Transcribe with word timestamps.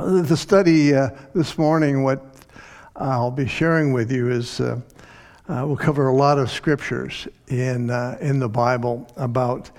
The 0.00 0.36
study 0.36 0.94
uh, 0.94 1.10
this 1.34 1.58
morning, 1.58 2.02
what 2.02 2.24
I'll 2.96 3.30
be 3.30 3.46
sharing 3.46 3.92
with 3.92 4.10
you 4.10 4.30
is 4.30 4.58
uh, 4.58 4.80
uh, 5.46 5.64
we'll 5.66 5.76
cover 5.76 6.08
a 6.08 6.14
lot 6.14 6.38
of 6.38 6.50
scriptures 6.50 7.28
in, 7.48 7.90
uh, 7.90 8.16
in 8.18 8.38
the 8.38 8.48
Bible 8.48 9.06
about 9.18 9.70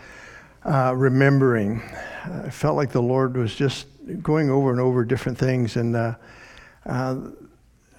uh, 0.64 0.94
remembering. 0.96 1.82
I 2.24 2.52
felt 2.52 2.76
like 2.76 2.92
the 2.92 3.02
Lord 3.02 3.36
was 3.36 3.56
just 3.56 3.88
going 4.22 4.52
over 4.52 4.70
and 4.70 4.80
over 4.80 5.04
different 5.04 5.40
things 5.40 5.76
and 5.76 5.96
uh, 5.96 7.16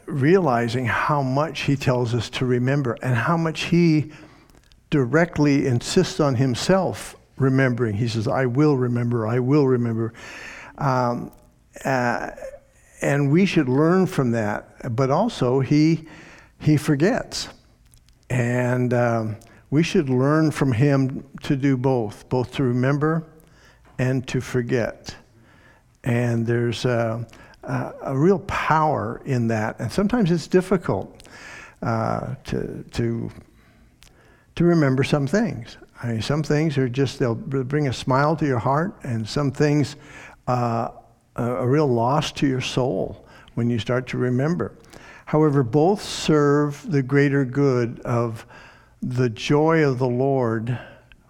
realizing 0.07 0.84
how 0.84 1.23
much 1.23 1.62
He 1.62 1.75
tells 1.75 2.14
us 2.14 2.30
to 2.30 2.46
remember 2.46 2.96
and 3.02 3.16
how 3.16 3.36
much 3.36 3.64
He 3.64 4.12
directly 4.91 5.66
insists 5.66 6.20
on 6.20 6.36
Himself 6.36 7.16
remembering. 7.36 7.96
He 7.96 8.07
says, 8.07 8.29
I 8.29 8.46
will 8.46 8.77
remember, 8.77 9.27
I 9.27 9.41
will 9.41 9.66
remember. 9.66 10.12
Um, 10.79 11.32
uh, 11.84 12.30
and 13.00 13.30
we 13.30 13.46
should 13.46 13.68
learn 13.68 14.07
from 14.07 14.31
that. 14.32 14.94
But 14.96 15.11
also, 15.11 15.61
he, 15.61 16.07
he 16.61 16.76
forgets. 16.76 17.48
And 18.31 18.95
um, 18.95 19.36
we 19.71 19.82
should 19.82 20.08
learn 20.08 20.50
from 20.50 20.72
him 20.72 21.25
to 21.43 21.57
do 21.57 21.76
both, 21.76 22.29
both 22.29 22.53
to 22.54 22.62
remember 22.62 23.25
and 23.98 24.26
to 24.29 24.40
forget. 24.40 25.14
And 26.04 26.46
there's 26.46 26.85
a, 26.85 27.26
a, 27.62 27.93
a 28.03 28.18
real 28.18 28.39
power 28.40 29.23
in 29.25 29.48
that. 29.48 29.81
And 29.81 29.90
sometimes 29.90 30.31
it's 30.31 30.46
difficult 30.46 31.23
uh, 31.82 32.34
to, 32.45 32.84
to, 32.92 33.31
to 34.55 34.64
remember 34.64 35.05
some 35.05 35.27
things. 35.27 35.77
I 36.03 36.09
mean, 36.09 36.23
some 36.23 36.42
things 36.42 36.78
are 36.78 36.89
just, 36.89 37.19
they'll 37.19 37.34
bring 37.34 37.89
a 37.89 37.92
smile 37.92 38.34
to 38.36 38.47
your 38.47 38.59
heart, 38.59 38.97
and 39.05 39.28
some 39.28 39.53
things, 39.53 39.97
uh, 40.48 40.89
a, 41.36 41.45
a 41.45 41.67
real 41.67 41.86
loss 41.86 42.33
to 42.33 42.47
your 42.47 42.61
soul 42.61 43.27
when 43.55 43.70
you 43.70 43.78
start 43.78 44.06
to 44.09 44.19
remember. 44.19 44.73
However, 45.27 45.62
both 45.62 46.03
serve 46.03 46.91
the 46.91 47.03
greater 47.03 47.45
good 47.45 48.01
of 48.01 48.47
the 49.01 49.31
joy 49.31 49.87
of 49.87 49.98
the 49.98 50.09
Lord 50.09 50.79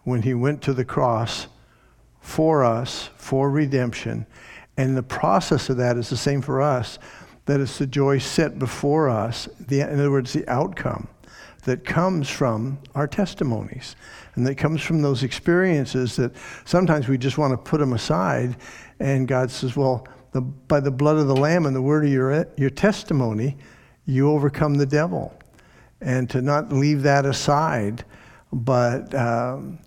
when 0.05 0.23
he 0.23 0.35
went 0.35 0.63
to 0.63 0.75
the 0.75 0.85
cross 0.85 1.47
for 2.21 2.65
us, 2.65 3.11
for 3.17 3.51
redemption. 3.51 4.27
And 4.77 4.97
the 4.97 5.03
process 5.03 5.69
of 5.69 5.77
that 5.79 5.97
is 5.97 6.11
the 6.11 6.17
same 6.17 6.43
for 6.43 6.61
us, 6.61 6.98
that 7.47 7.61
it's 7.61 7.79
the 7.79 7.87
joy 7.87 8.19
set 8.19 8.59
before 8.59 9.09
us, 9.09 9.48
the, 9.59 9.81
in 9.81 9.98
other 9.98 10.11
words, 10.11 10.33
the 10.33 10.48
outcome 10.48 11.09
that 11.65 11.85
comes 11.85 12.29
from 12.29 12.79
our 12.95 13.07
testimonies 13.07 13.95
and 14.35 14.47
that 14.47 14.57
comes 14.57 14.83
from 14.83 15.03
those 15.03 15.23
experiences 15.23 16.17
that 16.17 16.33
sometimes 16.65 17.09
we 17.09 17.19
just 17.19 17.39
want 17.39 17.53
to 17.53 17.57
put 17.57 17.79
them 17.79 17.93
aside. 17.93 18.57
And 19.03 19.27
God 19.27 19.50
says, 19.50 19.75
Well, 19.77 20.06
the, 20.31 20.41
by 20.41 20.78
the 20.78 20.92
blood 20.92 21.17
of 21.17 21.27
the 21.27 21.34
Lamb 21.34 21.67
and 21.67 21.75
the 21.75 21.83
word 21.83 22.05
of 22.05 22.11
your, 22.12 22.47
your 22.56 22.70
testimony, 22.70 23.56
you 24.06 24.31
overcome 24.31 24.77
the 24.77 24.86
devil. 24.86 25.36
And 26.00 26.31
to 26.31 26.41
not 26.41 26.72
leave 26.72 27.03
that 27.03 27.27
aside, 27.27 28.05
but 28.53 29.12
um, 29.12 29.80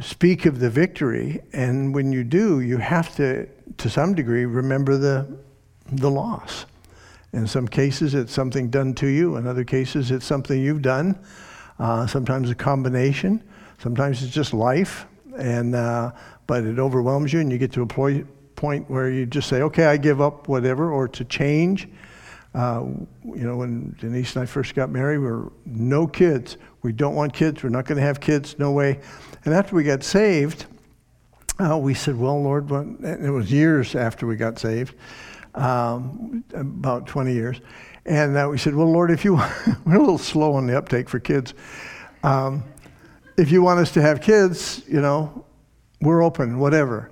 speak 0.00 0.46
of 0.46 0.60
the 0.60 0.70
victory. 0.70 1.40
And 1.52 1.92
when 1.92 2.12
you 2.12 2.22
do, 2.22 2.60
you 2.60 2.76
have 2.76 3.16
to, 3.16 3.48
to 3.78 3.90
some 3.90 4.14
degree, 4.14 4.44
remember 4.44 4.96
the, 4.96 5.26
the 5.90 6.10
loss. 6.10 6.66
In 7.32 7.48
some 7.48 7.66
cases, 7.66 8.14
it's 8.14 8.32
something 8.32 8.70
done 8.70 8.94
to 8.94 9.08
you. 9.08 9.36
In 9.36 9.48
other 9.48 9.64
cases, 9.64 10.12
it's 10.12 10.24
something 10.24 10.60
you've 10.60 10.82
done. 10.82 11.18
Uh, 11.80 12.06
sometimes 12.06 12.48
a 12.48 12.54
combination. 12.54 13.42
Sometimes 13.78 14.22
it's 14.22 14.32
just 14.32 14.54
life, 14.54 15.06
and 15.36 15.74
uh, 15.74 16.12
but 16.46 16.62
it 16.62 16.78
overwhelms 16.78 17.32
you, 17.32 17.40
and 17.40 17.50
you 17.50 17.58
get 17.58 17.72
to 17.72 17.82
a 17.82 17.86
point 18.62 18.88
where 18.88 19.10
you 19.10 19.26
just 19.26 19.48
say, 19.48 19.60
"Okay, 19.60 19.86
I 19.86 19.96
give 19.96 20.20
up 20.20 20.46
whatever," 20.46 20.92
or 20.92 21.08
to 21.08 21.24
change. 21.24 21.88
Uh, 22.54 22.84
you 23.24 23.44
know, 23.44 23.56
when 23.56 23.96
Denise 23.98 24.36
and 24.36 24.44
I 24.44 24.46
first 24.46 24.76
got 24.76 24.88
married, 24.88 25.18
we 25.18 25.26
were 25.26 25.50
no 25.66 26.06
kids. 26.06 26.58
We 26.82 26.92
don't 26.92 27.16
want 27.16 27.32
kids. 27.32 27.64
We're 27.64 27.70
not 27.70 27.86
going 27.86 27.96
to 27.96 28.06
have 28.06 28.20
kids. 28.20 28.56
No 28.60 28.70
way. 28.70 29.00
And 29.44 29.52
after 29.52 29.74
we 29.74 29.82
got 29.82 30.04
saved, 30.04 30.66
uh, 31.58 31.76
we 31.76 31.92
said, 31.92 32.16
"Well, 32.16 32.40
Lord," 32.40 32.70
it 33.02 33.32
was 33.32 33.50
years 33.50 33.96
after 33.96 34.28
we 34.28 34.36
got 34.36 34.60
saved, 34.60 34.94
um, 35.56 36.44
about 36.54 37.08
20 37.08 37.32
years, 37.32 37.60
and 38.06 38.36
uh, 38.36 38.46
we 38.48 38.58
said, 38.58 38.76
"Well, 38.76 38.92
Lord, 38.92 39.10
if 39.10 39.24
you 39.24 39.34
we're 39.84 39.96
a 39.96 39.98
little 39.98 40.18
slow 40.18 40.54
on 40.54 40.68
the 40.68 40.78
uptake 40.78 41.08
for 41.08 41.18
kids." 41.18 41.52
Um, 42.22 42.62
if 43.36 43.50
you 43.50 43.60
want 43.60 43.80
us 43.80 43.90
to 43.94 44.02
have 44.02 44.20
kids, 44.20 44.82
you 44.86 45.00
know, 45.00 45.44
we're 46.00 46.22
open, 46.22 46.60
whatever. 46.60 47.10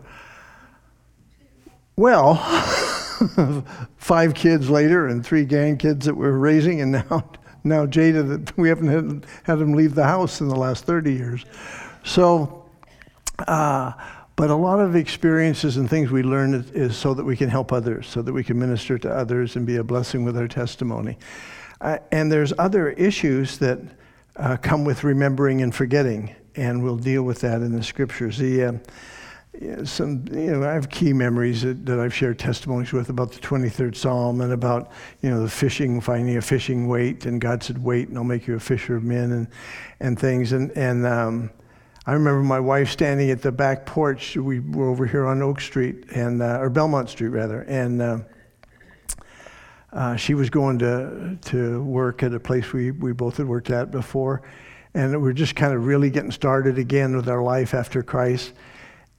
Well, 2.00 2.37
five 3.99 4.33
kids 4.33 4.71
later 4.71 5.09
and 5.09 5.22
three 5.22 5.44
grandkids 5.44 6.05
that 6.05 6.16
we're 6.16 6.33
raising, 6.33 6.81
and 6.81 6.93
now, 6.93 7.31
now 7.62 7.84
Jada, 7.84 8.27
that 8.27 8.56
we 8.56 8.71
haven't 8.71 8.88
had, 8.88 9.27
had 9.43 9.59
them 9.59 9.75
leave 9.75 9.94
the 9.94 10.05
house 10.06 10.41
in 10.41 10.49
the 10.49 10.56
last 10.56 10.87
30 10.87 11.12
years. 11.12 11.44
So, 12.03 12.65
uh, 13.47 13.93
but 14.34 14.49
a 14.49 14.55
lot 14.55 14.81
of 14.81 14.97
experiences 14.97 15.77
and 15.77 15.91
things 15.91 16.10
we 16.10 16.22
learn 16.22 16.55
is, 16.72 16.97
so 16.97 17.12
that 17.12 17.25
we 17.25 17.37
can 17.37 17.50
help 17.50 17.71
others, 17.71 18.06
so 18.06 18.22
that 18.22 18.33
we 18.33 18.44
can 18.44 18.59
minister 18.59 18.97
to 18.97 19.10
others 19.10 19.56
and 19.56 19.66
be 19.66 19.77
a 19.77 19.84
blessing 19.84 20.25
with 20.25 20.39
our 20.39 20.49
testimony. 20.49 21.19
Uh, 21.83 21.99
and 22.12 22.33
there's 22.33 22.55
other 22.59 22.93
issues 22.93 23.59
that 23.59 23.78
uh, 24.37 24.56
come 24.56 24.87
with 24.87 25.05
remembering 25.05 25.60
and 25.60 25.75
forgetting, 25.75 26.34
and 26.56 26.83
we'll 26.83 26.97
deal 26.97 27.25
with 27.25 27.41
that 27.41 27.60
in 27.60 27.72
the 27.72 27.83
scriptures. 27.83 28.39
The, 28.39 28.65
uh, 28.65 28.72
some, 29.84 30.25
you 30.31 30.53
know, 30.53 30.69
I 30.69 30.75
have 30.75 30.88
key 30.88 31.12
memories 31.12 31.62
that, 31.62 31.84
that, 31.87 31.99
I've 31.99 32.15
shared 32.15 32.38
testimonies 32.38 32.93
with 32.93 33.09
about 33.09 33.33
the 33.33 33.41
23rd 33.41 33.97
Psalm 33.97 34.41
and 34.41 34.53
about, 34.53 34.93
you 35.22 35.31
know, 35.31 35.43
the 35.43 35.50
fishing, 35.50 36.00
finding 36.00 36.37
a 36.37 36.43
fishing 36.43 36.87
weight, 36.87 37.27
and 37.27 37.41
God 37.41 37.62
said, 37.62 37.83
"Wait, 37.83 38.09
and 38.09 38.16
I'll 38.16 38.25
make 38.25 38.47
you 38.47 38.55
a 38.55 38.60
fisher 38.60 38.97
of 38.97 39.03
men," 39.03 39.33
and 39.33 39.49
and 39.99 40.19
things. 40.19 40.53
And 40.53 40.71
and 40.72 41.05
um, 41.05 41.50
I 42.06 42.12
remember 42.12 42.43
my 42.43 42.60
wife 42.60 42.91
standing 42.91 43.31
at 43.31 43.43
the 43.43 43.50
back 43.50 43.87
porch. 43.87 44.37
We 44.37 44.60
were 44.60 44.89
over 44.89 45.05
here 45.05 45.27
on 45.27 45.43
Oak 45.43 45.60
Street 45.60 46.05
and 46.15 46.41
uh, 46.41 46.59
or 46.60 46.71
Belmont 46.71 47.10
Street 47.10 47.28
rather, 47.28 47.62
and. 47.62 48.03
Uh, 48.03 48.19
uh, 49.93 50.15
she 50.15 50.34
was 50.34 50.50
going 50.50 50.78
to, 50.78 51.37
to 51.41 51.83
work 51.83 52.22
at 52.22 52.33
a 52.33 52.39
place 52.39 52.72
we, 52.72 52.93
we 52.93 53.12
both 53.12 53.39
had 53.39 53.49
worked 53.49 53.71
at 53.71 53.91
before. 53.91 54.41
And 54.94 55.10
we 55.10 55.19
were 55.19 55.33
just 55.33 55.56
kind 55.56 55.75
of 55.75 55.84
really 55.84 56.10
getting 56.10 56.31
started 56.31 56.78
again 56.78 57.16
with 57.16 57.28
our 57.28 57.43
life 57.43 57.75
after 57.75 58.00
Christ. 58.00 58.53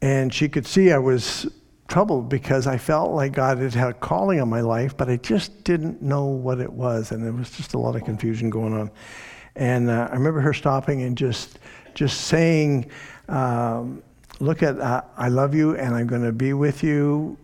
And 0.02 0.34
she 0.34 0.50
could 0.50 0.66
see 0.66 0.92
I 0.92 0.98
was 0.98 1.48
troubled 1.88 2.30
because 2.30 2.68
I 2.68 2.78
felt 2.78 3.12
like 3.12 3.34
God 3.34 3.58
had 3.58 3.74
had 3.74 3.90
a 3.90 3.94
calling 3.94 4.40
on 4.42 4.50
my 4.50 4.62
life, 4.62 4.96
but 4.96 5.10
I 5.10 5.18
just 5.18 5.64
didn't 5.64 6.02
know 6.02 6.26
what 6.26 6.60
it 6.60 6.72
was. 6.72 7.12
And 7.12 7.24
there 7.24 7.34
was 7.34 7.52
just 7.52 7.74
a 7.74 7.78
lot 7.78 7.96
of 7.96 8.04
confusion 8.04 8.50
going 8.50 8.74
on. 8.74 8.90
And 9.56 9.90
uh, 9.90 10.08
I 10.10 10.16
remember 10.16 10.40
her 10.40 10.54
stopping 10.54 11.04
and 11.04 11.18
just, 11.18 11.60
just 11.94 12.22
saying, 12.22 12.90
um, 13.28 14.02
Look 14.42 14.64
at, 14.64 14.80
uh, 14.80 15.04
I 15.18 15.28
love 15.28 15.54
you 15.54 15.78
and 15.78 15.94
I'm 15.94 16.08
going 16.08 16.24
to 16.24 16.32
be 16.32 16.54
with 16.54 16.82
you, 16.82 17.38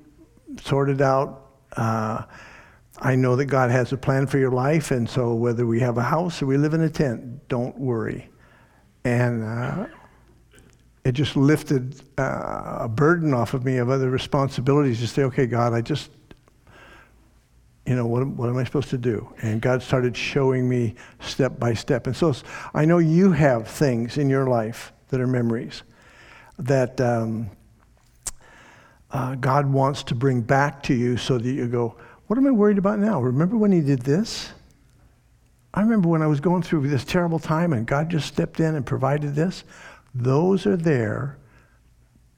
sorted 0.59 1.00
out. 1.00 1.51
Uh, 1.74 2.24
I 3.00 3.16
know 3.16 3.35
that 3.35 3.45
God 3.45 3.69
has 3.69 3.94
a 3.94 3.97
plan 3.97 4.25
for 4.25 4.39
your 4.39 4.50
life, 4.50 4.89
and 4.89 5.07
so 5.07 5.35
whether 5.35 5.68
we 5.68 5.79
have 5.81 6.00
a 6.00 6.03
house 6.03 6.41
or 6.41 6.47
we 6.47 6.57
live 6.57 6.74
in 6.74 6.81
a 6.81 6.89
tent, 6.89 7.47
don't 7.50 7.78
worry. 7.78 8.31
And 9.03 9.44
uh, 9.44 9.85
it 11.07 11.13
just 11.13 11.38
lifted 11.38 12.01
uh, 12.18 12.79
a 12.81 12.90
burden 12.90 13.34
off 13.34 13.53
of 13.53 13.63
me 13.63 13.78
of 13.78 13.90
other 13.90 14.09
responsibilities 14.09 15.00
to 15.00 15.07
say, 15.07 15.23
okay, 15.23 15.45
God, 15.45 15.72
I 15.72 15.79
just, 15.79 16.12
you 17.85 17.95
know, 17.95 18.06
what, 18.06 18.28
what 18.28 18.50
am 18.50 18.57
I 18.57 18.66
supposed 18.66 18.90
to 18.90 18.97
do? 18.97 19.34
And 19.41 19.62
God 19.62 19.81
started 19.81 20.18
showing 20.18 20.68
me 20.68 20.95
step 21.22 21.57
by 21.57 21.75
step. 21.75 22.07
And 22.07 22.16
so 22.16 22.35
I 22.73 22.84
know 22.84 22.97
you 22.97 23.31
have 23.31 23.69
things 23.69 24.18
in 24.18 24.29
your 24.29 24.47
life 24.50 24.91
that 25.07 25.22
are 25.22 25.28
memories 25.28 25.84
that 26.59 27.00
um, 27.00 27.51
uh, 29.09 29.35
God 29.35 29.66
wants 29.66 30.03
to 30.03 30.16
bring 30.16 30.41
back 30.41 30.84
to 30.84 30.94
you 30.94 31.16
so 31.16 31.38
that 31.38 31.50
you 31.50 31.69
go, 31.69 31.95
what 32.25 32.38
am 32.38 32.45
I 32.48 32.51
worried 32.51 32.80
about 32.80 33.00
now? 33.00 33.21
Remember 33.21 33.56
when 33.56 33.71
he 33.71 33.80
did 33.80 34.01
this? 34.01 34.50
I 35.74 35.81
remember 35.81 36.10
when 36.10 36.21
I 36.21 36.27
was 36.27 36.42
going 36.42 36.63
through 36.63 36.86
this 36.89 37.06
terrible 37.06 37.39
time 37.39 37.71
and 37.71 37.86
God 37.86 38.10
just 38.10 38.27
stepped 38.27 38.60
in 38.60 38.75
and 38.75 38.86
provided 38.86 39.36
this. 39.36 39.63
Those 40.17 40.65
are 40.65 40.77
there 40.77 41.37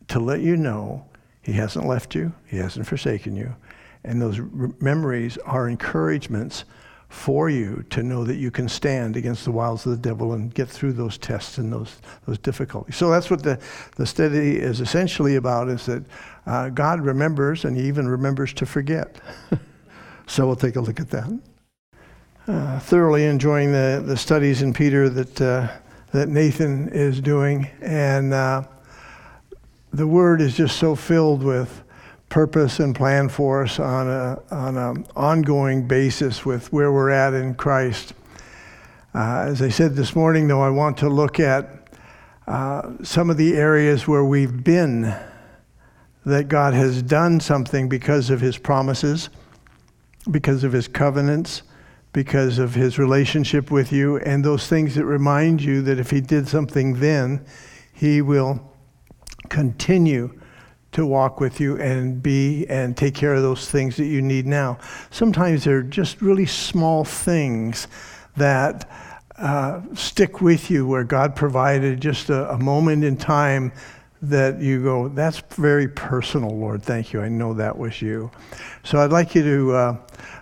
to 0.09 0.19
let 0.19 0.41
you 0.41 0.57
know 0.57 1.05
he 1.41 1.53
hasn't 1.53 1.85
left 1.85 2.13
you, 2.13 2.33
he 2.45 2.57
hasn't 2.57 2.85
forsaken 2.85 3.35
you. 3.35 3.55
And 4.03 4.21
those 4.21 4.39
re- 4.39 4.71
memories 4.79 5.37
are 5.45 5.69
encouragements 5.69 6.65
for 7.07 7.49
you 7.49 7.83
to 7.89 8.03
know 8.03 8.23
that 8.23 8.35
you 8.35 8.51
can 8.51 8.67
stand 8.67 9.15
against 9.15 9.45
the 9.45 9.51
wiles 9.51 9.85
of 9.85 9.91
the 9.93 9.97
devil 9.97 10.33
and 10.33 10.53
get 10.53 10.67
through 10.67 10.93
those 10.93 11.17
tests 11.17 11.57
and 11.57 11.71
those, 11.71 11.97
those 12.27 12.37
difficulties. 12.37 12.95
So 12.95 13.09
that's 13.09 13.31
what 13.31 13.41
the, 13.41 13.59
the 13.95 14.05
study 14.05 14.57
is 14.57 14.81
essentially 14.81 15.37
about 15.37 15.69
is 15.69 15.85
that 15.87 16.03
uh, 16.45 16.69
God 16.69 17.01
remembers 17.01 17.65
and 17.65 17.75
he 17.75 17.87
even 17.87 18.07
remembers 18.07 18.53
to 18.53 18.65
forget. 18.65 19.19
So 20.29 20.45
we'll 20.45 20.55
take 20.55 20.75
a 20.75 20.81
look 20.81 20.99
at 20.99 21.09
that. 21.09 21.39
Uh, 22.47 22.77
thoroughly 22.77 23.25
enjoying 23.25 23.71
the, 23.71 24.03
the 24.05 24.15
studies 24.15 24.61
in 24.61 24.75
Peter 24.75 25.09
that, 25.09 25.41
uh, 25.41 25.67
that 26.11 26.29
Nathan 26.29 26.89
is 26.89 27.21
doing. 27.21 27.67
And 27.81 28.33
uh, 28.33 28.63
the 29.91 30.07
word 30.07 30.41
is 30.41 30.55
just 30.55 30.77
so 30.77 30.95
filled 30.95 31.43
with 31.43 31.83
purpose 32.29 32.79
and 32.79 32.95
plan 32.95 33.27
for 33.27 33.63
us 33.63 33.79
on 33.79 34.07
a 34.07 34.39
on 34.51 34.77
an 34.77 35.05
ongoing 35.15 35.87
basis 35.87 36.45
with 36.45 36.71
where 36.71 36.91
we're 36.91 37.09
at 37.09 37.33
in 37.33 37.55
Christ. 37.55 38.13
Uh, 39.15 39.45
as 39.47 39.61
I 39.61 39.69
said 39.69 39.95
this 39.95 40.15
morning, 40.15 40.47
though, 40.47 40.61
I 40.61 40.69
want 40.69 40.97
to 40.99 41.09
look 41.09 41.39
at 41.39 41.89
uh, 42.47 42.91
some 43.03 43.29
of 43.31 43.37
the 43.37 43.55
areas 43.55 44.07
where 44.07 44.23
we've 44.23 44.63
been 44.63 45.15
that 46.25 46.47
God 46.47 46.75
has 46.75 47.01
done 47.01 47.39
something 47.39 47.89
because 47.89 48.29
of 48.29 48.41
His 48.41 48.57
promises, 48.57 49.29
because 50.29 50.63
of 50.63 50.71
His 50.71 50.87
covenants, 50.87 51.63
because 52.13 52.59
of 52.59 52.73
His 52.73 52.97
relationship 52.97 53.71
with 53.71 53.91
you, 53.91 54.17
and 54.17 54.43
those 54.43 54.67
things 54.67 54.95
that 54.95 55.05
remind 55.05 55.61
you 55.61 55.81
that 55.83 55.99
if 55.99 56.11
He 56.11 56.21
did 56.21 56.47
something 56.47 56.99
then, 56.99 57.45
He 57.93 58.21
will 58.21 58.61
continue 59.49 60.39
to 60.91 61.05
walk 61.05 61.39
with 61.39 61.59
you 61.59 61.77
and 61.77 62.21
be 62.21 62.65
and 62.67 62.97
take 62.97 63.13
care 63.13 63.33
of 63.33 63.43
those 63.43 63.69
things 63.69 63.95
that 63.97 64.05
you 64.05 64.21
need 64.21 64.47
now. 64.47 64.77
Sometimes 65.11 65.63
they're 65.63 65.83
just 65.83 66.21
really 66.21 66.45
small 66.45 67.03
things 67.03 67.87
that 68.37 68.89
uh, 69.37 69.81
stick 69.93 70.41
with 70.41 70.69
you 70.69 70.85
where 70.85 71.03
God 71.03 71.35
provided 71.35 72.01
just 72.01 72.29
a, 72.29 72.51
a, 72.51 72.57
moment 72.57 73.05
in 73.05 73.15
time 73.15 73.71
that 74.21 74.59
you 74.59 74.83
go, 74.83 75.07
that's 75.07 75.39
very 75.51 75.87
personal, 75.87 76.49
Lord. 76.49 76.83
Thank 76.83 77.13
you. 77.13 77.21
I 77.21 77.29
know 77.29 77.53
that 77.53 77.77
was 77.77 78.01
you. 78.01 78.31
So 78.83 78.99
I'd 78.99 79.11
like 79.11 79.35
you 79.35 79.43
to 79.43 79.71
uh, 79.71 79.97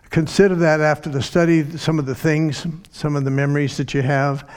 consider 0.10 0.56
that 0.56 0.82
after 0.82 1.10
the 1.10 1.22
study, 1.22 1.78
some 1.78 2.00
of 2.00 2.06
the 2.06 2.16
things, 2.16 2.66
some 2.92 3.16
of 3.16 3.24
the 3.24 3.32
memories 3.32 3.78
that 3.78 3.94
you 3.94 4.02
have, 4.02 4.50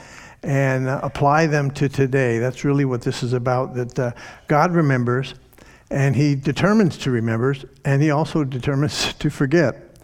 and 0.43 0.87
uh, 0.87 0.99
apply 1.03 1.47
them 1.47 1.71
to 1.71 1.87
today. 1.87 2.39
That's 2.39 2.63
really 2.63 2.85
what 2.85 3.01
this 3.01 3.23
is 3.23 3.33
about, 3.33 3.75
that 3.75 3.99
uh, 3.99 4.11
God 4.47 4.71
remembers 4.71 5.35
and 5.91 6.15
he 6.15 6.35
determines 6.35 6.97
to 6.99 7.11
remember, 7.11 7.53
and 7.83 8.01
he 8.01 8.11
also 8.11 8.43
determines 8.43 9.13
to 9.19 9.29
forget. 9.29 9.97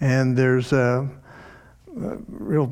And 0.00 0.36
there's 0.36 0.72
a, 0.72 1.08
a 1.96 2.16
real 2.28 2.70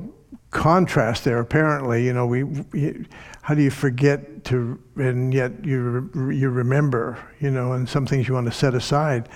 contrast 0.51 1.25
there. 1.25 1.41
Apparently, 1.41 2.05
you 2.05 2.13
know, 2.13 2.27
we, 2.27 2.45
we, 2.45 3.07
how 3.41 3.55
do 3.55 3.63
you 3.63 3.71
forget 3.71 4.45
to, 4.45 4.79
and 4.97 5.33
yet 5.33 5.65
you 5.65 6.11
you 6.15 6.51
remember, 6.51 7.19
you 7.41 7.51
know, 7.51 7.73
and 7.73 7.89
some 7.89 8.07
things 8.07 8.29
you 8.29 8.35
want 8.35 8.47
to 8.47 8.53
set 8.53 8.75
aside. 8.75 9.29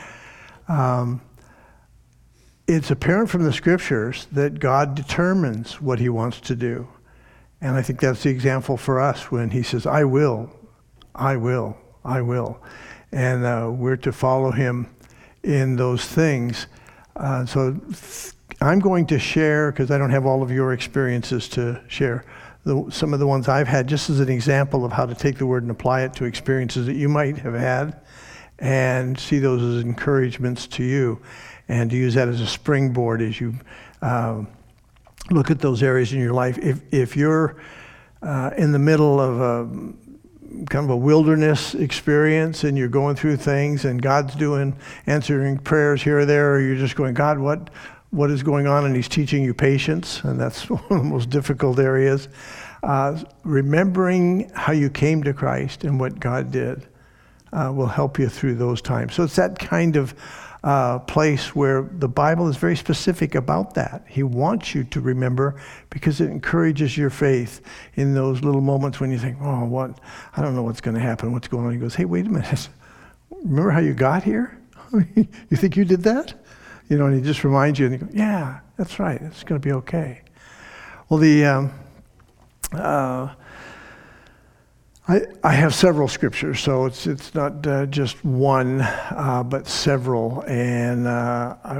Um, 0.69 1.23
it's 2.67 2.91
apparent 2.91 3.31
from 3.31 3.45
the 3.45 3.53
scriptures 3.53 4.27
that 4.33 4.59
God 4.59 4.95
determines 4.95 5.81
what 5.81 5.99
He 5.99 6.09
wants 6.09 6.41
to 6.43 6.57
do, 6.57 6.89
and 7.61 7.77
I 7.77 7.83
think 7.83 8.01
that's 8.01 8.23
the 8.23 8.31
example 8.31 8.77
for 8.77 9.01
us 9.01 9.31
when 9.31 9.51
He 9.51 9.63
says, 9.63 9.87
"I 9.87 10.05
will, 10.05 10.51
I 11.15 11.37
will, 11.37 11.77
I 12.05 12.23
will." 12.23 12.61
and 13.15 13.45
uh, 13.45 13.71
we're 13.73 13.97
to 13.97 14.13
follow 14.13 14.51
him 14.51 14.89
in 15.45 15.77
those 15.77 16.05
things. 16.05 16.67
Uh, 17.15 17.47
so 17.47 17.81
I'm 18.61 18.81
going 18.81 19.07
to 19.07 19.21
share, 19.21 19.71
because 19.71 19.93
I 19.93 19.99
don't 19.99 20.11
have 20.11 20.27
all 20.27 20.43
of 20.43 20.51
your 20.51 20.73
experiences 20.73 21.49
to 21.51 21.81
share, 21.87 22.25
the, 22.65 22.91
some 22.91 23.15
of 23.15 23.21
the 23.21 23.27
ones 23.27 23.49
I've 23.49 23.69
had, 23.69 23.87
just 23.87 24.11
as 24.11 24.19
an 24.19 24.29
example 24.29 24.85
of 24.85 24.91
how 24.91 25.07
to 25.07 25.15
take 25.15 25.39
the 25.39 25.47
word 25.47 25.63
and 25.63 25.71
apply 25.71 26.03
it 26.03 26.15
to 26.15 26.25
experiences 26.25 26.87
that 26.87 26.97
you 26.97 27.09
might 27.09 27.39
have 27.39 27.55
had, 27.55 28.01
and 28.59 29.19
see 29.19 29.39
those 29.39 29.63
as 29.63 29.85
encouragements 29.85 30.67
to 30.69 30.83
you, 30.83 31.21
and 31.69 31.91
to 31.91 31.97
use 31.97 32.15
that 32.15 32.29
as 32.29 32.41
a 32.41 32.47
springboard 32.47 33.23
as 33.23 33.41
you 33.41 33.55
uh, 34.03 34.43
look 35.31 35.51
at 35.51 35.59
those 35.61 35.83
areas 35.83 36.13
in 36.13 36.21
your 36.21 36.35
life. 36.35 36.59
If, 36.59 36.83
if 36.93 37.17
you're 37.17 37.57
uh, 38.23 38.51
in 38.57 38.73
the 38.73 38.79
middle 38.79 39.21
of 39.21 39.41
a 39.41 39.95
kind 40.71 40.85
of 40.85 40.91
a 40.91 40.97
wilderness 40.97 41.75
experience 41.75 42.65
and 42.65 42.79
you're 42.79 42.89
going 42.89 43.17
through 43.17 43.37
things 43.37 43.85
and 43.85 44.01
God's 44.01 44.35
doing 44.35 44.77
answering 45.07 45.59
prayers 45.59 46.03
here 46.03 46.21
or 46.21 46.27
there, 46.27 46.55
or 46.55 46.61
you're 46.61 46.77
just 46.77 46.97
going, 46.97 47.15
God, 47.15 47.39
what 47.39 47.71
what 48.11 48.31
is 48.31 48.45
going 48.45 48.69
on? 48.69 48.87
And 48.87 48.95
He's 48.95 49.09
teaching 49.09 49.43
you 49.43 49.53
patience, 49.53 50.23
and 50.23 50.41
that's 50.41 50.71
one 50.71 50.83
of 50.85 50.99
the 50.99 51.03
most 51.03 51.31
difficult 51.31 51.79
areas. 51.79 52.29
Uh, 52.83 53.19
remembering 53.45 54.51
how 54.55 54.73
you 54.73 54.91
came 54.91 55.23
to 55.25 55.33
Christ 55.33 55.85
and 55.85 55.99
what 55.99 56.21
God 56.21 56.53
did 56.53 56.87
uh, 57.53 57.73
will 57.75 57.87
help 57.87 58.19
you 58.19 58.29
through 58.29 58.57
those 58.57 58.83
times. 58.83 59.15
So 59.15 59.25
it's 59.25 59.37
that 59.37 59.59
kind 59.59 59.97
of 59.97 60.15
uh, 60.65 60.99
place 61.01 61.55
where 61.55 61.83
the 61.83 62.09
Bible 62.09 62.49
is 62.49 62.57
very 62.57 62.75
specific 62.75 63.35
about 63.35 63.75
that. 63.75 64.03
He 64.09 64.23
wants 64.23 64.75
you 64.75 64.83
to 64.85 65.01
remember 65.01 65.61
because 65.91 66.23
it 66.23 66.31
encourages 66.31 66.97
your 66.97 67.11
faith 67.11 67.61
in 67.97 68.15
those 68.15 68.43
little 68.43 68.63
moments 68.63 68.99
when 68.99 69.13
you 69.13 69.19
think, 69.19 69.37
oh, 69.43 69.67
what? 69.67 70.01
I 70.35 70.41
don't 70.41 70.57
know 70.57 70.63
what's 70.63 70.81
going 70.81 70.95
to 70.95 71.03
happen. 71.03 71.33
What's 71.33 71.49
going 71.49 71.67
on? 71.67 71.73
He 71.73 71.79
goes, 71.79 71.95
hey, 71.95 72.07
wait 72.07 72.27
a 72.27 72.31
minute. 72.31 72.71
Remember 73.31 73.71
how 73.71 73.81
you 73.81 73.93
got 73.93 74.23
here? 74.23 74.59
you 74.93 75.27
think 75.57 75.77
you 75.77 75.85
did 75.85 76.03
that? 76.05 76.33
You 76.89 76.97
know, 76.97 77.07
and 77.07 77.15
he 77.15 77.21
just 77.21 77.45
reminds 77.45 77.79
you, 77.79 77.87
and 77.87 78.01
you 78.01 78.07
go, 78.07 78.13
yeah, 78.15 78.61
that's 78.79 78.99
right. 78.99 79.21
It's 79.21 79.45
going 79.45 79.61
to 79.61 79.65
be 79.65 79.73
okay. 79.73 80.23
Well, 81.11 81.21
the. 81.21 81.45
Um, 81.45 81.73
uh, 82.73 83.35
I, 85.07 85.21
I 85.43 85.53
have 85.53 85.75
several 85.75 86.09
scriptures, 86.09 86.61
so 86.61 86.87
it's 86.87 87.07
it's 87.07 87.35
not 87.35 87.67
uh, 87.67 87.85
just 87.85 88.25
one, 88.25 88.81
uh, 88.81 89.43
but 89.47 89.67
several, 89.67 90.43
and 90.47 91.05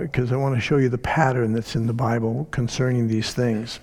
because 0.03 0.31
uh, 0.31 0.35
I 0.35 0.37
want 0.37 0.57
to 0.57 0.61
show 0.61 0.77
you 0.77 0.91
the 0.91 0.99
pattern 0.99 1.55
that's 1.55 1.75
in 1.75 1.87
the 1.87 1.95
Bible 1.95 2.47
concerning 2.51 3.09
these 3.09 3.33
things. 3.33 3.81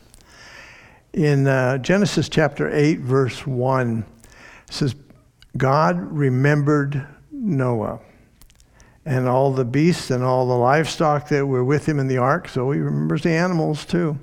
In 1.14 1.48
uh, 1.48 1.80
Genesis 1.80 2.30
chapter 2.30 2.70
eight, 2.72 3.00
verse 3.00 3.48
one, 3.48 4.06
it 4.68 4.74
says, 4.76 4.94
"God 5.58 5.98
remembered 5.98 7.08
Noah." 7.32 8.00
And 9.08 9.28
all 9.28 9.52
the 9.52 9.66
beasts 9.66 10.12
and 10.12 10.24
all 10.24 10.46
the 10.46 10.54
livestock 10.54 11.30
that 11.30 11.48
were 11.48 11.64
with 11.64 11.90
him 11.90 11.98
in 11.98 12.08
the 12.08 12.20
ark, 12.20 12.48
so 12.48 12.70
he 12.70 12.80
remembers 12.80 13.24
the 13.24 13.32
animals 13.32 13.86
too. 13.86 14.20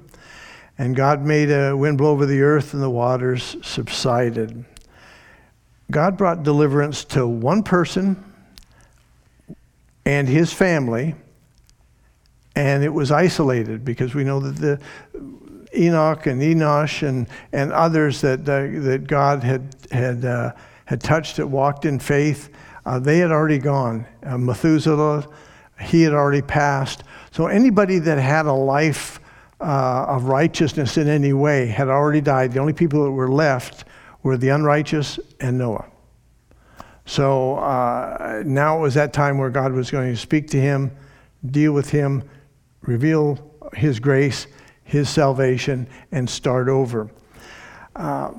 And 0.79 0.95
God 0.95 1.25
made 1.25 1.51
a 1.51 1.77
wind 1.77 1.99
blow 1.99 2.13
over 2.13 2.25
the 2.25 2.43
earth, 2.43 2.73
and 2.73 2.81
the 2.81 2.89
waters 2.89 3.57
subsided. 3.63 4.65
God 5.91 6.19
brought 6.19 6.43
deliverance 6.43 7.05
to 7.07 7.27
one 7.27 7.63
person 7.63 8.23
and 10.05 10.29
his 10.29 10.53
family, 10.53 11.15
and 12.55 12.85
it 12.85 12.93
was 12.93 13.11
isolated 13.11 13.85
because 13.85 14.15
we 14.15 14.25
know 14.25 14.41
that 14.41 14.57
the 14.57 14.81
Enoch 15.77 16.27
and 16.27 16.43
Enosh 16.43 17.07
and, 17.07 17.27
and 17.53 17.73
others 17.73 18.21
that, 18.21 18.41
uh, 18.41 18.81
that 18.83 19.07
God 19.07 19.43
had, 19.43 19.77
had, 19.91 20.25
uh, 20.25 20.53
had 20.85 21.01
touched 21.01 21.37
that 21.37 21.47
walked 21.47 21.85
in 21.85 21.99
faith, 21.99 22.51
uh, 22.85 22.99
they 22.99 23.19
had 23.19 23.31
already 23.31 23.59
gone. 23.59 24.07
Uh, 24.23 24.39
Methuselah, 24.39 25.27
he 25.81 26.03
had 26.03 26.13
already 26.13 26.43
passed. 26.43 27.05
So 27.31 27.47
anybody 27.47 27.99
that 27.99 28.19
had 28.19 28.47
a 28.47 28.53
life 28.53 29.21
uh, 29.61 30.07
of 30.09 30.25
righteousness 30.25 30.97
in 30.97 31.09
any 31.09 31.33
way 31.33 31.67
had 31.67 31.89
already 31.89 32.21
died. 32.21 32.53
The 32.53 32.61
only 32.61 32.73
people 32.73 33.05
that 33.05 33.11
were 33.11 33.29
left 33.29 33.85
were 34.29 34.37
the 34.37 34.51
unrighteous 34.51 35.19
and 35.41 35.57
Noah. 35.57 35.87
So 37.07 37.57
uh, 37.57 38.43
now 38.45 38.77
it 38.77 38.81
was 38.83 38.93
that 38.93 39.15
time 39.15 39.39
where 39.39 39.49
God 39.49 39.73
was 39.73 39.91
going 39.91 40.13
to 40.13 40.21
speak 40.21 40.49
to 40.49 40.61
him, 40.61 40.91
deal 41.51 41.73
with 41.73 41.89
him, 41.89 42.23
reveal 42.83 43.39
his 43.73 43.99
grace, 43.99 44.47
his 44.85 45.09
salvation, 45.09 45.89
and 46.13 46.29
start 46.29 46.69
over. 46.69 47.11
Uh, 47.97 48.33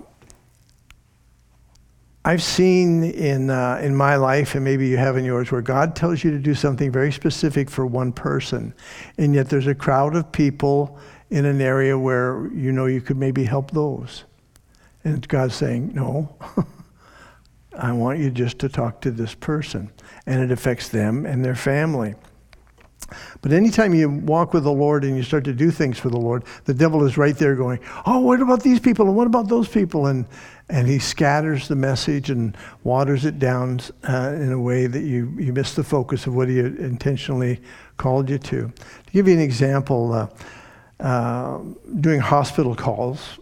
I've 2.23 2.43
seen 2.43 3.03
in, 3.03 3.49
uh, 3.49 3.79
in 3.81 3.95
my 3.95 4.15
life, 4.15 4.53
and 4.53 4.63
maybe 4.63 4.87
you 4.87 4.97
have 4.97 5.17
in 5.17 5.25
yours, 5.25 5.51
where 5.51 5.63
God 5.63 5.95
tells 5.95 6.23
you 6.23 6.29
to 6.29 6.37
do 6.37 6.53
something 6.53 6.91
very 6.91 7.11
specific 7.11 7.67
for 7.67 7.87
one 7.87 8.13
person, 8.13 8.75
and 9.17 9.33
yet 9.33 9.49
there's 9.49 9.65
a 9.65 9.73
crowd 9.73 10.15
of 10.15 10.31
people 10.31 10.99
in 11.31 11.45
an 11.45 11.61
area 11.61 11.97
where 11.97 12.47
you 12.53 12.71
know 12.71 12.85
you 12.85 13.01
could 13.01 13.17
maybe 13.17 13.43
help 13.43 13.71
those. 13.71 14.25
And 15.03 15.27
God's 15.27 15.55
saying, 15.55 15.93
No, 15.93 16.35
I 17.77 17.91
want 17.91 18.19
you 18.19 18.29
just 18.29 18.59
to 18.59 18.69
talk 18.69 19.01
to 19.01 19.11
this 19.11 19.33
person. 19.33 19.91
And 20.25 20.41
it 20.41 20.51
affects 20.51 20.89
them 20.89 21.25
and 21.25 21.43
their 21.43 21.55
family. 21.55 22.15
But 23.41 23.53
anytime 23.53 23.95
you 23.95 24.09
walk 24.09 24.53
with 24.53 24.63
the 24.63 24.71
Lord 24.71 25.03
and 25.03 25.15
you 25.15 25.23
start 25.23 25.43
to 25.45 25.53
do 25.53 25.71
things 25.71 25.97
for 25.97 26.09
the 26.09 26.19
Lord, 26.19 26.43
the 26.65 26.73
devil 26.73 27.03
is 27.05 27.17
right 27.17 27.35
there 27.35 27.55
going, 27.55 27.79
Oh, 28.05 28.19
what 28.19 28.41
about 28.41 28.61
these 28.61 28.79
people? 28.79 29.07
And 29.07 29.15
what 29.15 29.27
about 29.27 29.47
those 29.47 29.67
people? 29.67 30.07
And, 30.07 30.25
and 30.69 30.87
he 30.87 30.99
scatters 30.99 31.67
the 31.67 31.75
message 31.75 32.29
and 32.29 32.55
waters 32.83 33.25
it 33.25 33.39
down 33.39 33.79
uh, 34.07 34.33
in 34.35 34.51
a 34.51 34.59
way 34.59 34.87
that 34.87 35.01
you, 35.01 35.33
you 35.39 35.53
miss 35.53 35.73
the 35.75 35.83
focus 35.83 36.27
of 36.27 36.35
what 36.35 36.49
he 36.49 36.59
intentionally 36.59 37.61
called 37.97 38.29
you 38.29 38.37
to. 38.37 38.71
To 38.71 39.11
give 39.11 39.27
you 39.27 39.33
an 39.33 39.39
example, 39.39 40.13
uh, 40.13 40.27
uh, 40.99 41.59
doing 42.01 42.19
hospital 42.19 42.75
calls, 42.75 43.39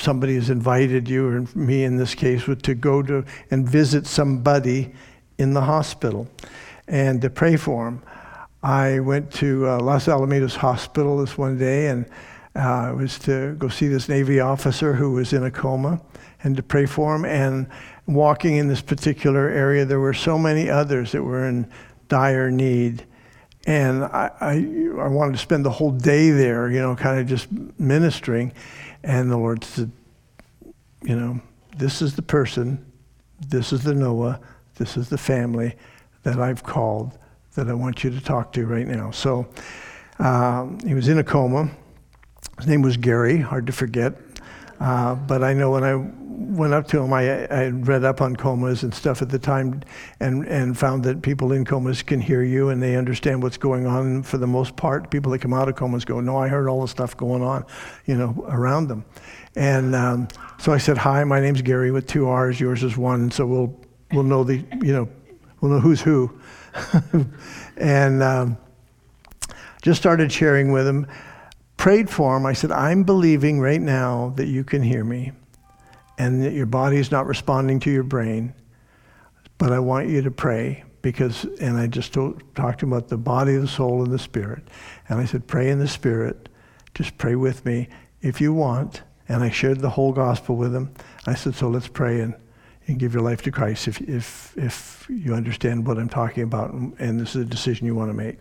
somebody 0.00 0.34
has 0.34 0.50
invited 0.50 1.08
you, 1.08 1.26
or 1.26 1.46
me 1.54 1.84
in 1.84 1.96
this 1.96 2.14
case, 2.14 2.44
to 2.44 2.74
go 2.74 3.02
to 3.02 3.24
and 3.50 3.68
visit 3.68 4.06
somebody 4.06 4.92
in 5.38 5.54
the 5.54 5.62
hospital 5.62 6.28
and 6.86 7.22
to 7.22 7.30
pray 7.30 7.56
for 7.56 7.86
them. 7.86 8.02
I 8.62 9.00
went 9.00 9.32
to 9.34 9.66
uh, 9.66 9.80
Los 9.80 10.06
Alamitos 10.06 10.56
Hospital 10.56 11.18
this 11.18 11.38
one 11.38 11.56
day 11.56 11.86
and 11.86 12.04
uh, 12.54 12.92
was 12.96 13.18
to 13.20 13.54
go 13.54 13.68
see 13.68 13.88
this 13.88 14.08
Navy 14.08 14.40
officer 14.40 14.92
who 14.92 15.12
was 15.12 15.32
in 15.32 15.44
a 15.44 15.50
coma 15.50 16.00
and 16.42 16.56
to 16.56 16.62
pray 16.62 16.84
for 16.84 17.14
him. 17.14 17.24
And 17.24 17.68
walking 18.06 18.56
in 18.56 18.68
this 18.68 18.82
particular 18.82 19.48
area, 19.48 19.84
there 19.84 20.00
were 20.00 20.14
so 20.14 20.38
many 20.38 20.68
others 20.68 21.12
that 21.12 21.22
were 21.22 21.48
in 21.48 21.70
dire 22.08 22.50
need. 22.50 23.06
And 23.66 24.04
I, 24.04 24.30
I, 24.40 24.54
I 25.04 25.08
wanted 25.08 25.32
to 25.32 25.38
spend 25.38 25.64
the 25.64 25.70
whole 25.70 25.92
day 25.92 26.30
there, 26.30 26.70
you 26.70 26.80
know, 26.80 26.96
kind 26.96 27.20
of 27.20 27.26
just 27.26 27.48
ministering. 27.78 28.52
And 29.02 29.30
the 29.30 29.36
Lord 29.36 29.64
said, 29.64 29.90
you 31.02 31.16
know, 31.16 31.40
this 31.76 32.02
is 32.02 32.14
the 32.16 32.22
person, 32.22 32.84
this 33.48 33.72
is 33.72 33.82
the 33.84 33.94
Noah, 33.94 34.40
this 34.76 34.96
is 34.96 35.08
the 35.08 35.18
family 35.18 35.76
that 36.22 36.38
I've 36.38 36.62
called 36.62 37.18
that 37.54 37.68
I 37.68 37.74
want 37.74 38.04
you 38.04 38.10
to 38.10 38.20
talk 38.20 38.52
to 38.52 38.66
right 38.66 38.86
now. 38.86 39.10
So 39.10 39.48
um, 40.18 40.78
he 40.86 40.94
was 40.94 41.08
in 41.08 41.18
a 41.18 41.24
coma. 41.24 41.70
His 42.58 42.66
name 42.66 42.82
was 42.82 42.96
Gary, 42.96 43.38
hard 43.38 43.66
to 43.66 43.72
forget. 43.72 44.14
Uh, 44.80 45.14
but 45.14 45.44
I 45.44 45.52
know 45.52 45.70
when 45.70 45.84
I 45.84 45.94
went 45.94 46.72
up 46.72 46.88
to 46.88 47.00
him, 47.00 47.12
I, 47.12 47.46
I 47.46 47.68
read 47.68 48.02
up 48.02 48.22
on 48.22 48.34
comas 48.34 48.82
and 48.82 48.94
stuff 48.94 49.20
at 49.20 49.28
the 49.28 49.38
time 49.38 49.82
and, 50.20 50.46
and 50.46 50.76
found 50.76 51.04
that 51.04 51.20
people 51.20 51.52
in 51.52 51.66
comas 51.66 52.02
can 52.02 52.20
hear 52.20 52.42
you 52.42 52.70
and 52.70 52.82
they 52.82 52.96
understand 52.96 53.42
what's 53.42 53.58
going 53.58 53.86
on 53.86 54.22
for 54.22 54.38
the 54.38 54.46
most 54.46 54.74
part. 54.76 55.10
People 55.10 55.32
that 55.32 55.40
come 55.40 55.52
out 55.52 55.68
of 55.68 55.76
comas 55.76 56.06
go, 56.06 56.20
No, 56.20 56.38
I 56.38 56.48
heard 56.48 56.66
all 56.66 56.80
the 56.80 56.88
stuff 56.88 57.14
going 57.14 57.42
on, 57.42 57.66
you 58.06 58.16
know, 58.16 58.44
around 58.48 58.88
them. 58.88 59.04
And 59.54 59.94
um, 59.94 60.28
so 60.58 60.72
I 60.72 60.78
said, 60.78 60.96
Hi, 60.96 61.22
my 61.24 61.40
name's 61.40 61.60
Gary 61.60 61.90
with 61.90 62.06
two 62.06 62.26
R's, 62.28 62.58
yours 62.58 62.82
is 62.82 62.96
one, 62.96 63.30
so 63.30 63.46
we'll, 63.46 63.78
we'll 64.12 64.24
know 64.24 64.44
the, 64.44 64.64
you 64.82 64.94
know, 64.94 65.08
we'll 65.60 65.72
know 65.72 65.80
who's 65.80 66.00
who. 66.00 66.40
and 67.76 68.22
um, 68.22 68.56
just 69.82 70.00
started 70.00 70.32
sharing 70.32 70.72
with 70.72 70.86
him 70.86 71.06
prayed 71.80 72.10
for 72.10 72.36
him. 72.36 72.44
I 72.44 72.52
said, 72.52 72.70
I'm 72.70 73.04
believing 73.04 73.58
right 73.58 73.80
now 73.80 74.34
that 74.36 74.48
you 74.48 74.64
can 74.64 74.82
hear 74.82 75.02
me 75.02 75.32
and 76.18 76.44
that 76.44 76.52
your 76.52 76.66
body 76.66 76.98
is 76.98 77.10
not 77.10 77.26
responding 77.26 77.80
to 77.80 77.90
your 77.90 78.02
brain, 78.02 78.52
but 79.56 79.72
I 79.72 79.78
want 79.78 80.10
you 80.10 80.20
to 80.20 80.30
pray 80.30 80.84
because, 81.00 81.44
and 81.58 81.78
I 81.78 81.86
just 81.86 82.12
told, 82.12 82.42
talked 82.54 82.80
to 82.80 82.86
him 82.86 82.92
about 82.92 83.08
the 83.08 83.16
body, 83.16 83.56
the 83.56 83.66
soul, 83.66 84.04
and 84.04 84.12
the 84.12 84.18
spirit. 84.18 84.62
And 85.08 85.18
I 85.18 85.24
said, 85.24 85.46
pray 85.46 85.70
in 85.70 85.78
the 85.78 85.88
spirit. 85.88 86.50
Just 86.92 87.16
pray 87.16 87.34
with 87.34 87.64
me 87.64 87.88
if 88.20 88.42
you 88.42 88.52
want. 88.52 89.00
And 89.30 89.42
I 89.42 89.48
shared 89.48 89.80
the 89.80 89.88
whole 89.88 90.12
gospel 90.12 90.56
with 90.56 90.74
him. 90.74 90.92
I 91.24 91.34
said, 91.34 91.54
so 91.54 91.70
let's 91.70 91.88
pray 91.88 92.20
and, 92.20 92.34
and 92.88 92.98
give 92.98 93.14
your 93.14 93.22
life 93.22 93.40
to 93.44 93.50
Christ 93.50 93.88
if, 93.88 94.02
if, 94.02 94.52
if 94.58 95.06
you 95.08 95.32
understand 95.32 95.86
what 95.86 95.96
I'm 95.96 96.10
talking 96.10 96.42
about 96.42 96.74
and, 96.74 96.94
and 96.98 97.18
this 97.18 97.34
is 97.34 97.40
a 97.40 97.46
decision 97.46 97.86
you 97.86 97.94
want 97.94 98.10
to 98.10 98.14
make. 98.14 98.38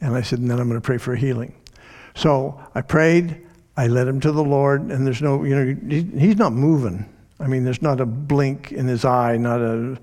And 0.00 0.14
I 0.14 0.22
said, 0.22 0.38
and 0.38 0.48
then 0.48 0.60
I'm 0.60 0.68
going 0.68 0.80
to 0.80 0.86
pray 0.86 0.98
for 0.98 1.16
healing. 1.16 1.56
So 2.14 2.60
I 2.74 2.80
prayed. 2.80 3.46
I 3.76 3.86
led 3.86 4.06
him 4.06 4.20
to 4.20 4.32
the 4.32 4.44
Lord, 4.44 4.82
and 4.90 5.06
there's 5.06 5.22
no, 5.22 5.44
you 5.44 5.56
know, 5.56 6.18
he's 6.18 6.36
not 6.36 6.52
moving. 6.52 7.08
I 7.40 7.46
mean, 7.46 7.64
there's 7.64 7.82
not 7.82 8.00
a 8.00 8.06
blink 8.06 8.70
in 8.70 8.86
his 8.86 9.04
eye, 9.04 9.36
not 9.36 9.60
a, 9.60 9.98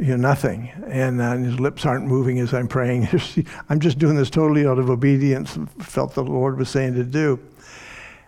you 0.00 0.06
know, 0.08 0.16
nothing. 0.16 0.70
And, 0.86 1.20
uh, 1.20 1.36
his 1.36 1.58
lips 1.58 1.84
aren't 1.84 2.06
moving 2.06 2.38
as 2.38 2.54
I'm 2.54 2.68
praying. 2.68 3.08
I'm 3.68 3.80
just 3.80 3.98
doing 3.98 4.16
this 4.16 4.30
totally 4.30 4.64
out 4.64 4.78
of 4.78 4.88
obedience, 4.90 5.58
felt 5.80 6.14
the 6.14 6.22
Lord 6.22 6.56
was 6.56 6.68
saying 6.68 6.94
to 6.94 7.04
do. 7.04 7.40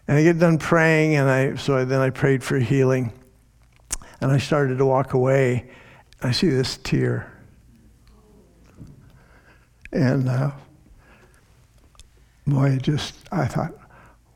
And 0.08 0.18
I 0.18 0.22
get 0.24 0.38
done 0.38 0.58
praying, 0.58 1.14
and 1.14 1.30
I, 1.30 1.54
so 1.54 1.76
I, 1.76 1.84
then 1.84 2.00
I 2.00 2.10
prayed 2.10 2.42
for 2.42 2.58
healing. 2.58 3.12
And 4.20 4.30
I 4.30 4.38
started 4.38 4.78
to 4.78 4.86
walk 4.86 5.14
away. 5.14 5.70
I 6.20 6.32
see 6.32 6.48
this 6.48 6.76
tear. 6.76 7.32
And 9.92 10.28
uh, 10.28 10.50
boy, 12.46 12.78
just, 12.78 13.14
I 13.30 13.46
thought, 13.46 13.72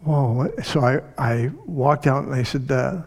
whoa. 0.02 0.50
So 0.62 0.80
I, 0.80 1.00
I 1.18 1.50
walked 1.66 2.06
out 2.06 2.25
and 2.25 2.34
I 2.34 2.42
said, 2.42 2.70
uh, 2.70 3.02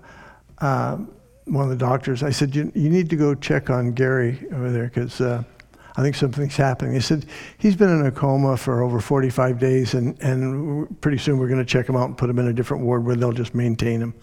uh, 0.60 0.98
one 1.46 1.64
of 1.64 1.70
the 1.70 1.76
doctors, 1.76 2.22
I 2.22 2.30
said, 2.30 2.56
you, 2.56 2.72
you 2.76 2.90
need 2.90 3.10
to 3.10 3.16
go 3.16 3.34
check 3.34 3.70
on 3.70 3.94
Gary 3.94 4.40
over 4.54 4.72
there 4.72 4.86
because 4.86 5.20
uh, 5.20 5.44
I 5.96 6.02
think 6.02 6.16
something's 6.16 6.56
happening. 6.56 6.94
He 6.94 7.00
said, 7.00 7.26
he's 7.58 7.76
been 7.76 7.90
in 7.90 8.06
a 8.06 8.12
coma 8.12 8.56
for 8.56 8.84
over 8.84 9.00
45 9.00 9.60
days 9.60 9.94
and, 9.94 10.20
and 10.22 11.02
pretty 11.02 11.18
soon 11.18 11.40
we're 11.40 11.48
going 11.48 11.60
to 11.60 11.66
check 11.66 11.88
him 11.88 11.96
out 11.96 12.06
and 12.06 12.18
put 12.18 12.30
him 12.30 12.40
in 12.40 12.48
a 12.48 12.54
different 12.54 12.84
ward 12.84 13.06
where 13.06 13.16
they'll 13.16 13.32
just 13.32 13.56
maintain 13.56 14.02
him. 14.02 14.14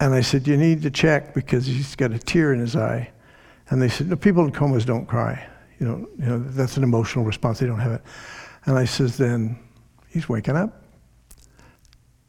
And 0.00 0.14
I 0.14 0.22
said, 0.22 0.48
you 0.48 0.56
need 0.56 0.82
to 0.82 0.90
check 0.90 1.34
because 1.34 1.66
he's 1.66 1.94
got 1.94 2.12
a 2.12 2.18
tear 2.18 2.54
in 2.54 2.60
his 2.60 2.74
eye. 2.74 3.10
And 3.68 3.80
they 3.80 3.88
said, 3.88 4.08
no, 4.08 4.16
people 4.16 4.44
in 4.44 4.50
comas 4.50 4.84
don't 4.84 5.06
cry. 5.06 5.46
You 5.78 5.86
know, 5.86 6.08
you 6.18 6.26
know, 6.26 6.38
that's 6.38 6.76
an 6.76 6.82
emotional 6.82 7.24
response. 7.24 7.58
They 7.58 7.66
don't 7.66 7.78
have 7.78 7.92
it. 7.92 8.02
And 8.64 8.78
I 8.78 8.84
says, 8.84 9.16
then 9.16 9.58
he's 10.10 10.28
waking 10.28 10.56
up. 10.56 10.82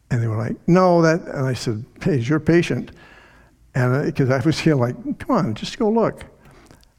And 0.09 0.21
they 0.21 0.27
were 0.27 0.37
like, 0.37 0.55
no, 0.67 1.01
that, 1.01 1.21
and 1.21 1.45
I 1.45 1.53
said, 1.53 1.85
hey, 2.01 2.17
he's 2.17 2.27
your 2.27 2.39
patient. 2.39 2.91
And 3.73 4.05
because 4.05 4.29
uh, 4.29 4.35
I 4.35 4.39
was 4.39 4.59
here 4.59 4.75
like, 4.75 4.95
come 5.19 5.35
on, 5.35 5.55
just 5.55 5.77
go 5.77 5.89
look. 5.89 6.25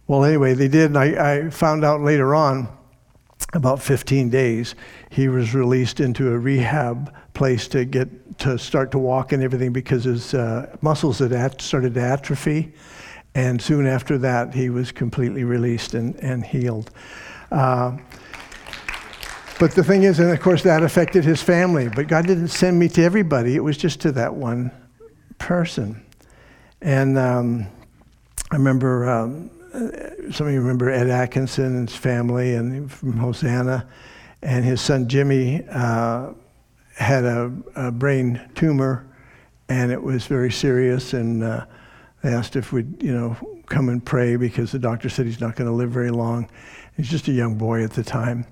Well, 0.06 0.24
anyway, 0.24 0.54
they 0.54 0.68
did. 0.68 0.86
And 0.86 0.98
I, 0.98 1.34
I 1.34 1.50
found 1.50 1.84
out 1.84 2.00
later 2.00 2.34
on, 2.34 2.68
about 3.54 3.82
15 3.82 4.30
days, 4.30 4.74
he 5.10 5.28
was 5.28 5.54
released 5.54 6.00
into 6.00 6.32
a 6.32 6.38
rehab 6.38 7.14
place 7.34 7.68
to 7.68 7.84
get 7.84 8.38
to 8.38 8.58
start 8.58 8.90
to 8.92 8.98
walk 8.98 9.32
and 9.32 9.42
everything 9.42 9.72
because 9.72 10.04
his 10.04 10.32
uh, 10.32 10.74
muscles 10.80 11.18
had 11.18 11.32
at, 11.32 11.60
started 11.60 11.94
to 11.94 12.00
atrophy. 12.00 12.72
And 13.34 13.60
soon 13.60 13.86
after 13.86 14.16
that, 14.18 14.54
he 14.54 14.70
was 14.70 14.90
completely 14.90 15.44
released 15.44 15.94
and, 15.94 16.16
and 16.16 16.44
healed. 16.44 16.90
Uh, 17.50 17.98
but 19.62 19.70
the 19.76 19.84
thing 19.84 20.02
is, 20.02 20.18
and 20.18 20.28
of 20.28 20.40
course, 20.40 20.64
that 20.64 20.82
affected 20.82 21.22
his 21.24 21.40
family. 21.40 21.88
But 21.88 22.08
God 22.08 22.26
didn't 22.26 22.48
send 22.48 22.80
me 22.80 22.88
to 22.88 23.02
everybody, 23.04 23.54
it 23.54 23.62
was 23.62 23.76
just 23.76 24.00
to 24.00 24.10
that 24.10 24.34
one 24.34 24.72
person. 25.38 26.04
And 26.80 27.16
um, 27.16 27.68
I 28.50 28.56
remember, 28.56 29.08
um, 29.08 29.52
some 30.32 30.48
of 30.48 30.52
you 30.52 30.60
remember 30.60 30.90
Ed 30.90 31.08
Atkinson 31.08 31.76
and 31.76 31.88
his 31.88 31.96
family 31.96 32.54
and 32.54 32.90
from 32.90 33.12
Hosanna. 33.12 33.88
And 34.42 34.64
his 34.64 34.80
son 34.80 35.06
Jimmy 35.06 35.64
uh, 35.70 36.32
had 36.96 37.24
a, 37.24 37.52
a, 37.76 37.92
brain 37.92 38.40
tumor, 38.56 39.06
and 39.68 39.92
it 39.92 40.02
was 40.02 40.26
very 40.26 40.50
serious. 40.50 41.12
And 41.12 41.44
uh, 41.44 41.66
they 42.24 42.34
asked 42.34 42.56
if 42.56 42.72
we'd, 42.72 43.00
you 43.00 43.14
know, 43.14 43.36
come 43.66 43.90
and 43.90 44.04
pray 44.04 44.34
because 44.34 44.72
the 44.72 44.80
doctor 44.80 45.08
said 45.08 45.26
he's 45.26 45.40
not 45.40 45.54
going 45.54 45.70
to 45.70 45.72
live 45.72 45.92
very 45.92 46.10
long. 46.10 46.50
He's 46.96 47.08
just 47.08 47.28
a 47.28 47.32
young 47.32 47.54
boy 47.54 47.84
at 47.84 47.92
the 47.92 48.02
time. 48.02 48.44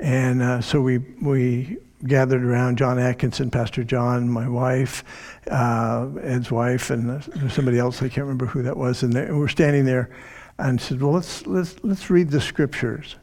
And 0.00 0.42
uh, 0.42 0.60
so 0.60 0.80
we, 0.80 0.98
we 0.98 1.78
gathered 2.04 2.44
around 2.44 2.78
John 2.78 2.98
Atkinson, 2.98 3.50
Pastor 3.50 3.82
John, 3.82 4.28
my 4.28 4.48
wife, 4.48 5.04
uh, 5.50 6.08
Ed's 6.22 6.50
wife, 6.50 6.90
and 6.90 7.22
somebody 7.50 7.78
else. 7.78 7.98
I 8.02 8.08
can't 8.08 8.18
remember 8.18 8.46
who 8.46 8.62
that 8.62 8.76
was. 8.76 9.02
And 9.02 9.12
they, 9.12 9.30
we're 9.30 9.48
standing 9.48 9.84
there 9.84 10.10
and 10.58 10.80
said, 10.80 11.00
well, 11.00 11.12
let's, 11.12 11.46
let's, 11.46 11.76
let's 11.82 12.10
read 12.10 12.30
the 12.30 12.40
scriptures. 12.40 13.16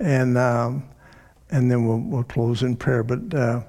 And, 0.00 0.36
um, 0.36 0.88
and 1.50 1.70
then 1.70 1.86
we'll, 1.86 2.00
we'll 2.00 2.24
close 2.24 2.62
in 2.62 2.76
prayer. 2.76 3.02
But 3.02 3.34
uh, 3.34 3.62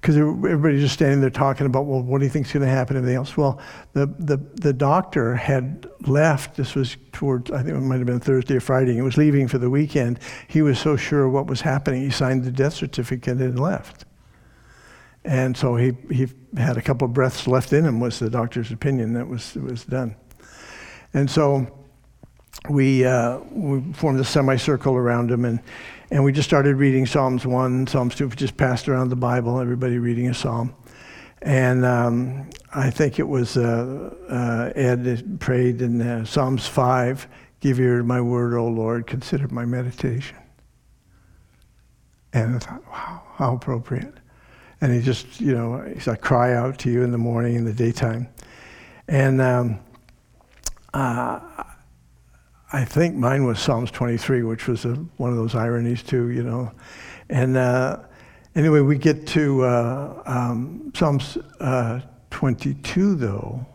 because 0.00 0.16
everybody's 0.16 0.80
just 0.80 0.94
standing 0.94 1.20
there 1.20 1.28
talking 1.28 1.66
about, 1.66 1.84
well, 1.84 2.00
what 2.00 2.18
do 2.18 2.24
you 2.24 2.30
think's 2.30 2.52
going 2.52 2.64
to 2.64 2.70
happen? 2.70 2.96
Everything 2.96 3.16
else. 3.16 3.36
Well, 3.36 3.60
the, 3.92 4.06
the, 4.18 4.38
the 4.54 4.72
doctor 4.72 5.34
had 5.34 5.86
left. 6.06 6.56
This 6.56 6.74
was 6.74 6.96
towards, 7.12 7.50
I 7.50 7.62
think 7.62 7.76
it 7.76 7.80
might 7.80 7.98
have 7.98 8.06
been 8.06 8.20
Thursday 8.20 8.56
or 8.56 8.60
Friday. 8.60 8.94
He 8.94 9.02
was 9.02 9.18
leaving 9.18 9.46
for 9.46 9.58
the 9.58 9.68
weekend. 9.68 10.18
He 10.48 10.62
was 10.62 10.78
so 10.78 10.96
sure 10.96 11.28
what 11.28 11.46
was 11.46 11.60
happening, 11.60 12.02
he 12.02 12.10
signed 12.10 12.44
the 12.44 12.50
death 12.50 12.74
certificate 12.74 13.38
and 13.38 13.60
left. 13.60 14.06
And 15.22 15.54
so 15.54 15.76
he, 15.76 15.92
he 16.10 16.28
had 16.56 16.78
a 16.78 16.82
couple 16.82 17.06
of 17.06 17.12
breaths 17.12 17.46
left 17.46 17.74
in 17.74 17.84
him, 17.84 18.00
was 18.00 18.18
the 18.18 18.30
doctor's 18.30 18.70
opinion. 18.70 19.12
That 19.12 19.28
was, 19.28 19.54
was 19.56 19.84
done. 19.84 20.16
And 21.12 21.30
so 21.30 21.66
we, 22.70 23.04
uh, 23.04 23.40
we 23.50 23.92
formed 23.92 24.18
a 24.18 24.24
semicircle 24.24 24.94
around 24.94 25.30
him 25.30 25.44
and 25.44 25.60
and 26.10 26.24
we 26.24 26.32
just 26.32 26.48
started 26.48 26.76
reading 26.76 27.06
Psalms 27.06 27.46
1, 27.46 27.86
Psalms 27.86 28.14
2, 28.16 28.30
just 28.30 28.56
passed 28.56 28.88
around 28.88 29.10
the 29.10 29.16
Bible, 29.16 29.60
everybody 29.60 29.98
reading 29.98 30.28
a 30.28 30.34
psalm. 30.34 30.74
And 31.42 31.84
um, 31.84 32.50
I 32.74 32.90
think 32.90 33.18
it 33.18 33.28
was 33.28 33.56
uh, 33.56 34.12
uh, 34.28 34.72
Ed 34.74 35.38
prayed 35.40 35.80
in 35.82 36.02
uh, 36.02 36.24
Psalms 36.24 36.66
5 36.66 37.28
Give 37.60 37.78
ear 37.78 37.98
to 37.98 38.04
my 38.04 38.22
word, 38.22 38.54
O 38.54 38.66
Lord, 38.66 39.06
consider 39.06 39.46
my 39.48 39.66
meditation. 39.66 40.38
And 42.32 42.56
I 42.56 42.58
thought, 42.58 42.86
wow, 42.88 43.22
how 43.34 43.54
appropriate. 43.54 44.14
And 44.80 44.94
he 44.94 45.02
just, 45.02 45.40
you 45.42 45.54
know, 45.54 45.82
he 45.82 46.00
said, 46.00 46.22
cry 46.22 46.54
out 46.54 46.78
to 46.78 46.90
you 46.90 47.02
in 47.02 47.10
the 47.10 47.18
morning, 47.18 47.56
in 47.56 47.64
the 47.66 47.72
daytime. 47.74 48.28
And 49.08 49.42
um, 49.42 49.80
uh, 50.94 51.40
I 52.72 52.84
think 52.84 53.16
mine 53.16 53.46
was 53.46 53.58
Psalms 53.58 53.90
23, 53.90 54.44
which 54.44 54.68
was 54.68 54.84
a, 54.84 54.94
one 55.16 55.30
of 55.30 55.36
those 55.36 55.56
ironies 55.56 56.04
too, 56.04 56.30
you 56.30 56.44
know. 56.44 56.70
And 57.28 57.56
uh, 57.56 57.98
anyway, 58.54 58.80
we 58.80 58.96
get 58.96 59.26
to 59.28 59.64
uh, 59.64 60.22
um, 60.24 60.92
Psalms 60.94 61.36
uh, 61.58 62.00
22, 62.30 63.16
though. 63.16 63.66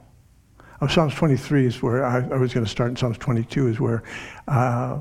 Oh, 0.81 0.87
Psalms 0.87 1.13
23 1.13 1.65
is 1.65 1.81
where 1.83 2.05
I, 2.05 2.19
I 2.19 2.37
was 2.37 2.53
going 2.53 2.65
to 2.65 2.71
start. 2.71 2.89
In 2.89 2.95
Psalms 2.95 3.17
22 3.17 3.67
is 3.67 3.79
where 3.81 4.03
uh, 4.47 4.99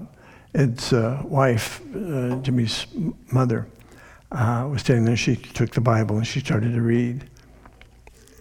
Ed's 0.57 0.93
uh, 0.93 1.23
wife, 1.25 1.81
uh, 1.95 2.37
Jimmy's 2.37 2.87
mother, 3.33 3.69
was 4.33 4.81
standing 4.81 5.05
there. 5.05 5.17
She 5.17 5.37
took 5.37 5.71
the 5.71 5.81
Bible 5.81 6.17
and 6.17 6.27
she 6.27 6.41
started 6.41 6.73
to 6.73 6.83
read. 6.83 7.31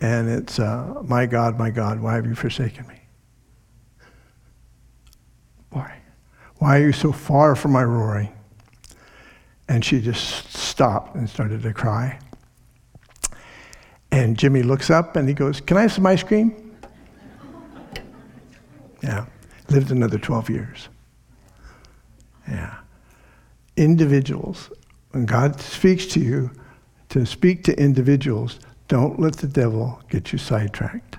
And 0.01 0.29
it's, 0.29 0.57
My 0.57 1.27
God, 1.27 1.59
my 1.59 1.69
God, 1.69 1.99
why 1.99 2.15
have 2.15 2.25
you 2.25 2.33
forsaken 2.33 2.87
me? 2.87 3.02
Why 6.63 6.79
are 6.79 6.85
you 6.85 6.93
so 6.93 7.11
far 7.11 7.57
from 7.57 7.73
my 7.73 7.83
roaring? 7.83 8.31
And 9.67 9.83
she 9.83 9.99
just 9.99 10.55
stopped 10.55 11.13
and 11.13 11.29
started 11.29 11.61
to 11.61 11.73
cry. 11.73 12.17
And 14.11 14.37
Jimmy 14.37 14.63
looks 14.63 14.89
up 14.89 15.17
and 15.17 15.27
he 15.27 15.33
goes, 15.33 15.59
Can 15.59 15.75
I 15.75 15.81
have 15.81 15.91
some 15.91 16.05
ice 16.05 16.23
cream? 16.23 16.77
yeah. 19.03 19.25
Lived 19.67 19.91
another 19.91 20.17
12 20.17 20.49
years. 20.49 20.87
Yeah. 22.47 22.77
Individuals. 23.75 24.71
When 25.11 25.25
God 25.25 25.59
speaks 25.59 26.05
to 26.13 26.21
you, 26.21 26.49
to 27.09 27.25
speak 27.25 27.65
to 27.65 27.77
individuals, 27.77 28.61
don't 28.87 29.19
let 29.19 29.35
the 29.35 29.47
devil 29.47 30.01
get 30.07 30.31
you 30.31 30.37
sidetracked. 30.37 31.12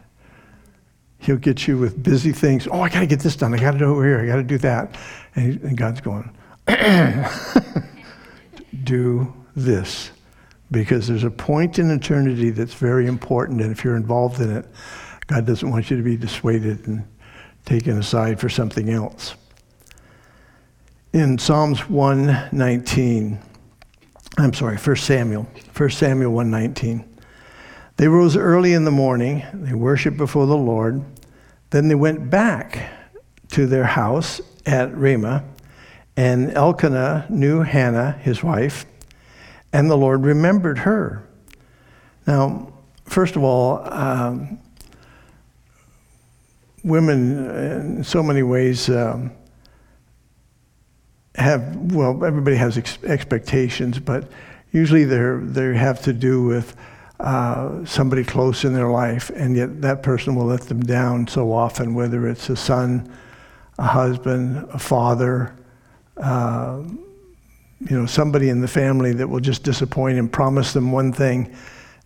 He'll 1.25 1.37
get 1.37 1.67
you 1.67 1.79
with 1.79 2.03
busy 2.03 2.33
things. 2.33 2.69
Oh, 2.71 2.83
I 2.83 2.91
got 2.91 3.01
to 3.01 3.07
get 3.07 3.21
this 3.21 3.35
done. 3.35 3.55
I 3.55 3.59
got 3.59 3.71
to 3.71 3.79
do 3.79 3.87
over 3.87 4.05
here. 4.05 4.21
I 4.21 4.27
got 4.27 4.37
to 4.37 4.43
do 4.43 4.59
that. 4.59 4.95
And, 5.35 5.59
and 5.63 5.75
God's 5.77 6.03
going, 6.03 6.31
do 8.85 9.33
this. 9.57 10.11
Because 10.71 11.09
there's 11.09 11.25
a 11.25 11.31
point 11.31 11.79
in 11.79 11.91
eternity 11.91 12.51
that's 12.51 12.75
very 12.75 13.07
important. 13.07 13.63
And 13.63 13.73
if 13.73 13.85
you're 13.85 13.97
involved 13.97 14.39
in 14.43 14.55
it, 14.55 14.67
God 15.27 15.47
doesn't 15.47 15.71
want 15.71 15.91
you 15.91 15.97
to 15.97 16.03
be 16.03 16.19
dissuaded 16.19 16.87
and 16.87 17.09
taken 17.65 17.99
aside 17.99 18.39
for 18.39 18.51
something 18.51 18.91
else. 18.91 19.35
In 21.15 21.39
Psalms 21.39 21.89
119, 21.89 23.39
I'm 24.37 24.53
sorry, 24.53 24.77
1 24.77 24.97
Samuel, 24.97 25.45
1 25.75 25.91
Samuel 25.91 26.33
119. 26.33 27.15
They 27.97 28.09
rose 28.09 28.37
early 28.37 28.73
in 28.73 28.85
the 28.85 28.91
morning, 28.91 29.45
they 29.55 29.73
worshiped 29.73 30.17
before 30.17 30.47
the 30.47 30.57
Lord. 30.57 31.05
Then 31.75 31.89
they 31.89 31.97
went 31.97 32.31
back 32.31 32.89
to 33.49 33.67
their 33.67 33.83
house 33.83 34.41
at 34.65 34.97
Ramah, 34.97 35.43
and 36.17 36.53
Elkanah 36.53 37.27
knew 37.29 37.63
Hannah, 37.63 38.13
his 38.13 38.45
wife, 38.45 38.87
and 39.73 39.91
the 39.91 39.97
Lord 39.97 40.25
remembered 40.25 40.79
her. 40.79 41.29
Now, 42.29 42.73
first 43.07 43.35
of 43.35 43.43
all, 43.43 43.81
um, 43.93 44.61
women, 46.85 47.51
in 47.51 48.05
so 48.05 48.23
many 48.23 48.45
ways, 48.45 48.89
um, 48.89 49.33
have 51.35 51.75
well, 51.91 52.25
everybody 52.25 52.55
has 52.55 52.79
ex- 52.79 53.03
expectations, 53.03 53.99
but 53.99 54.31
usually 54.71 55.03
they 55.03 55.39
they 55.43 55.77
have 55.77 56.03
to 56.03 56.13
do 56.13 56.45
with 56.45 56.77
uh, 57.25 57.83
somebody 57.87 58.23
close 58.23 58.65
in 58.65 58.75
their 58.75 58.91
life, 58.91 59.31
and 59.35 59.57
yet 59.57 59.81
that 59.81 60.03
person 60.03 60.35
will 60.35 60.45
let 60.45 60.61
them 60.63 60.81
down 60.81 61.27
so 61.27 61.53
often, 61.53 61.95
whether 61.95 62.29
it's 62.29 62.51
a 62.51 62.57
son, 62.57 63.11
a 63.79 63.87
husband, 63.87 64.69
a 64.75 64.79
father, 64.79 65.57
uh, 66.19 66.83
you 67.81 67.99
know, 67.99 68.05
somebody 68.05 68.51
in 68.51 68.61
the 68.61 68.69
family 68.69 69.15
that 69.15 69.27
will 69.27 69.41
just 69.41 69.63
disappoint 69.63 70.19
and 70.19 70.31
promise 70.31 70.75
them 70.75 70.93
one 70.93 71.15
thing 71.15 71.51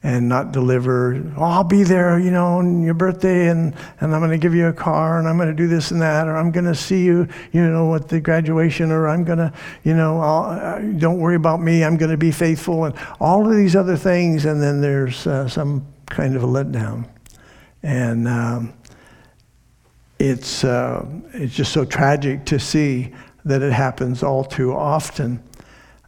and 0.02 0.28
not 0.28 0.52
deliver. 0.52 1.17
Oh, 1.37 1.43
I'll 1.43 1.64
be 1.64 1.83
there, 1.83 2.19
you 2.21 2.31
know, 2.31 2.59
on 2.59 2.83
your 2.83 2.95
birthday, 2.95 3.49
and, 3.49 3.75
and 4.00 4.14
I'm 4.14 4.21
going 4.21 4.31
to 4.31 4.38
give 4.38 4.55
you 4.55 4.69
a 4.69 4.73
car, 4.73 5.19
and 5.19 5.26
I'm 5.26 5.37
going 5.37 5.49
to 5.49 5.55
do 5.55 5.67
this 5.67 5.90
and 5.90 6.00
that, 6.00 6.28
or 6.28 6.37
I'm 6.37 6.52
going 6.52 6.67
to 6.67 6.75
see 6.75 7.05
you, 7.05 7.26
you 7.52 7.69
know, 7.69 7.95
at 7.97 8.09
the 8.09 8.21
graduation, 8.21 8.93
or 8.93 9.09
I'm 9.09 9.25
going 9.25 9.38
to, 9.38 9.52
you 9.83 9.95
know, 9.95 10.21
uh, 10.21 10.78
don't 10.99 11.19
worry 11.19 11.35
about 11.35 11.61
me, 11.61 11.83
I'm 11.83 11.97
going 11.97 12.12
to 12.12 12.17
be 12.17 12.31
faithful, 12.31 12.85
and 12.85 12.95
all 13.21 13.49
of 13.49 13.57
these 13.57 13.75
other 13.75 13.97
things, 13.97 14.45
and 14.45 14.62
then 14.62 14.81
there's 14.81 15.26
uh, 15.26 15.49
some 15.49 15.85
kind 16.07 16.37
of 16.37 16.45
a 16.45 16.47
letdown. 16.47 17.09
And 17.83 18.28
um, 18.28 18.75
it's, 20.21 20.62
uh, 20.62 21.07
it's 21.33 21.55
just 21.55 21.73
so 21.73 21.85
tragic 21.85 22.45
to 22.47 22.61
see 22.61 23.12
that 23.45 23.62
it 23.62 23.73
happens 23.73 24.23
all 24.23 24.45
too 24.45 24.73
often. 24.75 25.43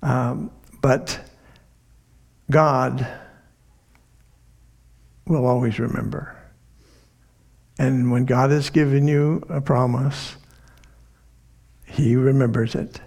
Um, 0.03 0.51
but 0.81 1.21
God 2.51 3.07
will 5.31 5.47
always 5.47 5.79
remember. 5.79 6.37
And 7.79 8.11
when 8.11 8.27
God 8.27 8.51
has 8.51 8.69
given 8.69 9.09
you 9.09 9.43
a 9.49 9.61
promise, 9.61 10.37
He 11.87 12.17
remembers 12.17 12.75
it. 12.75 13.01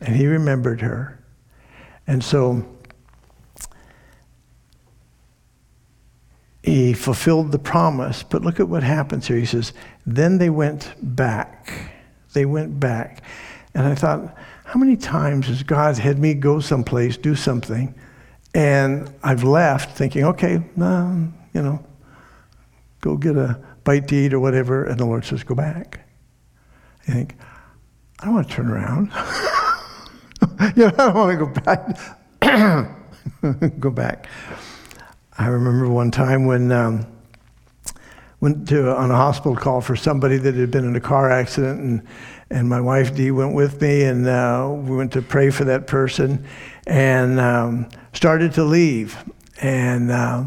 And 0.00 0.16
He 0.16 0.26
remembered 0.26 0.80
her. 0.80 1.22
And 2.06 2.24
so 2.24 2.66
He 6.62 6.94
fulfilled 6.94 7.52
the 7.52 7.58
promise. 7.58 8.24
But 8.24 8.42
look 8.42 8.58
at 8.58 8.68
what 8.68 8.82
happens 8.82 9.28
here. 9.28 9.36
He 9.36 9.46
says, 9.46 9.72
Then 10.04 10.38
they 10.38 10.50
went 10.50 10.94
back. 11.00 11.92
They 12.32 12.44
went 12.44 12.80
back. 12.80 13.22
And 13.74 13.86
I 13.86 13.94
thought, 13.94 14.34
how 14.64 14.80
many 14.80 14.96
times 14.96 15.46
has 15.46 15.62
God 15.62 15.96
had 15.96 16.18
me 16.18 16.34
go 16.34 16.58
someplace, 16.58 17.16
do 17.16 17.36
something, 17.36 17.94
and 18.52 19.12
I've 19.22 19.44
left 19.44 19.96
thinking, 19.96 20.24
okay, 20.24 20.62
no, 20.74 21.30
you 21.56 21.62
know, 21.62 21.82
go 23.00 23.16
get 23.16 23.34
a 23.34 23.58
bite 23.82 24.06
to 24.08 24.14
eat 24.14 24.34
or 24.34 24.40
whatever, 24.40 24.84
and 24.84 25.00
the 25.00 25.06
Lord 25.06 25.24
says, 25.24 25.42
go 25.42 25.54
back. 25.54 26.06
You 27.08 27.14
think, 27.14 27.34
I 28.18 28.26
don't 28.26 28.34
want 28.34 28.50
to 28.50 28.54
turn 28.54 28.68
around. 28.68 29.06
you 30.76 30.84
know, 30.84 30.88
I 30.88 30.90
don't 30.90 31.14
want 31.14 31.38
to 31.38 31.46
go 31.46 31.52
back. 31.62 31.98
go 33.80 33.90
back. 33.90 34.28
I 35.38 35.46
remember 35.46 35.88
one 35.88 36.10
time 36.10 36.44
when 36.44 36.70
um, 36.72 37.06
went 38.42 38.68
to 38.68 38.94
on 38.94 39.10
a 39.10 39.16
hospital 39.16 39.56
call 39.56 39.80
for 39.80 39.96
somebody 39.96 40.36
that 40.36 40.56
had 40.56 40.70
been 40.70 40.84
in 40.84 40.94
a 40.94 41.00
car 41.00 41.30
accident, 41.30 41.80
and 41.80 42.06
and 42.50 42.68
my 42.68 42.82
wife 42.82 43.14
Dee 43.14 43.30
went 43.30 43.54
with 43.54 43.80
me, 43.80 44.02
and 44.02 44.26
uh, 44.26 44.70
we 44.70 44.94
went 44.94 45.10
to 45.12 45.22
pray 45.22 45.48
for 45.48 45.64
that 45.64 45.86
person, 45.86 46.44
and 46.86 47.40
um, 47.40 47.88
started 48.12 48.52
to 48.54 48.64
leave, 48.64 49.16
and. 49.62 50.10
Uh, 50.10 50.44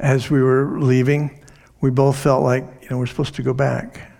as 0.00 0.30
we 0.30 0.42
were 0.42 0.78
leaving, 0.80 1.42
we 1.80 1.90
both 1.90 2.16
felt 2.16 2.42
like, 2.42 2.64
you 2.82 2.90
know, 2.90 2.98
we're 2.98 3.06
supposed 3.06 3.34
to 3.36 3.42
go 3.42 3.52
back. 3.52 4.10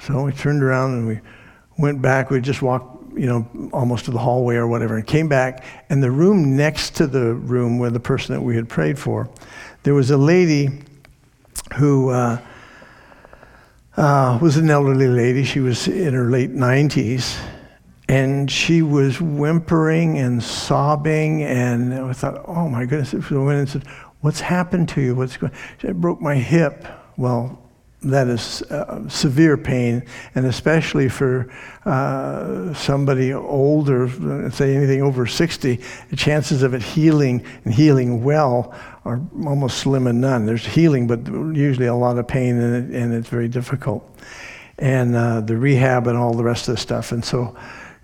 So 0.00 0.24
we 0.24 0.32
turned 0.32 0.62
around 0.62 0.94
and 0.94 1.06
we 1.08 1.20
went 1.78 2.00
back. 2.00 2.30
We 2.30 2.40
just 2.40 2.62
walked, 2.62 3.18
you 3.18 3.26
know, 3.26 3.70
almost 3.72 4.04
to 4.06 4.10
the 4.10 4.18
hallway 4.18 4.56
or 4.56 4.68
whatever, 4.68 4.96
and 4.96 5.06
came 5.06 5.28
back. 5.28 5.64
And 5.88 6.02
the 6.02 6.10
room 6.10 6.56
next 6.56 6.94
to 6.96 7.06
the 7.06 7.34
room 7.34 7.78
where 7.78 7.90
the 7.90 8.00
person 8.00 8.34
that 8.34 8.40
we 8.40 8.54
had 8.54 8.68
prayed 8.68 8.98
for, 8.98 9.28
there 9.82 9.94
was 9.94 10.10
a 10.10 10.16
lady 10.16 10.68
who 11.74 12.10
uh, 12.10 12.40
uh, 13.96 14.38
was 14.40 14.56
an 14.56 14.70
elderly 14.70 15.08
lady. 15.08 15.44
She 15.44 15.60
was 15.60 15.88
in 15.88 16.14
her 16.14 16.30
late 16.30 16.54
90s. 16.54 17.38
And 18.10 18.50
she 18.50 18.80
was 18.80 19.20
whimpering 19.20 20.16
and 20.16 20.42
sobbing, 20.42 21.42
and 21.42 21.92
I 21.92 22.14
thought, 22.14 22.42
"Oh 22.46 22.66
my 22.66 22.86
goodness!" 22.86 23.10
So 23.10 23.42
I 23.42 23.44
went 23.44 23.58
and 23.58 23.68
said, 23.68 23.84
What's 24.20 24.40
happened 24.40 24.88
to 24.90 25.00
you? 25.00 25.14
What's 25.14 25.36
going? 25.36 25.52
I 25.82 25.92
broke 25.92 26.20
my 26.20 26.34
hip. 26.34 26.86
Well, 27.16 27.62
that 28.02 28.28
is 28.28 28.62
uh, 28.62 29.08
severe 29.08 29.56
pain, 29.56 30.04
and 30.34 30.46
especially 30.46 31.08
for 31.08 31.52
uh, 31.84 32.72
somebody 32.74 33.32
older, 33.32 34.08
say 34.50 34.76
anything 34.76 35.02
over 35.02 35.26
60, 35.26 35.80
the 36.10 36.16
chances 36.16 36.62
of 36.62 36.74
it 36.74 36.82
healing 36.82 37.44
and 37.64 37.74
healing 37.74 38.22
well 38.22 38.72
are 39.04 39.20
almost 39.44 39.78
slim 39.78 40.06
and 40.06 40.20
none. 40.20 40.46
There's 40.46 40.64
healing, 40.64 41.08
but 41.08 41.26
usually 41.26 41.86
a 41.86 41.94
lot 41.94 42.18
of 42.18 42.28
pain, 42.28 42.56
and, 42.56 42.94
it, 42.94 42.96
and 42.96 43.12
it's 43.12 43.28
very 43.28 43.48
difficult. 43.48 44.08
And 44.78 45.16
uh, 45.16 45.40
the 45.40 45.56
rehab 45.56 46.06
and 46.06 46.16
all 46.16 46.34
the 46.34 46.44
rest 46.44 46.68
of 46.68 46.76
the 46.76 46.80
stuff. 46.80 47.10
And 47.10 47.24
so, 47.24 47.56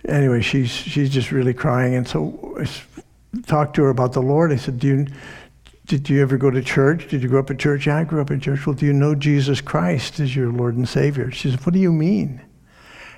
anyway, 0.08 0.40
she's 0.40 0.70
she's 0.70 1.08
just 1.08 1.30
really 1.30 1.54
crying. 1.54 1.94
And 1.94 2.08
so 2.08 2.56
I 2.60 3.42
talked 3.46 3.76
to 3.76 3.82
her 3.84 3.90
about 3.90 4.12
the 4.12 4.22
Lord. 4.22 4.50
I 4.50 4.56
said, 4.56 4.80
"Do 4.80 4.88
you?" 4.88 5.06
Did 5.86 6.08
you 6.08 6.22
ever 6.22 6.38
go 6.38 6.50
to 6.50 6.62
church? 6.62 7.08
Did 7.08 7.22
you 7.22 7.28
grow 7.28 7.40
up 7.40 7.50
in 7.50 7.58
church? 7.58 7.86
Yeah, 7.86 7.98
I 7.98 8.04
grew 8.04 8.20
up 8.20 8.30
in 8.30 8.40
church. 8.40 8.66
Well, 8.66 8.74
do 8.74 8.86
you 8.86 8.92
know 8.92 9.14
Jesus 9.14 9.60
Christ 9.60 10.18
as 10.18 10.34
your 10.34 10.50
Lord 10.50 10.76
and 10.76 10.88
Savior? 10.88 11.30
She 11.30 11.50
said, 11.50 11.64
What 11.66 11.74
do 11.74 11.78
you 11.78 11.92
mean? 11.92 12.40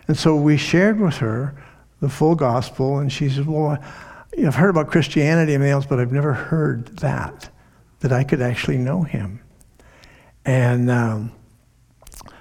And 0.09 0.16
so 0.16 0.37
we 0.37 0.57
shared 0.57 1.00
with 1.00 1.16
her 1.16 1.62
the 2.00 2.09
full 2.09 2.35
gospel, 2.35 2.98
and 2.98 3.12
she 3.12 3.29
said, 3.29 3.46
Well, 3.46 3.79
I've 4.38 4.55
heard 4.57 4.70
about 4.70 4.88
Christianity 4.88 5.55
and 5.55 5.64
else, 5.64 5.87
but 5.87 6.00
I've 6.00 6.12
never 6.12 6.33
heard 6.33 6.88
that, 6.98 7.48
that 8.00 8.12
I 8.12 8.24
could 8.24 8.42
actually 8.42 8.79
know 8.79 9.02
Him. 9.02 9.40
And 10.44 10.90
um, 10.90 11.33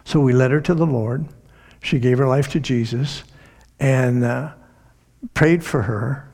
so 0.03 0.19
we 0.19 0.33
led 0.33 0.51
her 0.51 0.61
to 0.61 0.73
the 0.73 0.85
Lord. 0.85 1.27
She 1.81 1.99
gave 1.99 2.17
her 2.17 2.27
life 2.27 2.49
to 2.49 2.59
Jesus 2.59 3.23
and 3.79 4.23
uh, 4.23 4.53
prayed 5.33 5.63
for 5.63 5.83
her 5.83 6.31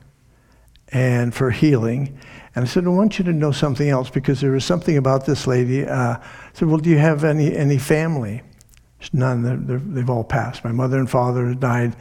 and 0.88 1.34
for 1.34 1.50
healing. 1.50 2.18
And 2.54 2.64
I 2.64 2.68
said, 2.68 2.84
I 2.84 2.90
want 2.90 3.18
you 3.18 3.24
to 3.24 3.32
know 3.32 3.52
something 3.52 3.88
else 3.88 4.10
because 4.10 4.40
there 4.40 4.50
was 4.50 4.64
something 4.64 4.96
about 4.96 5.24
this 5.24 5.46
lady. 5.46 5.86
Uh, 5.86 6.16
I 6.16 6.20
said, 6.52 6.68
Well, 6.68 6.78
do 6.78 6.90
you 6.90 6.98
have 6.98 7.24
any, 7.24 7.56
any 7.56 7.78
family? 7.78 8.42
None. 9.12 9.42
They're, 9.42 9.78
they 9.78 10.00
have 10.00 10.10
all 10.10 10.24
passed. 10.24 10.64
My 10.64 10.72
mother 10.72 10.98
and 10.98 11.10
father 11.10 11.54
died. 11.54 11.96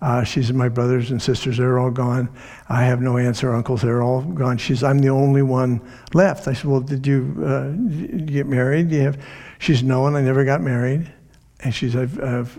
Uh, 0.00 0.24
she's 0.24 0.52
my 0.52 0.68
brothers 0.68 1.10
and 1.10 1.20
sisters. 1.20 1.56
They're 1.56 1.78
all 1.78 1.90
gone. 1.90 2.28
I 2.68 2.84
have 2.84 3.00
no 3.00 3.18
aunts 3.18 3.42
or 3.42 3.54
uncles. 3.54 3.82
They're 3.82 4.02
all 4.02 4.22
gone. 4.22 4.58
She's 4.58 4.82
I'm 4.82 4.98
the 4.98 5.08
only 5.08 5.42
one 5.42 5.80
left. 6.14 6.48
I 6.48 6.52
said, 6.52 6.66
Well, 6.66 6.80
did 6.80 7.06
you, 7.06 7.34
uh, 7.44 7.70
did 7.70 8.30
you 8.30 8.36
get 8.36 8.46
married? 8.46 8.90
Do 8.90 8.96
you 8.96 9.02
have? 9.02 9.22
She's 9.58 9.82
no, 9.82 10.06
and 10.06 10.16
I 10.16 10.22
never 10.22 10.44
got 10.44 10.60
married. 10.60 11.12
And 11.60 11.74
she's 11.74 11.96
I've, 11.96 12.22
I've 12.22 12.58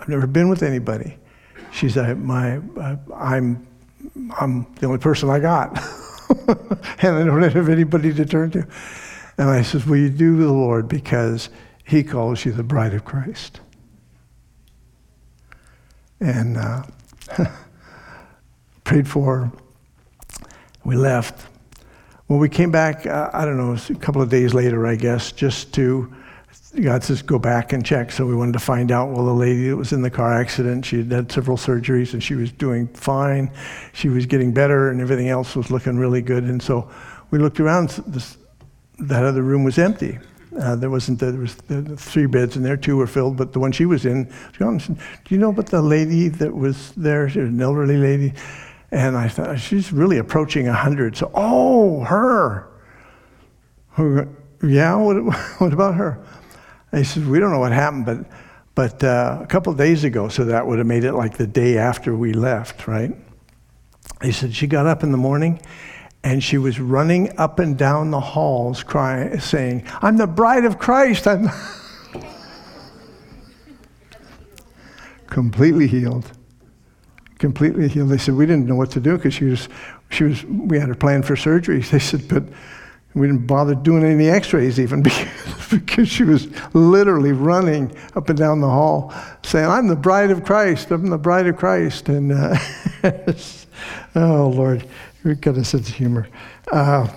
I've 0.00 0.08
never 0.08 0.26
been 0.26 0.48
with 0.48 0.62
anybody. 0.62 1.16
She 1.72 1.88
said, 1.88 2.18
my, 2.18 2.58
uh, 2.78 2.96
I'm, 3.14 3.66
I'm 4.40 4.66
the 4.76 4.86
only 4.86 4.98
person 4.98 5.28
I 5.28 5.38
got. 5.38 5.78
and 6.48 7.16
I 7.16 7.24
don't 7.24 7.42
have 7.42 7.68
anybody 7.68 8.12
to 8.14 8.24
turn 8.24 8.50
to. 8.52 8.66
And 9.36 9.50
I 9.50 9.62
said, 9.62 9.84
Will 9.84 9.96
you 9.96 10.10
do 10.10 10.36
the 10.36 10.52
Lord 10.52 10.88
because 10.88 11.48
he 11.84 12.02
calls 12.02 12.44
you 12.44 12.52
the 12.52 12.62
bride 12.62 12.94
of 12.94 13.04
Christ? 13.04 13.60
And 16.20 16.56
uh, 16.56 16.82
prayed 18.84 19.08
for. 19.08 19.50
We 20.84 20.96
left. 20.96 21.46
When 22.26 22.38
we 22.38 22.48
came 22.48 22.70
back, 22.70 23.06
uh, 23.06 23.30
I 23.32 23.44
don't 23.44 23.56
know, 23.56 23.74
a 23.74 23.98
couple 23.98 24.22
of 24.22 24.28
days 24.28 24.54
later, 24.54 24.86
I 24.86 24.94
guess, 24.94 25.32
just 25.32 25.74
to, 25.74 26.14
God 26.78 27.02
says, 27.02 27.20
go 27.22 27.38
back 27.38 27.72
and 27.72 27.84
check. 27.84 28.12
So 28.12 28.24
we 28.26 28.34
wanted 28.34 28.52
to 28.52 28.60
find 28.60 28.92
out, 28.92 29.10
well, 29.10 29.24
the 29.24 29.32
lady 29.32 29.68
that 29.68 29.76
was 29.76 29.92
in 29.92 30.02
the 30.02 30.10
car 30.10 30.32
accident, 30.32 30.84
she 30.84 30.98
had 30.98 31.10
had 31.10 31.32
several 31.32 31.56
surgeries 31.56 32.12
and 32.12 32.22
she 32.22 32.34
was 32.34 32.52
doing 32.52 32.86
fine. 32.88 33.50
She 33.92 34.08
was 34.08 34.24
getting 34.26 34.52
better 34.52 34.90
and 34.90 35.00
everything 35.00 35.28
else 35.28 35.56
was 35.56 35.70
looking 35.70 35.98
really 35.98 36.22
good. 36.22 36.44
And 36.44 36.62
so 36.62 36.88
we 37.32 37.40
looked 37.40 37.58
around, 37.58 37.88
this, 38.06 38.38
that 39.00 39.24
other 39.24 39.42
room 39.42 39.64
was 39.64 39.78
empty. 39.78 40.18
Uh, 40.60 40.76
there 40.76 40.90
wasn't 40.90 41.18
there 41.18 41.32
was 41.32 41.54
three 41.54 42.26
beds 42.26 42.56
in 42.56 42.62
there, 42.62 42.76
two 42.76 42.96
were 42.96 43.06
filled, 43.06 43.36
but 43.36 43.52
the 43.52 43.60
one 43.60 43.70
she 43.70 43.86
was 43.86 44.04
in, 44.04 44.28
she 44.52 44.58
said, 44.58 44.98
"Do 45.24 45.34
you 45.34 45.38
know 45.38 45.50
about 45.50 45.66
the 45.66 45.80
lady 45.80 46.26
that 46.26 46.52
was 46.52 46.90
there? 46.96 47.28
She 47.28 47.38
was 47.38 47.50
an 47.50 47.62
elderly 47.62 47.96
lady." 47.96 48.32
And 48.90 49.16
I 49.16 49.28
thought, 49.28 49.60
she's 49.60 49.92
really 49.92 50.18
approaching 50.18 50.66
100. 50.66 51.16
So, 51.16 51.30
oh, 51.34 52.02
her. 52.02 52.66
Yeah, 54.62 54.96
what, 54.96 55.16
what 55.58 55.72
about 55.72 55.94
her? 55.94 56.18
And 56.92 56.98
he 56.98 57.04
says, 57.04 57.24
we 57.24 57.38
don't 57.38 57.50
know 57.50 57.58
what 57.58 57.72
happened, 57.72 58.06
but, 58.06 58.18
but 58.74 59.04
uh, 59.04 59.38
a 59.42 59.46
couple 59.46 59.72
days 59.74 60.04
ago, 60.04 60.28
so 60.28 60.44
that 60.44 60.66
would 60.66 60.78
have 60.78 60.86
made 60.86 61.04
it 61.04 61.12
like 61.12 61.36
the 61.36 61.46
day 61.46 61.78
after 61.78 62.16
we 62.16 62.32
left, 62.32 62.86
right? 62.86 63.12
He 64.22 64.32
said, 64.32 64.54
she 64.54 64.66
got 64.66 64.86
up 64.86 65.02
in 65.02 65.12
the 65.12 65.18
morning 65.18 65.60
and 66.22 66.42
she 66.42 66.58
was 66.58 66.78
running 66.78 67.38
up 67.38 67.58
and 67.58 67.78
down 67.78 68.10
the 68.10 68.20
halls 68.20 68.82
crying, 68.82 69.40
saying, 69.40 69.84
I'm 70.02 70.16
the 70.16 70.26
bride 70.26 70.64
of 70.64 70.78
Christ. 70.78 71.26
I'm 71.26 71.48
completely 75.28 75.86
healed 75.86 76.30
completely 77.40 77.88
healed. 77.88 78.10
They 78.10 78.18
said, 78.18 78.34
we 78.34 78.46
didn't 78.46 78.66
know 78.66 78.76
what 78.76 78.92
to 78.92 79.00
do 79.00 79.16
because 79.16 79.34
she 79.34 79.46
was, 79.46 79.68
she 80.10 80.24
was, 80.24 80.44
we 80.44 80.78
had 80.78 80.88
her 80.88 80.94
planned 80.94 81.26
for 81.26 81.34
surgery. 81.34 81.82
They 81.90 81.98
said, 81.98 82.28
but 82.28 82.44
we 83.14 83.26
didn't 83.26 83.46
bother 83.46 83.74
doing 83.74 84.04
any 84.04 84.28
x-rays 84.28 84.78
even 84.78 85.02
because, 85.70 86.08
she 86.08 86.24
was 86.24 86.48
literally 86.74 87.32
running 87.32 87.94
up 88.14 88.28
and 88.28 88.38
down 88.38 88.60
the 88.60 88.68
hall 88.68 89.12
saying, 89.42 89.68
I'm 89.68 89.88
the 89.88 89.96
bride 89.96 90.30
of 90.30 90.44
Christ. 90.44 90.90
I'm 90.90 91.10
the 91.10 91.18
bride 91.18 91.46
of 91.46 91.56
Christ. 91.56 92.08
And, 92.08 92.32
uh, 92.32 92.56
oh, 94.14 94.48
Lord, 94.54 94.86
we've 95.24 95.40
got 95.40 95.56
a 95.56 95.64
sense 95.64 95.88
of 95.88 95.94
humor. 95.94 96.28
Uh, 96.70 97.08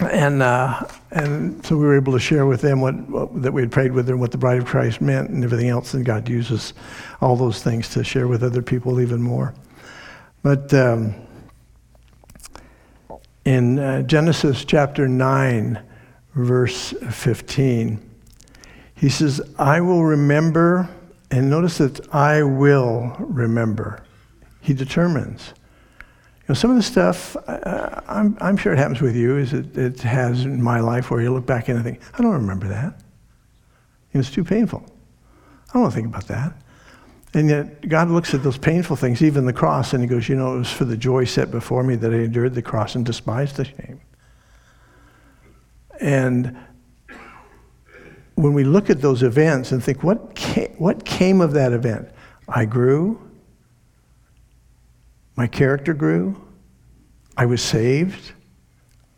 and, 0.00 0.42
uh, 0.42 0.84
and 1.12 1.64
so 1.64 1.76
we 1.76 1.84
were 1.84 1.96
able 1.96 2.12
to 2.12 2.18
share 2.18 2.44
with 2.46 2.60
them 2.60 2.80
what, 2.80 2.94
what, 3.08 3.42
that 3.42 3.52
we 3.52 3.62
had 3.62 3.72
prayed 3.72 3.92
with 3.92 4.08
her, 4.08 4.16
what 4.16 4.30
the 4.30 4.38
bride 4.38 4.58
of 4.58 4.66
Christ 4.66 5.00
meant, 5.00 5.30
and 5.30 5.42
everything 5.42 5.68
else. 5.68 5.94
And 5.94 6.04
God 6.04 6.28
uses 6.28 6.74
all 7.20 7.36
those 7.36 7.62
things 7.62 7.88
to 7.90 8.04
share 8.04 8.28
with 8.28 8.42
other 8.42 8.60
people 8.60 9.00
even 9.00 9.22
more. 9.22 9.54
But 10.42 10.72
um, 10.74 11.14
in 13.46 13.78
uh, 13.78 14.02
Genesis 14.02 14.64
chapter 14.64 15.06
9, 15.06 15.80
verse 16.34 16.92
15, 17.10 18.10
he 18.96 19.08
says, 19.08 19.40
I 19.56 19.80
will 19.80 20.04
remember, 20.04 20.88
and 21.30 21.48
notice 21.48 21.78
that 21.78 22.12
I 22.12 22.42
will 22.42 23.14
remember. 23.20 24.02
He 24.60 24.74
determines. 24.74 25.54
You 26.40 26.48
know, 26.48 26.54
some 26.54 26.70
of 26.70 26.76
the 26.76 26.82
stuff, 26.82 27.36
uh, 27.46 28.00
I'm, 28.08 28.36
I'm, 28.40 28.56
sure 28.56 28.72
it 28.72 28.78
happens 28.78 29.00
with 29.00 29.14
you, 29.14 29.36
is 29.36 29.52
it, 29.52 29.78
it, 29.78 30.00
has 30.00 30.44
in 30.44 30.60
my 30.60 30.80
life, 30.80 31.12
where 31.12 31.20
you 31.20 31.32
look 31.32 31.46
back 31.46 31.68
and 31.68 31.80
think, 31.84 32.00
I 32.14 32.22
don't 32.22 32.32
remember 32.32 32.66
that. 32.66 32.98
Know, 34.12 34.20
it's 34.20 34.30
too 34.30 34.44
painful. 34.44 34.84
I 35.68 35.72
don't 35.72 35.82
want 35.82 35.94
to 35.94 35.96
think 36.00 36.08
about 36.08 36.26
that. 36.26 36.52
And 37.36 37.50
yet, 37.50 37.86
God 37.86 38.08
looks 38.08 38.32
at 38.32 38.42
those 38.42 38.56
painful 38.56 38.96
things, 38.96 39.20
even 39.20 39.44
the 39.44 39.52
cross, 39.52 39.92
and 39.92 40.02
He 40.02 40.08
goes, 40.08 40.26
You 40.26 40.36
know, 40.36 40.54
it 40.54 40.58
was 40.60 40.72
for 40.72 40.86
the 40.86 40.96
joy 40.96 41.26
set 41.26 41.50
before 41.50 41.82
me 41.82 41.94
that 41.96 42.10
I 42.10 42.20
endured 42.20 42.54
the 42.54 42.62
cross 42.62 42.94
and 42.94 43.04
despised 43.04 43.56
the 43.56 43.66
shame. 43.66 44.00
And 46.00 46.56
when 48.36 48.54
we 48.54 48.64
look 48.64 48.88
at 48.88 49.02
those 49.02 49.22
events 49.22 49.70
and 49.70 49.84
think, 49.84 50.02
What 50.02 50.34
came, 50.34 50.70
what 50.78 51.04
came 51.04 51.42
of 51.42 51.52
that 51.52 51.74
event? 51.74 52.08
I 52.48 52.64
grew, 52.64 53.20
my 55.36 55.46
character 55.46 55.92
grew. 55.92 56.42
I 57.36 57.44
was 57.44 57.60
saved. 57.60 58.32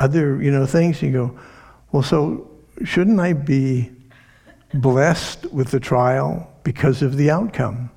Other, 0.01 0.43
you 0.43 0.51
know, 0.51 0.67
things. 0.67 1.01
You 1.03 1.13
go, 1.13 1.39
well, 1.93 2.03
so 2.03 2.51
shouldn't 2.83 3.21
I 3.21 3.33
be 3.33 3.93
blessed 4.75 5.53
with 5.53 5.71
the 5.71 5.79
trial 5.79 6.53
because 6.65 7.01
of 7.03 7.17
the 7.17 7.31
outcome? 7.31 7.91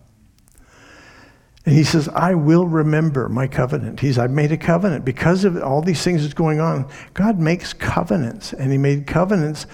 And 1.66 1.76
he 1.76 1.84
says, 1.84 2.08
I 2.10 2.34
will 2.34 2.66
remember 2.66 3.30
my 3.30 3.48
covenant. 3.48 4.00
He's, 4.00 4.18
I've 4.18 4.32
made 4.32 4.52
a 4.52 4.58
covenant. 4.58 5.06
Because 5.06 5.46
of 5.46 5.62
all 5.62 5.82
these 5.82 6.04
things 6.04 6.24
that's 6.24 6.34
going 6.34 6.60
on, 6.60 6.90
God 7.14 7.40
makes 7.40 7.72
covenants. 7.72 8.52
And 8.54 8.72
he 8.72 8.78
made 8.80 9.06
covenants. 9.06 9.68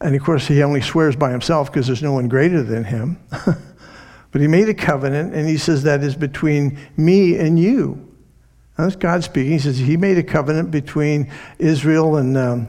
And 0.00 0.14
of 0.14 0.22
course, 0.22 0.46
he 0.46 0.62
only 0.62 0.80
swears 0.80 1.14
by 1.14 1.30
himself 1.30 1.70
because 1.70 1.86
there's 1.86 2.02
no 2.02 2.12
one 2.12 2.28
greater 2.28 2.62
than 2.62 2.84
him. 2.84 3.18
But 4.36 4.42
he 4.42 4.48
made 4.48 4.68
a 4.68 4.74
covenant, 4.74 5.34
and 5.34 5.48
he 5.48 5.56
says 5.56 5.84
that 5.84 6.02
is 6.02 6.14
between 6.14 6.78
me 6.94 7.38
and 7.38 7.58
you. 7.58 8.06
That's 8.76 8.94
God 8.94 9.24
speaking. 9.24 9.52
He 9.52 9.58
says 9.58 9.78
he 9.78 9.96
made 9.96 10.18
a 10.18 10.22
covenant 10.22 10.70
between 10.70 11.32
Israel 11.58 12.16
and, 12.16 12.36
um, 12.36 12.68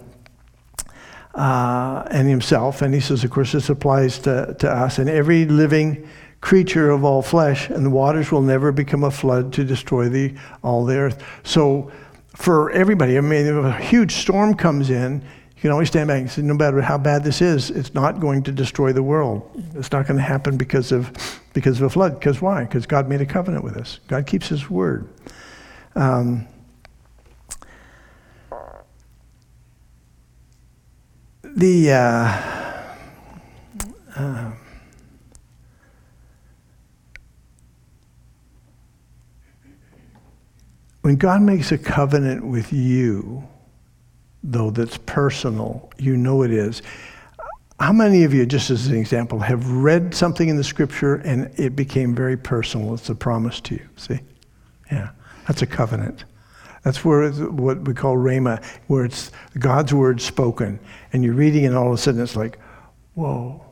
uh, 1.36 2.08
and 2.10 2.30
himself. 2.30 2.82
And 2.82 2.93
he 2.93 3.01
says, 3.01 3.25
of 3.25 3.32
course, 3.32 3.51
this 3.51 3.67
applies 3.67 4.19
to, 4.19 4.56
to 4.60 4.71
us 4.71 4.97
and 4.97 5.10
every 5.10 5.43
living 5.43 6.08
creature 6.41 6.89
of 6.91 7.04
all 7.04 7.21
flesh, 7.21 7.69
and 7.69 7.86
the 7.86 7.89
waters 7.89 8.32
will 8.32 8.41
never 8.41 8.71
become 8.71 9.04
a 9.04 9.12
flood 9.12 9.52
to 9.54 9.63
destroy 9.63 10.10
the, 10.10 10.34
all 10.63 10.86
the 10.86 10.95
earth. 10.95 11.23
So, 11.43 11.91
for 12.36 12.69
everybody, 12.71 13.17
I 13.17 13.21
mean, 13.21 13.47
if 13.47 13.65
a 13.65 13.71
huge 13.73 14.17
storm 14.17 14.54
comes 14.54 14.89
in, 14.91 15.23
you 15.58 15.62
can 15.62 15.71
always 15.71 15.88
stand 15.88 16.08
back 16.08 16.19
and 16.19 16.30
say, 16.30 16.43
no 16.43 16.54
matter 16.54 16.80
how 16.82 17.00
bad 17.00 17.23
this 17.23 17.41
is, 17.41 17.71
it's 17.71 17.95
not 17.95 18.19
going 18.19 18.43
to 18.43 18.52
destroy 18.52 18.93
the 18.93 19.02
world. 19.02 19.50
It's 19.73 19.91
not 19.91 20.06
going 20.06 20.17
to 20.17 20.23
happen 20.23 20.56
because 20.56 20.91
of, 20.91 21.41
because 21.54 21.82
of 21.82 21.88
a 21.88 21.89
flood. 21.89 22.19
Because 22.19 22.39
why? 22.39 22.63
Because 22.63 22.86
God 22.86 23.10
made 23.10 23.21
a 23.21 23.26
covenant 23.26 23.63
with 23.63 23.76
us. 23.76 24.00
God 24.08 24.28
keeps 24.28 24.47
his 24.47 24.69
word. 24.69 25.10
Um, 25.95 26.47
the 31.41 31.91
uh, 31.91 32.86
uh, 34.15 34.52
when 41.08 41.15
God 41.15 41.41
makes 41.41 41.72
a 41.72 41.78
covenant 41.78 42.46
with 42.46 42.74
you, 42.74 43.48
though, 44.43 44.72
that's 44.72 44.98
personal. 45.06 45.89
You 45.98 46.17
know 46.17 46.41
it 46.41 46.52
is. 46.52 46.82
How 47.80 47.93
many 47.93 48.26
of 48.26 48.34
you, 48.34 48.46
just 48.46 48.70
as 48.70 48.88
an 48.88 48.98
example, 48.98 49.39
have 49.39 49.72
read 49.72 50.13
something 50.13 50.50
in 50.50 50.58
the 50.58 50.65
scripture 50.65 51.15
and 51.15 51.50
it 51.58 51.78
became 51.78 52.13
very 52.13 52.36
personal? 52.36 52.93
It's 52.93 53.08
a 53.08 53.15
promise 53.15 53.62
to 53.62 53.76
you. 53.76 53.88
See? 53.96 54.20
Yeah. 54.91 55.12
That's 55.48 55.62
a 55.62 55.65
covenant. 55.65 56.26
That's 56.84 57.06
where 57.06 57.32
what 57.32 57.88
we 57.88 57.93
call 57.93 58.17
rhema, 58.17 58.62
where 58.88 59.06
it's 59.06 59.32
God's 59.58 59.93
word 59.93 60.20
spoken. 60.20 60.78
And 61.13 61.24
you're 61.24 61.36
reading, 61.36 61.65
and 61.65 61.74
all 61.74 61.88
of 61.88 61.93
a 61.93 61.98
sudden 61.98 62.20
it's 62.20 62.36
like, 62.36 62.60
whoa. 63.13 63.63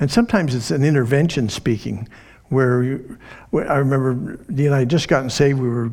And 0.00 0.10
sometimes 0.10 0.54
it's 0.54 0.70
an 0.70 0.84
intervention 0.84 1.50
speaking, 1.50 2.08
where, 2.48 2.82
you, 2.82 3.18
where 3.50 3.70
I 3.70 3.76
remember 3.76 4.38
Dee 4.50 4.64
and 4.64 4.74
I 4.74 4.78
had 4.80 4.88
just 4.88 5.08
gotten 5.08 5.28
saved. 5.28 5.58
We 5.58 5.68
were 5.68 5.90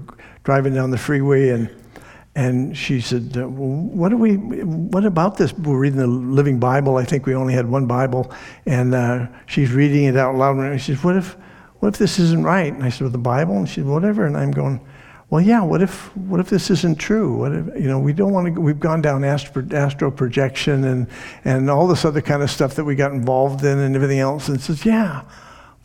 driving 0.50 0.74
down 0.74 0.90
the 0.90 0.98
freeway, 0.98 1.50
and 1.50 1.70
and 2.34 2.76
she 2.76 3.02
said, 3.02 3.38
uh, 3.38 3.48
"What 3.48 4.10
do 4.10 4.18
we? 4.18 4.38
What 4.38 5.06
about 5.06 5.38
this?" 5.38 5.54
We're 5.54 5.78
reading 5.78 6.00
the 6.00 6.08
Living 6.08 6.60
Bible. 6.60 6.98
I 6.98 7.06
think 7.06 7.28
we 7.28 7.36
only 7.36 7.54
had 7.54 7.70
one 7.70 7.86
Bible, 7.86 8.32
and 8.66 8.96
uh, 8.96 9.28
she's 9.46 9.72
reading 9.72 10.06
it 10.06 10.18
out 10.18 10.34
loud. 10.34 10.58
And 10.58 10.82
she 10.82 10.96
says, 10.96 11.04
"What 11.04 11.16
if, 11.16 11.38
what 11.82 11.90
if 11.90 12.00
this 12.00 12.18
isn't 12.18 12.42
right?" 12.42 12.74
And 12.74 12.84
I 12.84 12.90
said, 12.90 13.02
"Well, 13.02 13.12
the 13.12 13.20
Bible." 13.20 13.58
And 13.58 13.70
she 13.70 13.76
said, 13.76 13.86
"Whatever." 13.86 14.26
And 14.26 14.36
I'm 14.36 14.50
going, 14.50 14.82
"Well, 15.30 15.40
yeah. 15.40 15.62
What 15.62 15.84
if, 15.84 16.18
what 16.18 16.40
if 16.40 16.50
this 16.50 16.72
isn't 16.72 16.98
true? 16.98 17.32
What 17.38 17.54
if, 17.54 17.66
you 17.80 17.88
know, 17.88 18.00
we 18.00 18.12
don't 18.12 18.34
want 18.34 18.56
to. 18.56 18.60
We've 18.60 18.80
gone 18.80 19.04
down 19.04 19.24
astro, 19.24 19.64
astral 19.72 20.10
projection 20.10 20.84
and 20.84 21.06
and 21.46 21.70
all 21.70 21.86
this 21.86 22.06
other 22.06 22.22
kind 22.22 22.42
of 22.42 22.50
stuff 22.50 22.74
that 22.74 22.86
we 22.86 22.96
got 22.96 23.12
involved 23.12 23.64
in 23.64 23.78
and 23.78 23.96
everything 23.96 24.18
else." 24.20 24.50
And 24.50 24.60
says, 24.60 24.84
"Yeah. 24.84 25.22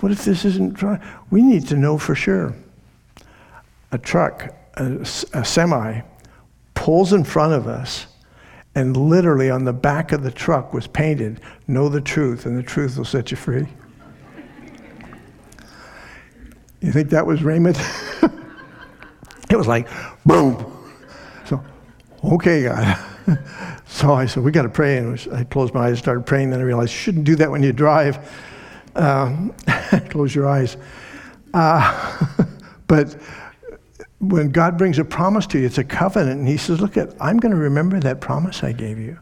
What 0.01 0.11
if 0.11 0.25
this 0.25 0.47
isn't 0.47 0.79
true? 0.79 0.99
We 1.29 1.43
need 1.43 1.69
to 1.69 1.77
know 1.77 1.99
for 1.99 2.15
sure." 2.15 2.55
A 3.95 3.99
truck, 3.99 4.53
a, 4.75 4.87
a 5.35 5.45
semi 5.45 6.01
pulls 6.75 7.13
in 7.13 7.23
front 7.23 7.53
of 7.53 7.69
us, 7.69 8.09
and 8.75 8.97
literally 8.97 9.51
on 9.51 9.65
the 9.65 9.73
back 9.73 10.11
of 10.11 10.25
the 10.25 10.33
truck 10.33 10.75
was 10.75 10.89
painted, 10.89 11.41
Know 11.69 11.89
the 11.89 12.01
truth, 12.01 12.45
and 12.45 12.59
the 12.59 12.63
truth 12.65 12.99
will 12.99 13.05
set 13.05 13.31
you 13.31 13.37
free. 13.37 13.69
You 16.81 16.91
think 16.91 17.09
that 17.11 17.25
was 17.25 17.39
rhema? 17.39 17.71
it 19.51 19.57
was 19.57 19.69
like, 19.69 19.87
boom. 20.27 20.67
So, 21.45 21.65
okay, 22.25 22.65
God. 22.65 22.99
so 23.87 24.13
I 24.13 24.27
said, 24.27 24.43
we 24.43 24.51
got 24.51 24.63
to 24.63 24.69
pray. 24.69 24.99
And 24.99 25.17
I 25.33 25.45
closed 25.45 25.73
my 25.73 25.87
eyes, 25.87 26.01
started 26.01 26.27
praying. 26.27 26.51
Then 26.51 26.59
I 26.59 26.65
realized 26.65 26.93
you 26.93 26.99
shouldn't 26.99 27.27
do 27.27 27.37
that 27.37 27.49
when 27.49 27.63
you 27.63 27.73
drive. 27.73 28.29
Um, 28.97 29.55
close 30.11 30.35
your 30.35 30.49
eyes. 30.49 30.79
Uh, 31.55 32.27
but 32.89 33.17
when 34.29 34.51
God 34.51 34.79
brings 34.79 34.99
a 34.99 35.05
promise 35.05 35.47
to 35.49 35.59
you, 35.59 35.67
it's 35.67 35.79
a 35.79 35.85
covenant. 35.85 36.41
And 36.41 36.49
He 36.49 36.57
says, 36.57 36.81
look, 36.81 36.97
at, 36.97 37.15
I'm 37.21 37.39
going 37.39 37.53
to 37.53 37.59
remember 37.59 38.01
that 38.01 38.21
promise 38.21 38.63
I 38.63 38.73
gave 38.73 38.99
you. 38.99 39.19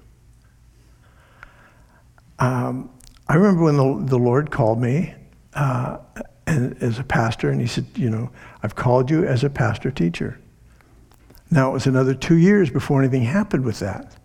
Um, 2.38 2.90
I 3.28 3.34
remember 3.34 3.62
when 3.62 3.76
the, 3.76 4.10
the 4.10 4.18
Lord 4.18 4.50
called 4.50 4.80
me 4.80 5.14
uh, 5.54 5.98
and, 6.46 6.80
as 6.82 6.98
a 6.98 7.04
pastor, 7.04 7.50
and 7.50 7.60
He 7.60 7.66
said, 7.66 7.86
you 7.94 8.10
know, 8.10 8.30
I've 8.62 8.74
called 8.74 9.10
you 9.10 9.24
as 9.24 9.44
a 9.44 9.50
pastor 9.50 9.90
teacher. 9.90 10.38
Now, 11.50 11.70
it 11.70 11.72
was 11.72 11.86
another 11.86 12.14
two 12.14 12.36
years 12.36 12.70
before 12.70 13.00
anything 13.00 13.22
happened 13.22 13.64
with 13.64 13.78
that. 13.80 14.16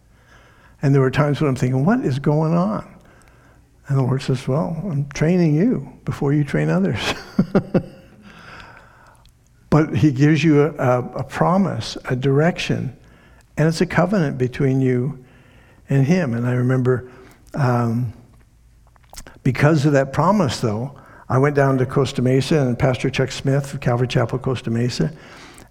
And 0.81 0.93
there 0.93 1.01
were 1.01 1.11
times 1.11 1.41
when 1.41 1.49
I'm 1.49 1.55
thinking, 1.55 1.83
what 1.83 2.01
is 2.05 2.19
going 2.19 2.53
on? 2.53 2.97
And 3.87 3.97
the 3.97 4.03
Lord 4.03 4.21
says, 4.21 4.47
well, 4.47 4.81
I'm 4.83 5.07
training 5.09 5.55
you 5.55 5.91
before 6.05 6.33
you 6.33 6.43
train 6.43 6.69
others. 6.69 6.99
but 9.69 9.95
He 9.95 10.12
gives 10.12 10.43
you 10.43 10.63
a, 10.63 10.73
a, 10.73 11.01
a, 11.17 11.23
promise, 11.23 11.97
a 12.06 12.15
direction, 12.15 12.95
and 13.58 13.67
it's 13.67 13.82
a 13.82 13.86
covenant 13.86 14.38
between 14.38 14.82
you 14.82 15.23
and 15.89 16.06
Him. 16.06 16.34
And 16.34 16.47
I 16.47 16.53
remember 16.53 17.10
um, 17.53 18.13
because 19.43 19.86
of 19.86 19.93
that 19.93 20.13
promise, 20.13 20.60
though, 20.60 20.99
I 21.30 21.38
went 21.38 21.56
down 21.56 21.77
to 21.80 21.86
Costa 21.86 22.21
Mesa 22.21 22.60
and 22.60 22.77
Pastor 22.77 23.10
Chuck 23.10 23.32
Smith 23.32 23.73
of 23.73 23.82
Calvary 23.82 24.08
Chapel, 24.08 24.39
Costa 24.39 24.69
Mesa, 24.69 25.12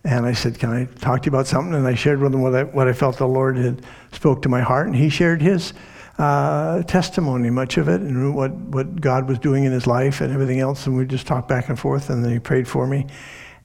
and 0.04 0.26
I 0.26 0.32
said, 0.32 0.58
"Can 0.58 0.70
I 0.70 0.84
talk 1.00 1.22
to 1.22 1.26
you 1.26 1.30
about 1.30 1.46
something?" 1.46 1.74
And 1.74 1.86
I 1.86 1.94
shared 1.94 2.20
with 2.20 2.34
him 2.34 2.42
what 2.42 2.54
I, 2.54 2.64
what 2.64 2.88
I 2.88 2.92
felt 2.92 3.16
the 3.18 3.26
Lord 3.26 3.56
had 3.56 3.82
spoke 4.12 4.42
to 4.42 4.48
my 4.48 4.60
heart, 4.60 4.86
and 4.86 4.96
he 4.96 5.08
shared 5.08 5.40
his 5.40 5.72
uh, 6.18 6.82
testimony, 6.82 7.50
much 7.50 7.76
of 7.78 7.88
it, 7.88 8.00
and 8.00 8.34
what 8.34 8.52
what 8.52 9.00
God 9.00 9.28
was 9.28 9.38
doing 9.38 9.64
in 9.64 9.72
his 9.72 9.86
life 9.86 10.20
and 10.20 10.32
everything 10.32 10.60
else. 10.60 10.86
And 10.86 10.96
we 10.96 11.06
just 11.06 11.26
talked 11.26 11.48
back 11.48 11.68
and 11.68 11.78
forth, 11.78 12.10
and 12.10 12.24
then 12.24 12.32
he 12.32 12.38
prayed 12.38 12.68
for 12.68 12.86
me, 12.86 13.06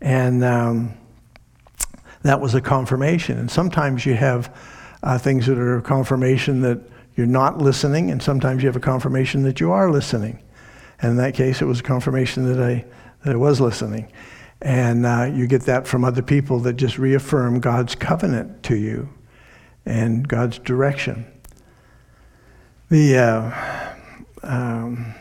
and 0.02 0.44
um, 0.44 0.94
that 2.24 2.42
was 2.42 2.56
a 2.56 2.62
confirmation. 2.62 3.38
And 3.38 3.50
sometimes 3.50 4.06
you 4.06 4.16
have 4.16 4.56
uh, 5.04 5.18
things 5.18 5.46
that 5.48 5.58
are 5.58 5.78
a 5.78 5.82
confirmation 5.82 6.62
that 6.62 6.80
you're 7.16 7.28
not 7.28 7.58
listening, 7.58 8.12
and 8.12 8.22
sometimes 8.22 8.64
you 8.64 8.68
have 8.68 8.76
a 8.76 8.82
confirmation 8.82 9.44
that 9.44 9.60
you 9.60 9.72
are 9.72 9.92
listening. 9.92 10.40
And 11.02 11.12
in 11.12 11.18
that 11.18 11.34
case, 11.34 11.62
it 11.62 11.66
was 11.66 11.80
a 11.80 11.84
confirmation 11.84 12.46
that 12.46 12.64
I 12.64 12.86
that 13.24 13.34
I 13.34 13.38
was 13.38 13.62
listening. 13.62 14.12
And 14.62 15.06
uh, 15.06 15.30
you 15.34 15.48
get 15.48 15.64
that 15.64 15.88
from 15.88 16.04
other 16.04 16.22
people 16.22 16.60
that 16.60 16.74
just 16.74 16.98
reaffirm 16.98 17.60
God's 17.60 17.96
covenant 17.96 18.64
to 18.64 18.76
you 18.76 19.10
and 19.86 20.28
God's 20.28 20.60
direction. 20.60 21.26
The 22.90 23.18
uh, 23.18 23.94
um, 24.44 25.16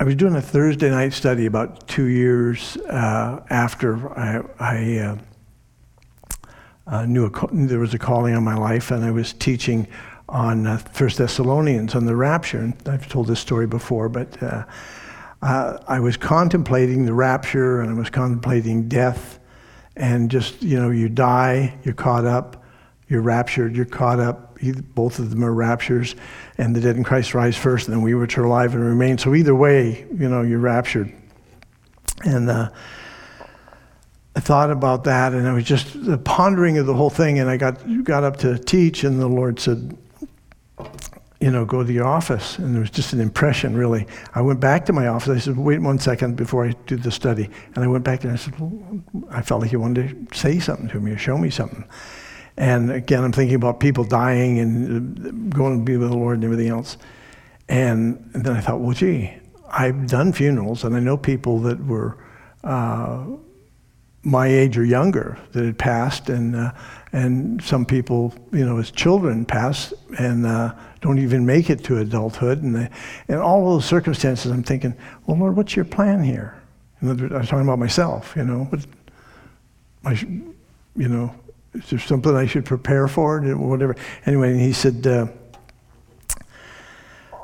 I 0.00 0.04
was 0.04 0.14
doing 0.14 0.34
a 0.34 0.40
Thursday 0.40 0.88
night 0.88 1.12
study 1.12 1.44
about 1.44 1.86
two 1.86 2.06
years 2.06 2.78
uh, 2.88 3.44
after 3.50 4.08
I, 4.18 4.40
I 4.58 4.98
uh, 4.98 5.18
uh, 6.86 7.04
knew 7.04 7.26
a, 7.26 7.48
there 7.52 7.80
was 7.80 7.92
a 7.92 7.98
calling 7.98 8.34
on 8.34 8.42
my 8.42 8.54
life, 8.54 8.90
and 8.90 9.04
I 9.04 9.10
was 9.10 9.34
teaching 9.34 9.86
on 10.26 10.66
uh, 10.66 10.78
First 10.78 11.18
Thessalonians 11.18 11.94
on 11.94 12.06
the 12.06 12.16
rapture. 12.16 12.60
And 12.60 12.88
I've 12.88 13.10
told 13.10 13.26
this 13.26 13.40
story 13.40 13.66
before, 13.66 14.08
but 14.08 14.42
uh, 14.42 14.64
uh, 15.42 15.78
I 15.86 16.00
was 16.00 16.16
contemplating 16.16 17.04
the 17.04 17.12
rapture 17.12 17.82
and 17.82 17.90
I 17.90 17.92
was 17.92 18.08
contemplating 18.08 18.88
death 18.88 19.38
and 19.96 20.30
just, 20.30 20.62
you 20.62 20.80
know, 20.80 20.88
you 20.88 21.10
die, 21.10 21.78
you're 21.84 21.92
caught 21.92 22.24
up, 22.24 22.64
you're 23.06 23.20
raptured, 23.20 23.76
you're 23.76 23.84
caught 23.84 24.18
up. 24.18 24.58
Both 24.94 25.18
of 25.18 25.28
them 25.28 25.44
are 25.44 25.52
raptures, 25.52 26.16
and 26.60 26.76
the 26.76 26.80
dead 26.80 26.96
in 26.96 27.02
Christ 27.02 27.32
rise 27.32 27.56
first, 27.56 27.88
and 27.88 27.96
then 27.96 28.02
we 28.02 28.14
which 28.14 28.36
are 28.36 28.44
alive 28.44 28.74
and 28.74 28.84
remain. 28.84 29.16
So 29.16 29.34
either 29.34 29.54
way, 29.54 30.06
you 30.12 30.28
know, 30.28 30.42
you're 30.42 30.58
raptured. 30.58 31.10
And 32.24 32.50
uh, 32.50 32.68
I 34.36 34.40
thought 34.40 34.70
about 34.70 35.04
that, 35.04 35.32
and 35.32 35.48
I 35.48 35.54
was 35.54 35.64
just 35.64 36.04
the 36.04 36.18
pondering 36.18 36.76
of 36.76 36.84
the 36.84 36.92
whole 36.92 37.08
thing, 37.08 37.38
and 37.38 37.48
I 37.48 37.56
got, 37.56 38.04
got 38.04 38.24
up 38.24 38.36
to 38.38 38.58
teach, 38.58 39.04
and 39.04 39.18
the 39.18 39.26
Lord 39.26 39.58
said, 39.58 39.96
you 41.40 41.50
know, 41.50 41.64
go 41.64 41.82
to 41.82 41.90
your 41.90 42.06
office. 42.06 42.58
And 42.58 42.74
there 42.74 42.82
was 42.82 42.90
just 42.90 43.14
an 43.14 43.20
impression, 43.22 43.74
really. 43.74 44.06
I 44.34 44.42
went 44.42 44.60
back 44.60 44.84
to 44.86 44.92
my 44.92 45.06
office. 45.06 45.30
I 45.30 45.38
said, 45.38 45.56
wait 45.56 45.80
one 45.80 45.98
second 45.98 46.36
before 46.36 46.66
I 46.66 46.72
do 46.86 46.96
the 46.96 47.10
study. 47.10 47.48
And 47.74 47.82
I 47.82 47.86
went 47.86 48.04
back 48.04 48.24
and 48.24 48.34
I 48.34 48.36
said, 48.36 48.60
well, 48.60 49.00
I 49.30 49.40
felt 49.40 49.62
like 49.62 49.70
he 49.70 49.76
wanted 49.76 50.30
to 50.30 50.38
say 50.38 50.58
something 50.58 50.88
to 50.88 51.00
me 51.00 51.12
or 51.12 51.16
show 51.16 51.38
me 51.38 51.48
something. 51.48 51.84
And 52.56 52.90
again, 52.90 53.24
I'm 53.24 53.32
thinking 53.32 53.56
about 53.56 53.80
people 53.80 54.04
dying 54.04 54.58
and 54.58 55.26
uh, 55.26 55.56
going 55.56 55.78
to 55.78 55.84
be 55.84 55.96
with 55.96 56.10
the 56.10 56.16
Lord 56.16 56.36
and 56.36 56.44
everything 56.44 56.68
else. 56.68 56.96
And, 57.68 58.30
then 58.34 58.56
I 58.56 58.60
thought, 58.60 58.80
well, 58.80 58.92
gee, 58.92 59.32
I've 59.68 60.06
done 60.08 60.32
funerals 60.32 60.84
and 60.84 60.96
I 60.96 61.00
know 61.00 61.16
people 61.16 61.60
that 61.60 61.84
were 61.84 62.18
uh, 62.64 63.24
my 64.22 64.46
age 64.48 64.76
or 64.76 64.84
younger 64.84 65.38
that 65.52 65.64
had 65.64 65.78
passed. 65.78 66.28
And, 66.28 66.56
uh, 66.56 66.72
and 67.12 67.62
some 67.62 67.84
people, 67.84 68.34
you 68.52 68.66
know, 68.66 68.78
as 68.78 68.90
children 68.90 69.44
pass 69.44 69.94
and 70.18 70.46
uh, 70.46 70.74
don't 71.00 71.18
even 71.18 71.46
make 71.46 71.70
it 71.70 71.82
to 71.84 71.98
adulthood. 71.98 72.62
And, 72.62 72.74
they, 72.74 72.90
and 73.28 73.38
all 73.38 73.72
those 73.72 73.84
circumstances, 73.84 74.50
I'm 74.50 74.62
thinking, 74.62 74.94
well, 75.26 75.38
Lord, 75.38 75.56
what's 75.56 75.76
your 75.76 75.84
plan 75.84 76.22
here? 76.22 76.60
And 77.00 77.32
I 77.32 77.38
was 77.38 77.48
talking 77.48 77.64
about 77.64 77.78
myself, 77.78 78.34
you 78.36 78.44
know. 78.44 78.68
But 78.70 78.80
I, 80.04 80.12
you 80.12 81.08
know, 81.08 81.34
is 81.74 81.90
there 81.90 81.98
something 81.98 82.34
I 82.34 82.46
should 82.46 82.64
prepare 82.64 83.08
for? 83.08 83.44
Or 83.44 83.56
whatever. 83.56 83.96
Anyway, 84.26 84.58
he 84.58 84.72
said, 84.72 85.06
uh, 85.06 85.26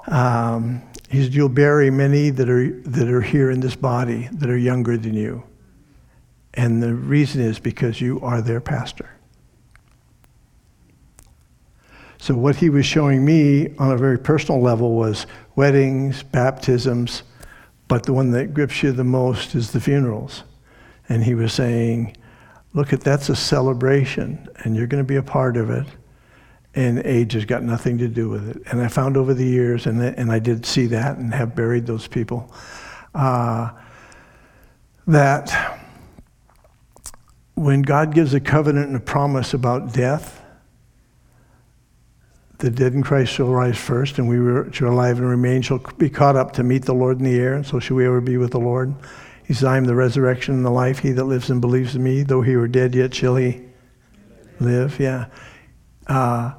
um, 0.09 0.83
he 1.09 1.23
said, 1.23 1.35
you'll 1.35 1.49
bury 1.49 1.91
many 1.91 2.31
that 2.31 2.49
are, 2.49 2.71
that 2.83 3.09
are 3.09 3.21
here 3.21 3.51
in 3.51 3.61
this 3.61 3.77
body 3.77 4.29
that 4.33 4.51
are 4.51 4.57
younger 4.57 4.97
than 4.97 5.15
you. 5.15 5.45
And 6.55 6.83
the 6.83 6.95
reason 6.95 7.43
is 7.43 7.59
because 7.59 8.01
you 8.01 8.21
are 8.21 8.41
their 8.41 8.61
pastor. 8.61 9.11
So, 12.19 12.35
what 12.35 12.57
he 12.57 12.71
was 12.71 12.87
showing 12.87 13.25
me 13.25 13.77
on 13.77 13.93
a 13.93 13.97
very 13.97 14.19
personal 14.19 14.61
level 14.61 14.95
was 14.95 15.27
weddings, 15.55 16.23
baptisms, 16.23 17.23
but 17.89 18.05
the 18.05 18.13
one 18.13 18.31
that 18.33 18.55
grips 18.55 18.83
you 18.83 18.91
the 18.91 19.05
most 19.05 19.55
is 19.55 19.71
the 19.71 19.81
funerals. 19.81 20.43
And 21.09 21.23
he 21.23 21.35
was 21.35 21.53
saying, 21.53 22.17
Look, 22.77 22.93
at 22.93 23.01
that's 23.01 23.31
a 23.31 23.35
celebration, 23.35 24.51
and 24.59 24.77
you're 24.77 24.87
going 24.87 25.03
to 25.03 25.09
be 25.09 25.17
a 25.17 25.23
part 25.23 25.57
of 25.57 25.71
it. 25.71 25.87
And 26.75 26.99
age 27.07 27.33
has 27.33 27.47
got 27.47 27.63
nothing 27.63 27.97
to 27.97 28.07
do 28.07 28.29
with 28.29 28.51
it. 28.51 28.63
And 28.71 28.83
I 28.83 28.89
found 28.89 29.17
over 29.17 29.33
the 29.33 29.47
years, 29.47 29.87
and, 29.87 29.99
and 29.99 30.31
I 30.31 30.39
did 30.39 30.67
see 30.67 30.85
that 30.89 31.17
and 31.17 31.33
have 31.33 31.57
buried 31.57 31.87
those 31.87 32.07
people, 32.07 32.53
uh, 33.15 33.71
that 35.07 35.81
when 37.55 37.81
God 37.81 38.13
gives 38.13 38.35
a 38.35 38.41
covenant 38.41 38.89
and 38.89 38.97
a 38.97 39.01
promise 39.01 39.55
about 39.55 39.95
death, 39.95 40.43
the 42.59 42.71
dead 42.71 42.93
in 42.93 43.03
Christ 43.03 43.33
shall 43.33 43.49
rise 43.49 43.79
first, 43.79 44.19
and 44.19 44.29
we 44.29 44.39
which 44.39 44.83
are 44.83 44.89
alive 44.89 45.19
and 45.19 45.31
remain 45.31 45.63
shall 45.63 45.79
be 45.97 46.11
caught 46.11 46.37
up 46.37 46.53
to 46.53 46.63
meet 46.63 46.85
the 46.85 46.95
Lord 46.95 47.21
in 47.21 47.25
the 47.25 47.39
air, 47.39 47.55
and 47.55 47.65
so 47.65 47.79
shall 47.79 47.97
we 47.97 48.05
ever 48.05 48.21
be 48.21 48.37
with 48.37 48.51
the 48.51 48.61
Lord. 48.61 48.95
He 49.47 49.55
says, 49.55 49.65
I 49.65 49.77
am 49.77 49.85
the 49.85 49.95
resurrection 49.95 50.55
and 50.55 50.65
the 50.65 50.71
life. 50.71 50.99
He 50.99 51.13
that 51.13 51.25
lives 51.25 51.51
and 51.51 51.61
believes 51.61 51.95
in 51.95 52.03
me, 52.03 52.23
though 52.23 52.43
he 52.43 52.57
were 52.57 52.67
dead, 52.67 52.95
yet 52.95 53.15
shall 53.15 53.37
he 53.37 53.63
live. 54.59 54.99
Yeah. 54.99 55.27
Uh, 56.09 56.53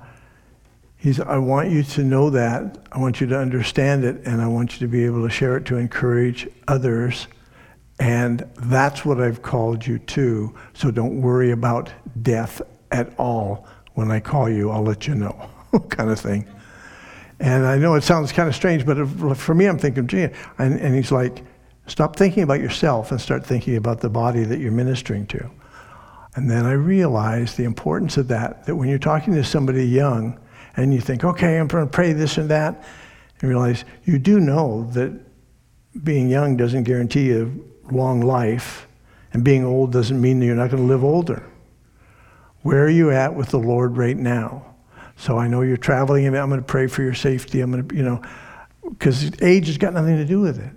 he's, 0.95 1.19
I 1.19 1.38
want 1.38 1.69
you 1.69 1.84
to 1.84 2.04
know 2.04 2.30
that. 2.30 2.78
I 2.91 3.00
want 3.00 3.19
you 3.19 3.28
to 3.28 3.38
understand 3.38 4.06
it, 4.06 4.26
and 4.26 4.41
I 4.41 4.47
want 4.47 4.73
you 4.73 4.88
to 4.88 4.91
be 4.91 5.04
able 5.06 5.23
to 5.23 5.30
share 5.30 5.58
it 5.58 5.65
to 5.65 5.78
encourage 5.78 6.47
others. 6.67 7.28
And 8.00 8.50
that's 8.62 9.04
what 9.04 9.19
I've 9.19 9.41
called 9.41 9.86
you 9.86 10.00
to. 10.00 10.56
So 10.73 10.89
don't 10.89 11.21
worry 11.21 11.52
about 11.52 11.91
death 12.21 12.62
at 12.91 13.13
all. 13.19 13.67
When 13.95 14.12
I 14.12 14.19
call 14.19 14.50
you, 14.50 14.69
I'll 14.69 14.84
let 14.84 15.08
you 15.08 15.15
know. 15.15 15.50
kind 15.89 16.10
of 16.10 16.19
thing. 16.19 16.47
And 17.39 17.65
I 17.65 17.78
know 17.78 17.95
it 17.95 18.04
sounds 18.04 18.32
kind 18.32 18.47
of 18.47 18.56
strange, 18.56 18.86
but 18.86 19.06
for 19.38 19.54
me, 19.54 19.65
I'm 19.65 19.78
thinking, 19.78 20.08
gee, 20.08 20.28
and, 20.58 20.80
and 20.80 20.95
he's 20.95 21.12
like, 21.12 21.43
stop 21.88 22.15
thinking 22.15 22.43
about 22.43 22.60
yourself 22.60 23.12
and 23.12 23.19
start 23.19 23.45
thinking 23.45 23.76
about 23.76 24.02
the 24.02 24.10
body 24.10 24.43
that 24.43 24.60
you're 24.60 24.71
ministering 24.71 25.26
to. 25.28 25.50
And 26.36 26.50
then 26.50 26.65
I 26.65 26.73
realized 26.73 27.58
the 27.58 27.63
importance 27.63 28.17
of 28.17 28.28
that, 28.28 28.65
that 28.65 28.76
when 28.76 28.89
you're 28.89 29.00
talking 29.00 29.34
to 29.34 29.43
somebody 29.43 29.86
young 29.86 30.39
and 30.76 30.93
you 30.93 31.02
think, 31.02 31.23
okay, 31.23 31.58
I'm 31.58 31.67
going 31.67 31.86
to 31.86 31.91
pray 31.91 32.13
this 32.13 32.38
and 32.38 32.50
that, 32.50 32.84
and 33.39 33.50
realize 33.50 33.86
you 34.04 34.19
do 34.19 34.39
know 34.39 34.88
that 34.91 35.12
being 36.04 36.30
young 36.30 36.56
doesn't 36.56 36.84
guarantee 36.84 37.32
a 37.32 37.50
long 37.91 38.21
life, 38.21 38.88
and 39.34 39.43
being 39.43 39.65
old 39.65 39.91
doesn't 39.91 40.21
mean 40.21 40.39
that 40.39 40.45
you're 40.45 40.56
not 40.56 40.69
going 40.69 40.84
to 40.84 40.88
live 40.88 41.04
older. 41.04 41.43
Where 42.62 42.84
are 42.86 42.89
you 42.89 43.12
at 43.12 43.34
with 43.34 43.50
the 43.50 43.60
Lord 43.60 43.97
right 43.97 44.17
now? 44.17 44.76
So 45.15 45.38
I 45.38 45.47
know 45.47 45.62
you're 45.62 45.78
traveling, 45.78 46.28
and 46.28 46.38
I'm 46.38 46.50
going 46.50 46.62
to 46.62 46.65
pray 46.65 46.86
for 46.86 47.02
your 47.02 47.15
safety. 47.15 47.62
I'm 47.62 47.71
going 47.71 47.88
to, 47.88 47.95
you 47.95 48.04
know, 48.04 48.21
because 48.89 49.32
age 49.41 49.67
has 49.67 49.78
got 49.78 49.93
nothing 49.93 50.17
to 50.17 50.26
do 50.26 50.39
with 50.39 50.60
it. 50.60 50.71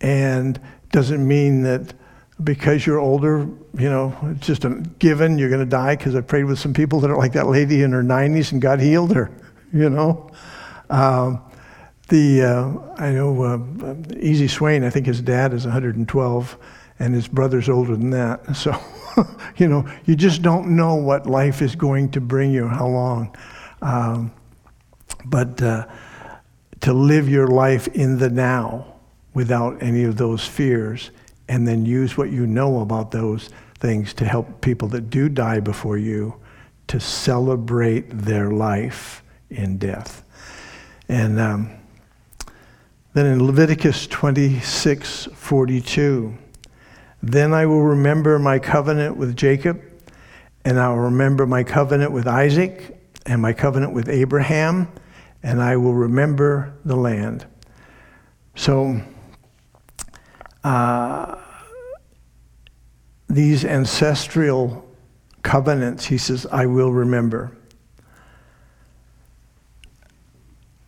And 0.00 0.60
doesn't 0.90 1.26
mean 1.26 1.62
that 1.62 1.94
because 2.42 2.86
you're 2.86 2.98
older, 2.98 3.40
you 3.76 3.90
know, 3.90 4.16
it's 4.30 4.46
just 4.46 4.64
a 4.64 4.70
given 4.98 5.38
you're 5.38 5.48
going 5.48 5.60
to 5.60 5.66
die 5.66 5.96
because 5.96 6.14
I 6.14 6.20
prayed 6.20 6.44
with 6.44 6.58
some 6.58 6.72
people 6.72 7.00
that 7.00 7.10
are 7.10 7.16
like 7.16 7.32
that 7.32 7.48
lady 7.48 7.82
in 7.82 7.92
her 7.92 8.02
90s 8.02 8.52
and 8.52 8.62
God 8.62 8.80
healed 8.80 9.14
her, 9.14 9.30
you 9.72 9.90
know. 9.90 10.30
Um, 10.90 11.42
the 12.08 12.42
uh, 12.42 13.02
I 13.02 13.10
know 13.10 13.42
uh, 13.42 13.94
Easy 14.18 14.48
Swain, 14.48 14.82
I 14.82 14.90
think 14.90 15.06
his 15.06 15.20
dad 15.20 15.52
is 15.52 15.64
112 15.64 16.58
and 16.98 17.14
his 17.14 17.28
brother's 17.28 17.68
older 17.68 17.96
than 17.96 18.10
that. 18.10 18.40
So, 18.56 18.74
you 19.56 19.66
know, 19.66 19.84
you 20.04 20.14
just 20.14 20.42
don't 20.42 20.76
know 20.76 20.94
what 20.94 21.26
life 21.26 21.60
is 21.60 21.74
going 21.74 22.12
to 22.12 22.20
bring 22.20 22.52
you, 22.52 22.68
how 22.68 22.86
long. 22.86 23.36
Um, 23.82 24.32
but 25.24 25.60
uh, 25.60 25.86
to 26.82 26.92
live 26.92 27.28
your 27.28 27.48
life 27.48 27.88
in 27.88 28.18
the 28.18 28.30
now 28.30 28.97
without 29.38 29.80
any 29.80 30.02
of 30.02 30.16
those 30.16 30.44
fears, 30.44 31.12
and 31.48 31.64
then 31.64 31.86
use 31.86 32.16
what 32.16 32.28
you 32.28 32.44
know 32.44 32.80
about 32.80 33.12
those 33.12 33.50
things 33.78 34.12
to 34.12 34.24
help 34.24 34.60
people 34.60 34.88
that 34.88 35.10
do 35.10 35.28
die 35.28 35.60
before 35.60 35.96
you 35.96 36.34
to 36.88 36.98
celebrate 36.98 38.10
their 38.10 38.50
life 38.50 39.22
in 39.48 39.78
death. 39.78 40.24
And 41.08 41.38
um, 41.38 41.70
then 43.14 43.26
in 43.26 43.46
Leviticus 43.46 44.08
26 44.08 45.28
42, 45.32 46.36
then 47.22 47.54
I 47.54 47.64
will 47.64 47.82
remember 47.82 48.40
my 48.40 48.58
covenant 48.58 49.16
with 49.16 49.36
Jacob, 49.36 49.80
and 50.64 50.80
I 50.80 50.88
will 50.88 50.98
remember 50.98 51.46
my 51.46 51.62
covenant 51.62 52.10
with 52.10 52.26
Isaac, 52.26 52.98
and 53.24 53.40
my 53.40 53.52
covenant 53.52 53.92
with 53.92 54.08
Abraham, 54.08 54.88
and 55.44 55.62
I 55.62 55.76
will 55.76 55.94
remember 55.94 56.74
the 56.84 56.96
land. 56.96 57.46
So, 58.56 59.00
uh, 60.68 61.38
these 63.30 63.64
ancestral 63.64 64.86
covenants, 65.42 66.04
he 66.04 66.18
says, 66.18 66.46
I 66.52 66.66
will 66.66 66.92
remember. 66.92 67.56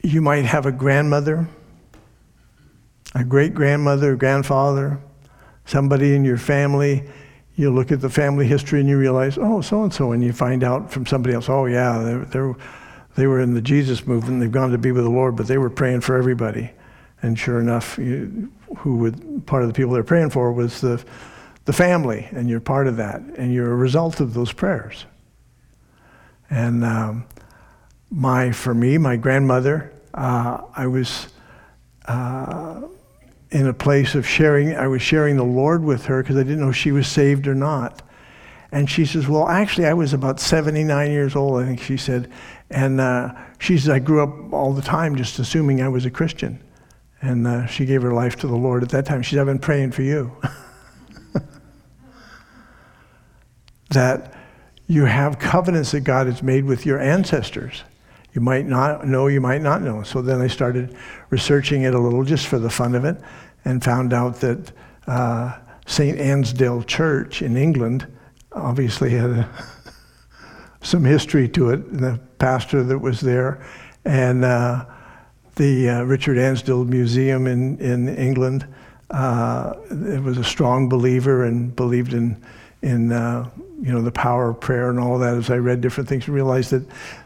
You 0.02 0.20
might 0.20 0.44
have 0.44 0.66
a 0.66 0.72
grandmother, 0.72 1.48
a 3.14 3.24
great 3.24 3.54
grandmother, 3.54 4.16
grandfather, 4.16 4.98
somebody 5.64 6.14
in 6.14 6.26
your 6.26 6.36
family. 6.36 7.08
You 7.56 7.70
look 7.70 7.90
at 7.90 8.02
the 8.02 8.10
family 8.10 8.46
history 8.46 8.80
and 8.80 8.88
you 8.88 8.98
realize, 8.98 9.38
oh, 9.40 9.62
so 9.62 9.82
and 9.82 9.94
so, 9.94 10.12
and 10.12 10.22
you 10.22 10.34
find 10.34 10.62
out 10.62 10.92
from 10.92 11.06
somebody 11.06 11.34
else, 11.34 11.48
oh, 11.48 11.64
yeah, 11.64 12.02
they're, 12.04 12.24
they're, 12.26 12.54
they 13.16 13.26
were 13.26 13.40
in 13.40 13.54
the 13.54 13.62
Jesus 13.62 14.06
movement, 14.06 14.40
they've 14.40 14.52
gone 14.52 14.72
to 14.72 14.78
be 14.78 14.92
with 14.92 15.04
the 15.04 15.10
Lord, 15.10 15.36
but 15.36 15.46
they 15.46 15.56
were 15.56 15.70
praying 15.70 16.02
for 16.02 16.16
everybody. 16.16 16.70
And 17.22 17.38
sure 17.38 17.60
enough, 17.60 17.96
you, 17.96 18.52
who 18.78 18.96
would, 18.96 19.46
part 19.46 19.62
of 19.62 19.68
the 19.68 19.74
people 19.74 19.92
they're 19.92 20.04
praying 20.04 20.30
for 20.30 20.52
was 20.52 20.80
the, 20.80 21.02
the 21.64 21.72
family, 21.72 22.28
and 22.32 22.48
you're 22.48 22.60
part 22.60 22.86
of 22.86 22.96
that, 22.96 23.20
and 23.20 23.52
you're 23.52 23.72
a 23.72 23.76
result 23.76 24.20
of 24.20 24.34
those 24.34 24.52
prayers. 24.52 25.06
And 26.48 26.84
um, 26.84 27.26
my, 28.10 28.52
for 28.52 28.74
me, 28.74 28.98
my 28.98 29.16
grandmother, 29.16 29.92
uh, 30.14 30.62
I 30.74 30.86
was 30.86 31.28
uh, 32.06 32.82
in 33.50 33.66
a 33.66 33.74
place 33.74 34.14
of 34.14 34.26
sharing, 34.26 34.76
I 34.76 34.88
was 34.88 35.02
sharing 35.02 35.36
the 35.36 35.44
Lord 35.44 35.84
with 35.84 36.06
her 36.06 36.22
because 36.22 36.36
I 36.36 36.42
didn't 36.42 36.60
know 36.60 36.72
she 36.72 36.92
was 36.92 37.06
saved 37.06 37.46
or 37.46 37.54
not. 37.54 38.02
And 38.72 38.88
she 38.88 39.04
says, 39.04 39.26
Well, 39.26 39.48
actually, 39.48 39.86
I 39.86 39.94
was 39.94 40.12
about 40.12 40.38
79 40.38 41.10
years 41.10 41.34
old, 41.34 41.60
I 41.60 41.66
think 41.66 41.80
she 41.80 41.96
said. 41.96 42.30
And 42.70 43.00
uh, 43.00 43.34
she 43.58 43.76
says, 43.78 43.88
I 43.88 43.98
grew 43.98 44.22
up 44.22 44.52
all 44.52 44.72
the 44.72 44.82
time 44.82 45.16
just 45.16 45.38
assuming 45.38 45.82
I 45.82 45.88
was 45.88 46.06
a 46.06 46.10
Christian. 46.10 46.62
And 47.22 47.46
uh, 47.46 47.66
she 47.66 47.84
gave 47.84 48.02
her 48.02 48.12
life 48.12 48.36
to 48.36 48.46
the 48.46 48.56
Lord 48.56 48.82
at 48.82 48.88
that 48.90 49.04
time. 49.04 49.22
She 49.22 49.34
said, 49.34 49.40
I've 49.40 49.46
been 49.46 49.58
praying 49.58 49.92
for 49.92 50.02
you. 50.02 50.34
that 53.90 54.34
you 54.86 55.04
have 55.04 55.38
covenants 55.38 55.92
that 55.92 56.00
God 56.00 56.26
has 56.26 56.42
made 56.42 56.64
with 56.64 56.86
your 56.86 56.98
ancestors. 56.98 57.84
You 58.32 58.40
might 58.40 58.66
not 58.66 59.06
know, 59.06 59.26
you 59.26 59.40
might 59.40 59.60
not 59.60 59.82
know. 59.82 60.02
So 60.02 60.22
then 60.22 60.40
I 60.40 60.46
started 60.46 60.96
researching 61.30 61.82
it 61.82 61.94
a 61.94 61.98
little 61.98 62.24
just 62.24 62.46
for 62.46 62.58
the 62.58 62.70
fun 62.70 62.94
of 62.94 63.04
it 63.04 63.16
and 63.64 63.82
found 63.82 64.12
out 64.12 64.36
that 64.40 64.72
uh, 65.06 65.58
St. 65.86 66.18
Ansdell 66.18 66.82
Church 66.84 67.42
in 67.42 67.56
England 67.56 68.06
obviously 68.52 69.10
had 69.10 69.46
some 70.82 71.04
history 71.04 71.48
to 71.50 71.70
it, 71.70 71.98
the 71.98 72.20
pastor 72.38 72.82
that 72.84 72.98
was 72.98 73.20
there. 73.20 73.64
And 74.04 74.44
uh, 74.44 74.86
the 75.56 75.88
uh, 75.88 76.02
Richard 76.02 76.38
Ansdell 76.38 76.84
Museum 76.84 77.46
in, 77.46 77.78
in 77.78 78.08
England. 78.16 78.66
Uh, 79.10 79.74
it 79.90 80.22
was 80.22 80.38
a 80.38 80.44
strong 80.44 80.88
believer 80.88 81.44
and 81.44 81.74
believed 81.74 82.12
in, 82.12 82.42
in 82.82 83.12
uh, 83.12 83.48
you 83.80 83.92
know, 83.92 84.02
the 84.02 84.12
power 84.12 84.50
of 84.50 84.60
prayer 84.60 84.90
and 84.90 85.00
all 85.00 85.18
that. 85.18 85.34
As 85.34 85.50
I 85.50 85.56
read 85.56 85.80
different 85.80 86.08
things, 86.08 86.26
and 86.26 86.34
realized 86.34 86.70
that 86.70 86.84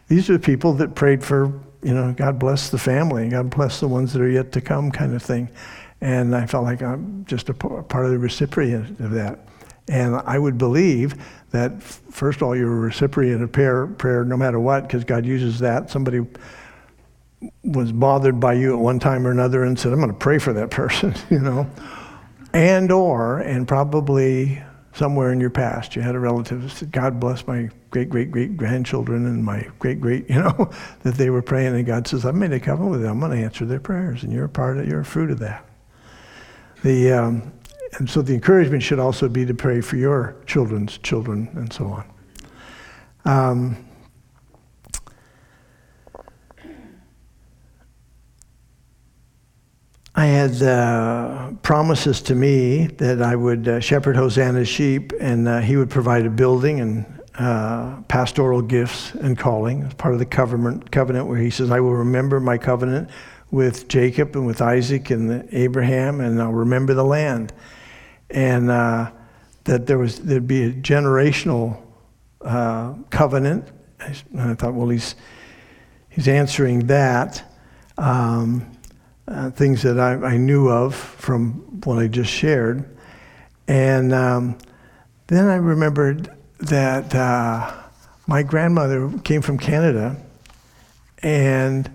these 0.09 0.31
are 0.31 0.35
the 0.35 0.39
people 0.39 0.73
that 0.75 0.95
prayed 0.95 1.23
for, 1.23 1.53
you 1.83 1.93
know, 1.93 2.13
God 2.13 2.39
bless 2.39 2.71
the 2.71 2.79
family, 2.79 3.29
God 3.29 3.51
bless 3.51 3.81
the 3.81 3.89
ones 3.89 4.13
that 4.13 4.23
are 4.23 4.31
yet 4.31 4.53
to 4.53 4.61
come, 4.61 4.91
kind 4.91 5.15
of 5.15 5.23
thing. 5.23 5.49
And 6.01 6.35
I 6.35 6.47
felt 6.47 6.65
like 6.65 6.83
I'm 6.83 7.25
just 7.27 7.49
a 7.49 7.55
part 7.55 8.05
of 8.05 8.11
the 8.11 8.19
recipient 8.19 9.01
of 9.01 9.11
that. 9.13 9.41
And 9.89 10.17
I 10.17 10.39
would 10.39 10.57
believe 10.57 11.15
that, 11.51 11.83
first 11.83 12.39
of 12.39 12.43
all, 12.43 12.57
you're 12.57 12.73
a 12.73 12.81
recipient 12.81 13.43
of 13.43 13.53
prayer, 13.53 13.87
prayer 13.87 14.25
no 14.25 14.37
matter 14.37 14.59
what, 14.59 14.83
because 14.83 15.05
God 15.05 15.27
uses 15.27 15.59
that. 15.61 15.91
Somebody 15.91 16.27
was 17.63 17.93
bothered 17.93 18.41
by 18.41 18.55
you 18.55 18.75
at 18.75 18.79
one 18.79 18.99
time 18.99 19.27
or 19.27 19.31
another 19.31 19.65
and 19.65 19.79
said, 19.79 19.93
I'm 19.93 19.99
going 19.99 20.11
to 20.11 20.17
pray 20.17 20.39
for 20.39 20.53
that 20.53 20.71
person, 20.71 21.15
you 21.31 21.41
know. 21.41 21.69
And 22.53 22.93
or, 22.93 23.41
and 23.41 23.67
probably 23.67 24.63
somewhere 24.93 25.33
in 25.33 25.41
your 25.41 25.51
past, 25.51 25.97
you 25.97 26.03
had 26.03 26.15
a 26.15 26.19
relative 26.21 26.63
that 26.63 26.71
said, 26.71 26.93
God 26.93 27.19
bless 27.19 27.47
my 27.47 27.69
great, 27.91 28.09
great, 28.09 28.31
great 28.31 28.57
grandchildren 28.57 29.27
and 29.27 29.45
my 29.45 29.67
great, 29.79 30.01
great, 30.01 30.29
you 30.31 30.37
know, 30.37 30.71
that 31.03 31.15
they 31.15 31.31
were 31.31 31.43
praying. 31.43 31.75
And 31.75 31.85
God 31.85 32.07
says, 32.07 32.25
I 32.25 32.31
made 32.31 32.53
a 32.53 32.61
covenant 32.61 32.93
with 32.93 33.03
them. 33.03 33.11
I'm 33.13 33.21
going 33.21 33.39
to 33.39 33.45
answer 33.45 33.65
their 33.65 33.81
prayers. 33.81 34.23
And 34.23 34.33
you're 34.33 34.45
a 34.45 34.49
part 34.49 34.79
of, 34.79 34.87
you're 34.87 35.01
a 35.01 35.05
fruit 35.05 35.31
of 35.31 35.41
that. 35.41 35.67
The, 36.83 37.13
um, 37.13 37.53
and 37.99 38.09
so 38.09 38.23
the 38.23 38.35
encouragement 38.35 38.83
should 38.83 38.99
also 38.99 39.29
be 39.29 39.47
to 39.47 39.55
pray 39.55 39.81
for 39.81 39.97
your 39.97 40.37
children's 40.47 40.99
children 40.99 41.49
and 41.55 41.73
so 41.73 41.87
on. 41.87 42.05
Um, 43.25 43.87
I 50.17 50.27
had 50.27 50.63
uh, 50.63 51.51
promises 51.63 52.23
to 52.23 52.37
me 52.37 52.87
that 52.87 53.21
I 53.21 53.35
would 53.35 53.67
uh, 53.67 53.81
shepherd 53.81 54.15
Hosanna's 54.15 54.69
sheep 54.69 55.13
and 55.19 55.49
uh, 55.49 55.59
he 55.59 55.77
would 55.77 55.91
provide 55.91 56.25
a 56.25 56.31
building 56.31 56.81
and 56.81 57.23
uh, 57.35 58.01
pastoral 58.03 58.63
gifts 58.63 59.13
and 59.15 59.37
calling 59.37 59.83
as 59.83 59.95
part 59.95 60.15
of 60.15 60.21
the 60.21 60.27
covenant, 60.27 60.93
covenant 60.93 61.27
where 61.27 61.39
he 61.39 61.51
says, 61.51 61.73
I 61.73 61.81
will 61.81 61.97
remember 61.97 62.39
my 62.39 62.57
covenant 62.59 63.11
with 63.51 63.89
Jacob 63.89 64.37
and 64.37 64.47
with 64.47 64.63
Isaac 64.63 65.11
and 65.11 65.49
Abraham 65.51 66.21
and 66.21 66.41
I'll 66.41 66.53
remember 66.53 66.95
the 66.95 67.05
land. 67.05 67.53
And 68.31 68.71
uh, 68.71 69.11
that 69.65 69.89
there 69.89 69.99
was, 69.99 70.21
there'd 70.21 70.47
be 70.47 70.63
a 70.63 70.73
generational 70.73 71.83
uh, 72.41 72.95
covenant. 73.11 73.69
And 73.99 74.41
I 74.41 74.55
thought, 74.55 74.75
well, 74.75 74.91
he's, 74.91 75.17
he's 76.09 76.29
answering 76.29 76.87
that. 76.87 77.43
Um, 77.99 78.74
uh, 79.27 79.51
things 79.51 79.83
that 79.83 79.99
I, 79.99 80.15
I, 80.15 80.37
knew 80.37 80.69
of 80.69 80.95
from 80.95 81.53
what 81.85 81.99
I 81.99 82.09
just 82.09 82.31
shared. 82.31 82.85
And 83.67 84.13
um, 84.13 84.59
then 85.29 85.47
I 85.49 85.57
remembered 85.57 86.31
that 86.59 87.15
uh, 87.15 87.73
my 88.27 88.43
grandmother 88.43 89.11
came 89.25 89.41
from 89.41 89.59
Canada, 89.59 90.17
and 91.23 91.91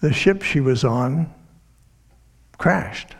the 0.00 0.12
ship 0.12 0.42
she 0.42 0.60
was 0.60 0.84
on 0.84 1.32
crashed. 2.58 3.14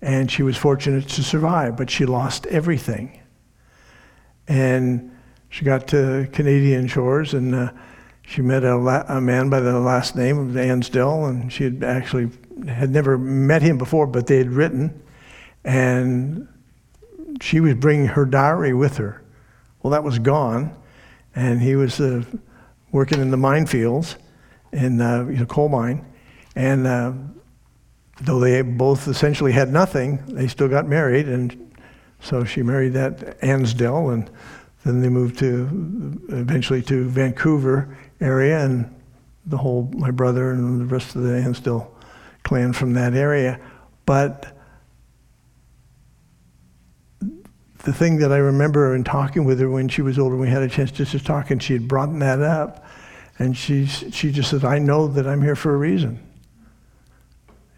And 0.00 0.30
she 0.30 0.42
was 0.42 0.56
fortunate 0.56 1.08
to 1.08 1.22
survive, 1.22 1.76
but 1.76 1.90
she 1.90 2.06
lost 2.06 2.46
everything. 2.46 3.20
And 4.46 5.10
she 5.50 5.64
got 5.64 5.88
to 5.88 6.28
Canadian 6.32 6.86
shores, 6.86 7.34
and 7.34 7.54
uh, 7.54 7.72
she 8.28 8.42
met 8.42 8.62
a, 8.62 8.76
la- 8.76 9.04
a, 9.08 9.22
man 9.22 9.48
by 9.48 9.58
the 9.58 9.80
last 9.80 10.14
name 10.14 10.38
of 10.38 10.56
Ansdell, 10.56 11.24
and 11.24 11.50
she 11.50 11.64
had 11.64 11.82
actually 11.82 12.28
had 12.66 12.90
never 12.90 13.16
met 13.16 13.62
him 13.62 13.78
before, 13.78 14.06
but 14.06 14.26
they 14.26 14.36
had 14.36 14.50
written, 14.50 15.02
and 15.64 16.46
she 17.40 17.58
was 17.60 17.74
bringing 17.74 18.08
her 18.08 18.26
diary 18.26 18.74
with 18.74 18.98
her. 18.98 19.24
Well, 19.82 19.92
that 19.92 20.04
was 20.04 20.18
gone, 20.18 20.76
and 21.34 21.62
he 21.62 21.74
was 21.74 22.00
uh, 22.00 22.22
working 22.92 23.18
in 23.18 23.30
the 23.30 23.38
minefields 23.38 24.16
in 24.72 25.00
uh, 25.00 25.22
know, 25.22 25.46
coal 25.46 25.70
mine, 25.70 26.04
and 26.54 26.86
uh, 26.86 27.12
though 28.20 28.40
they 28.40 28.60
both 28.60 29.08
essentially 29.08 29.52
had 29.52 29.72
nothing, 29.72 30.22
they 30.26 30.48
still 30.48 30.68
got 30.68 30.86
married, 30.86 31.28
and 31.28 31.74
so 32.20 32.44
she 32.44 32.62
married 32.62 32.92
that 32.92 33.42
Ansdell, 33.42 34.10
and 34.10 34.30
then 34.84 35.00
they 35.00 35.08
moved 35.08 35.38
to 35.38 36.20
eventually 36.28 36.82
to 36.82 37.08
Vancouver 37.08 37.96
area, 38.20 38.64
and 38.64 38.94
the 39.46 39.56
whole 39.56 39.90
my 39.94 40.10
brother 40.10 40.50
and 40.52 40.80
the 40.80 40.84
rest 40.84 41.16
of 41.16 41.22
the 41.22 41.34
Ansdell 41.36 41.94
clan 42.42 42.72
from 42.72 42.94
that 42.94 43.14
area. 43.14 43.60
But 44.06 44.58
the 47.84 47.92
thing 47.92 48.18
that 48.18 48.32
I 48.32 48.38
remember 48.38 48.94
in 48.94 49.04
talking 49.04 49.44
with 49.44 49.60
her 49.60 49.70
when 49.70 49.88
she 49.88 50.02
was 50.02 50.18
older, 50.18 50.36
we 50.36 50.48
had 50.48 50.62
a 50.62 50.68
chance 50.68 50.90
just 50.90 51.12
to 51.12 51.20
talk, 51.20 51.50
and 51.50 51.62
she 51.62 51.72
had 51.72 51.88
brought 51.88 52.16
that 52.18 52.40
up. 52.40 52.84
And 53.38 53.56
she, 53.56 53.86
she 53.86 54.32
just 54.32 54.50
said, 54.50 54.64
I 54.64 54.78
know 54.78 55.06
that 55.08 55.26
I'm 55.26 55.42
here 55.42 55.54
for 55.54 55.72
a 55.72 55.76
reason. 55.76 56.18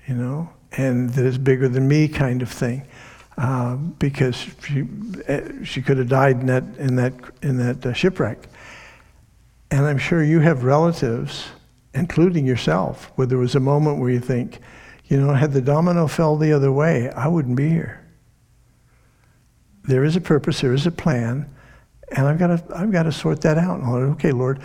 You 0.09 0.15
know? 0.15 0.51
And 0.73 1.11
that 1.11 1.27
it's 1.27 1.37
bigger 1.37 1.69
than 1.69 1.87
me 1.87 2.09
kind 2.09 2.41
of 2.43 2.51
thing. 2.51 2.87
Uh, 3.37 3.77
because 3.77 4.37
she, 4.37 4.87
eh, 5.27 5.65
she 5.65 5.83
could 5.83 5.99
have 5.99 6.09
died 6.09 6.41
in 6.41 6.47
that, 6.47 6.65
in 6.79 6.97
that, 6.97 7.13
in 7.43 7.57
that 7.59 7.87
uh, 7.87 7.93
shipwreck. 7.93 8.49
And 9.71 9.87
I'm 9.87 9.99
sure 9.99 10.23
you 10.23 10.41
have 10.41 10.65
relatives, 10.65 11.49
including 11.95 12.45
yourself, 12.45 13.13
where 13.15 13.27
there 13.27 13.39
was 13.39 13.55
a 13.55 13.61
moment 13.61 13.99
where 13.99 14.11
you 14.11 14.21
think, 14.21 14.61
you 15.05 15.21
know, 15.21 15.33
had 15.35 15.53
the 15.53 15.61
domino 15.61 16.07
fell 16.07 16.37
the 16.37 16.53
other 16.53 16.73
way, 16.73 17.11
I 17.11 17.29
wouldn't 17.29 17.57
be 17.57 17.69
here. 17.69 18.05
There 19.85 20.05
is 20.05 20.17
a 20.17 20.21
purpose, 20.21 20.61
there 20.61 20.75
is 20.75 20.87
a 20.87 20.91
plan, 20.91 21.49
and 22.13 22.27
I've 22.27 22.39
got 22.39 22.49
to, 22.49 22.77
I've 22.77 22.93
got 22.93 23.05
to 23.05 23.13
sort 23.13 23.41
that 23.43 23.59
out. 23.59 23.83
Lord, 23.83 24.11
okay, 24.11 24.33
Lord, 24.33 24.61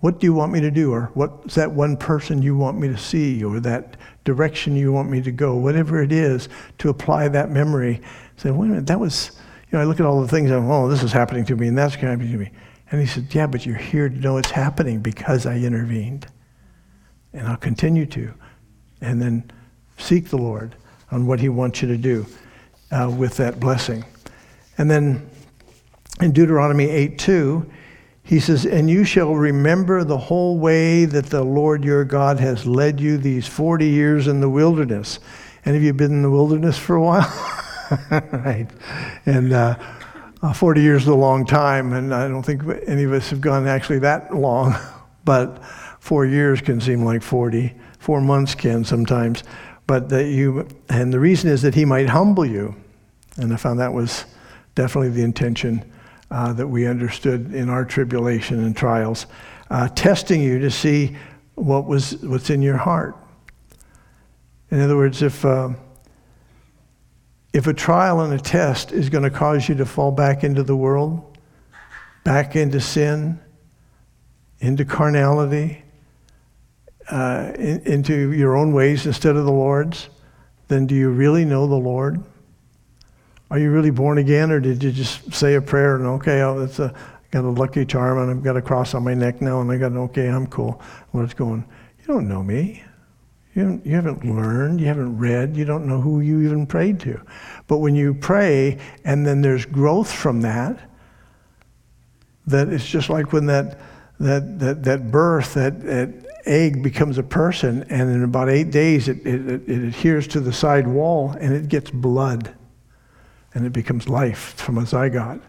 what 0.00 0.20
do 0.20 0.26
you 0.26 0.34
want 0.34 0.52
me 0.52 0.60
to 0.60 0.70
do? 0.70 0.92
Or 0.92 1.10
what's 1.14 1.54
that 1.54 1.70
one 1.70 1.96
person 1.96 2.42
you 2.42 2.56
want 2.56 2.78
me 2.78 2.88
to 2.88 2.96
see? 2.96 3.42
Or 3.42 3.58
that 3.60 3.96
direction 4.24 4.76
you 4.76 4.92
want 4.92 5.10
me 5.10 5.22
to 5.22 5.32
go? 5.32 5.56
Whatever 5.56 6.02
it 6.02 6.12
is, 6.12 6.48
to 6.78 6.90
apply 6.90 7.28
that 7.28 7.50
memory. 7.50 8.00
Say, 8.36 8.50
wait 8.50 8.66
a 8.66 8.70
minute, 8.70 8.86
that 8.86 9.00
was, 9.00 9.32
you 9.70 9.78
know, 9.78 9.80
I 9.80 9.84
look 9.84 10.00
at 10.00 10.06
all 10.06 10.20
the 10.20 10.28
things, 10.28 10.50
I'm, 10.50 10.70
oh, 10.70 10.88
this 10.88 11.02
is 11.02 11.12
happening 11.12 11.44
to 11.46 11.56
me, 11.56 11.68
and 11.68 11.78
that's 11.78 11.94
happening 11.94 12.32
to 12.32 12.38
me. 12.38 12.50
And 12.94 13.00
he 13.00 13.08
said, 13.08 13.34
yeah, 13.34 13.48
but 13.48 13.66
you're 13.66 13.74
here 13.74 14.08
to 14.08 14.14
know 14.14 14.36
it's 14.36 14.52
happening 14.52 15.00
because 15.00 15.46
I 15.46 15.56
intervened. 15.56 16.28
And 17.32 17.48
I'll 17.48 17.56
continue 17.56 18.06
to. 18.06 18.32
And 19.00 19.20
then 19.20 19.50
seek 19.98 20.28
the 20.28 20.36
Lord 20.38 20.76
on 21.10 21.26
what 21.26 21.40
he 21.40 21.48
wants 21.48 21.82
you 21.82 21.88
to 21.88 21.96
do 21.96 22.24
uh, 22.92 23.12
with 23.12 23.36
that 23.38 23.58
blessing. 23.58 24.04
And 24.78 24.88
then 24.88 25.28
in 26.20 26.30
Deuteronomy 26.30 26.88
8 26.88 27.18
2, 27.18 27.68
he 28.22 28.38
says, 28.38 28.64
And 28.64 28.88
you 28.88 29.02
shall 29.02 29.34
remember 29.34 30.04
the 30.04 30.16
whole 30.16 30.60
way 30.60 31.04
that 31.04 31.26
the 31.26 31.42
Lord 31.42 31.82
your 31.82 32.04
God 32.04 32.38
has 32.38 32.64
led 32.64 33.00
you 33.00 33.18
these 33.18 33.48
40 33.48 33.88
years 33.88 34.28
in 34.28 34.40
the 34.40 34.48
wilderness. 34.48 35.18
And 35.64 35.74
have 35.74 35.82
you 35.82 35.94
been 35.94 36.12
in 36.12 36.22
the 36.22 36.30
wilderness 36.30 36.78
for 36.78 36.94
a 36.94 37.02
while? 37.02 37.60
right. 38.30 38.68
And 39.26 39.52
uh, 39.52 39.78
uh, 40.44 40.52
40 40.52 40.82
years 40.82 41.02
is 41.02 41.08
a 41.08 41.14
long 41.14 41.46
time, 41.46 41.94
and 41.94 42.14
I 42.14 42.28
don't 42.28 42.42
think 42.42 42.62
any 42.86 43.04
of 43.04 43.14
us 43.14 43.30
have 43.30 43.40
gone 43.40 43.66
actually 43.66 44.00
that 44.00 44.34
long, 44.34 44.76
but 45.24 45.64
four 46.00 46.26
years 46.26 46.60
can 46.60 46.82
seem 46.82 47.02
like 47.02 47.22
40. 47.22 47.74
Four 47.98 48.20
months 48.20 48.54
can 48.54 48.84
sometimes. 48.84 49.42
But 49.86 50.10
that 50.10 50.26
you, 50.26 50.68
and 50.90 51.10
the 51.10 51.18
reason 51.18 51.48
is 51.48 51.62
that 51.62 51.74
he 51.74 51.86
might 51.86 52.10
humble 52.10 52.44
you. 52.44 52.76
And 53.38 53.54
I 53.54 53.56
found 53.56 53.80
that 53.80 53.94
was 53.94 54.26
definitely 54.74 55.10
the 55.10 55.22
intention 55.22 55.90
uh, 56.30 56.52
that 56.52 56.68
we 56.68 56.86
understood 56.86 57.54
in 57.54 57.70
our 57.70 57.86
tribulation 57.86 58.64
and 58.64 58.76
trials, 58.76 59.24
uh, 59.70 59.88
testing 59.88 60.42
you 60.42 60.58
to 60.58 60.70
see 60.70 61.16
what 61.54 61.86
was 61.86 62.18
what's 62.18 62.50
in 62.50 62.60
your 62.60 62.76
heart. 62.76 63.16
In 64.70 64.80
other 64.80 64.96
words, 64.96 65.22
if 65.22 65.42
uh, 65.42 65.70
if 67.54 67.68
a 67.68 67.72
trial 67.72 68.20
and 68.20 68.34
a 68.34 68.38
test 68.38 68.90
is 68.90 69.08
going 69.08 69.22
to 69.22 69.30
cause 69.30 69.68
you 69.68 69.76
to 69.76 69.86
fall 69.86 70.10
back 70.10 70.42
into 70.42 70.64
the 70.64 70.74
world, 70.74 71.38
back 72.24 72.56
into 72.56 72.80
sin, 72.80 73.38
into 74.58 74.84
carnality, 74.84 75.82
uh, 77.08 77.52
in, 77.54 77.80
into 77.86 78.32
your 78.32 78.56
own 78.56 78.72
ways 78.72 79.06
instead 79.06 79.36
of 79.36 79.44
the 79.44 79.52
Lord's, 79.52 80.08
then 80.66 80.84
do 80.86 80.96
you 80.96 81.10
really 81.10 81.44
know 81.44 81.68
the 81.68 81.76
Lord? 81.76 82.20
Are 83.52 83.58
you 83.58 83.70
really 83.70 83.90
born 83.90 84.18
again, 84.18 84.50
or 84.50 84.58
did 84.58 84.82
you 84.82 84.90
just 84.90 85.32
say 85.32 85.54
a 85.54 85.62
prayer 85.62 85.94
and 85.94 86.06
okay, 86.06 86.42
oh, 86.42 86.58
that's 86.58 86.80
a 86.80 86.92
got 87.30 87.44
a 87.44 87.48
lucky 87.48 87.84
charm 87.84 88.18
and 88.18 88.30
I've 88.30 88.42
got 88.42 88.56
a 88.56 88.62
cross 88.62 88.94
on 88.94 89.04
my 89.04 89.14
neck 89.14 89.40
now 89.40 89.60
and 89.60 89.70
I 89.70 89.76
got 89.76 89.92
an 89.92 89.98
okay, 89.98 90.26
I'm 90.26 90.48
cool. 90.48 90.82
What's 91.12 91.34
going? 91.34 91.64
You 92.00 92.04
don't 92.06 92.26
know 92.26 92.42
me. 92.42 92.82
You 93.54 93.62
haven't, 93.62 93.86
you 93.86 93.94
haven't 93.94 94.24
learned, 94.24 94.80
you 94.80 94.86
haven't 94.86 95.16
read, 95.16 95.56
you 95.56 95.64
don't 95.64 95.86
know 95.86 96.00
who 96.00 96.20
you 96.20 96.42
even 96.42 96.66
prayed 96.66 96.98
to. 97.00 97.20
But 97.68 97.78
when 97.78 97.94
you 97.94 98.14
pray 98.14 98.78
and 99.04 99.24
then 99.24 99.42
there's 99.42 99.64
growth 99.64 100.12
from 100.12 100.40
that, 100.40 100.78
that 102.46 102.68
it's 102.68 102.86
just 102.86 103.08
like 103.08 103.32
when 103.32 103.46
that 103.46 103.78
that 104.20 104.58
that, 104.58 104.84
that 104.84 105.10
birth, 105.10 105.54
that, 105.54 105.82
that 105.84 106.10
egg 106.46 106.82
becomes 106.82 107.16
a 107.16 107.22
person, 107.22 107.84
and 107.88 108.10
in 108.10 108.22
about 108.22 108.48
eight 108.48 108.70
days 108.70 109.08
it, 109.08 109.24
it, 109.26 109.68
it 109.68 109.82
adheres 109.82 110.26
to 110.28 110.40
the 110.40 110.52
side 110.52 110.86
wall 110.86 111.30
and 111.40 111.54
it 111.54 111.68
gets 111.68 111.90
blood 111.90 112.54
and 113.54 113.64
it 113.64 113.72
becomes 113.72 114.08
life 114.08 114.54
from 114.56 114.78
a 114.78 114.82
zygote. 114.82 115.40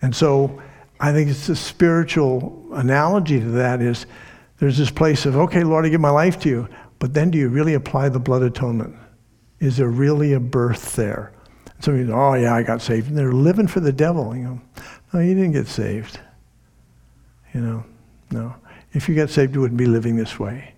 And 0.00 0.14
so 0.14 0.62
I 1.00 1.12
think 1.12 1.30
it's 1.30 1.48
a 1.48 1.56
spiritual 1.56 2.64
analogy 2.72 3.40
to 3.40 3.46
that 3.46 3.82
is 3.82 4.06
there's 4.58 4.78
this 4.78 4.90
place 4.90 5.26
of, 5.26 5.36
okay, 5.36 5.64
Lord, 5.64 5.84
I 5.84 5.88
give 5.88 6.00
my 6.00 6.10
life 6.10 6.38
to 6.40 6.48
you, 6.48 6.68
but 6.98 7.14
then 7.14 7.30
do 7.30 7.38
you 7.38 7.48
really 7.48 7.74
apply 7.74 8.08
the 8.08 8.18
blood 8.18 8.42
atonement? 8.42 8.94
Is 9.60 9.76
there 9.76 9.88
really 9.88 10.32
a 10.32 10.40
birth 10.40 10.96
there? 10.96 11.32
Some 11.80 11.96
people, 11.96 12.14
oh 12.14 12.34
yeah, 12.34 12.54
I 12.54 12.62
got 12.62 12.82
saved. 12.82 13.08
And 13.08 13.16
they're 13.16 13.32
living 13.32 13.68
for 13.68 13.80
the 13.80 13.92
devil. 13.92 14.34
You 14.34 14.42
know, 14.42 14.60
no, 15.12 15.20
you 15.20 15.34
didn't 15.34 15.52
get 15.52 15.68
saved. 15.68 16.18
You 17.54 17.60
know, 17.60 17.84
no. 18.30 18.54
If 18.92 19.08
you 19.08 19.14
got 19.14 19.30
saved, 19.30 19.54
you 19.54 19.60
wouldn't 19.60 19.78
be 19.78 19.86
living 19.86 20.16
this 20.16 20.38
way. 20.38 20.74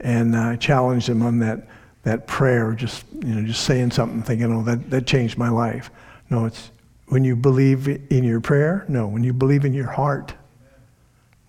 And 0.00 0.36
I 0.36 0.56
challenged 0.56 1.08
them 1.08 1.22
on 1.22 1.38
that 1.40 1.68
that 2.04 2.26
prayer, 2.26 2.72
just 2.72 3.04
you 3.12 3.34
know, 3.34 3.46
just 3.46 3.64
saying 3.64 3.90
something, 3.90 4.22
thinking, 4.22 4.52
"Oh, 4.52 4.62
that 4.62 4.90
that 4.90 5.06
changed 5.06 5.38
my 5.38 5.48
life." 5.48 5.90
No, 6.30 6.46
it's 6.46 6.70
when 7.08 7.24
you 7.24 7.36
believe 7.36 7.88
in 7.88 8.24
your 8.24 8.40
prayer. 8.40 8.84
No, 8.88 9.06
when 9.06 9.24
you 9.24 9.32
believe 9.32 9.64
in 9.64 9.72
your 9.72 9.90
heart, 9.90 10.34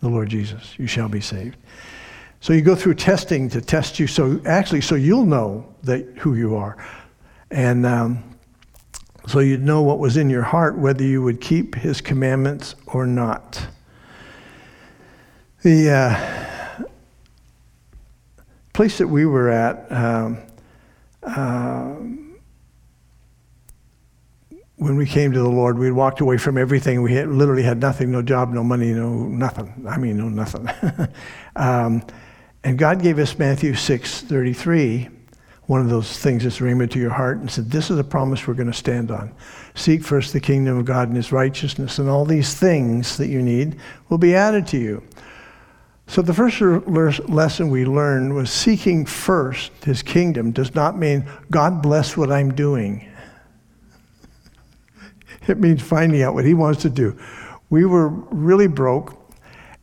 the 0.01 0.09
Lord 0.09 0.29
Jesus, 0.29 0.77
you 0.77 0.87
shall 0.87 1.09
be 1.09 1.21
saved. 1.21 1.57
So 2.41 2.53
you 2.53 2.61
go 2.61 2.75
through 2.75 2.95
testing 2.95 3.49
to 3.49 3.61
test 3.61 3.99
you, 3.99 4.07
so 4.07 4.39
actually, 4.45 4.81
so 4.81 4.95
you'll 4.95 5.25
know 5.25 5.73
that 5.83 6.05
who 6.19 6.35
you 6.35 6.55
are, 6.55 6.77
and 7.51 7.85
um, 7.85 8.23
so 9.27 9.39
you'd 9.39 9.63
know 9.63 9.81
what 9.81 9.99
was 9.99 10.15
in 10.15 10.29
your 10.29 10.43
heart, 10.43 10.77
whether 10.77 11.03
you 11.03 11.21
would 11.21 11.41
keep 11.41 11.75
His 11.75 11.99
commandments 11.99 12.75
or 12.87 13.05
not. 13.05 13.67
The 15.63 15.89
uh, 15.91 16.85
place 18.73 18.97
that 18.99 19.07
we 19.07 19.25
were 19.25 19.49
at. 19.49 19.91
Um, 19.91 20.37
uh, 21.23 21.95
when 24.77 24.95
we 24.95 25.05
came 25.05 25.33
to 25.33 25.39
the 25.39 25.49
Lord, 25.49 25.77
we 25.77 25.91
walked 25.91 26.21
away 26.21 26.37
from 26.37 26.57
everything. 26.57 27.01
We 27.01 27.13
had, 27.13 27.27
literally 27.27 27.63
had 27.63 27.81
nothing, 27.81 28.11
no 28.11 28.21
job, 28.21 28.53
no 28.53 28.63
money, 28.63 28.93
no 28.93 29.09
nothing. 29.09 29.85
I 29.85 29.97
mean, 29.97 30.15
no 30.17 30.29
nothing. 30.29 30.69
um, 31.57 32.01
and 32.63 32.77
God 32.77 33.01
gave 33.01 33.19
us 33.19 33.37
Matthew 33.37 33.73
6 33.73 34.21
33, 34.21 35.09
one 35.67 35.81
of 35.81 35.89
those 35.89 36.17
things 36.17 36.43
that's 36.43 36.59
rhema 36.59 36.89
to 36.89 36.99
your 36.99 37.11
heart, 37.11 37.37
and 37.37 37.49
said, 37.49 37.71
This 37.71 37.89
is 37.89 37.97
a 37.97 38.03
promise 38.03 38.47
we're 38.47 38.53
going 38.53 38.71
to 38.71 38.73
stand 38.73 39.11
on. 39.11 39.33
Seek 39.75 40.03
first 40.03 40.33
the 40.33 40.39
kingdom 40.39 40.77
of 40.77 40.85
God 40.85 41.07
and 41.07 41.15
his 41.15 41.31
righteousness, 41.31 41.99
and 41.99 42.09
all 42.09 42.25
these 42.25 42.53
things 42.53 43.17
that 43.17 43.27
you 43.27 43.41
need 43.41 43.79
will 44.09 44.17
be 44.17 44.35
added 44.35 44.67
to 44.67 44.77
you. 44.77 45.03
So, 46.07 46.23
the 46.23 46.33
first 46.33 47.29
lesson 47.29 47.69
we 47.69 47.85
learned 47.85 48.33
was 48.33 48.49
seeking 48.49 49.05
first 49.05 49.71
his 49.85 50.01
kingdom 50.01 50.51
does 50.51 50.73
not 50.73 50.97
mean 50.97 51.29
God 51.51 51.83
bless 51.83 52.17
what 52.17 52.31
I'm 52.31 52.53
doing. 52.53 53.05
It 55.47 55.57
means 55.57 55.81
finding 55.81 56.21
out 56.21 56.35
what 56.35 56.45
he 56.45 56.53
wants 56.53 56.83
to 56.83 56.91
do. 56.91 57.17
We 57.71 57.85
were 57.85 58.09
really 58.09 58.67
broke, 58.67 59.18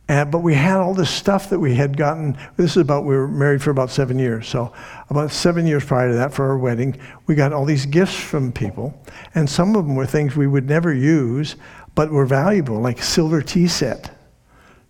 and, 0.07 0.31
but 0.31 0.39
we 0.39 0.53
had 0.53 0.77
all 0.77 0.93
this 0.93 1.09
stuff 1.09 1.49
that 1.49 1.59
we 1.59 1.75
had 1.75 1.97
gotten. 1.97 2.37
This 2.55 2.71
is 2.71 2.77
about, 2.77 3.03
we 3.03 3.15
were 3.15 3.27
married 3.27 3.61
for 3.61 3.71
about 3.71 3.89
seven 3.89 4.17
years. 4.17 4.47
So, 4.47 4.71
about 5.09 5.31
seven 5.31 5.67
years 5.67 5.83
prior 5.83 6.09
to 6.09 6.15
that, 6.15 6.33
for 6.33 6.49
our 6.49 6.57
wedding, 6.57 6.97
we 7.25 7.35
got 7.35 7.53
all 7.53 7.65
these 7.65 7.85
gifts 7.85 8.15
from 8.15 8.51
people. 8.51 8.99
And 9.35 9.49
some 9.49 9.75
of 9.75 9.85
them 9.85 9.95
were 9.95 10.05
things 10.05 10.35
we 10.35 10.47
would 10.47 10.67
never 10.67 10.93
use, 10.93 11.55
but 11.95 12.11
were 12.11 12.25
valuable, 12.25 12.79
like 12.79 13.01
silver 13.01 13.41
tea 13.41 13.67
set 13.67 14.17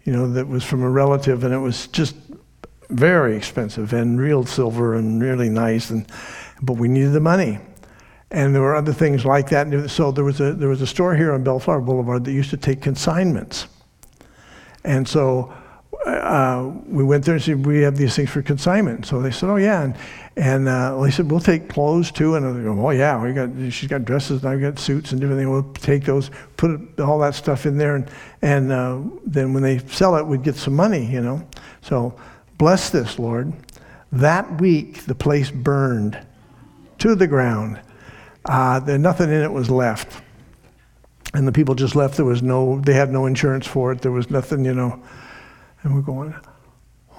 you 0.08 0.14
know, 0.14 0.32
that 0.32 0.48
was 0.48 0.64
from 0.64 0.84
a 0.84 0.90
relative, 0.90 1.44
and 1.44 1.54
it 1.54 1.58
was 1.58 1.88
just 1.88 2.16
very 2.90 3.36
expensive 3.36 3.92
and 3.92 4.18
real 4.18 4.46
silver 4.46 4.96
and 4.96 5.22
really 5.22 5.50
nice. 5.50 5.90
And 5.90 6.10
but 6.62 6.74
we 6.78 6.88
needed 6.88 7.12
the 7.12 7.20
money, 7.20 7.60
and 8.32 8.56
there 8.56 8.62
were 8.62 8.78
other 8.78 8.94
things 8.94 9.26
like 9.26 9.50
that. 9.50 9.90
So 9.90 10.14
there 10.14 10.24
was 10.24 10.40
a 10.40 10.54
there 10.54 10.70
was 10.70 10.82
a 10.82 10.88
store 10.88 11.14
here 11.14 11.34
on 11.34 11.44
Bellflower 11.44 11.82
Boulevard 11.82 12.24
that 12.24 12.32
used 12.32 12.52
to 12.52 12.58
take 12.58 12.82
consignments, 12.82 13.68
and 14.84 15.08
so. 15.08 15.54
Uh, 16.06 16.72
we 16.86 17.04
went 17.04 17.26
there 17.26 17.34
and 17.34 17.44
said, 17.44 17.66
we 17.66 17.82
have 17.82 17.98
these 17.98 18.16
things 18.16 18.30
for 18.30 18.42
consignment. 18.42 19.06
So 19.06 19.22
they 19.22 19.32
said, 19.32 19.50
oh, 19.50 19.56
yeah. 19.58 19.84
And, 19.84 19.96
and 20.38 20.70
uh, 20.70 21.02
they 21.02 21.12
said, 21.12 21.30
we'll 21.30 21.42
take 21.42 21.68
clothes 21.68 22.12
too. 22.12 22.36
And 22.36 22.46
they 22.46 22.64
go, 22.64 22.86
oh, 22.86 22.92
yeah, 22.92 23.22
we 23.22 23.34
got, 23.34 23.50
she's 23.74 23.90
got 23.90 24.06
dresses 24.06 24.44
and 24.44 24.50
I've 24.50 24.62
got 24.62 24.80
suits 24.80 25.12
and 25.12 25.20
different 25.20 25.40
things. 25.40 25.50
We'll 25.50 25.74
take 25.74 26.06
those, 26.06 26.30
put 26.56 27.00
all 27.00 27.20
that 27.20 27.36
stuff 27.36 27.66
in 27.66 27.78
there. 27.78 27.96
And, 27.96 28.10
and 28.42 28.72
uh, 28.72 29.02
then 29.26 29.54
when 29.54 29.64
they 29.64 29.80
sell 29.80 30.16
it, 30.16 30.26
we'd 30.26 30.44
get 30.44 30.56
some 30.56 30.76
money, 30.76 31.06
you 31.06 31.20
know. 31.20 31.46
So 31.82 32.18
bless 32.58 32.90
this, 32.90 33.20
Lord. 33.20 33.52
That 34.12 34.62
week, 34.62 35.06
the 35.06 35.16
place 35.16 35.52
burned 35.52 36.26
to 37.00 37.16
the 37.16 37.28
ground. 37.28 37.82
Uh, 38.46 38.80
there, 38.80 38.98
nothing 38.98 39.30
in 39.30 39.42
it 39.42 39.52
was 39.52 39.70
left. 39.70 40.22
And 41.34 41.48
the 41.48 41.52
people 41.52 41.76
just 41.76 41.96
left. 41.96 42.16
There 42.16 42.26
was 42.26 42.42
no, 42.42 42.80
they 42.82 42.94
had 42.94 43.12
no 43.12 43.26
insurance 43.26 43.68
for 43.68 43.92
it. 43.92 44.02
There 44.02 44.12
was 44.12 44.30
nothing, 44.30 44.66
you 44.66 44.74
know. 44.74 45.02
And 45.84 45.94
we're 45.94 46.02
going, 46.02 46.34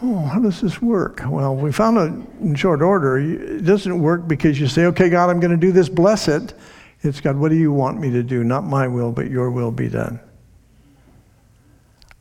oh, 0.02 0.20
how 0.22 0.40
does 0.40 0.60
this 0.60 0.80
work? 0.80 1.22
Well, 1.26 1.54
we 1.54 1.72
found 1.72 1.98
out 1.98 2.10
in 2.40 2.54
short 2.54 2.82
order, 2.82 3.18
it 3.18 3.64
doesn't 3.64 4.00
work 4.00 4.26
because 4.28 4.58
you 4.60 4.66
say, 4.66 4.86
okay, 4.86 5.08
God, 5.08 5.30
I'm 5.30 5.40
going 5.40 5.50
to 5.50 5.56
do 5.56 5.72
this, 5.72 5.88
bless 5.88 6.28
it. 6.28 6.54
It's 7.02 7.20
God, 7.20 7.36
what 7.36 7.50
do 7.50 7.56
you 7.56 7.72
want 7.72 8.00
me 8.00 8.10
to 8.10 8.22
do? 8.22 8.42
Not 8.42 8.64
my 8.64 8.88
will, 8.88 9.12
but 9.12 9.30
your 9.30 9.50
will 9.50 9.70
be 9.70 9.88
done. 9.88 10.20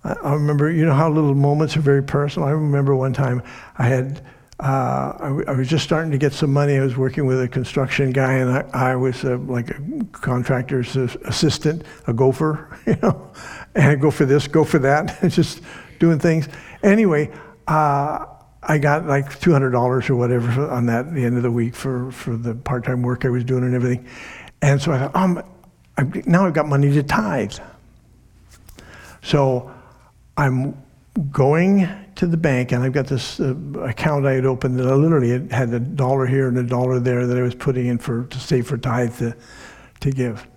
I, 0.04 0.14
I 0.14 0.34
remember, 0.34 0.72
you 0.72 0.86
know 0.86 0.94
how 0.94 1.10
little 1.10 1.34
moments 1.34 1.76
are 1.78 1.82
very 1.82 2.04
personal? 2.04 2.48
I 2.48 2.52
remember 2.52 2.96
one 2.96 3.14
time 3.14 3.42
I 3.78 3.88
had 3.88 4.22
uh, 4.60 5.14
I, 5.20 5.44
I, 5.50 5.52
was 5.52 5.68
just 5.68 5.84
starting 5.84 6.12
to 6.12 6.18
get 6.18 6.34
some 6.34 6.52
money. 6.52 6.78
I 6.78 6.82
was 6.82 6.98
working 6.98 7.28
with 7.28 7.40
a 7.40 7.48
construction 7.48 8.12
guy, 8.12 8.34
and 8.34 8.50
I, 8.50 8.92
I 8.92 8.96
was 8.96 9.24
uh, 9.24 9.38
like 9.38 9.70
a 9.70 10.06
contractor's 10.12 10.96
assistant, 10.96 11.84
a 12.08 12.14
gopher, 12.14 12.76
you 12.88 12.98
know, 13.04 13.32
and 13.76 13.86
I 13.86 13.96
go 13.96 14.10
for 14.10 14.26
this, 14.26 14.48
go 14.48 14.64
for 14.64 14.80
that, 14.80 15.20
just 15.30 15.62
doing 16.00 16.18
things. 16.18 16.50
Anyway, 16.82 17.32
uh, 17.68 18.26
I 18.64 18.80
got 18.80 19.06
like 19.06 19.40
two 19.40 19.52
hundred 19.52 19.72
dollars 19.72 20.10
or 20.10 20.16
whatever 20.16 20.68
on 20.72 20.88
that 20.88 21.06
at 21.06 21.14
the 21.14 21.24
end 21.24 21.38
of 21.38 21.44
the 21.44 21.52
week 21.52 21.76
for 21.76 22.12
for 22.12 22.36
the 22.36 22.56
part-time 22.56 23.04
work 23.04 23.26
I 23.26 23.30
was 23.30 23.44
doing 23.44 23.64
and 23.64 23.76
everything, 23.76 24.08
and 24.64 24.82
so 24.82 24.92
I 24.92 25.00
thought, 25.00 25.16
um, 25.16 25.44
I, 25.98 26.04
now 26.26 26.48
I've 26.48 26.54
got 26.54 26.68
money 26.68 26.92
to 26.94 27.04
tithe. 27.04 27.54
So 29.22 29.72
I'm 30.36 30.82
going 31.32 31.88
to 32.18 32.28
the 32.28 32.38
bank, 32.38 32.72
and 32.72 32.84
I've 32.84 32.94
got 32.94 33.08
this 33.08 33.40
uh, 33.40 33.56
account 33.82 34.26
I 34.26 34.34
had 34.34 34.46
opened 34.46 34.80
that 34.80 34.88
I 34.88 34.94
literally 34.94 35.48
had 35.50 35.74
a 35.74 35.80
dollar 35.80 36.26
here 36.26 36.48
and 36.48 36.58
a 36.58 36.64
dollar 36.64 37.00
there 37.00 37.26
that 37.28 37.38
I 37.38 37.42
was 37.42 37.56
putting 37.56 37.88
in 37.88 37.98
for 38.00 38.26
to 38.26 38.40
save 38.40 38.68
for 38.68 38.78
tithe 38.78 39.16
to, 39.20 39.36
to 40.02 40.12
give. 40.12 40.48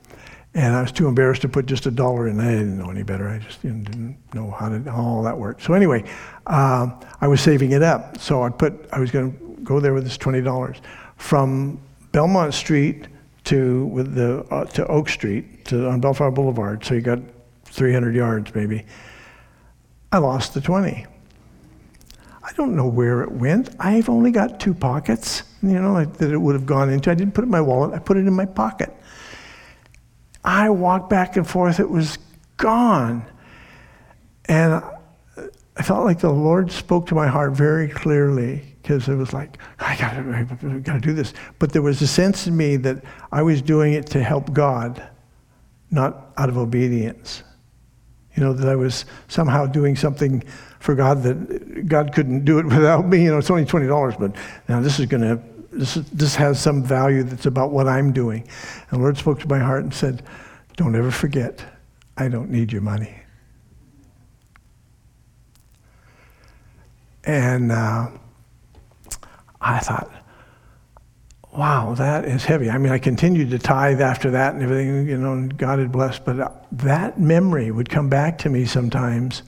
And 0.54 0.74
I 0.74 0.80
was 0.80 0.90
too 0.90 1.06
embarrassed 1.06 1.42
to 1.42 1.48
put 1.48 1.66
just 1.66 1.86
a 1.86 1.90
dollar 1.90 2.26
in. 2.26 2.40
I 2.40 2.50
didn't 2.50 2.78
know 2.78 2.90
any 2.90 3.02
better. 3.02 3.28
I 3.28 3.38
just 3.38 3.62
know, 3.62 3.72
didn't 3.84 4.18
know 4.34 4.50
how, 4.50 4.68
to, 4.70 4.82
how 4.90 5.02
all 5.02 5.22
that 5.22 5.38
worked. 5.38 5.62
So 5.62 5.74
anyway, 5.74 6.02
um, 6.46 6.98
I 7.20 7.28
was 7.28 7.40
saving 7.40 7.72
it 7.72 7.82
up. 7.82 8.18
So 8.18 8.42
I 8.42 8.48
put 8.48 8.88
I 8.90 8.98
was 8.98 9.10
going 9.10 9.32
to 9.32 9.62
go 9.62 9.78
there 9.78 9.94
with 9.94 10.04
this 10.04 10.16
twenty 10.16 10.40
dollars 10.40 10.78
from 11.16 11.80
Belmont 12.10 12.54
Street 12.54 13.06
to 13.44 13.86
with 13.86 14.14
the 14.14 14.44
uh, 14.50 14.64
to 14.64 14.86
Oak 14.86 15.08
Street 15.08 15.66
to 15.66 15.88
on 15.88 16.00
Bellflower 16.00 16.32
Boulevard. 16.32 16.84
So 16.84 16.94
you 16.94 17.00
got 17.00 17.20
300 17.66 18.14
yards 18.14 18.52
maybe. 18.54 18.84
I 20.10 20.18
lost 20.18 20.54
the 20.54 20.60
20. 20.60 21.06
Don't 22.60 22.76
know 22.76 22.88
where 22.88 23.22
it 23.22 23.32
went. 23.32 23.70
I've 23.80 24.10
only 24.10 24.30
got 24.30 24.60
two 24.60 24.74
pockets, 24.74 25.44
you 25.62 25.80
know, 25.80 26.04
that 26.04 26.30
it 26.30 26.36
would 26.36 26.54
have 26.54 26.66
gone 26.66 26.90
into. 26.90 27.10
I 27.10 27.14
didn't 27.14 27.32
put 27.32 27.40
it 27.40 27.46
in 27.46 27.50
my 27.50 27.62
wallet, 27.62 27.94
I 27.94 27.98
put 28.00 28.18
it 28.18 28.26
in 28.26 28.34
my 28.34 28.44
pocket. 28.44 28.94
I 30.44 30.68
walked 30.68 31.08
back 31.08 31.38
and 31.38 31.48
forth, 31.48 31.80
it 31.80 31.88
was 31.88 32.18
gone. 32.58 33.24
And 34.44 34.84
I 35.74 35.82
felt 35.82 36.04
like 36.04 36.18
the 36.18 36.28
Lord 36.28 36.70
spoke 36.70 37.06
to 37.06 37.14
my 37.14 37.28
heart 37.28 37.52
very 37.52 37.88
clearly 37.88 38.76
because 38.82 39.08
it 39.08 39.14
was 39.14 39.32
like, 39.32 39.56
I 39.78 39.96
gotta, 39.96 40.20
I 40.20 40.80
gotta 40.80 41.00
do 41.00 41.14
this. 41.14 41.32
But 41.58 41.72
there 41.72 41.80
was 41.80 42.02
a 42.02 42.06
sense 42.06 42.46
in 42.46 42.54
me 42.54 42.76
that 42.76 43.02
I 43.32 43.40
was 43.40 43.62
doing 43.62 43.94
it 43.94 44.04
to 44.08 44.22
help 44.22 44.52
God, 44.52 45.02
not 45.90 46.34
out 46.36 46.50
of 46.50 46.58
obedience. 46.58 47.42
You 48.40 48.46
know, 48.46 48.52
that 48.54 48.70
I 48.70 48.74
was 48.74 49.04
somehow 49.28 49.66
doing 49.66 49.96
something 49.96 50.42
for 50.78 50.94
God 50.94 51.22
that 51.24 51.86
God 51.86 52.14
couldn't 52.14 52.46
do 52.46 52.58
it 52.58 52.64
without 52.76 53.06
me. 53.06 53.24
You 53.24 53.32
know, 53.32 53.38
it's 53.38 53.50
only 53.50 53.66
twenty 53.66 53.86
dollars, 53.86 54.14
but 54.18 54.34
now 54.66 54.80
this 54.80 54.98
is 54.98 55.04
going 55.04 55.20
to 55.20 55.42
this 55.70 55.94
this 55.94 56.34
has 56.36 56.58
some 56.58 56.82
value 56.82 57.22
that's 57.22 57.44
about 57.44 57.70
what 57.70 57.86
I'm 57.86 58.12
doing. 58.12 58.48
And 58.90 58.98
the 58.98 59.02
Lord 59.02 59.18
spoke 59.18 59.40
to 59.40 59.48
my 59.48 59.58
heart 59.58 59.82
and 59.82 59.92
said, 59.92 60.22
"Don't 60.76 60.96
ever 60.96 61.10
forget, 61.10 61.62
I 62.16 62.28
don't 62.28 62.48
need 62.48 62.72
your 62.72 62.80
money." 62.80 63.14
And 67.24 67.70
uh, 67.70 68.08
I 69.60 69.80
thought, 69.80 70.10
wow, 71.56 71.94
that 71.94 72.24
is 72.24 72.44
heavy. 72.44 72.70
I 72.70 72.78
mean, 72.78 72.92
I 72.92 72.98
continued 72.98 73.50
to 73.50 73.58
tithe 73.58 74.00
after 74.00 74.30
that 74.32 74.54
and 74.54 74.62
everything, 74.62 75.08
you 75.08 75.18
know, 75.18 75.32
and 75.32 75.56
God 75.56 75.78
had 75.78 75.90
blessed, 75.90 76.24
but 76.24 76.66
that 76.72 77.18
memory 77.18 77.70
would 77.70 77.88
come 77.88 78.08
back 78.08 78.38
to 78.38 78.48
me 78.48 78.64
sometimes 78.64 79.42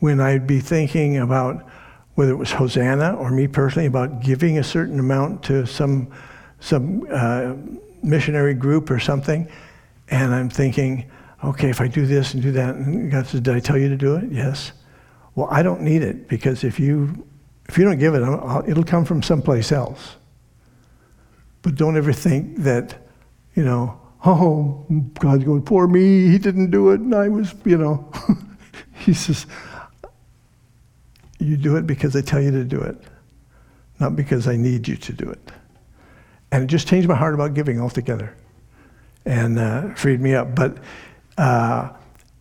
when 0.00 0.20
I'd 0.20 0.46
be 0.46 0.60
thinking 0.60 1.18
about 1.18 1.64
whether 2.14 2.32
it 2.32 2.36
was 2.36 2.52
Hosanna 2.52 3.14
or 3.14 3.30
me 3.30 3.46
personally 3.46 3.86
about 3.86 4.20
giving 4.20 4.58
a 4.58 4.64
certain 4.64 4.98
amount 4.98 5.44
to 5.44 5.66
some 5.66 6.08
some 6.60 7.06
uh, 7.10 7.54
missionary 8.02 8.54
group 8.54 8.90
or 8.90 9.00
something, 9.00 9.48
and 10.10 10.32
I'm 10.32 10.48
thinking, 10.48 11.10
okay, 11.42 11.70
if 11.70 11.80
I 11.80 11.88
do 11.88 12.06
this 12.06 12.34
and 12.34 12.42
do 12.42 12.52
that, 12.52 12.74
and 12.74 13.10
God 13.10 13.26
says, 13.26 13.40
"Did 13.40 13.54
I 13.54 13.60
tell 13.60 13.78
you 13.78 13.88
to 13.88 13.96
do 13.96 14.16
it?" 14.16 14.30
Yes. 14.30 14.72
Well, 15.34 15.48
I 15.50 15.62
don't 15.62 15.80
need 15.80 16.02
it 16.02 16.28
because 16.28 16.62
if 16.64 16.78
you 16.78 17.26
if 17.68 17.78
you 17.78 17.84
don't 17.84 17.98
give 17.98 18.14
it, 18.14 18.22
I'll, 18.22 18.64
it'll 18.66 18.84
come 18.84 19.04
from 19.04 19.22
someplace 19.22 19.72
else. 19.72 20.16
But 21.62 21.76
don't 21.76 21.96
ever 21.96 22.12
think 22.12 22.58
that, 22.58 22.94
you 23.54 23.64
know, 23.64 24.00
oh, 24.24 24.84
God's 25.18 25.44
going, 25.44 25.62
poor 25.62 25.86
me, 25.86 26.28
he 26.28 26.38
didn't 26.38 26.70
do 26.70 26.90
it, 26.90 27.00
and 27.00 27.14
I 27.14 27.28
was, 27.28 27.54
you 27.64 27.78
know. 27.78 28.10
he 28.94 29.14
says, 29.14 29.46
you 31.38 31.56
do 31.56 31.76
it 31.76 31.86
because 31.86 32.14
I 32.14 32.20
tell 32.20 32.40
you 32.40 32.50
to 32.52 32.64
do 32.64 32.80
it, 32.80 32.96
not 33.98 34.16
because 34.16 34.46
I 34.46 34.56
need 34.56 34.86
you 34.86 34.96
to 34.96 35.12
do 35.12 35.28
it. 35.28 35.52
And 36.50 36.64
it 36.64 36.66
just 36.66 36.86
changed 36.86 37.08
my 37.08 37.14
heart 37.14 37.34
about 37.34 37.54
giving 37.54 37.80
altogether 37.80 38.36
and 39.24 39.58
uh, 39.58 39.94
freed 39.94 40.20
me 40.20 40.34
up. 40.34 40.54
But 40.54 40.78
uh, 41.38 41.90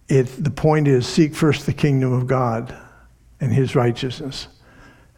it, 0.07 0.25
the 0.43 0.51
point 0.51 0.87
is 0.87 1.07
seek 1.07 1.33
first 1.33 1.65
the 1.65 1.73
kingdom 1.73 2.11
of 2.11 2.27
God 2.27 2.75
and 3.39 3.53
his 3.53 3.75
righteousness. 3.75 4.47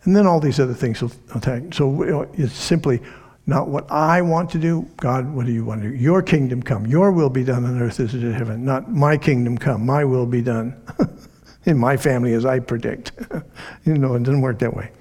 And 0.03 0.15
then 0.15 0.27
all 0.27 0.39
these 0.39 0.59
other 0.59 0.73
things 0.73 1.01
will 1.01 1.11
attack. 1.33 1.73
So 1.73 2.27
it's 2.33 2.53
simply 2.53 3.01
not 3.45 3.67
what 3.67 3.91
I 3.91 4.21
want 4.21 4.49
to 4.51 4.57
do. 4.57 4.87
God, 4.97 5.33
what 5.33 5.45
do 5.45 5.51
you 5.51 5.65
want 5.65 5.81
to 5.83 5.89
do? 5.89 5.95
Your 5.95 6.21
kingdom 6.21 6.63
come. 6.63 6.85
Your 6.87 7.11
will 7.11 7.29
be 7.29 7.43
done 7.43 7.65
on 7.65 7.81
earth 7.81 7.99
as 7.99 8.13
it 8.13 8.23
is 8.23 8.23
in 8.23 8.33
heaven. 8.33 8.63
Not 8.63 8.91
my 8.91 9.17
kingdom 9.17 9.57
come. 9.57 9.85
My 9.85 10.05
will 10.05 10.25
be 10.25 10.41
done. 10.41 10.81
in 11.65 11.77
my 11.77 11.97
family 11.97 12.33
as 12.33 12.45
I 12.45 12.59
predict. 12.59 13.11
you 13.85 13.97
know, 13.97 14.15
it 14.15 14.23
doesn't 14.23 14.41
work 14.41 14.59
that 14.59 14.75
way. 14.75 14.91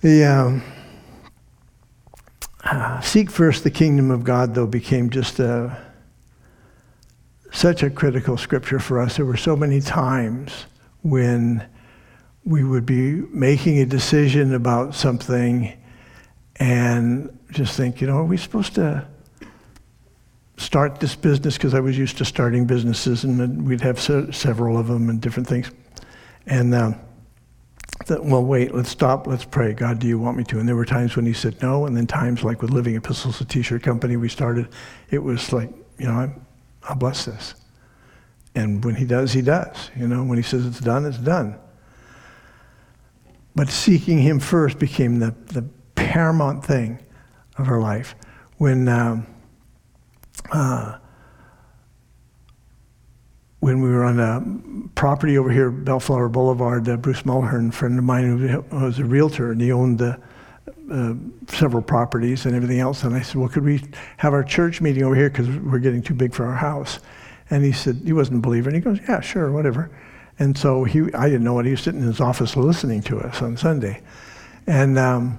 The 0.00 0.24
um, 0.24 0.62
uh, 2.64 3.00
seek 3.00 3.30
first 3.30 3.64
the 3.64 3.70
kingdom 3.70 4.10
of 4.10 4.24
God, 4.24 4.54
though, 4.54 4.66
became 4.66 5.10
just 5.10 5.38
a, 5.40 5.76
such 7.50 7.82
a 7.82 7.90
critical 7.90 8.36
scripture 8.36 8.78
for 8.78 9.00
us. 9.00 9.16
There 9.16 9.26
were 9.26 9.36
so 9.36 9.56
many 9.56 9.80
times 9.80 10.66
when 11.02 11.66
we 12.48 12.64
would 12.64 12.86
be 12.86 13.12
making 13.30 13.78
a 13.78 13.84
decision 13.84 14.54
about 14.54 14.94
something 14.94 15.70
and 16.56 17.38
just 17.50 17.76
think, 17.76 18.00
you 18.00 18.06
know, 18.06 18.16
are 18.16 18.24
we 18.24 18.38
supposed 18.38 18.74
to 18.76 19.06
start 20.56 20.98
this 20.98 21.14
business 21.14 21.58
because 21.58 21.74
I 21.74 21.80
was 21.80 21.98
used 21.98 22.16
to 22.18 22.24
starting 22.24 22.64
businesses, 22.64 23.22
and 23.22 23.66
we'd 23.66 23.82
have 23.82 24.00
se- 24.00 24.32
several 24.32 24.78
of 24.78 24.86
them 24.86 25.10
and 25.10 25.20
different 25.20 25.46
things. 25.46 25.70
And 26.46 26.74
um, 26.74 26.96
that, 28.06 28.24
well, 28.24 28.42
wait, 28.42 28.74
let's 28.74 28.88
stop, 28.88 29.26
let's 29.26 29.44
pray. 29.44 29.74
God, 29.74 29.98
do 29.98 30.06
you 30.06 30.18
want 30.18 30.38
me 30.38 30.44
to? 30.44 30.58
And 30.58 30.66
there 30.66 30.74
were 30.74 30.86
times 30.86 31.16
when 31.16 31.26
He 31.26 31.34
said 31.34 31.60
no, 31.62 31.84
and 31.84 31.94
then 31.94 32.06
times 32.06 32.44
like 32.44 32.62
with 32.62 32.70
Living 32.70 32.96
Epistles, 32.96 33.42
a 33.42 33.44
T-shirt 33.44 33.82
company 33.82 34.16
we 34.16 34.30
started, 34.30 34.68
it 35.10 35.18
was 35.18 35.52
like, 35.52 35.70
you 35.98 36.06
know, 36.06 36.14
I'm, 36.14 36.46
I'll 36.84 36.96
bless 36.96 37.26
this. 37.26 37.54
And 38.54 38.82
when 38.82 38.94
He 38.94 39.04
does, 39.04 39.34
He 39.34 39.42
does. 39.42 39.90
You 39.94 40.08
know, 40.08 40.24
when 40.24 40.38
He 40.38 40.42
says 40.42 40.64
it's 40.64 40.80
done, 40.80 41.04
it's 41.04 41.18
done. 41.18 41.58
But 43.54 43.68
seeking 43.68 44.18
Him 44.18 44.40
first 44.40 44.78
became 44.78 45.18
the, 45.18 45.34
the 45.46 45.62
paramount 45.94 46.64
thing 46.64 46.98
of 47.56 47.66
her 47.66 47.80
life. 47.80 48.14
When 48.58 48.88
um, 48.88 49.26
uh, 50.50 50.98
when 53.60 53.80
we 53.82 53.90
were 53.90 54.04
on 54.04 54.20
a 54.20 54.88
property 54.94 55.36
over 55.36 55.50
here, 55.50 55.70
Bellflower 55.70 56.28
Boulevard, 56.28 56.88
uh, 56.88 56.96
Bruce 56.96 57.22
Mulhern, 57.22 57.70
a 57.70 57.72
friend 57.72 57.98
of 57.98 58.04
mine 58.04 58.38
who 58.38 58.64
was 58.70 58.98
a 58.98 59.04
realtor, 59.04 59.50
and 59.50 59.60
he 59.60 59.72
owned 59.72 60.00
uh, 60.00 60.16
several 61.48 61.82
properties 61.82 62.46
and 62.46 62.54
everything 62.54 62.78
else. 62.78 63.02
And 63.02 63.14
I 63.14 63.20
said, 63.20 63.36
well, 63.36 63.48
could 63.48 63.64
we 63.64 63.82
have 64.18 64.32
our 64.32 64.44
church 64.44 64.80
meeting 64.80 65.02
over 65.02 65.14
here 65.14 65.28
because 65.28 65.48
we're 65.48 65.80
getting 65.80 66.02
too 66.02 66.14
big 66.14 66.34
for 66.34 66.46
our 66.46 66.54
house? 66.54 67.00
And 67.50 67.64
he 67.64 67.72
said, 67.72 68.00
he 68.04 68.12
wasn't 68.12 68.38
a 68.38 68.40
believer. 68.40 68.68
And 68.68 68.76
he 68.76 68.82
goes, 68.82 69.00
yeah, 69.08 69.20
sure, 69.20 69.50
whatever. 69.50 69.90
And 70.38 70.56
so 70.56 70.84
he, 70.84 71.12
I 71.14 71.28
didn't 71.28 71.44
know 71.44 71.54
what 71.54 71.64
he 71.64 71.72
was 71.72 71.80
sitting 71.80 72.00
in 72.00 72.06
his 72.06 72.20
office 72.20 72.56
listening 72.56 73.02
to 73.02 73.18
us 73.20 73.42
on 73.42 73.56
Sunday. 73.56 74.02
And 74.66 74.98
um, 74.98 75.38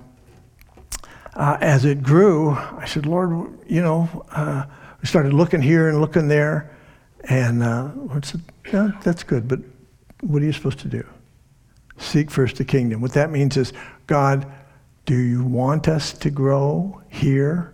uh, 1.36 1.58
as 1.62 1.86
it 1.86 2.04
grew, 2.04 2.52
I 2.52 2.86
said, 2.86 3.06
Lord, 3.06 3.60
you 3.68 3.82
know, 3.82 4.26
uh, 4.32 4.66
we 5.02 5.08
started 5.08 5.34
looking 5.34 5.62
here 5.62 5.88
and 5.88 6.02
looking 6.02 6.28
there, 6.28 6.76
and 7.26 7.64
uh, 7.64 7.92
Lord 7.96 8.26
said, 8.26 8.42
yeah, 8.74 8.92
that's 9.04 9.24
good, 9.24 9.48
but 9.48 9.60
what 10.22 10.42
are 10.42 10.46
you 10.46 10.52
supposed 10.52 10.80
to 10.80 10.90
do? 10.90 11.06
Seek 11.98 12.30
first 12.30 12.58
the 12.58 12.66
kingdom. 12.66 13.00
What 13.02 13.14
that 13.14 13.30
means 13.30 13.56
is, 13.56 13.72
God, 14.08 14.46
do 15.06 15.16
you 15.16 15.44
want 15.44 15.88
us 15.88 16.12
to 16.14 16.30
grow 16.30 17.02
here? 17.10 17.74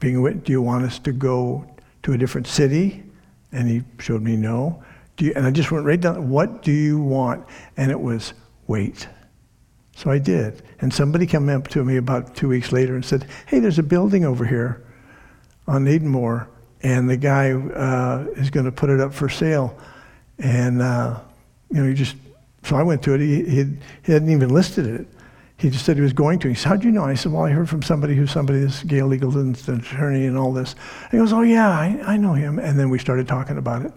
being 0.00 0.38
do 0.40 0.52
you 0.52 0.62
want 0.62 0.84
us 0.84 0.98
to 1.00 1.12
go 1.12 1.64
to 2.02 2.12
a 2.12 2.18
different 2.18 2.46
city? 2.46 3.04
And 3.52 3.68
he 3.68 3.82
showed 3.98 4.22
me 4.22 4.36
no. 4.36 4.82
Do 5.18 5.26
you, 5.26 5.32
and 5.36 5.44
I 5.44 5.50
just 5.50 5.70
went 5.70 5.84
right 5.84 6.00
down, 6.00 6.30
what 6.30 6.62
do 6.62 6.72
you 6.72 6.98
want? 7.00 7.44
And 7.76 7.90
it 7.90 8.00
was 8.00 8.32
wait. 8.66 9.08
So 9.96 10.12
I 10.12 10.18
did. 10.18 10.62
And 10.80 10.94
somebody 10.94 11.26
came 11.26 11.48
up 11.48 11.66
to 11.68 11.84
me 11.84 11.96
about 11.96 12.36
two 12.36 12.48
weeks 12.48 12.70
later 12.70 12.94
and 12.94 13.04
said, 13.04 13.26
hey, 13.46 13.58
there's 13.58 13.80
a 13.80 13.82
building 13.82 14.24
over 14.24 14.44
here 14.44 14.86
on 15.66 15.84
Edenmore, 15.86 16.46
and 16.84 17.10
the 17.10 17.16
guy 17.16 17.50
uh, 17.50 18.26
is 18.36 18.48
going 18.48 18.64
to 18.64 18.72
put 18.72 18.90
it 18.90 19.00
up 19.00 19.12
for 19.12 19.28
sale. 19.28 19.76
And, 20.38 20.80
uh, 20.80 21.18
you 21.70 21.82
know, 21.82 21.88
he 21.88 21.94
just, 21.94 22.14
so 22.62 22.76
I 22.76 22.84
went 22.84 23.02
to 23.02 23.14
it. 23.14 23.20
He, 23.20 23.44
he, 23.44 23.64
he 24.04 24.12
hadn't 24.12 24.30
even 24.30 24.50
listed 24.50 24.86
it. 24.86 25.06
He 25.56 25.68
just 25.68 25.84
said 25.84 25.96
he 25.96 26.02
was 26.02 26.12
going 26.12 26.38
to. 26.38 26.48
He 26.48 26.54
said, 26.54 26.68
How'd 26.68 26.84
you 26.84 26.92
know? 26.92 27.02
I 27.02 27.14
said, 27.14 27.32
Well, 27.32 27.42
I 27.42 27.50
heard 27.50 27.68
from 27.68 27.82
somebody 27.82 28.14
who's 28.14 28.30
somebody, 28.30 28.60
this 28.60 28.84
Gail 28.84 29.08
Eagleton's 29.08 29.68
attorney 29.68 30.26
and 30.26 30.38
all 30.38 30.52
this. 30.52 30.76
And 31.02 31.10
he 31.10 31.18
goes, 31.18 31.32
Oh, 31.32 31.42
yeah, 31.42 31.68
I, 31.68 32.00
I 32.06 32.16
know 32.16 32.34
him. 32.34 32.60
And 32.60 32.78
then 32.78 32.90
we 32.90 33.00
started 33.00 33.26
talking 33.26 33.58
about 33.58 33.84
it. 33.84 33.92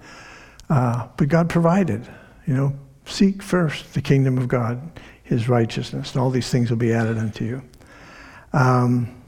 Uh, 0.72 1.10
but 1.18 1.28
God 1.28 1.50
provided, 1.50 2.08
you 2.48 2.54
know, 2.54 2.74
seek 3.06 3.44
first 3.44 3.94
the 3.94 4.02
kingdom 4.02 4.38
of 4.38 4.48
God, 4.48 5.02
his 5.22 5.50
righteousness, 5.50 6.14
and 6.14 6.22
all 6.22 6.30
these 6.30 6.50
things 6.50 6.70
will 6.70 6.78
be 6.78 6.94
added 6.94 7.18
unto 7.18 7.44
you. 7.44 7.62
Um, 8.54 9.22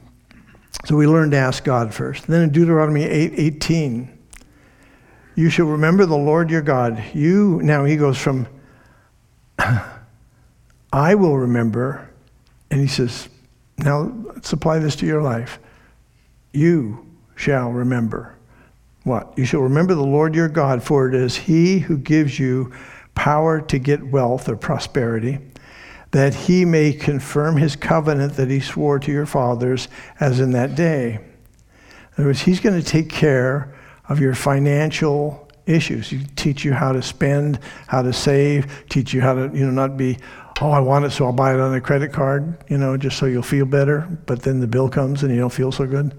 so 0.86 0.96
we 0.96 1.06
learn 1.06 1.30
to 1.32 1.36
ask 1.36 1.62
God 1.62 1.92
first. 1.92 2.26
Then 2.26 2.40
in 2.40 2.50
Deuteronomy 2.50 3.04
8 3.04 3.34
18, 3.36 4.18
you 5.34 5.50
shall 5.50 5.66
remember 5.66 6.06
the 6.06 6.16
Lord 6.16 6.48
your 6.48 6.62
God. 6.62 7.04
You, 7.12 7.60
now 7.62 7.84
he 7.84 7.96
goes 7.96 8.16
from, 8.16 8.46
I 10.94 11.14
will 11.14 11.36
remember 11.36 12.08
and 12.70 12.80
he 12.80 12.86
says, 12.86 13.28
Now 13.76 14.10
let's 14.34 14.50
apply 14.54 14.78
this 14.78 14.96
to 14.96 15.06
your 15.06 15.20
life. 15.20 15.58
You 16.54 17.06
shall 17.36 17.70
remember. 17.70 18.34
What? 19.04 19.32
You 19.36 19.44
shall 19.44 19.60
remember 19.60 19.94
the 19.94 20.02
Lord 20.02 20.34
your 20.34 20.48
God, 20.48 20.82
for 20.82 21.08
it 21.08 21.14
is 21.14 21.36
he 21.36 21.78
who 21.78 21.96
gives 21.96 22.38
you 22.38 22.72
power 23.14 23.60
to 23.60 23.78
get 23.78 24.06
wealth 24.06 24.48
or 24.48 24.56
prosperity, 24.56 25.38
that 26.10 26.34
he 26.34 26.64
may 26.64 26.92
confirm 26.92 27.56
his 27.56 27.76
covenant 27.76 28.34
that 28.34 28.50
he 28.50 28.60
swore 28.60 28.98
to 28.98 29.12
your 29.12 29.26
fathers 29.26 29.88
as 30.20 30.40
in 30.40 30.52
that 30.52 30.74
day. 30.74 31.14
In 31.14 31.20
other 32.18 32.26
words, 32.26 32.40
he's 32.40 32.60
going 32.60 32.80
to 32.80 32.86
take 32.86 33.10
care 33.10 33.74
of 34.08 34.20
your 34.20 34.34
financial 34.34 35.48
issues. 35.66 36.08
He 36.08 36.24
teach 36.36 36.64
you 36.64 36.72
how 36.72 36.92
to 36.92 37.02
spend, 37.02 37.58
how 37.86 38.02
to 38.02 38.12
save, 38.12 38.84
teach 38.88 39.12
you 39.12 39.20
how 39.20 39.34
to, 39.34 39.42
you 39.56 39.64
know, 39.66 39.70
not 39.70 39.96
be 39.96 40.18
oh, 40.60 40.70
I 40.70 40.80
want 40.80 41.04
it, 41.04 41.10
so 41.10 41.26
I'll 41.26 41.32
buy 41.32 41.52
it 41.52 41.60
on 41.60 41.74
a 41.74 41.80
credit 41.80 42.12
card, 42.12 42.56
you 42.68 42.78
know, 42.78 42.96
just 42.96 43.18
so 43.18 43.26
you'll 43.26 43.42
feel 43.42 43.66
better. 43.66 44.08
But 44.26 44.42
then 44.42 44.60
the 44.60 44.66
bill 44.66 44.88
comes 44.88 45.22
and 45.22 45.34
you 45.34 45.40
don't 45.40 45.52
feel 45.52 45.72
so 45.72 45.86
good. 45.86 46.14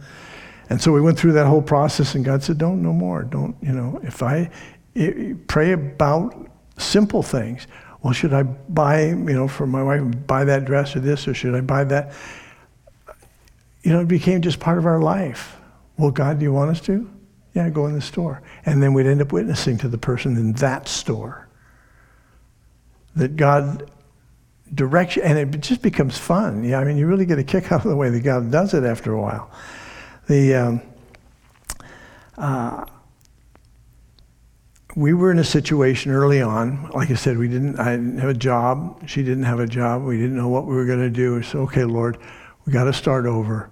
And 0.70 0.82
so 0.82 0.92
we 0.92 1.02
went 1.02 1.20
through 1.20 1.34
that 1.34 1.46
whole 1.46 1.62
process, 1.62 2.16
and 2.16 2.26
God 2.26 2.44
said, 2.44 2.58
don't, 2.58 2.82
no 2.82 2.92
more. 2.92 3.24
Don't, 3.24 3.56
you 3.62 3.72
know, 3.72 4.00
if 4.04 4.24
I 4.24 4.50
it, 4.96 5.48
pray 5.48 5.74
about 5.74 6.50
simple 6.78 7.22
things. 7.22 7.68
Well, 8.02 8.14
should 8.14 8.34
I 8.34 8.44
buy, 8.44 9.06
you 9.08 9.16
know, 9.16 9.48
for 9.48 9.68
my 9.68 9.84
wife, 9.84 10.02
buy 10.28 10.44
that 10.46 10.66
dress 10.66 10.96
or 10.96 11.00
this, 11.00 11.28
or 11.28 11.34
should 11.34 11.56
I 11.56 11.62
buy 11.62 11.84
that? 11.86 12.14
You 13.84 13.92
know, 13.92 14.02
it 14.02 14.08
became 14.08 14.42
just 14.42 14.60
part 14.60 14.78
of 14.78 14.86
our 14.86 15.00
life. 15.00 15.58
Well, 15.98 16.12
God, 16.12 16.40
do 16.40 16.44
you 16.44 16.54
want 16.54 16.72
us 16.72 16.82
to? 16.82 17.10
Yeah, 17.54 17.70
go 17.70 17.86
in 17.88 17.94
the 17.94 18.02
store. 18.02 18.42
And 18.66 18.82
then 18.82 18.94
we'd 18.94 19.06
end 19.06 19.22
up 19.22 19.32
witnessing 19.32 19.78
to 19.80 19.88
the 19.88 19.98
person 19.98 20.36
in 20.36 20.54
that 20.54 20.88
store 20.88 21.48
that 23.16 23.38
God 23.38 23.90
direction, 24.74 25.24
and 25.24 25.38
it 25.38 25.62
just 25.62 25.82
becomes 25.82 26.18
fun. 26.18 26.64
Yeah, 26.64 26.80
I 26.80 26.84
mean, 26.84 26.98
you 26.98 27.08
really 27.08 27.26
get 27.26 27.40
a 27.40 27.44
kick 27.44 27.72
out 27.72 27.86
of 27.86 27.90
the 27.90 27.96
way 27.96 28.10
that 28.10 28.22
God 28.22 28.52
does 28.52 28.74
it 28.74 28.84
after 28.84 29.14
a 29.14 29.22
while. 29.22 29.50
The 30.28 30.56
um, 30.56 30.82
uh, 32.38 32.86
we 34.96 35.14
were 35.14 35.32
in 35.32 35.40
a 35.40 35.44
situation 35.44 36.12
early 36.12 36.42
on. 36.42 36.90
Like 36.92 37.12
I 37.12 37.16
said, 37.16 37.38
we 37.38 37.48
didn't. 37.48 37.80
I 37.80 37.92
didn't 37.92 38.18
have 38.18 38.30
a 38.30 38.34
job. 38.34 39.08
She 39.08 39.24
didn't 39.24 39.44
have 39.44 39.60
a 39.60 39.68
job. 39.68 40.04
We 40.04 40.18
didn't 40.18 40.36
know 40.36 40.48
what 40.48 40.66
we 40.66 40.76
were 40.76 40.86
going 40.86 41.00
to 41.00 41.10
do. 41.10 41.42
Said, 41.44 41.58
"Okay, 41.58 41.84
Lord, 41.84 42.18
we 42.66 42.74
got 42.74 42.86
to 42.86 42.94
start 42.94 43.26
over. 43.26 43.70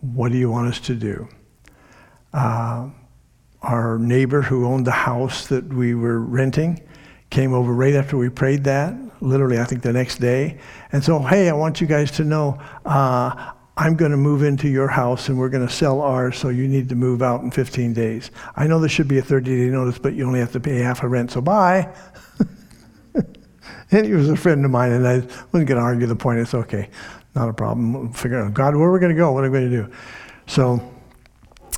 What 0.00 0.30
do 0.30 0.38
you 0.38 0.50
want 0.50 0.68
us 0.68 0.78
to 0.80 0.94
do?" 0.94 1.28
Uh, 2.32 2.90
our 3.62 3.98
neighbor 3.98 4.42
who 4.42 4.66
owned 4.66 4.86
the 4.86 4.92
house 4.92 5.48
that 5.48 5.72
we 5.72 5.94
were 5.94 6.20
renting 6.20 6.80
came 7.30 7.52
over 7.52 7.72
right 7.72 7.94
after 7.94 8.16
we 8.16 8.28
prayed 8.28 8.62
that 8.64 8.94
literally, 9.20 9.58
I 9.58 9.64
think 9.64 9.82
the 9.82 9.92
next 9.92 10.16
day. 10.16 10.58
And 10.92 11.02
so, 11.02 11.18
hey, 11.20 11.48
I 11.48 11.52
want 11.52 11.80
you 11.80 11.86
guys 11.86 12.10
to 12.12 12.24
know 12.24 12.58
uh, 12.84 13.52
I'm 13.78 13.94
going 13.94 14.10
to 14.10 14.16
move 14.16 14.42
into 14.42 14.68
your 14.68 14.88
house 14.88 15.28
and 15.28 15.38
we're 15.38 15.50
going 15.50 15.66
to 15.66 15.72
sell 15.72 16.00
ours, 16.00 16.38
so 16.38 16.48
you 16.48 16.66
need 16.66 16.88
to 16.88 16.94
move 16.94 17.20
out 17.20 17.42
in 17.42 17.50
15 17.50 17.92
days. 17.92 18.30
I 18.56 18.66
know 18.66 18.80
there 18.80 18.88
should 18.88 19.08
be 19.08 19.18
a 19.18 19.22
30 19.22 19.44
day 19.44 19.70
notice, 19.70 19.98
but 19.98 20.14
you 20.14 20.26
only 20.26 20.40
have 20.40 20.52
to 20.52 20.60
pay 20.60 20.78
half 20.78 21.02
a 21.02 21.08
rent, 21.08 21.30
so 21.30 21.42
bye. 21.42 21.94
and 23.90 24.06
he 24.06 24.12
was 24.12 24.30
a 24.30 24.36
friend 24.36 24.64
of 24.64 24.70
mine, 24.70 24.92
and 24.92 25.06
I 25.06 25.16
wasn't 25.16 25.52
going 25.52 25.68
to 25.68 25.80
argue 25.80 26.06
the 26.06 26.16
point. 26.16 26.38
It's 26.38 26.54
okay, 26.54 26.88
not 27.34 27.50
a 27.50 27.52
problem. 27.52 27.92
We'll 27.92 28.12
figure 28.12 28.42
out, 28.42 28.54
God, 28.54 28.74
where 28.74 28.88
are 28.88 28.92
we 28.92 28.98
going 28.98 29.14
to 29.14 29.18
go? 29.18 29.32
What 29.32 29.44
are 29.44 29.50
we 29.50 29.58
going 29.58 29.70
to 29.70 29.82
do? 29.84 29.92
So, 30.46 30.80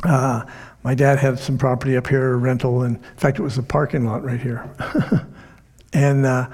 uh, 0.04 0.44
my 0.84 0.94
dad 0.94 1.18
had 1.18 1.40
some 1.40 1.58
property 1.58 1.96
up 1.96 2.06
here, 2.06 2.36
rental, 2.36 2.82
and 2.82 2.96
in 2.96 3.16
fact, 3.16 3.40
it 3.40 3.42
was 3.42 3.58
a 3.58 3.62
parking 3.62 4.06
lot 4.06 4.22
right 4.22 4.40
here. 4.40 4.70
and 5.92 6.24
uh, 6.24 6.48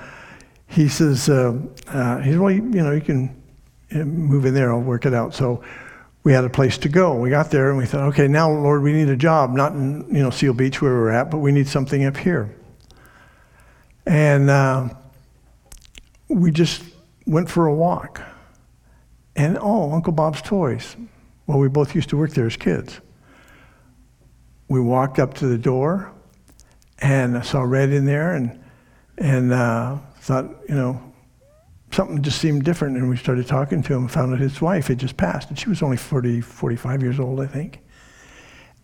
he 0.69 0.89
says, 0.89 1.29
uh, 1.29 1.59
uh, 1.89 2.21
he 2.21 2.37
well, 2.39 2.51
you, 2.51 2.63
you, 2.65 2.83
know, 2.83 2.93
you 2.93 3.03
can 3.03 3.44
move 3.95 4.45
in 4.45 4.55
there. 4.55 4.73
I'll 4.73 4.81
work 4.81 5.07
it 5.07 5.15
out. 5.15 5.35
So 5.35 5.63
we 6.25 6.33
had 6.33 6.45
a 6.45 6.51
place 6.51 6.79
to 6.79 6.89
go. 6.89 7.15
We 7.15 7.31
got 7.31 7.51
there 7.51 7.69
and 7.69 7.79
we 7.79 7.87
thought, 7.87 8.09
okay, 8.09 8.27
now, 8.27 8.51
Lord, 8.51 8.83
we 8.83 8.93
need 8.93 9.09
a 9.09 9.17
job, 9.17 9.51
not 9.53 9.73
in, 9.73 10.07
you 10.09 10.23
know, 10.23 10.31
Seal 10.31 10.55
Beach 10.55 10.81
where 10.81 10.93
we're 10.93 11.11
at, 11.11 11.31
but 11.31 11.39
we 11.39 11.53
need 11.53 11.69
something 11.69 12.05
up 12.05 12.17
here. 12.17 12.55
And 14.07 14.51
uh, 14.51 14.89
we 16.29 16.51
just 16.51 16.83
went 17.27 17.51
for 17.51 17.67
a 17.67 17.75
walk. 17.75 18.23
And, 19.37 19.59
oh, 19.61 19.93
Uncle 19.93 20.13
Bob's 20.13 20.41
Toys. 20.41 20.97
Well, 21.47 21.59
we 21.59 21.69
both 21.69 21.95
used 21.95 22.09
to 22.11 22.17
work 22.17 22.31
there 22.31 22.47
as 22.47 22.57
kids. 22.57 23.01
We 24.69 24.81
walked 24.81 25.19
up 25.19 25.35
to 25.35 25.47
the 25.47 25.59
door 25.59 26.11
and 27.01 27.37
I 27.37 27.43
saw 27.43 27.61
Red 27.61 27.91
in 27.91 28.07
there 28.07 28.33
and, 28.35 28.65
and 29.19 29.53
uh, 29.53 29.99
thought, 30.21 30.47
you 30.69 30.75
know, 30.75 31.14
something 31.95 32.23
just 32.23 32.41
seemed 32.41 32.65
different. 32.65 32.97
And 32.97 33.09
we 33.09 33.17
started 33.17 33.47
talking 33.47 33.83
to 33.83 33.95
him 33.95 34.03
and 34.03 34.11
found 34.11 34.33
out 34.33 34.41
his 34.41 34.61
wife 34.61 34.89
had 34.89 34.99
just 34.99 35.17
passed. 35.17 35.49
And 35.49 35.59
she 35.59 35.69
was 35.69 35.83
only 35.83 35.97
40, 35.97 36.41
45 36.41 37.03
years 37.03 37.21
old, 37.21 37.41
I 37.41 37.47
think. 37.47 37.81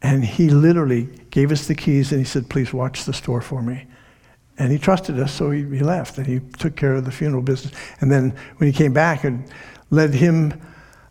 And 0.02 0.24
he 0.24 0.48
literally 0.48 1.08
gave 1.30 1.52
us 1.52 1.66
the 1.66 1.74
keys 1.74 2.12
and 2.12 2.20
he 2.20 2.24
said, 2.24 2.48
please 2.48 2.72
watch 2.72 3.04
the 3.04 3.12
store 3.12 3.42
for 3.42 3.62
me. 3.62 3.86
And 4.58 4.72
he 4.72 4.78
trusted 4.78 5.18
us, 5.18 5.32
so 5.32 5.50
he, 5.50 5.62
he 5.62 5.80
left 5.80 6.18
and 6.18 6.26
he 6.26 6.40
took 6.58 6.76
care 6.76 6.94
of 6.94 7.04
the 7.04 7.10
funeral 7.10 7.42
business. 7.42 7.72
And 8.00 8.10
then 8.10 8.36
when 8.56 8.70
he 8.70 8.76
came 8.76 8.92
back 8.92 9.24
and 9.24 9.50
led 9.90 10.12
him 10.12 10.60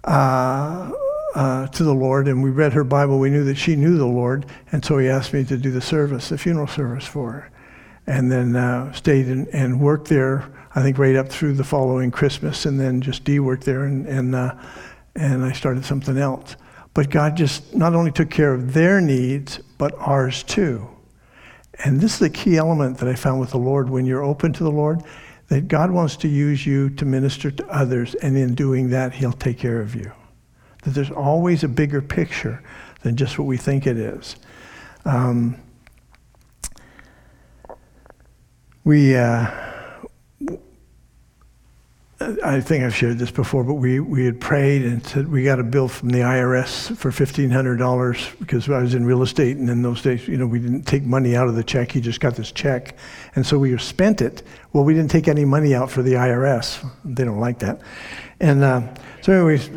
uh, 0.04 0.92
uh, 1.34 1.68
to 1.68 1.84
the 1.84 1.94
Lord, 1.94 2.28
and 2.28 2.44
we 2.44 2.52
read 2.52 2.74
her 2.74 2.84
Bible, 2.84 3.18
we 3.18 3.32
knew 3.32 3.44
that 3.46 3.56
she 3.56 3.76
knew 3.76 3.98
the 3.98 4.06
Lord. 4.06 4.46
And 4.72 4.86
so 4.86 5.00
he 5.00 5.08
asked 5.08 5.34
me 5.34 5.44
to 5.46 5.58
do 5.58 5.72
the 5.72 5.82
service, 5.82 6.30
the 6.30 6.38
funeral 6.38 6.68
service 6.68 7.06
for 7.06 7.32
her 7.32 7.52
and 8.10 8.32
then 8.32 8.56
uh, 8.56 8.92
stayed 8.92 9.28
and, 9.28 9.48
and, 9.50 9.80
worked 9.80 10.08
there. 10.08 10.52
I 10.76 10.84
think 10.84 10.98
right 10.98 11.16
up 11.16 11.30
through 11.30 11.54
the 11.54 11.64
following 11.64 12.12
Christmas, 12.12 12.66
and 12.66 12.80
then 12.80 13.02
just 13.02 13.24
D 13.24 13.40
worked 13.40 13.66
there, 13.66 13.86
and 13.86 14.06
and 14.06 14.36
uh, 14.36 14.56
and 15.16 15.44
I 15.44 15.52
started 15.52 15.84
something 15.84 16.18
else. 16.18 16.56
But 16.94 17.10
God 17.10 17.36
just 17.38 17.76
not 17.76 17.96
only 17.96 18.12
took 18.12 18.30
care 18.30 18.54
of 18.54 18.74
their 18.74 19.00
needs, 19.02 19.60
but 19.78 19.94
ours 19.98 20.44
too. 20.44 20.88
And 21.84 22.02
this 22.02 22.14
is 22.14 22.20
the 22.20 22.30
key 22.30 22.58
element 22.58 22.98
that 22.98 23.08
I 23.08 23.16
found 23.16 23.40
with 23.40 23.52
the 23.52 23.58
Lord 23.58 23.90
when 23.90 24.06
you're 24.06 24.24
open 24.24 24.52
to 24.54 24.64
the 24.64 24.72
Lord, 24.72 25.02
that 25.48 25.68
God 25.68 25.92
wants 25.92 26.18
to 26.18 26.28
use 26.28 26.66
you 26.66 26.90
to 26.92 27.06
minister 27.06 27.52
to 27.52 27.68
others, 27.68 28.16
and 28.16 28.38
in 28.38 28.54
doing 28.54 28.90
that, 28.90 29.14
He'll 29.14 29.32
take 29.32 29.58
care 29.58 29.82
of 29.82 29.96
you. 29.96 30.12
That 30.84 30.92
there's 30.92 31.12
always 31.12 31.64
a 31.64 31.68
bigger 31.68 32.02
picture 32.02 32.62
than 33.02 33.16
just 33.16 33.40
what 33.40 33.46
we 33.46 33.58
think 33.58 33.88
it 33.88 33.98
is. 33.98 34.36
Um, 35.06 35.58
we, 38.84 39.16
uh, 39.16 39.48
I 42.22 42.60
think 42.60 42.84
I've 42.84 42.96
shared 42.96 43.18
this 43.18 43.32
before, 43.32 43.64
but 43.64 43.76
we, 43.76 44.02
we 44.02 44.26
had 44.26 44.42
prayed 44.42 44.84
and 44.84 45.06
said 45.06 45.30
we 45.30 45.46
got 45.46 45.58
a 45.60 45.64
bill 45.64 45.88
from 45.88 46.10
the 46.10 46.20
IRS 46.20 46.96
for 46.98 47.12
$1,500 47.12 48.40
because 48.40 48.70
I 48.70 48.82
was 48.82 48.94
in 48.94 49.06
real 49.06 49.22
estate, 49.22 49.56
and 49.56 49.70
in 49.70 49.82
those 49.84 50.02
days, 50.02 50.28
you 50.28 50.38
know, 50.38 50.46
we 50.46 50.60
didn't 50.60 50.84
take 50.84 51.04
money 51.04 51.38
out 51.38 51.48
of 51.48 51.56
the 51.56 51.64
check. 51.64 51.94
He 51.94 52.02
just 52.02 52.20
got 52.20 52.36
this 52.36 52.52
check. 52.52 52.98
And 53.36 53.46
so 53.46 53.58
we 53.58 53.78
spent 53.78 54.22
it. 54.22 54.44
Well, 54.74 54.84
we 54.84 54.94
didn't 54.94 55.12
take 55.12 55.30
any 55.30 55.46
money 55.46 55.74
out 55.74 55.90
for 55.90 56.04
the 56.04 56.14
IRS. 56.14 56.86
They 57.06 57.24
don't 57.24 57.40
like 57.40 57.60
that. 57.60 57.80
And 58.42 58.64
uh, 58.66 58.82
so, 59.22 59.32
anyways, 59.32 59.70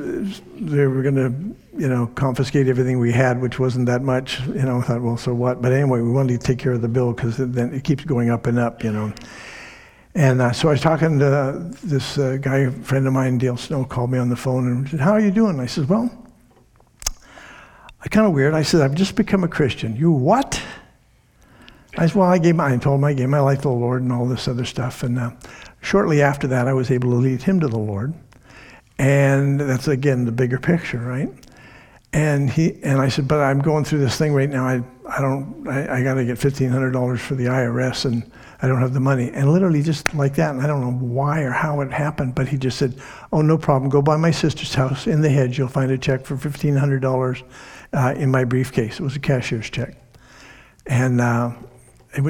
they 0.57 0.86
were 0.86 1.03
going 1.03 1.14
to 1.14 1.57
you 1.78 1.88
know, 1.88 2.07
confiscate 2.09 2.66
everything 2.66 2.99
we 2.99 3.12
had, 3.12 3.40
which 3.40 3.59
wasn't 3.59 3.86
that 3.86 4.03
much. 4.03 4.40
You 4.49 4.62
know, 4.62 4.78
I 4.78 4.82
thought, 4.82 5.01
well, 5.01 5.16
so 5.16 5.32
what? 5.32 5.62
But 5.62 5.72
anyway, 5.72 6.01
we 6.01 6.11
wanted 6.11 6.40
to 6.40 6.47
take 6.47 6.59
care 6.59 6.72
of 6.72 6.82
the 6.82 6.88
bill 6.88 7.12
because 7.12 7.36
then 7.36 7.72
it 7.72 7.84
keeps 7.84 8.05
going 8.05 8.30
up 8.30 8.47
and 8.47 8.59
up, 8.59 8.82
you 8.82 8.93
know. 8.93 9.12
And 10.14 10.42
uh, 10.42 10.52
so 10.52 10.68
I 10.68 10.72
was 10.72 10.80
talking 10.80 11.18
to 11.18 11.70
this 11.82 12.18
uh, 12.18 12.36
guy, 12.40 12.58
a 12.58 12.70
friend 12.70 13.06
of 13.06 13.12
mine, 13.12 13.38
Dale 13.38 13.56
Snow, 13.56 13.84
called 13.84 14.10
me 14.10 14.18
on 14.18 14.28
the 14.28 14.36
phone 14.36 14.66
and 14.66 14.88
said, 14.88 15.00
"How 15.00 15.12
are 15.12 15.20
you 15.20 15.30
doing?" 15.30 15.58
I 15.58 15.66
said, 15.66 15.88
"Well, 15.88 16.10
I 18.04 18.08
kind 18.08 18.26
of 18.26 18.32
weird. 18.32 18.52
I 18.52 18.62
said, 18.62 18.80
I've 18.80 18.94
just 18.94 19.14
become 19.14 19.44
a 19.44 19.48
Christian. 19.48 19.94
You 19.94 20.10
what? 20.10 20.60
I 21.96 22.06
said, 22.06 22.16
well, 22.16 22.28
I 22.28 22.38
gave 22.38 22.56
my, 22.56 22.72
I 22.72 22.76
told 22.76 22.98
him 22.98 23.04
I 23.04 23.12
gave 23.12 23.28
my 23.28 23.38
life 23.38 23.58
to 23.58 23.68
the 23.68 23.70
Lord 23.70 24.02
and 24.02 24.12
all 24.12 24.26
this 24.26 24.48
other 24.48 24.64
stuff. 24.64 25.04
And 25.04 25.18
uh, 25.18 25.30
shortly 25.82 26.20
after 26.20 26.48
that, 26.48 26.66
I 26.66 26.72
was 26.72 26.90
able 26.90 27.10
to 27.10 27.16
lead 27.16 27.42
him 27.42 27.60
to 27.60 27.68
the 27.68 27.78
Lord. 27.78 28.12
And 28.98 29.60
that's 29.60 29.86
again 29.86 30.24
the 30.24 30.32
bigger 30.32 30.58
picture, 30.58 30.98
right? 30.98 31.28
And 32.12 32.50
he 32.50 32.82
and 32.82 33.00
I 33.00 33.08
said, 33.08 33.26
but 33.26 33.40
I'm 33.40 33.60
going 33.60 33.84
through 33.84 34.00
this 34.00 34.16
thing 34.16 34.34
right 34.34 34.50
now. 34.50 34.66
I 34.66 34.82
I 35.08 35.20
don't 35.20 35.66
I, 35.66 35.98
I 35.98 36.02
got 36.02 36.14
to 36.14 36.24
get 36.24 36.38
fifteen 36.38 36.68
hundred 36.68 36.90
dollars 36.90 37.20
for 37.20 37.34
the 37.34 37.46
IRS, 37.46 38.04
and 38.04 38.30
I 38.62 38.68
don't 38.68 38.80
have 38.80 38.94
the 38.94 39.00
money. 39.00 39.30
And 39.34 39.52
literally 39.52 39.82
just 39.82 40.14
like 40.14 40.36
that, 40.36 40.54
and 40.54 40.62
I 40.62 40.66
don't 40.66 40.80
know 40.80 41.06
why 41.06 41.40
or 41.40 41.50
how 41.50 41.80
it 41.80 41.92
happened, 41.92 42.34
but 42.34 42.48
he 42.48 42.56
just 42.56 42.78
said, 42.78 42.94
oh 43.32 43.42
no 43.42 43.58
problem. 43.58 43.90
Go 43.90 44.00
by 44.00 44.16
my 44.16 44.30
sister's 44.30 44.74
house 44.74 45.06
in 45.06 45.20
the 45.20 45.28
hedge. 45.28 45.58
You'll 45.58 45.68
find 45.68 45.90
a 45.90 45.98
check 45.98 46.24
for 46.24 46.36
fifteen 46.36 46.76
hundred 46.76 47.02
dollars 47.02 47.42
uh, 47.92 48.14
in 48.16 48.30
my 48.30 48.44
briefcase. 48.44 49.00
It 49.00 49.02
was 49.02 49.16
a 49.16 49.20
cashier's 49.20 49.68
check, 49.68 49.96
and. 50.86 51.20
Uh, 51.20 51.52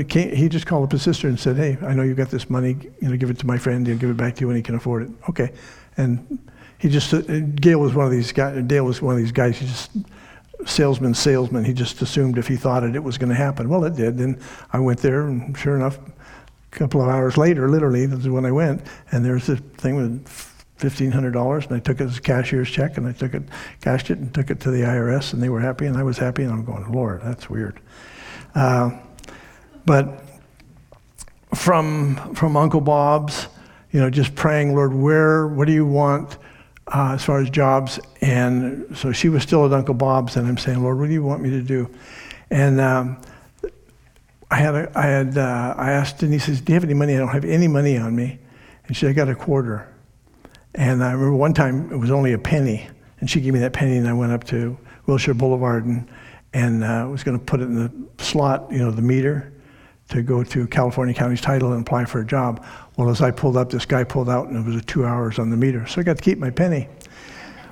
Came, 0.07 0.33
he 0.33 0.49
just 0.49 0.65
called 0.65 0.85
up 0.85 0.93
his 0.93 1.03
sister 1.03 1.27
and 1.27 1.41
said, 1.41 1.57
"Hey, 1.57 1.77
I 1.83 1.93
know 1.93 2.05
you've 2.05 2.17
got 2.17 2.31
this 2.31 2.49
money. 2.49 2.77
You 3.01 3.09
know, 3.09 3.17
give 3.17 3.31
it 3.31 3.39
to 3.41 3.47
my 3.49 3.59
friend. 3.59 3.85
He'll 3.85 3.99
give 3.99 4.11
it 4.11 4.17
back 4.17 4.37
to 4.37 4.43
you 4.43 4.47
when 4.47 4.55
he 4.55 4.63
can 4.63 4.77
afford 4.77 5.03
it." 5.03 5.11
Okay, 5.29 5.51
and 5.97 6.39
he 6.79 6.89
just 6.89 7.13
uh, 7.13 7.21
Gail 7.21 7.81
was 7.81 7.93
one 7.93 8.07
of 8.07 8.13
these 8.13 8.31
guys. 8.31 8.63
Dale 8.65 8.85
was 8.85 9.03
one 9.03 9.17
of 9.17 9.21
these 9.21 9.33
guys. 9.33 9.59
He 9.59 9.67
just 9.67 9.91
salesman, 10.67 11.15
salesman. 11.15 11.65
He 11.65 11.73
just 11.73 12.01
assumed 12.01 12.39
if 12.39 12.47
he 12.47 12.55
thought 12.55 12.85
it, 12.85 12.95
it 12.95 13.03
was 13.03 13.19
going 13.19 13.31
to 13.31 13.35
happen. 13.35 13.69
Well, 13.69 13.85
it 13.85 13.97
did. 13.97 14.21
And 14.21 14.39
I 14.73 14.79
went 14.79 15.01
there, 15.01 15.27
and 15.27 15.59
sure 15.59 15.75
enough, 15.75 15.99
couple 16.79 17.03
of 17.03 17.09
hours 17.09 17.37
later, 17.37 17.69
literally, 17.69 18.07
this 18.07 18.21
is 18.21 18.29
when 18.29 18.45
I 18.45 18.51
went, 18.51 18.83
and 19.11 19.25
there's 19.25 19.47
this 19.47 19.61
thing 19.79 19.97
with 19.97 20.29
fifteen 20.77 21.11
hundred 21.11 21.33
dollars, 21.33 21.67
and 21.67 21.77
I 21.77 21.79
took 21.79 22.01
it 22.01 22.05
as 22.05 22.19
a 22.19 22.21
cashier's 22.21 22.71
check, 22.71 22.97
and 22.97 23.07
I 23.07 23.13
took 23.13 23.35
it, 23.35 23.43
cashed 23.81 24.11
it, 24.11 24.19
and 24.19 24.33
took 24.35 24.51
it 24.51 24.61
to 24.61 24.71
the 24.71 24.83
IRS, 24.83 25.33
and 25.33 25.43
they 25.43 25.49
were 25.49 25.61
happy, 25.61 25.87
and 25.87 25.97
I 25.97 26.03
was 26.03 26.19
happy, 26.19 26.43
and 26.43 26.53
I'm 26.53 26.65
going, 26.65 26.91
Lord, 26.93 27.23
that's 27.23 27.49
weird. 27.49 27.81
Uh, 28.55 28.91
but 29.87 30.25
from 31.55 32.35
from 32.35 32.57
Uncle 32.57 32.81
Bob's, 32.81 33.49
you 33.91 34.01
know, 34.01 34.11
just 34.11 34.35
praying, 34.35 34.75
Lord, 34.75 34.95
where, 34.95 35.47
what 35.47 35.67
do 35.67 35.73
you 35.73 35.87
want? 35.87 36.39
uh, 36.89 37.13
as 37.15 37.25
far 37.25 37.41
as 37.41 37.51
jobs. 37.51 38.01
And 38.21 38.97
so 38.97 39.13
she 39.13 39.29
was 39.29 39.43
still 39.43 39.65
at 39.67 39.73
Uncle 39.73 39.95
Bob's, 39.95 40.37
and 40.37 40.47
I'm 40.47 40.59
saying, 40.59 40.83
Lord, 40.83 40.99
what 40.99 41.07
do 41.07 41.13
you 41.13 41.23
want 41.23 41.43
me 41.43 41.51
to 41.51 41.63
do? 41.63 41.91
And 42.51 42.81
um, 42.81 43.21
I 44.53 44.57
had, 44.57 44.75
a, 44.75 44.93
I, 44.95 45.07
had 45.07 45.39
uh, 45.39 45.75
I 45.79 45.93
asked 45.93 46.19
Denise, 46.19 46.45
says, 46.45 46.61
do 46.61 46.73
you 46.73 46.75
have 46.75 46.85
any 46.85 46.93
money? 46.93 47.15
I 47.15 47.19
don't 47.19 47.29
have 47.29 47.47
any 47.47 47.69
money 47.69 47.97
on 47.97 48.15
me. 48.15 48.39
And 48.87 48.95
she 48.95 49.01
said, 49.01 49.11
I 49.11 49.13
got 49.15 49.31
a 49.31 49.35
quarter. 49.35 49.89
And 50.75 51.03
I 51.03 51.13
remember 51.13 51.37
one 51.37 51.55
time 51.55 51.91
it 51.91 51.97
was 51.97 52.11
only 52.11 52.35
a 52.35 52.39
penny, 52.39 52.87
and 53.21 53.31
she 53.31 53.41
gave 53.41 53.55
me 53.55 53.61
that 53.61 53.73
penny, 53.73 53.97
and 53.97 54.07
I 54.07 54.13
went 54.13 54.31
up 54.31 54.45
to 54.45 54.77
Wilshire 55.07 55.33
Boulevard 55.33 55.87
and, 55.87 56.07
and 56.53 56.85
uh, 56.85 57.09
was 57.11 57.25
going 57.25 57.39
to 57.39 57.43
put 57.43 57.61
it 57.61 57.65
in 57.65 57.77
the 57.77 57.91
slot, 58.23 58.71
you 58.71 58.81
know, 58.81 58.91
the 58.91 59.01
meter 59.01 59.55
to 60.11 60.21
go 60.21 60.45
to 60.45 60.67
California 60.67 61.15
County's 61.15 61.41
title 61.41 61.73
and 61.73 61.81
apply 61.81 62.05
for 62.05 62.21
a 62.21 62.27
job. 62.27 62.63
Well, 62.99 63.09
as 63.09 63.23
I 63.23 63.31
pulled 63.31 63.57
up, 63.57 63.71
this 63.71 63.87
guy 63.87 64.05
pulled 64.05 64.29
out, 64.29 64.49
and 64.49 64.59
it 64.59 64.67
was 64.67 64.77
a 64.77 64.85
two 64.85 65.07
hours 65.07 65.39
on 65.39 65.49
the 65.49 65.57
meter. 65.57 65.87
So 65.87 66.03
I 66.03 66.05
got 66.05 66.19
to 66.19 66.23
keep 66.23 66.37
my 66.37 66.51
penny. 66.51 66.89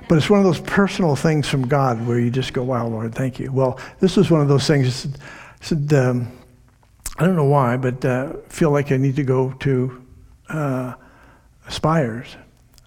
But 0.09 0.17
it's 0.17 0.31
one 0.31 0.39
of 0.39 0.45
those 0.45 0.59
personal 0.61 1.15
things 1.15 1.47
from 1.47 1.67
God 1.67 2.07
where 2.07 2.19
you 2.19 2.31
just 2.31 2.53
go, 2.53 2.63
wow, 2.63 2.87
Lord, 2.87 3.13
thank 3.13 3.39
you. 3.39 3.51
Well, 3.51 3.79
this 3.99 4.17
was 4.17 4.31
one 4.31 4.41
of 4.41 4.47
those 4.47 4.65
things. 4.65 5.05
I 5.05 5.63
said, 5.63 5.93
um, 5.93 6.27
I 7.21 7.25
don't 7.25 7.35
know 7.35 7.45
why, 7.45 7.77
but 7.77 8.03
uh, 8.03 8.33
feel 8.49 8.71
like 8.71 8.91
I 8.91 8.97
need 8.97 9.15
to 9.17 9.23
go 9.23 9.51
to 9.59 10.03
uh, 10.49 10.95
Spires. 11.69 12.35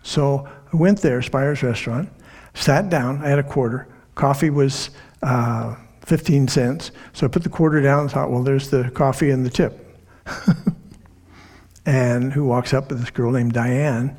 So 0.03 0.49
I 0.73 0.77
went 0.77 1.03
there, 1.03 1.23
Spires 1.23 1.63
Restaurant, 1.63 2.09
sat 2.53 2.91
down. 2.91 3.23
I 3.23 3.29
had 3.29 3.39
a 3.39 3.45
quarter. 3.45 3.87
Coffee 4.17 4.51
was 4.51 4.91
uh, 5.23 5.77
15 6.05 6.49
cents. 6.49 6.91
So 7.13 7.27
I 7.27 7.29
put 7.29 7.45
the 7.45 7.49
quarter 7.49 7.81
down 7.81 8.01
and 8.01 8.11
thought, 8.11 8.29
well, 8.29 8.43
there's 8.43 8.71
the 8.71 8.91
coffee 8.91 9.31
and 9.31 9.47
the 9.47 9.51
tip. 9.51 9.97
and 11.87 12.33
who 12.33 12.45
walks 12.45 12.75
up 12.75 12.89
with 12.89 12.99
this 12.99 13.11
girl 13.11 13.31
named 13.31 13.53
Diane, 13.53 14.17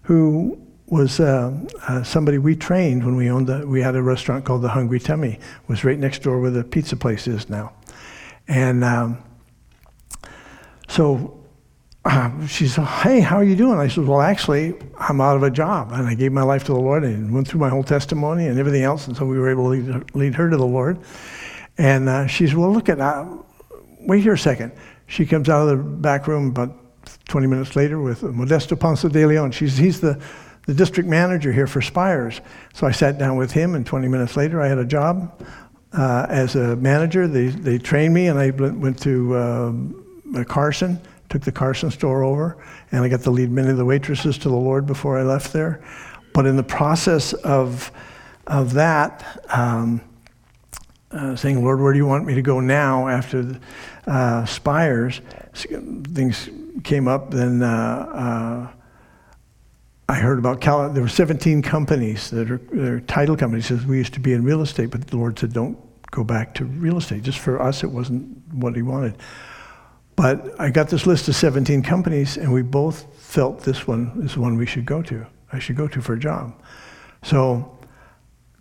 who 0.00 0.58
was 0.86 1.20
uh, 1.20 1.52
uh, 1.88 2.02
somebody 2.02 2.38
we 2.38 2.56
trained 2.56 3.04
when 3.04 3.16
we 3.16 3.30
owned 3.30 3.48
the, 3.48 3.66
we 3.66 3.82
had 3.82 3.96
a 3.96 4.02
restaurant 4.02 4.46
called 4.46 4.62
the 4.62 4.70
Hungry 4.70 4.98
Tummy, 4.98 5.38
was 5.68 5.84
right 5.84 5.98
next 5.98 6.22
door 6.22 6.40
where 6.40 6.50
the 6.50 6.64
pizza 6.64 6.96
place 6.96 7.26
is 7.26 7.50
now. 7.50 7.74
And 8.48 8.82
um, 8.82 9.22
so 10.92 11.42
uh, 12.04 12.46
she 12.46 12.68
said, 12.68 12.84
hey, 12.84 13.20
how 13.20 13.36
are 13.36 13.44
you 13.44 13.56
doing? 13.56 13.78
I 13.78 13.88
said, 13.88 14.06
well, 14.06 14.20
actually, 14.20 14.74
I'm 14.98 15.20
out 15.20 15.36
of 15.36 15.42
a 15.42 15.50
job. 15.50 15.92
And 15.92 16.06
I 16.06 16.14
gave 16.14 16.32
my 16.32 16.42
life 16.42 16.64
to 16.64 16.72
the 16.72 16.80
Lord 16.80 17.04
and 17.04 17.32
went 17.32 17.48
through 17.48 17.60
my 17.60 17.68
whole 17.68 17.82
testimony 17.82 18.46
and 18.46 18.58
everything 18.58 18.82
else. 18.82 19.06
And 19.06 19.16
so 19.16 19.24
we 19.24 19.38
were 19.38 19.50
able 19.50 19.64
to 19.64 19.70
lead, 19.70 20.14
lead 20.14 20.34
her 20.34 20.50
to 20.50 20.56
the 20.56 20.66
Lord. 20.66 20.98
And 21.78 22.08
uh, 22.08 22.26
she 22.26 22.46
said, 22.46 22.56
well, 22.56 22.72
look 22.72 22.88
at, 22.88 23.00
uh, 23.00 23.26
wait 24.00 24.22
here 24.22 24.34
a 24.34 24.38
second. 24.38 24.72
She 25.06 25.24
comes 25.24 25.48
out 25.48 25.66
of 25.66 25.78
the 25.78 25.82
back 25.82 26.26
room 26.26 26.48
about 26.48 26.76
20 27.26 27.46
minutes 27.46 27.74
later 27.74 28.00
with 28.00 28.20
Modesto 28.20 28.78
Ponce 28.78 29.02
de 29.02 29.26
Leon. 29.26 29.52
She's, 29.52 29.76
he's 29.76 30.00
the, 30.00 30.22
the 30.66 30.74
district 30.74 31.08
manager 31.08 31.52
here 31.52 31.66
for 31.66 31.80
Spires. 31.80 32.40
So 32.74 32.86
I 32.86 32.92
sat 32.92 33.18
down 33.18 33.36
with 33.36 33.50
him, 33.50 33.74
and 33.74 33.86
20 33.86 34.08
minutes 34.08 34.36
later, 34.36 34.60
I 34.60 34.68
had 34.68 34.78
a 34.78 34.84
job 34.84 35.42
uh, 35.92 36.26
as 36.28 36.54
a 36.54 36.76
manager. 36.76 37.26
They, 37.26 37.46
they 37.46 37.78
trained 37.78 38.14
me, 38.14 38.28
and 38.28 38.38
I 38.38 38.50
went 38.50 39.00
to 39.02 39.34
uh, 39.34 39.72
Carson, 40.46 41.00
took 41.28 41.42
the 41.42 41.52
Carson 41.52 41.90
store 41.90 42.22
over, 42.22 42.62
and 42.90 43.02
I 43.02 43.08
got 43.08 43.22
to 43.22 43.30
lead 43.30 43.50
many 43.50 43.70
of 43.70 43.76
the 43.76 43.84
waitresses 43.84 44.38
to 44.38 44.48
the 44.48 44.56
Lord 44.56 44.86
before 44.86 45.18
I 45.18 45.22
left 45.22 45.52
there. 45.52 45.82
But 46.34 46.46
in 46.46 46.56
the 46.56 46.62
process 46.62 47.32
of, 47.32 47.90
of 48.46 48.74
that, 48.74 49.44
um, 49.48 50.00
uh, 51.10 51.36
saying, 51.36 51.62
Lord, 51.62 51.80
where 51.80 51.92
do 51.92 51.98
you 51.98 52.06
want 52.06 52.24
me 52.24 52.34
to 52.34 52.42
go 52.42 52.60
now 52.60 53.08
after 53.08 53.42
the, 53.42 53.60
uh, 54.06 54.44
Spires? 54.46 55.20
Things 55.54 56.48
came 56.84 57.06
up, 57.06 57.30
then 57.30 57.62
uh, 57.62 58.68
uh, 58.68 58.76
I 60.08 60.14
heard 60.16 60.38
about 60.38 60.60
Cal- 60.60 60.90
there 60.90 61.02
were 61.02 61.08
17 61.08 61.62
companies 61.62 62.30
that 62.30 62.50
are, 62.50 63.00
title 63.00 63.36
companies. 63.36 63.66
Says 63.66 63.86
we 63.86 63.98
used 63.98 64.14
to 64.14 64.20
be 64.20 64.32
in 64.32 64.44
real 64.44 64.62
estate, 64.62 64.90
but 64.90 65.06
the 65.06 65.16
Lord 65.16 65.38
said, 65.38 65.52
"Don't 65.52 65.78
go 66.10 66.24
back 66.24 66.54
to 66.56 66.64
real 66.64 66.98
estate." 66.98 67.22
Just 67.22 67.38
for 67.38 67.62
us, 67.62 67.82
it 67.82 67.90
wasn't 67.90 68.36
what 68.52 68.76
He 68.76 68.82
wanted. 68.82 69.16
But 70.22 70.54
I 70.60 70.70
got 70.70 70.88
this 70.88 71.04
list 71.04 71.26
of 71.26 71.34
17 71.34 71.82
companies, 71.82 72.36
and 72.36 72.52
we 72.52 72.62
both 72.62 73.12
felt 73.16 73.62
this 73.62 73.88
one 73.88 74.20
is 74.22 74.34
the 74.34 74.40
one 74.40 74.56
we 74.56 74.66
should 74.66 74.86
go 74.86 75.02
to. 75.02 75.26
I 75.52 75.58
should 75.58 75.74
go 75.74 75.88
to 75.88 76.00
for 76.00 76.12
a 76.12 76.18
job. 76.18 76.54
So 77.24 77.76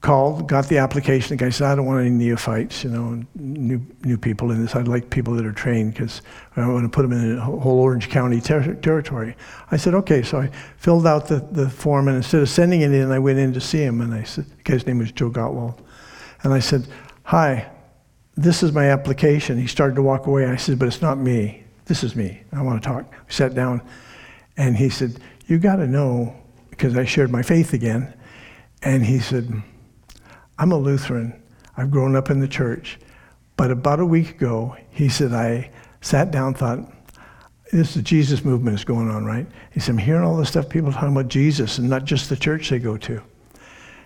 called, 0.01 0.49
got 0.49 0.69
the 0.69 0.79
application. 0.79 1.37
The 1.37 1.45
guy 1.45 1.51
said, 1.51 1.67
I 1.67 1.75
don't 1.75 1.85
want 1.85 2.01
any 2.01 2.09
neophytes, 2.09 2.83
you 2.83 2.89
know, 2.89 3.23
new, 3.35 3.79
new 4.03 4.17
people 4.17 4.49
in 4.49 4.63
this. 4.63 4.75
I'd 4.75 4.87
like 4.87 5.11
people 5.11 5.35
that 5.35 5.45
are 5.45 5.51
trained 5.51 5.93
because 5.93 6.23
I 6.55 6.67
want 6.67 6.83
to 6.83 6.89
put 6.89 7.03
them 7.03 7.11
in 7.11 7.37
a 7.37 7.41
whole 7.41 7.79
Orange 7.79 8.09
County 8.09 8.41
ter- 8.41 8.73
territory. 8.73 9.35
I 9.69 9.77
said, 9.77 9.93
okay. 9.93 10.23
So 10.23 10.39
I 10.39 10.49
filled 10.77 11.05
out 11.05 11.27
the, 11.27 11.45
the 11.51 11.69
form, 11.69 12.07
and 12.07 12.17
instead 12.17 12.41
of 12.41 12.49
sending 12.49 12.81
it 12.81 12.91
in, 12.91 13.11
I 13.11 13.19
went 13.19 13.37
in 13.37 13.53
to 13.53 13.61
see 13.61 13.83
him. 13.83 14.01
And 14.01 14.15
I 14.15 14.23
said, 14.23 14.45
the 14.45 14.63
guy's 14.63 14.87
name 14.87 14.97
was 14.97 15.11
Joe 15.11 15.29
Gottwald. 15.29 15.77
And 16.41 16.55
I 16.55 16.59
said, 16.59 16.87
hi, 17.21 17.69
this 18.35 18.63
is 18.63 18.71
my 18.71 18.89
application. 18.89 19.59
He 19.59 19.67
started 19.67 19.95
to 19.95 20.01
walk 20.01 20.27
away. 20.27 20.45
I 20.45 20.55
said, 20.55 20.79
but 20.79 20.87
it's 20.87 21.01
not 21.01 21.17
me. 21.17 21.63
This 21.85 22.03
is 22.03 22.15
me. 22.15 22.41
I 22.53 22.61
want 22.61 22.81
to 22.81 22.87
talk. 22.87 23.11
We 23.11 23.33
sat 23.33 23.53
down, 23.53 23.81
and 24.57 24.77
he 24.77 24.89
said, 24.89 25.19
you 25.47 25.57
got 25.57 25.77
to 25.77 25.87
know, 25.87 26.35
because 26.69 26.97
I 26.97 27.05
shared 27.05 27.31
my 27.31 27.41
faith 27.41 27.73
again. 27.73 28.13
And 28.81 29.05
he 29.05 29.19
said, 29.19 29.51
I'm 30.57 30.71
a 30.71 30.77
Lutheran. 30.77 31.41
I've 31.75 31.91
grown 31.91 32.15
up 32.15 32.29
in 32.29 32.39
the 32.39 32.47
church. 32.47 32.99
But 33.57 33.71
about 33.71 33.99
a 33.99 34.05
week 34.05 34.31
ago, 34.31 34.75
he 34.89 35.09
said, 35.09 35.33
I 35.33 35.69
sat 36.01 36.31
down, 36.31 36.53
thought, 36.53 36.79
this 37.71 37.95
is 37.95 38.03
Jesus 38.03 38.43
movement 38.43 38.77
is 38.77 38.83
going 38.83 39.09
on, 39.09 39.25
right? 39.25 39.47
He 39.71 39.79
said, 39.79 39.91
I'm 39.91 39.97
hearing 39.97 40.23
all 40.23 40.37
this 40.37 40.49
stuff, 40.49 40.67
people 40.67 40.91
talking 40.91 41.11
about 41.11 41.27
Jesus 41.27 41.77
and 41.77 41.89
not 41.89 42.05
just 42.05 42.29
the 42.29 42.35
church 42.35 42.69
they 42.69 42.79
go 42.79 42.97
to. 42.97 43.21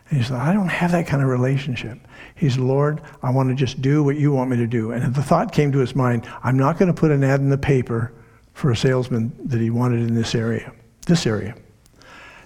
And 0.10 0.20
he 0.20 0.24
said, 0.24 0.38
I 0.38 0.54
don't 0.54 0.68
have 0.68 0.92
that 0.92 1.08
kind 1.08 1.24
of 1.24 1.30
relationship. 1.30 1.98
He 2.36 2.50
said, 2.50 2.60
Lord, 2.60 3.02
I 3.24 3.32
want 3.32 3.50
to 3.50 3.56
just 3.56 3.82
do 3.82 4.04
what 4.04 4.18
you 4.18 4.32
want 4.32 4.52
me 4.52 4.58
to 4.58 4.68
do. 4.68 4.92
And 4.92 5.16
the 5.16 5.24
thought 5.24 5.52
came 5.52 5.72
to 5.72 5.80
his 5.80 5.96
mind, 5.96 6.28
I'm 6.44 6.58
not 6.58 6.78
going 6.78 6.94
to 6.94 7.00
put 7.00 7.12
an 7.12 7.24
ad 7.24 7.40
in 7.40 7.50
the 7.50 7.58
paper 7.58 8.14
for 8.54 8.72
a 8.72 8.76
salesman 8.76 9.34
that 9.46 9.60
he 9.60 9.70
wanted 9.70 10.02
in 10.08 10.14
this 10.14 10.36
area, 10.36 10.72
this 11.08 11.26
area, 11.26 11.56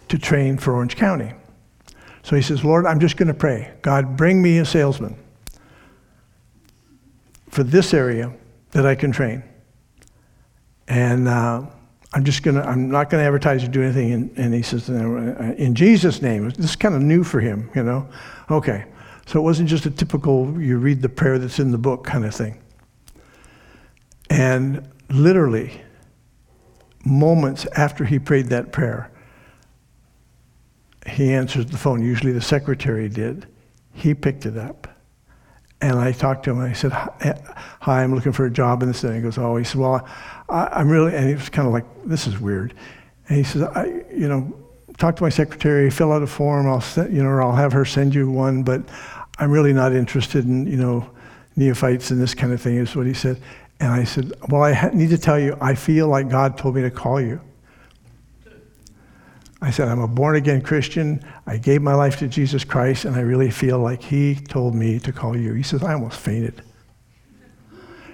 to 0.08 0.18
train 0.18 0.58
for 0.58 0.74
Orange 0.74 0.96
County. 0.96 1.34
So 2.24 2.36
he 2.36 2.42
says, 2.42 2.64
Lord, 2.64 2.86
I'm 2.86 3.00
just 3.00 3.18
going 3.18 3.28
to 3.28 3.34
pray. 3.34 3.74
God, 3.82 4.16
bring 4.16 4.42
me 4.42 4.60
a 4.60 4.66
salesman 4.66 5.16
for 7.50 7.64
this 7.64 7.94
area 7.94 8.34
that 8.72 8.86
I 8.86 8.96
can 8.96 9.12
train. 9.12 9.44
And 10.88 11.28
uh, 11.28 11.66
I'm 12.12 12.24
just 12.24 12.42
going 12.42 12.56
to, 12.56 12.68
I'm 12.68 12.90
not 12.90 13.10
going 13.10 13.22
to 13.22 13.26
advertise 13.26 13.64
or 13.64 13.68
do 13.68 13.84
anything. 13.84 14.12
And, 14.12 14.38
and 14.38 14.54
he 14.54 14.64
says, 14.64 14.90
in 14.90 15.76
Jesus' 15.76 16.22
name. 16.22 16.50
This 16.50 16.72
is 16.72 16.76
kind 16.76 16.96
of 16.96 17.02
new 17.02 17.24
for 17.24 17.40
him, 17.40 17.70
you 17.76 17.84
know? 17.84 18.10
Okay. 18.50 18.86
So 19.28 19.40
it 19.40 19.44
wasn't 19.44 19.70
just 19.70 19.86
a 19.86 19.92
typical, 19.92 20.60
you 20.60 20.80
read 20.80 21.04
the 21.04 21.10
prayer 21.10 21.38
that's 21.38 21.60
in 21.60 21.72
the 21.72 21.78
book 21.78 22.04
kind 22.04 22.26
of 22.26 22.34
thing. 22.34 22.60
And 24.32 24.90
literally, 25.10 25.82
moments 27.06 27.68
after 27.76 28.06
he 28.06 28.18
prayed 28.18 28.48
that 28.48 28.72
prayer, 28.72 29.12
he 31.06 31.32
answered 31.32 31.70
the 31.70 31.78
phone. 31.78 32.04
Usually 32.04 32.32
the 32.32 32.42
secretary 32.42 33.08
did. 33.08 33.48
He 33.94 34.16
picked 34.16 34.48
it 34.48 34.58
up 34.58 34.88
And 35.82 35.98
I 35.98 36.12
talked 36.12 36.44
to 36.44 36.52
him 36.52 36.60
and 36.60 36.70
I 36.70 36.74
said, 36.74 36.92
Hi, 36.92 38.04
I'm 38.04 38.14
looking 38.14 38.34
for 38.34 38.46
a 38.46 38.52
job 38.52 38.82
in 38.84 38.90
this. 38.90 39.04
And 39.04 39.16
he 39.16 39.22
goes, 39.22 39.38
Oh, 39.38 39.56
he 39.56 39.64
said, 39.64 39.80
Well, 39.80 40.08
I, 40.50 40.82
am 40.82 40.90
really, 40.90 41.16
and 41.16 41.28
he 41.28 41.36
was 41.36 41.50
kind 41.50 41.68
of 41.68 41.74
like, 41.74 41.86
This 42.06 42.28
is 42.28 42.40
weird. 42.40 42.74
And 43.28 43.38
he 43.38 43.44
says, 43.44 43.64
I, 43.64 43.86
you 44.12 44.28
know, 44.28 44.54
talk 44.98 45.16
to 45.16 45.24
my 45.24 45.30
secretary, 45.30 45.90
fill 45.90 46.12
out 46.12 46.22
a 46.22 46.28
form, 46.28 46.68
I'll, 46.68 46.82
send, 46.82 47.16
you 47.16 47.24
know, 47.24 47.30
or 47.30 47.42
I'll 47.42 47.56
have 47.56 47.72
her 47.72 47.86
send 47.86 48.14
you 48.14 48.30
one, 48.30 48.64
but 48.64 48.82
I'm 49.38 49.52
really 49.52 49.72
not 49.72 49.94
interested 49.94 50.46
in, 50.46 50.68
you 50.68 50.76
know, 50.78 51.10
neophytes 51.56 52.12
and 52.12 52.22
this 52.22 52.34
kind 52.34 52.52
of 52.52 52.62
thing, 52.62 52.76
is 52.76 52.96
what 52.96 53.06
he 53.06 53.14
said. 53.14 53.40
And 53.80 53.92
I 53.94 54.04
said, 54.04 54.34
Well, 54.50 54.64
I 54.64 54.74
ha- 54.74 54.90
need 54.90 55.12
to 55.12 55.18
tell 55.18 55.40
you, 55.40 55.58
I 55.62 55.76
feel 55.76 56.10
like 56.10 56.30
God 56.30 56.58
told 56.58 56.76
me 56.76 56.82
to 56.82 56.92
call 56.92 57.22
you. 57.22 57.40
I 59.62 59.72
said, 59.72 59.90
I'm 59.90 60.00
a 60.00 60.08
born 60.08 60.36
again 60.36 60.62
Christian. 60.62 61.24
I 61.46 61.58
gave 61.58 61.82
my 61.82 61.94
life 61.94 62.18
to 62.20 62.28
Jesus 62.28 62.64
Christ, 62.64 63.06
and 63.06 63.16
I 63.16 63.22
really 63.22 63.52
feel 63.52 63.80
like 63.80 64.02
He 64.02 64.36
told 64.36 64.74
me 64.74 65.00
to 65.00 65.12
call 65.12 65.36
you. 65.36 65.54
He 65.54 65.64
says, 65.64 65.84
I 65.84 65.94
almost 65.94 66.20
fainted. 66.20 66.62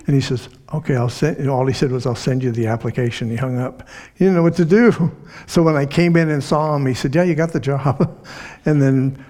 And 0.07 0.15
he 0.15 0.21
says, 0.21 0.49
Okay, 0.73 0.95
I'll 0.95 1.09
send, 1.09 1.47
all 1.49 1.65
he 1.65 1.73
said 1.73 1.91
was, 1.91 2.05
I'll 2.05 2.15
send 2.15 2.43
you 2.43 2.51
the 2.51 2.67
application. 2.67 3.29
He 3.29 3.35
hung 3.35 3.59
up. 3.59 3.87
He 4.15 4.25
didn't 4.25 4.35
know 4.35 4.43
what 4.43 4.55
to 4.55 4.65
do. 4.65 5.11
So 5.47 5.61
when 5.61 5.75
I 5.75 5.85
came 5.85 6.15
in 6.15 6.29
and 6.29 6.43
saw 6.43 6.75
him, 6.75 6.85
he 6.85 6.93
said, 6.93 7.13
Yeah, 7.13 7.23
you 7.23 7.35
got 7.35 7.53
the 7.53 7.59
job. 7.59 8.25
and 8.65 8.81
then, 8.81 9.23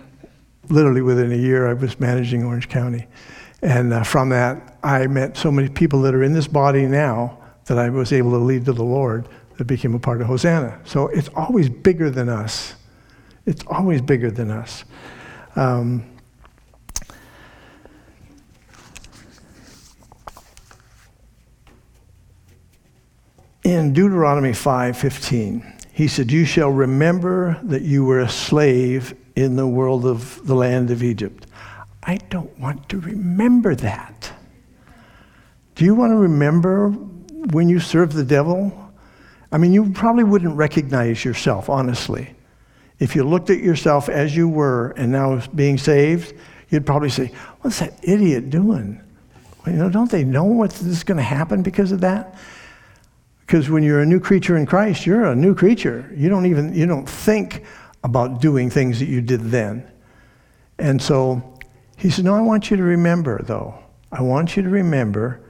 literally 0.70 1.01
within 1.01 1.32
a 1.32 1.36
year, 1.36 1.68
I 1.68 1.74
was 1.74 1.99
managing 1.99 2.43
Orange 2.43 2.70
County. 2.70 3.07
And 3.61 3.91
uh, 3.91 4.03
from 4.03 4.30
that, 4.30 4.78
I 4.84 5.07
met 5.07 5.36
so 5.36 5.51
many 5.51 5.68
people 5.68 6.01
that 6.03 6.16
are 6.16 6.24
in 6.24 6.34
this 6.34 6.47
body 6.47 6.86
now 6.86 7.39
that 7.66 7.78
I 7.78 7.89
was 7.89 8.13
able 8.13 8.32
to 8.32 8.38
lead 8.38 8.66
to 8.66 8.74
the 8.74 8.84
Lord 8.84 9.28
that 9.57 9.65
became 9.65 9.95
a 9.95 9.99
part 9.99 10.21
of 10.21 10.27
Hosanna. 10.27 10.79
So 10.83 11.07
it's 11.07 11.29
always 11.35 11.69
bigger 11.69 12.09
than 12.09 12.29
us. 12.29 12.75
It's 13.45 13.63
always 13.67 14.01
bigger 14.01 14.31
than 14.31 14.51
us. 14.51 14.83
Um, 15.55 16.03
in 23.63 23.93
Deuteronomy 23.93 24.51
5:15, 24.51 25.63
he 25.91 26.07
said, 26.07 26.31
"You 26.31 26.43
shall 26.43 26.71
remember 26.71 27.57
that 27.63 27.83
you 27.83 28.03
were 28.03 28.19
a 28.19 28.29
slave 28.29 29.13
in 29.35 29.55
the 29.55 29.67
world 29.67 30.05
of 30.05 30.41
the 30.45 30.55
land 30.55 30.91
of 30.91 31.01
Egypt." 31.01 31.47
I 32.03 32.17
don't 32.29 32.57
want 32.59 32.89
to 32.89 32.99
remember 32.99 33.73
that. 33.75 34.31
Do 35.75 35.85
you 35.85 35.95
want 35.95 36.11
to 36.11 36.17
remember 36.17 36.89
when 37.51 37.67
you 37.67 37.79
served 37.79 38.13
the 38.13 38.23
devil? 38.23 38.84
I 39.51 39.57
mean, 39.57 39.73
you 39.73 39.91
probably 39.91 40.23
wouldn't 40.23 40.55
recognize 40.55 41.23
yourself, 41.23 41.69
honestly. 41.69 42.35
If 42.99 43.15
you 43.15 43.23
looked 43.23 43.49
at 43.49 43.59
yourself 43.59 44.09
as 44.09 44.35
you 44.35 44.47
were 44.47 44.91
and 44.91 45.11
now 45.11 45.41
being 45.53 45.77
saved, 45.77 46.33
you'd 46.69 46.85
probably 46.85 47.09
say, 47.09 47.31
What's 47.61 47.79
that 47.79 47.93
idiot 48.03 48.49
doing? 48.49 49.01
You 49.65 49.73
know, 49.73 49.89
don't 49.89 50.11
they 50.11 50.23
know 50.23 50.43
what's 50.43 51.03
going 51.03 51.17
to 51.17 51.23
happen 51.23 51.63
because 51.63 51.91
of 51.91 52.01
that? 52.01 52.35
Because 53.45 53.69
when 53.69 53.83
you're 53.83 54.01
a 54.01 54.05
new 54.05 54.19
creature 54.19 54.57
in 54.57 54.65
Christ, 54.65 55.05
you're 55.05 55.25
a 55.25 55.35
new 55.35 55.55
creature. 55.55 56.11
You 56.15 56.29
don't 56.29 56.45
even 56.45 56.73
you 56.73 56.85
don't 56.85 57.07
think 57.07 57.63
about 58.03 58.41
doing 58.41 58.69
things 58.69 58.99
that 58.99 59.07
you 59.07 59.21
did 59.21 59.41
then. 59.41 59.85
And 60.77 61.01
so 61.01 61.57
he 61.97 62.09
said, 62.09 62.25
No, 62.25 62.35
I 62.35 62.41
want 62.41 62.71
you 62.71 62.77
to 62.77 62.83
remember, 62.83 63.41
though. 63.43 63.77
I 64.11 64.21
want 64.21 64.55
you 64.55 64.63
to 64.63 64.69
remember 64.69 65.41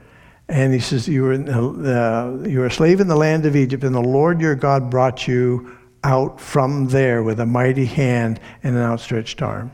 and 0.48 0.72
he 0.72 0.78
says, 0.78 1.08
you 1.08 1.22
were, 1.22 1.32
uh, 1.32 2.46
you 2.46 2.60
were 2.60 2.66
a 2.66 2.70
slave 2.70 3.00
in 3.00 3.08
the 3.08 3.16
land 3.16 3.46
of 3.46 3.56
Egypt, 3.56 3.82
and 3.82 3.94
the 3.94 4.00
Lord 4.00 4.40
your 4.40 4.54
God 4.54 4.90
brought 4.90 5.26
you 5.26 5.76
out 6.04 6.40
from 6.40 6.86
there 6.88 7.22
with 7.22 7.40
a 7.40 7.46
mighty 7.46 7.84
hand 7.84 8.38
and 8.62 8.76
an 8.76 8.82
outstretched 8.82 9.42
arm. 9.42 9.72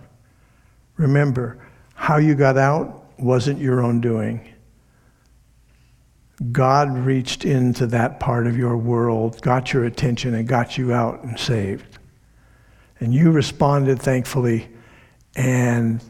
Remember, 0.96 1.58
how 1.94 2.16
you 2.16 2.34
got 2.34 2.56
out 2.56 3.04
wasn't 3.18 3.58
your 3.58 3.82
own 3.82 4.00
doing. 4.00 4.48
God 6.50 6.96
reached 6.96 7.44
into 7.44 7.86
that 7.88 8.18
part 8.18 8.46
of 8.46 8.56
your 8.56 8.76
world, 8.76 9.40
got 9.42 9.72
your 9.72 9.84
attention, 9.84 10.34
and 10.34 10.48
got 10.48 10.78
you 10.78 10.92
out 10.92 11.22
and 11.22 11.38
saved. 11.38 11.98
And 12.98 13.12
you 13.12 13.30
responded 13.30 14.00
thankfully, 14.00 14.68
and 15.36 16.02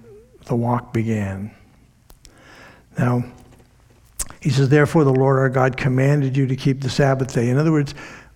the 0.47 0.55
walk 0.55 0.93
began. 0.93 1.55
Now, 2.97 3.25
he 4.43 4.51
says, 4.51 4.69
Therefore, 4.69 5.05
the 5.05 5.13
Lord 5.13 5.39
our 5.39 5.49
God 5.49 5.77
commanded 5.77 6.37
you 6.37 6.47
to 6.47 6.57
keep 6.57 6.81
the 6.81 6.91
Sabbath 6.91 7.33
day. 7.33 7.49
In 7.49 7.59
other 7.59 7.73
words, 7.73 7.95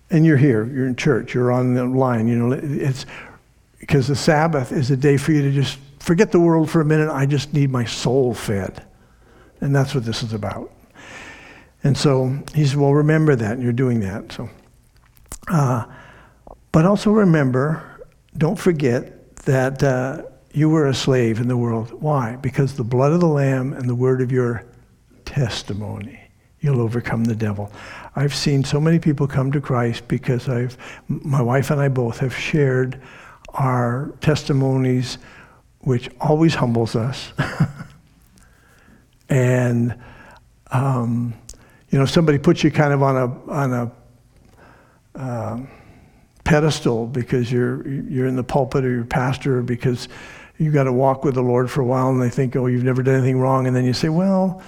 and 0.09 0.25
you're 0.25 0.37
here, 0.37 0.65
you're 0.65 0.87
in 0.87 0.95
church, 0.95 1.33
you're 1.33 1.51
on 1.51 1.73
the 1.73 1.85
line, 1.85 2.27
you 2.27 2.37
know, 2.37 2.51
it's 2.53 3.05
because 3.79 4.07
the 4.07 4.15
Sabbath 4.15 4.71
is 4.71 4.89
a 4.89 4.97
day 4.97 5.17
for 5.17 5.33
you 5.33 5.41
to 5.41 5.51
just 5.51 5.77
forget 5.99 6.31
the 6.31 6.39
world 6.39 6.69
for 6.69 6.79
a 6.79 6.85
minute. 6.85 7.09
I 7.09 7.25
just 7.25 7.53
need 7.53 7.69
my 7.69 7.83
soul 7.83 8.33
fed. 8.33 8.85
And 9.59 9.75
that's 9.75 9.93
what 9.93 10.05
this 10.05 10.23
is 10.23 10.33
about. 10.33 10.71
And 11.83 11.97
so 11.97 12.41
he 12.55 12.65
says, 12.65 12.75
Well, 12.75 12.93
remember 12.93 13.35
that, 13.35 13.53
and 13.53 13.63
you're 13.63 13.73
doing 13.73 13.99
that. 13.99 14.31
So, 14.31 14.49
uh, 15.49 15.85
but 16.71 16.85
also 16.85 17.11
remember, 17.11 17.83
don't 18.37 18.57
forget 18.57 19.35
that 19.37 19.83
uh, 19.83 20.23
you 20.53 20.69
were 20.69 20.87
a 20.87 20.93
slave 20.93 21.39
in 21.39 21.47
the 21.47 21.57
world. 21.57 21.91
Why? 22.01 22.35
Because 22.37 22.75
the 22.75 22.83
blood 22.83 23.11
of 23.11 23.19
the 23.19 23.27
Lamb 23.27 23.73
and 23.73 23.89
the 23.89 23.95
word 23.95 24.21
of 24.21 24.31
your 24.31 24.65
testimony. 25.27 26.19
You'll 26.61 26.81
overcome 26.81 27.25
the 27.25 27.35
devil. 27.35 27.71
I've 28.15 28.33
seen 28.33 28.63
so 28.63 28.79
many 28.79 28.97
people 28.97 29.27
come 29.27 29.51
to 29.51 29.61
Christ 29.61 30.07
because 30.07 30.49
I've, 30.49 30.77
my 31.07 31.41
wife 31.41 31.69
and 31.69 31.79
I 31.79 31.89
both 31.89 32.17
have 32.19 32.35
shared 32.35 32.99
our 33.49 34.13
testimonies, 34.21 35.19
which 35.79 36.09
always 36.19 36.55
humbles 36.55 36.95
us. 36.95 37.31
and, 39.29 39.95
um, 40.71 41.33
you 41.89 41.99
know, 41.99 42.05
somebody 42.05 42.39
puts 42.39 42.63
you 42.63 42.71
kind 42.71 42.93
of 42.93 43.03
on 43.03 43.15
a, 43.17 43.51
on 43.51 43.73
a, 43.73 43.91
uh, 45.19 45.59
pedestal 46.47 47.05
because 47.05 47.51
you're 47.51 47.85
you're 47.87 48.25
in 48.25 48.37
the 48.37 48.43
pulpit 48.43 48.85
or 48.85 48.89
you're 48.89 49.03
pastor 49.03 49.59
or 49.59 49.61
because 49.61 50.07
you've 50.57 50.73
got 50.73 50.85
to 50.85 50.93
walk 50.93 51.25
with 51.25 51.35
the 51.35 51.41
Lord 51.41 51.69
for 51.69 51.81
a 51.81 51.85
while 51.85 52.09
and 52.09 52.21
they 52.21 52.29
think, 52.29 52.55
oh, 52.55 52.67
you've 52.67 52.85
never 52.85 53.03
done 53.03 53.15
anything 53.15 53.37
wrong, 53.37 53.67
and 53.67 53.75
then 53.75 53.83
you 53.83 53.93
say, 53.93 54.09
well, 54.09 54.63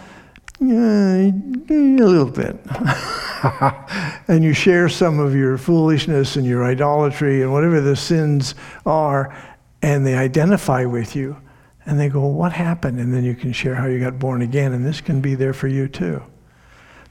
yeah, 0.59 1.15
a 1.15 1.31
little 1.71 2.29
bit. 2.29 2.59
and 4.27 4.43
you 4.43 4.53
share 4.53 4.89
some 4.89 5.19
of 5.19 5.33
your 5.33 5.57
foolishness 5.57 6.35
and 6.35 6.45
your 6.45 6.65
idolatry 6.65 7.41
and 7.41 7.53
whatever 7.53 7.79
the 7.79 7.95
sins 7.95 8.55
are, 8.85 9.35
and 9.81 10.05
they 10.05 10.15
identify 10.15 10.83
with 10.83 11.15
you. 11.15 11.37
And 11.85 11.99
they 11.99 12.09
go, 12.09 12.25
What 12.25 12.51
happened? 12.51 12.99
And 12.99 13.13
then 13.13 13.23
you 13.23 13.35
can 13.35 13.53
share 13.53 13.73
how 13.73 13.87
you 13.87 13.99
got 13.99 14.19
born 14.19 14.41
again. 14.41 14.73
And 14.73 14.85
this 14.85 14.99
can 15.01 15.21
be 15.21 15.33
there 15.33 15.53
for 15.53 15.67
you 15.67 15.87
too. 15.87 16.21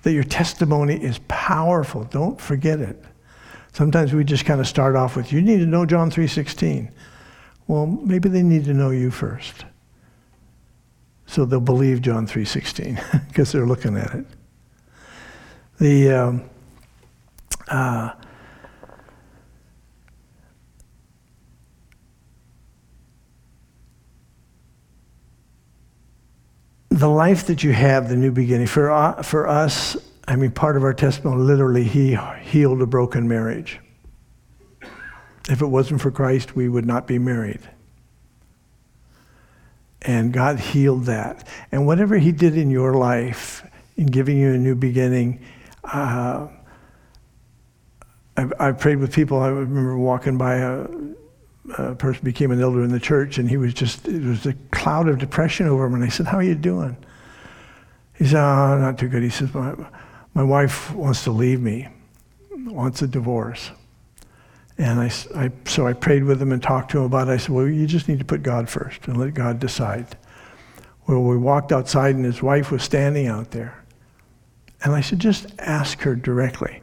That 0.02 0.12
your 0.12 0.24
testimony 0.24 1.02
is 1.02 1.18
powerful. 1.26 2.04
Don't 2.04 2.40
forget 2.40 2.80
it. 2.80 3.02
Sometimes 3.72 4.12
we 4.12 4.24
just 4.24 4.44
kind 4.44 4.60
of 4.60 4.68
start 4.68 4.94
off 4.94 5.16
with, 5.16 5.32
You 5.32 5.40
need 5.40 5.58
to 5.58 5.66
know 5.66 5.86
John 5.86 6.10
3.16. 6.10 6.90
Well, 7.66 7.86
maybe 7.86 8.28
they 8.28 8.42
need 8.42 8.64
to 8.64 8.74
know 8.74 8.90
you 8.90 9.10
first 9.10 9.64
so 11.28 11.44
they'll 11.44 11.60
believe 11.60 12.02
John 12.02 12.26
3.16 12.26 13.28
because 13.28 13.52
they're 13.52 13.66
looking 13.66 13.96
at 13.96 14.14
it. 14.14 14.26
The 15.78 16.10
um, 16.10 16.50
uh, 17.68 18.10
the 26.88 27.08
life 27.08 27.46
that 27.46 27.62
you 27.62 27.72
have, 27.72 28.08
the 28.08 28.16
new 28.16 28.32
beginning, 28.32 28.66
for, 28.66 28.90
uh, 28.90 29.22
for 29.22 29.46
us, 29.46 29.96
I 30.26 30.34
mean, 30.34 30.50
part 30.50 30.76
of 30.76 30.82
our 30.82 30.94
testimony, 30.94 31.42
literally, 31.42 31.84
he 31.84 32.18
healed 32.42 32.82
a 32.82 32.86
broken 32.86 33.28
marriage. 33.28 33.78
If 35.48 35.62
it 35.62 35.66
wasn't 35.66 36.00
for 36.00 36.10
Christ, 36.10 36.56
we 36.56 36.68
would 36.68 36.86
not 36.86 37.06
be 37.06 37.18
married. 37.18 37.60
And 40.02 40.32
God 40.32 40.60
healed 40.60 41.04
that. 41.06 41.46
And 41.72 41.86
whatever 41.86 42.16
He 42.16 42.32
did 42.32 42.56
in 42.56 42.70
your 42.70 42.94
life, 42.94 43.64
in 43.96 44.06
giving 44.06 44.38
you 44.38 44.52
a 44.52 44.58
new 44.58 44.74
beginning, 44.74 45.40
uh, 45.84 46.48
I, 48.36 48.48
I, 48.60 48.72
prayed 48.72 48.98
with 48.98 49.12
people. 49.12 49.40
I 49.40 49.48
remember 49.48 49.98
walking 49.98 50.38
by 50.38 50.56
a, 50.56 50.86
a, 51.76 51.94
person 51.96 52.24
became 52.24 52.52
an 52.52 52.60
elder 52.60 52.84
in 52.84 52.92
the 52.92 53.00
church, 53.00 53.38
and 53.38 53.50
he 53.50 53.56
was 53.56 53.74
just, 53.74 54.06
it 54.06 54.22
was 54.22 54.46
a 54.46 54.54
cloud 54.70 55.08
of 55.08 55.18
depression 55.18 55.66
over 55.66 55.86
him. 55.86 55.94
And 55.94 56.04
I 56.04 56.08
said, 56.08 56.26
How 56.26 56.38
are 56.38 56.42
you 56.42 56.54
doing? 56.54 56.96
He 58.14 58.26
said, 58.26 58.36
Oh, 58.36 58.78
not 58.78 58.98
too 58.98 59.08
good. 59.08 59.22
He 59.24 59.30
says, 59.30 59.52
My, 59.52 59.74
my 60.34 60.44
wife 60.44 60.94
wants 60.94 61.24
to 61.24 61.32
leave 61.32 61.60
me, 61.60 61.88
wants 62.52 63.02
a 63.02 63.08
divorce. 63.08 63.72
And 64.78 65.00
I, 65.00 65.10
I, 65.34 65.50
so 65.66 65.86
I 65.86 65.92
prayed 65.92 66.24
with 66.24 66.40
him 66.40 66.52
and 66.52 66.62
talked 66.62 66.92
to 66.92 66.98
him 66.98 67.04
about 67.04 67.28
it. 67.28 67.32
I 67.32 67.36
said, 67.36 67.50
Well, 67.50 67.66
you 67.66 67.86
just 67.86 68.08
need 68.08 68.20
to 68.20 68.24
put 68.24 68.42
God 68.42 68.68
first 68.68 69.06
and 69.08 69.16
let 69.16 69.34
God 69.34 69.58
decide. 69.58 70.16
Well, 71.06 71.22
we 71.22 71.36
walked 71.36 71.72
outside 71.72 72.14
and 72.14 72.24
his 72.24 72.42
wife 72.42 72.70
was 72.70 72.82
standing 72.82 73.26
out 73.26 73.50
there. 73.50 73.84
And 74.84 74.94
I 74.94 75.00
said, 75.00 75.18
Just 75.18 75.52
ask 75.58 76.00
her 76.02 76.14
directly. 76.14 76.80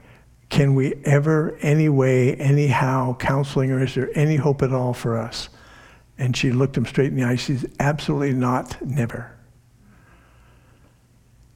Can 0.49 0.75
we 0.75 0.95
ever, 1.05 1.57
any 1.61 1.89
way, 1.89 2.35
anyhow, 2.35 3.15
counseling 3.15 3.69
her? 3.69 3.83
Is 3.83 3.95
there 3.95 4.09
any 4.13 4.35
hope 4.35 4.61
at 4.61 4.73
all 4.73 4.93
for 4.93 5.17
us? 5.17 5.49
And 6.17 6.35
she 6.35 6.51
looked 6.51 6.77
him 6.77 6.85
straight 6.85 7.07
in 7.07 7.15
the 7.15 7.23
eye. 7.23 7.35
She 7.35 7.57
said, 7.57 7.71
Absolutely 7.79 8.33
not, 8.33 8.85
never. 8.85 9.35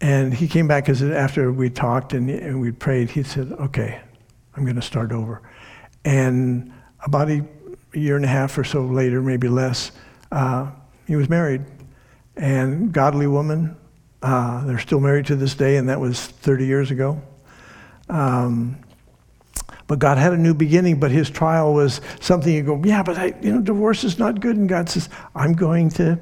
And 0.01 0.33
he 0.33 0.47
came 0.47 0.67
back 0.67 0.85
because 0.85 1.03
after 1.03 1.51
we 1.51 1.69
talked 1.69 2.13
and, 2.13 2.29
and 2.29 2.61
we 2.61 2.71
prayed, 2.71 3.09
he 3.09 3.23
said, 3.23 3.51
"Okay, 3.51 3.99
I'm 4.55 4.63
going 4.63 4.77
to 4.77 4.81
start 4.81 5.11
over." 5.11 5.41
And 6.05 6.73
about 7.05 7.29
a 7.29 7.45
year 7.93 8.15
and 8.15 8.25
a 8.25 8.29
half 8.29 8.57
or 8.57 8.63
so 8.63 8.83
later, 8.83 9.21
maybe 9.21 9.47
less, 9.47 9.91
uh, 10.31 10.71
he 11.07 11.15
was 11.15 11.29
married, 11.29 11.65
and 12.35 12.91
godly 12.91 13.27
woman. 13.27 13.75
Uh, 14.21 14.65
they're 14.65 14.79
still 14.79 14.99
married 14.99 15.25
to 15.27 15.35
this 15.35 15.55
day, 15.55 15.77
and 15.77 15.89
that 15.89 15.99
was 15.99 16.27
30 16.27 16.65
years 16.65 16.91
ago. 16.91 17.21
Um, 18.09 18.77
but 19.87 19.97
God 19.97 20.19
had 20.19 20.33
a 20.33 20.37
new 20.37 20.53
beginning, 20.53 20.99
but 20.99 21.09
his 21.09 21.29
trial 21.29 21.73
was 21.73 21.99
something 22.19 22.53
you 22.53 22.61
go, 22.61 22.79
yeah, 22.85 23.01
but 23.01 23.17
I, 23.17 23.33
you 23.41 23.51
know, 23.51 23.61
divorce 23.61 24.03
is 24.03 24.19
not 24.19 24.39
good. 24.39 24.55
And 24.55 24.69
God 24.69 24.87
says, 24.87 25.09
I'm 25.33 25.53
going 25.53 25.89
to 25.91 26.19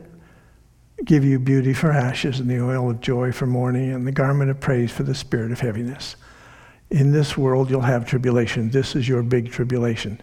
give 1.03 1.25
you 1.25 1.37
beauty 1.37 1.73
for 1.73 1.91
ashes 1.91 2.39
and 2.39 2.49
the 2.49 2.61
oil 2.61 2.89
of 2.89 3.01
joy 3.01 3.31
for 3.31 3.45
mourning 3.45 3.91
and 3.91 4.07
the 4.07 4.11
garment 4.11 4.49
of 4.49 4.59
praise 4.59 4.91
for 4.91 5.03
the 5.03 5.13
spirit 5.13 5.51
of 5.51 5.59
heaviness. 5.59 6.15
In 6.89 7.11
this 7.11 7.37
world, 7.37 7.69
you'll 7.69 7.81
have 7.81 8.05
tribulation. 8.05 8.69
This 8.69 8.95
is 8.95 9.07
your 9.07 9.21
big 9.21 9.51
tribulation, 9.51 10.21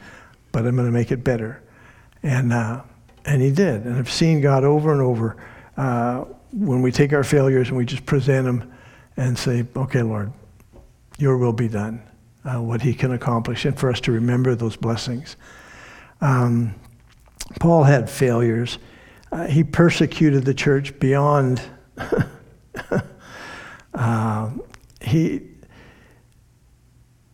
but 0.50 0.66
I'm 0.66 0.74
going 0.74 0.86
to 0.86 0.92
make 0.92 1.12
it 1.12 1.22
better. 1.22 1.62
And, 2.22 2.52
uh, 2.52 2.82
and 3.26 3.42
he 3.42 3.50
did. 3.50 3.84
And 3.84 3.96
I've 3.96 4.10
seen 4.10 4.40
God 4.40 4.64
over 4.64 4.92
and 4.92 5.00
over 5.00 5.36
uh, 5.76 6.24
when 6.52 6.80
we 6.80 6.90
take 6.90 7.12
our 7.12 7.24
failures 7.24 7.68
and 7.68 7.76
we 7.76 7.84
just 7.84 8.06
present 8.06 8.46
them 8.46 8.72
and 9.16 9.38
say, 9.38 9.66
okay, 9.76 10.02
Lord, 10.02 10.32
your 11.18 11.36
will 11.36 11.52
be 11.52 11.68
done, 11.68 12.02
uh, 12.44 12.60
what 12.60 12.80
he 12.82 12.94
can 12.94 13.12
accomplish, 13.12 13.64
and 13.64 13.78
for 13.78 13.90
us 13.90 14.00
to 14.02 14.12
remember 14.12 14.54
those 14.54 14.76
blessings. 14.76 15.36
Um, 16.20 16.74
Paul 17.60 17.84
had 17.84 18.08
failures. 18.08 18.78
Uh, 19.30 19.46
he 19.46 19.64
persecuted 19.64 20.44
the 20.44 20.54
church 20.54 20.98
beyond. 20.98 21.60
uh, 23.94 24.50
he 25.00 25.42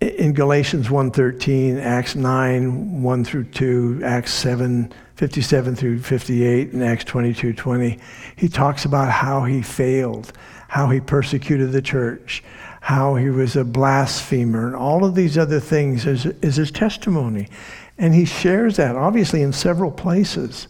in 0.00 0.32
Galatians 0.32 0.88
1:13, 0.88 1.78
Acts 1.78 2.14
9, 2.14 3.02
1 3.02 3.24
through 3.24 3.44
2, 3.44 4.00
Acts 4.02 4.32
7, 4.32 4.92
57 5.16 5.76
through 5.76 5.98
58, 5.98 6.72
and 6.72 6.82
Acts 6.82 7.04
22, 7.04 7.52
20, 7.52 7.98
he 8.36 8.48
talks 8.48 8.86
about 8.86 9.10
how 9.10 9.44
he 9.44 9.60
failed, 9.60 10.32
how 10.68 10.88
he 10.88 11.00
persecuted 11.00 11.72
the 11.72 11.82
church, 11.82 12.42
how 12.80 13.14
he 13.14 13.28
was 13.28 13.56
a 13.56 13.64
blasphemer, 13.64 14.66
and 14.66 14.74
all 14.74 15.04
of 15.04 15.14
these 15.14 15.36
other 15.36 15.60
things 15.60 16.06
is, 16.06 16.24
is 16.24 16.56
his 16.56 16.70
testimony. 16.70 17.48
And 17.98 18.14
he 18.14 18.24
shares 18.24 18.76
that, 18.76 18.96
obviously, 18.96 19.42
in 19.42 19.52
several 19.52 19.90
places. 19.90 20.68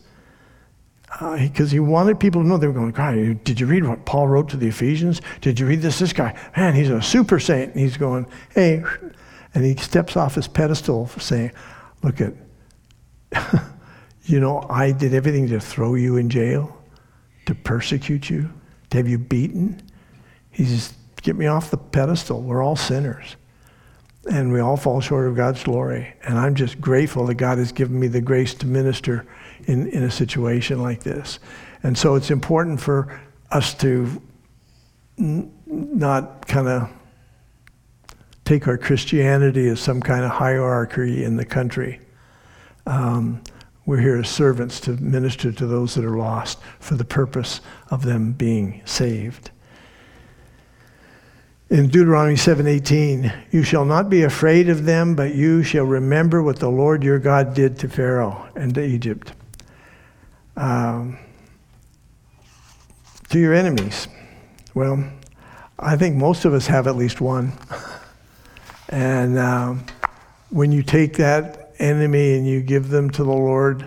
Because 1.21 1.71
uh, 1.71 1.73
he 1.73 1.81
wanted 1.81 2.19
people 2.19 2.43
to 2.43 2.49
know 2.49 2.57
they 2.57 2.67
were 2.67 2.73
going, 2.73 2.91
God, 2.91 3.45
did 3.45 3.61
you 3.61 3.67
read 3.67 3.85
what 3.85 4.05
Paul 4.05 4.27
wrote 4.27 4.49
to 4.51 4.57
the 4.57 4.69
Ephesians? 4.69 5.21
Did 5.41 5.61
you 5.61 5.67
read 5.67 5.83
this? 5.83 5.99
This 5.99 6.13
guy, 6.13 6.37
man, 6.57 6.75
he's 6.75 6.91
a 6.91 7.03
super 7.03 7.39
saint. 7.39 7.73
And 7.73 7.81
he's 7.81 7.97
going, 7.97 8.27
hey, 8.55 8.83
and 9.55 9.65
he 9.65 9.77
steps 9.77 10.17
off 10.17 10.35
his 10.35 10.49
pedestal 10.49 11.09
saying, 11.09 11.53
look 12.03 12.21
at, 12.21 12.35
you 14.25 14.41
know, 14.41 14.67
I 14.69 14.93
did 14.93 15.15
everything 15.15 15.49
to 15.49 15.61
throw 15.61 15.95
you 15.95 16.17
in 16.17 16.31
jail, 16.31 16.77
to 17.47 17.55
persecute 17.55 18.31
you, 18.31 18.51
to 18.91 18.97
have 18.97 19.09
you 19.09 19.19
beaten. 19.19 19.83
He 20.51 20.65
says, 20.65 20.95
get 21.23 21.37
me 21.37 21.47
off 21.47 21.71
the 21.71 21.79
pedestal. 21.79 22.41
We're 22.43 22.63
all 22.63 22.77
sinners. 22.77 23.37
And 24.31 24.53
we 24.53 24.61
all 24.61 24.77
fall 24.77 25.01
short 25.01 25.27
of 25.27 25.35
God's 25.35 25.63
glory. 25.65 26.15
And 26.23 26.39
I'm 26.39 26.55
just 26.55 26.81
grateful 26.81 27.27
that 27.27 27.35
God 27.35 27.59
has 27.59 27.73
given 27.73 27.99
me 27.99 28.07
the 28.07 28.21
grace 28.21 28.55
to 28.55 28.67
minister 28.67 29.27
in, 29.67 29.89
in 29.89 30.03
a 30.03 30.11
situation 30.11 30.83
like 30.83 31.03
this. 31.03 31.39
And 31.83 31.97
so 31.97 32.15
it's 32.15 32.31
important 32.31 32.81
for 32.81 33.21
us 33.51 33.75
to 33.75 34.21
n- 35.19 35.53
not 35.67 36.47
kind 36.47 36.69
of 36.69 36.91
take 38.51 38.67
our 38.67 38.77
Christianity 38.77 39.69
as 39.69 39.79
some 39.79 40.01
kind 40.01 40.25
of 40.25 40.33
hierarchy 40.33 41.23
in 41.23 41.37
the 41.37 41.45
country. 41.45 42.01
Um, 42.85 43.45
we're 43.87 44.01
here 44.01 44.17
as 44.17 44.29
servants 44.29 44.81
to 44.81 44.97
minister 44.97 45.53
to 45.53 45.67
those 45.69 45.95
that 45.95 46.05
are 46.05 46.17
lost 46.17 46.59
for 46.81 46.97
the 46.97 47.05
purpose 47.05 47.61
of 47.93 48.03
them 48.03 48.33
being 48.33 48.83
saved. 48.85 49.53
In 51.69 51.87
Deuteronomy 51.87 52.35
7:18, 52.35 53.33
you 53.53 53.63
shall 53.63 53.85
not 53.85 54.11
be 54.11 54.25
afraid 54.25 54.69
of 54.69 54.85
them, 54.85 55.15
but 55.15 55.33
you 55.33 55.63
shall 55.63 55.85
remember 55.85 56.43
what 56.43 56.59
the 56.59 56.71
Lord 56.71 57.05
your 57.05 57.21
God 57.21 57.55
did 57.55 57.79
to 57.79 57.89
Pharaoh 57.89 58.49
and 58.57 58.75
to 58.75 58.85
Egypt. 58.85 59.33
Um, 60.57 61.19
to 63.29 63.39
your 63.39 63.55
enemies. 63.55 64.09
Well, 64.75 65.05
I 65.79 65.97
think 65.97 66.17
most 66.17 66.45
of 66.45 66.53
us 66.53 66.67
have 66.67 66.89
at 66.89 66.97
least 66.97 67.21
one. 67.21 67.53
and 68.91 69.39
um, 69.39 69.87
when 70.51 70.71
you 70.73 70.83
take 70.83 71.15
that 71.15 71.75
enemy 71.79 72.37
and 72.37 72.47
you 72.47 72.61
give 72.61 72.91
them 72.91 73.09
to 73.11 73.25
the 73.25 73.31
Lord, 73.31 73.83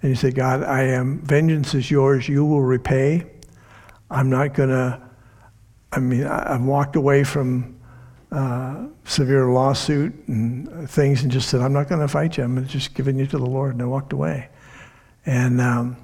and 0.00 0.10
you 0.10 0.14
say, 0.14 0.30
God, 0.30 0.62
I 0.62 0.84
am, 0.84 1.18
vengeance 1.20 1.74
is 1.74 1.90
yours, 1.90 2.28
you 2.28 2.44
will 2.44 2.62
repay. 2.62 3.26
I'm 4.10 4.30
not 4.30 4.54
going 4.54 4.70
to 4.70 5.04
I 5.94 6.00
mean, 6.00 6.26
I, 6.26 6.54
have 6.54 6.62
walked 6.62 6.96
away 6.96 7.22
from 7.22 7.78
uh, 8.32 8.86
severe 9.04 9.46
lawsuit 9.46 10.12
and 10.26 10.90
things 10.90 11.22
and 11.22 11.30
just 11.30 11.48
said, 11.48 11.60
I'm 11.60 11.72
not 11.72 11.88
going 11.88 12.00
to 12.00 12.08
fight 12.08 12.36
you. 12.36 12.42
I'm 12.42 12.66
just 12.66 12.94
giving 12.94 13.16
you 13.16 13.26
to 13.28 13.38
the 13.38 13.46
Lord. 13.46 13.74
And 13.74 13.82
I 13.82 13.84
walked 13.84 14.12
away. 14.12 14.48
And 15.24 15.60
um, 15.60 15.96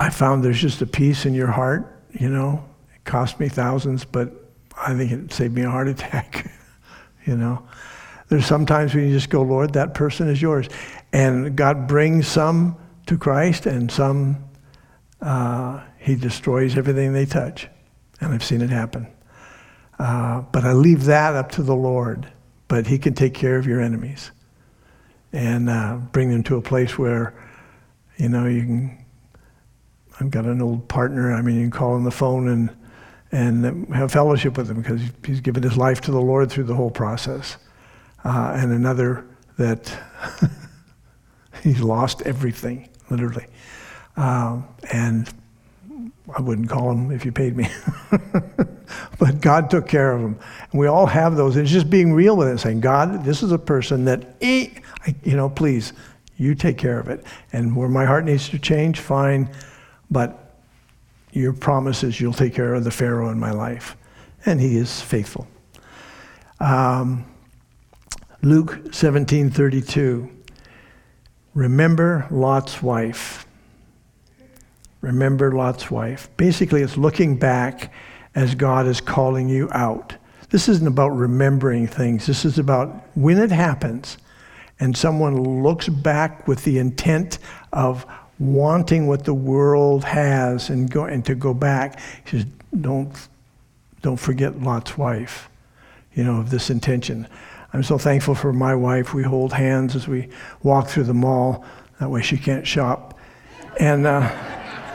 I 0.00 0.08
found 0.08 0.42
there's 0.42 0.60
just 0.60 0.80
a 0.80 0.86
peace 0.86 1.26
in 1.26 1.34
your 1.34 1.48
heart, 1.48 2.02
you 2.12 2.30
know. 2.30 2.64
It 2.94 3.04
cost 3.04 3.38
me 3.38 3.48
thousands, 3.50 4.06
but 4.06 4.32
I 4.74 4.94
think 4.94 5.12
it 5.12 5.32
saved 5.32 5.54
me 5.54 5.62
a 5.62 5.70
heart 5.70 5.88
attack, 5.88 6.50
you 7.28 7.36
know. 7.36 7.62
There's 8.28 8.46
sometimes 8.46 8.94
when 8.94 9.06
you 9.06 9.12
just 9.12 9.30
go, 9.30 9.42
Lord, 9.42 9.74
that 9.74 9.94
person 9.94 10.28
is 10.28 10.42
yours. 10.42 10.68
And 11.12 11.56
God 11.56 11.86
brings 11.86 12.26
some 12.26 12.76
to 13.06 13.16
Christ 13.16 13.66
and 13.66 13.90
some, 13.90 14.44
uh, 15.20 15.82
He 15.98 16.14
destroys 16.14 16.76
everything 16.76 17.12
they 17.12 17.24
touch 17.24 17.68
and 18.20 18.32
I've 18.32 18.44
seen 18.44 18.60
it 18.60 18.70
happen. 18.70 19.06
Uh, 19.98 20.42
but 20.52 20.64
I 20.64 20.72
leave 20.72 21.04
that 21.04 21.34
up 21.34 21.52
to 21.52 21.62
the 21.62 21.74
Lord. 21.74 22.30
But 22.68 22.86
He 22.86 22.98
can 22.98 23.14
take 23.14 23.34
care 23.34 23.56
of 23.56 23.66
your 23.66 23.80
enemies 23.80 24.30
and 25.32 25.70
uh, 25.70 25.96
bring 26.12 26.30
them 26.30 26.42
to 26.44 26.56
a 26.56 26.62
place 26.62 26.98
where, 26.98 27.34
you 28.16 28.28
know, 28.28 28.46
you 28.46 28.62
can. 28.62 29.04
I've 30.20 30.32
got 30.32 30.46
an 30.46 30.60
old 30.60 30.88
partner. 30.88 31.32
I 31.32 31.42
mean, 31.42 31.56
you 31.56 31.62
can 31.62 31.70
call 31.70 31.92
on 31.92 32.02
the 32.02 32.10
phone 32.10 32.48
and 32.48 32.70
and 33.30 33.86
have 33.94 34.12
fellowship 34.12 34.56
with 34.56 34.70
him 34.70 34.80
because 34.80 35.02
he's 35.24 35.40
given 35.40 35.62
his 35.62 35.76
life 35.76 36.00
to 36.02 36.10
the 36.10 36.20
Lord 36.20 36.50
through 36.50 36.64
the 36.64 36.74
whole 36.74 36.90
process. 36.90 37.56
Uh, 38.24 38.54
and 38.56 38.72
another 38.72 39.26
that 39.58 39.96
he's 41.62 41.80
lost 41.80 42.22
everything, 42.22 42.88
literally. 43.10 43.46
Um, 44.16 44.66
and 44.92 45.28
I 46.36 46.40
wouldn't 46.40 46.68
call 46.68 46.90
him 46.90 47.10
if 47.10 47.24
you 47.24 47.32
paid 47.32 47.56
me. 47.56 47.68
but 49.18 49.40
God 49.40 49.70
took 49.70 49.88
care 49.88 50.12
of 50.12 50.20
him. 50.20 50.38
And 50.70 50.80
we 50.80 50.86
all 50.86 51.06
have 51.06 51.36
those. 51.36 51.56
It's 51.56 51.70
just 51.70 51.88
being 51.88 52.12
real 52.12 52.36
with 52.36 52.48
it, 52.48 52.58
saying, 52.58 52.80
God, 52.80 53.24
this 53.24 53.42
is 53.42 53.52
a 53.52 53.58
person 53.58 54.04
that, 54.06 54.36
eh, 54.40 54.68
you 55.22 55.36
know, 55.36 55.48
please, 55.48 55.92
you 56.36 56.54
take 56.54 56.78
care 56.78 56.98
of 56.98 57.08
it. 57.08 57.24
And 57.52 57.74
where 57.76 57.88
my 57.88 58.04
heart 58.04 58.24
needs 58.24 58.48
to 58.50 58.58
change, 58.58 59.00
fine. 59.00 59.50
But 60.10 60.47
your 61.32 61.52
promise 61.52 62.02
is 62.02 62.20
you'll 62.20 62.32
take 62.32 62.54
care 62.54 62.74
of 62.74 62.84
the 62.84 62.90
Pharaoh 62.90 63.30
in 63.30 63.38
my 63.38 63.50
life. 63.50 63.96
And 64.46 64.60
he 64.60 64.76
is 64.76 65.00
faithful. 65.00 65.46
Um, 66.60 67.24
Luke 68.42 68.78
17 68.92 69.50
32. 69.50 70.30
Remember 71.54 72.26
Lot's 72.30 72.82
wife. 72.82 73.46
Remember 75.00 75.52
Lot's 75.52 75.90
wife. 75.90 76.28
Basically, 76.36 76.82
it's 76.82 76.96
looking 76.96 77.36
back 77.36 77.92
as 78.34 78.54
God 78.54 78.86
is 78.86 79.00
calling 79.00 79.48
you 79.48 79.68
out. 79.72 80.14
This 80.50 80.68
isn't 80.68 80.86
about 80.86 81.10
remembering 81.10 81.86
things. 81.86 82.26
This 82.26 82.44
is 82.44 82.58
about 82.58 83.06
when 83.14 83.38
it 83.38 83.50
happens 83.50 84.18
and 84.80 84.96
someone 84.96 85.62
looks 85.62 85.88
back 85.88 86.46
with 86.46 86.64
the 86.64 86.78
intent 86.78 87.38
of 87.72 88.06
wanting 88.38 89.06
what 89.06 89.24
the 89.24 89.34
world 89.34 90.04
has 90.04 90.70
and, 90.70 90.90
go, 90.90 91.04
and 91.04 91.24
to 91.26 91.34
go 91.34 91.52
back. 91.52 92.00
He 92.24 92.38
says, 92.38 92.46
don't, 92.80 93.12
don't 94.02 94.16
forget 94.16 94.60
Lot's 94.62 94.96
wife, 94.96 95.48
you 96.14 96.24
know, 96.24 96.40
of 96.40 96.50
this 96.50 96.70
intention. 96.70 97.26
I'm 97.72 97.82
so 97.82 97.98
thankful 97.98 98.34
for 98.34 98.52
my 98.52 98.74
wife. 98.74 99.12
We 99.12 99.22
hold 99.22 99.52
hands 99.52 99.94
as 99.96 100.08
we 100.08 100.28
walk 100.62 100.88
through 100.88 101.04
the 101.04 101.14
mall. 101.14 101.64
That 102.00 102.10
way 102.10 102.22
she 102.22 102.38
can't 102.38 102.66
shop. 102.66 103.18
And, 103.78 104.06
uh, 104.06 104.30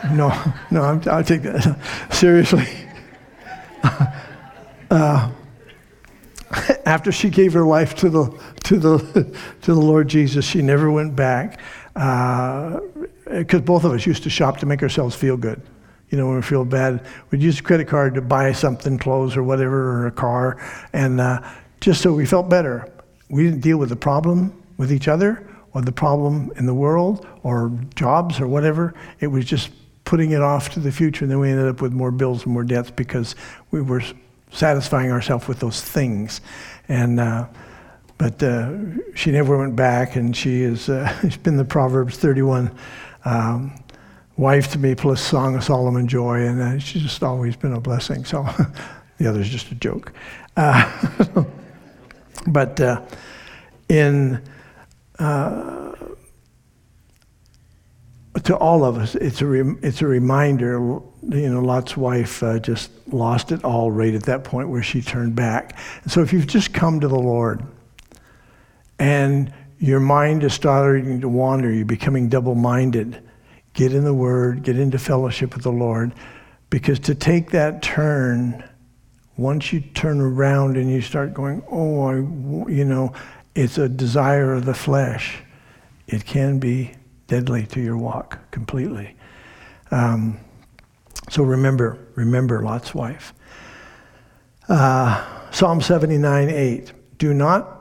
no, 0.11 0.29
no, 0.71 0.81
I'm, 0.81 1.01
i 1.07 1.21
take 1.21 1.43
that 1.43 1.77
seriously. 2.11 2.67
Uh, 4.91 5.31
after 6.85 7.11
she 7.11 7.31
gave 7.31 7.53
her 7.53 7.63
life 7.63 7.95
to 7.95 8.09
the 8.09 8.39
to 8.63 8.77
the 8.77 8.99
to 9.61 9.73
the 9.73 9.79
Lord 9.79 10.07
Jesus, 10.07 10.45
she 10.45 10.61
never 10.61 10.91
went 10.91 11.15
back 11.15 11.59
because 13.25 13.61
uh, 13.61 13.63
both 13.63 13.83
of 13.83 13.91
us 13.91 14.05
used 14.05 14.23
to 14.23 14.29
shop 14.29 14.57
to 14.57 14.65
make 14.65 14.81
ourselves 14.83 15.15
feel 15.15 15.37
good. 15.37 15.61
you 16.09 16.17
know, 16.17 16.27
when 16.27 16.35
we 16.35 16.41
feel 16.41 16.65
bad, 16.65 17.05
we'd 17.31 17.41
use 17.41 17.59
a 17.59 17.63
credit 17.63 17.87
card 17.87 18.13
to 18.15 18.21
buy 18.21 18.51
something, 18.51 18.97
clothes 18.97 19.35
or 19.35 19.43
whatever, 19.43 20.03
or 20.03 20.07
a 20.07 20.11
car, 20.11 20.57
and 20.93 21.19
uh, 21.19 21.41
just 21.81 22.01
so 22.01 22.13
we 22.13 22.25
felt 22.25 22.49
better. 22.49 22.91
We 23.29 23.43
didn't 23.43 23.61
deal 23.61 23.77
with 23.77 23.89
the 23.89 23.95
problem 23.95 24.61
with 24.77 24.91
each 24.91 25.07
other 25.07 25.47
or 25.73 25.81
the 25.81 25.91
problem 25.91 26.51
in 26.55 26.65
the 26.65 26.73
world 26.73 27.27
or 27.43 27.71
jobs 27.95 28.39
or 28.39 28.47
whatever. 28.47 28.93
It 29.19 29.27
was 29.27 29.45
just 29.45 29.71
putting 30.05 30.31
it 30.31 30.41
off 30.41 30.69
to 30.71 30.79
the 30.79 30.91
future, 30.91 31.25
and 31.25 31.31
then 31.31 31.39
we 31.39 31.49
ended 31.49 31.67
up 31.67 31.81
with 31.81 31.93
more 31.93 32.11
bills 32.11 32.43
and 32.43 32.53
more 32.53 32.63
debts 32.63 32.91
because 32.91 33.35
we 33.71 33.81
were 33.81 34.01
satisfying 34.51 35.11
ourselves 35.11 35.47
with 35.47 35.59
those 35.59 35.81
things. 35.81 36.41
And 36.87 37.19
uh, 37.19 37.47
but 38.17 38.41
uh, 38.43 38.71
she 39.15 39.31
never 39.31 39.57
went 39.57 39.75
back, 39.75 40.15
and 40.15 40.35
she 40.35 40.61
is 40.61 40.89
uh, 40.89 41.07
she's 41.21 41.37
been 41.37 41.57
the 41.57 41.65
Proverbs 41.65 42.17
31 42.17 42.71
um, 43.25 43.73
wife 44.37 44.71
to 44.71 44.79
me, 44.79 44.95
plus 44.95 45.21
Song 45.21 45.55
of 45.55 45.63
Solomon 45.63 46.07
joy, 46.07 46.45
and 46.45 46.61
uh, 46.61 46.79
she's 46.79 47.03
just 47.03 47.23
always 47.23 47.55
been 47.55 47.73
a 47.73 47.81
blessing. 47.81 48.25
So 48.25 48.43
the 49.17 49.27
other 49.27 49.41
is 49.41 49.49
just 49.49 49.71
a 49.71 49.75
joke. 49.75 50.13
Uh, 50.55 51.45
but 52.47 52.79
uh, 52.79 53.01
in 53.89 54.41
uh, 55.19 55.91
to 58.43 58.57
all 58.57 58.83
of 58.83 58.97
us, 58.97 59.15
it's 59.15 59.41
a, 59.41 59.69
it's 59.85 60.01
a 60.01 60.07
reminder. 60.07 60.73
You 60.73 61.49
know, 61.49 61.61
Lot's 61.61 61.95
wife 61.95 62.41
uh, 62.43 62.59
just 62.59 62.91
lost 63.07 63.51
it 63.51 63.63
all 63.63 63.91
right 63.91 64.13
at 64.13 64.23
that 64.23 64.43
point 64.43 64.69
where 64.69 64.83
she 64.83 65.01
turned 65.01 65.35
back. 65.35 65.77
So 66.07 66.21
if 66.21 66.33
you've 66.33 66.47
just 66.47 66.73
come 66.73 66.99
to 66.99 67.07
the 67.07 67.19
Lord 67.19 67.65
and 68.99 69.53
your 69.79 69.99
mind 69.99 70.43
is 70.43 70.53
starting 70.53 71.21
to 71.21 71.29
wander, 71.29 71.71
you're 71.71 71.85
becoming 71.85 72.29
double 72.29 72.55
minded, 72.55 73.21
get 73.73 73.93
in 73.93 74.03
the 74.03 74.13
Word, 74.13 74.63
get 74.63 74.77
into 74.77 74.97
fellowship 74.97 75.53
with 75.53 75.63
the 75.63 75.71
Lord. 75.71 76.13
Because 76.69 76.99
to 77.01 77.15
take 77.15 77.51
that 77.51 77.81
turn, 77.81 78.63
once 79.37 79.73
you 79.73 79.81
turn 79.81 80.21
around 80.21 80.77
and 80.77 80.89
you 80.89 81.01
start 81.01 81.33
going, 81.33 81.63
oh, 81.69 82.01
I, 82.07 82.15
you 82.71 82.85
know, 82.85 83.13
it's 83.55 83.77
a 83.77 83.89
desire 83.89 84.53
of 84.53 84.65
the 84.65 84.73
flesh, 84.73 85.37
it 86.07 86.25
can 86.25 86.59
be 86.59 86.91
deadly 87.27 87.65
to 87.67 87.81
your 87.81 87.97
walk 87.97 88.39
completely. 88.51 89.15
Um, 89.91 90.39
so 91.29 91.43
remember, 91.43 91.99
remember 92.15 92.63
Lot's 92.63 92.93
wife. 92.93 93.33
Uh, 94.67 95.51
Psalm 95.51 95.81
79 95.81 96.49
8. 96.49 96.91
Do 97.17 97.33
not 97.33 97.72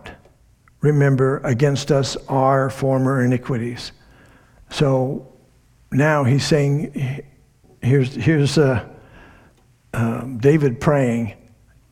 remember 0.82 1.38
against 1.38 1.90
us 1.90 2.16
our 2.28 2.68
former 2.68 3.24
iniquities. 3.24 3.92
So 4.70 5.32
now 5.90 6.24
he's 6.24 6.44
saying, 6.44 7.24
here's, 7.80 8.14
here's 8.14 8.58
uh, 8.58 8.86
uh, 9.94 10.24
David 10.38 10.80
praying, 10.80 11.34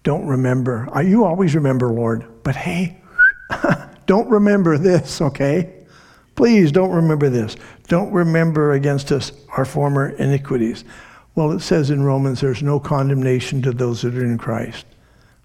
don't 0.03 0.27
remember. 0.27 0.89
You 1.03 1.25
always 1.25 1.55
remember, 1.55 1.89
Lord, 1.89 2.27
but 2.43 2.57
hey, 2.57 3.01
don't 4.07 4.29
remember 4.29 4.77
this, 4.77 5.21
okay? 5.21 5.75
Please 6.35 6.73
don't 6.73 6.93
remember 6.93 7.29
this. 7.29 7.57
Don't 7.89 8.13
remember 8.13 8.73
against 8.73 9.13
us 9.13 9.33
our 9.57 9.65
former 9.65 10.11
iniquities. 10.11 10.85
Well, 11.35 11.53
it 11.53 11.61
says 11.61 11.91
in 11.91 12.03
Romans 12.03 12.41
there's 12.41 12.63
no 12.63 12.81
condemnation 12.81 13.63
to 13.63 13.73
those 13.73 14.03
that 14.03 14.15
are 14.15 14.25
in 14.25 14.39
Christ. 14.39 14.87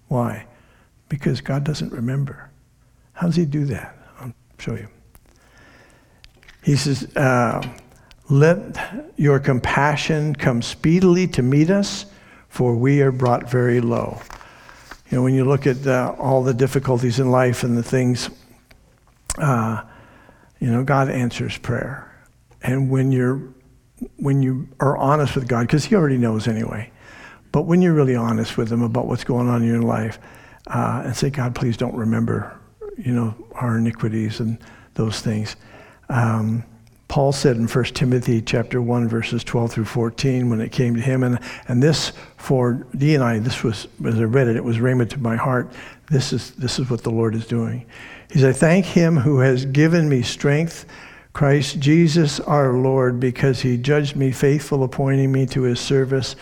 Why? 0.08 0.46
Because 1.08 1.40
God 1.40 1.64
doesn't 1.64 1.92
remember. 1.92 2.50
How 3.16 3.26
does 3.26 3.36
He 3.36 3.46
do 3.46 3.64
that? 3.66 3.96
I'll 4.20 4.32
show 4.58 4.74
you. 4.74 4.88
He 6.62 6.76
says, 6.76 7.14
uh, 7.16 7.66
Let 8.28 9.12
your 9.16 9.38
compassion 9.38 10.34
come 10.34 10.62
speedily 10.62 11.26
to 11.28 11.42
meet 11.42 11.70
us, 11.70 12.06
for 12.48 12.76
we 12.76 13.00
are 13.00 13.12
brought 13.12 13.50
very 13.50 13.80
low. 13.80 14.20
You 15.10 15.18
know, 15.18 15.22
when 15.22 15.34
you 15.34 15.44
look 15.44 15.66
at 15.66 15.86
uh, 15.86 16.14
all 16.18 16.42
the 16.42 16.54
difficulties 16.54 17.18
in 17.18 17.30
life 17.30 17.62
and 17.62 17.76
the 17.76 17.82
things, 17.82 18.28
uh, 19.38 19.82
you 20.60 20.70
know, 20.70 20.84
God 20.84 21.08
answers 21.08 21.56
prayer. 21.58 22.12
And 22.62 22.90
when 22.90 23.12
you're 23.12 23.40
when 24.16 24.42
you 24.42 24.68
are 24.78 24.96
honest 24.98 25.34
with 25.34 25.48
God, 25.48 25.62
because 25.62 25.86
He 25.86 25.94
already 25.94 26.18
knows 26.18 26.48
anyway, 26.48 26.92
but 27.50 27.62
when 27.62 27.80
you're 27.80 27.94
really 27.94 28.16
honest 28.16 28.58
with 28.58 28.70
Him 28.70 28.82
about 28.82 29.06
what's 29.06 29.24
going 29.24 29.48
on 29.48 29.62
in 29.62 29.68
your 29.68 29.82
life, 29.82 30.18
uh, 30.66 31.02
and 31.04 31.16
say, 31.16 31.30
God, 31.30 31.54
please 31.54 31.76
don't 31.76 31.94
remember, 31.94 32.55
you 32.96 33.12
know, 33.12 33.34
our 33.54 33.78
iniquities 33.78 34.40
and 34.40 34.58
those 34.94 35.20
things. 35.20 35.56
Um, 36.08 36.64
Paul 37.08 37.32
said 37.32 37.56
in 37.56 37.68
1 37.68 37.84
Timothy 37.86 38.42
chapter 38.42 38.82
1, 38.82 39.08
verses 39.08 39.44
12 39.44 39.72
through 39.72 39.84
14, 39.84 40.50
when 40.50 40.60
it 40.60 40.72
came 40.72 40.96
to 40.96 41.00
him, 41.00 41.22
and, 41.22 41.38
and 41.68 41.82
this 41.82 42.12
for 42.36 42.86
Dee 42.96 43.14
and 43.14 43.22
I, 43.22 43.38
this 43.38 43.62
was, 43.62 43.86
as 44.04 44.18
I 44.18 44.24
read 44.24 44.48
it, 44.48 44.56
it 44.56 44.64
was 44.64 44.78
rhema 44.78 45.08
to 45.10 45.18
my 45.18 45.36
heart. 45.36 45.72
This 46.10 46.32
is, 46.32 46.50
this 46.52 46.78
is 46.78 46.90
what 46.90 47.02
the 47.02 47.10
Lord 47.10 47.34
is 47.34 47.46
doing. 47.46 47.86
He 48.32 48.40
said, 48.40 48.50
I 48.50 48.52
thank 48.52 48.86
him 48.86 49.16
who 49.16 49.38
has 49.38 49.64
given 49.66 50.08
me 50.08 50.22
strength, 50.22 50.86
Christ 51.32 51.78
Jesus 51.78 52.40
our 52.40 52.72
Lord, 52.72 53.20
because 53.20 53.60
he 53.60 53.76
judged 53.76 54.16
me 54.16 54.32
faithful, 54.32 54.82
appointing 54.82 55.30
me 55.30 55.46
to 55.46 55.62
his 55.62 55.78
service. 55.78 56.34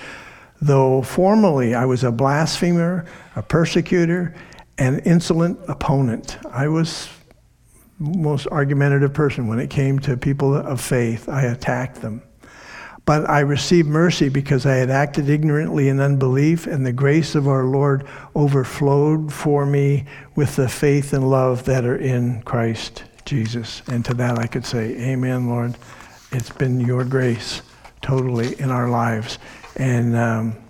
Though 0.62 1.02
formerly 1.02 1.74
I 1.74 1.84
was 1.84 2.04
a 2.04 2.12
blasphemer, 2.12 3.04
a 3.36 3.42
persecutor, 3.42 4.34
an 4.78 5.00
insolent 5.00 5.58
opponent, 5.68 6.38
I 6.50 6.68
was 6.68 7.08
most 7.98 8.46
argumentative 8.48 9.14
person 9.14 9.46
when 9.46 9.60
it 9.60 9.70
came 9.70 9.98
to 10.00 10.16
people 10.16 10.54
of 10.54 10.80
faith. 10.80 11.28
I 11.28 11.42
attacked 11.42 12.02
them. 12.02 12.22
But 13.06 13.28
I 13.28 13.40
received 13.40 13.86
mercy 13.86 14.30
because 14.30 14.64
I 14.64 14.76
had 14.76 14.90
acted 14.90 15.28
ignorantly 15.28 15.88
in 15.88 16.00
unbelief, 16.00 16.66
and 16.66 16.86
the 16.86 16.92
grace 16.92 17.34
of 17.34 17.46
our 17.46 17.64
Lord 17.64 18.06
overflowed 18.34 19.30
for 19.30 19.66
me 19.66 20.06
with 20.34 20.56
the 20.56 20.68
faith 20.68 21.12
and 21.12 21.28
love 21.28 21.64
that 21.64 21.84
are 21.84 21.96
in 21.96 22.42
Christ 22.42 23.04
Jesus. 23.26 23.82
And 23.88 24.04
to 24.06 24.14
that 24.14 24.38
I 24.38 24.46
could 24.46 24.64
say, 24.64 24.96
Amen, 25.12 25.48
Lord. 25.48 25.76
It's 26.32 26.50
been 26.50 26.80
your 26.80 27.04
grace 27.04 27.62
totally 28.00 28.58
in 28.58 28.70
our 28.70 28.88
lives. 28.88 29.38
And, 29.76 30.16
um, 30.16 30.63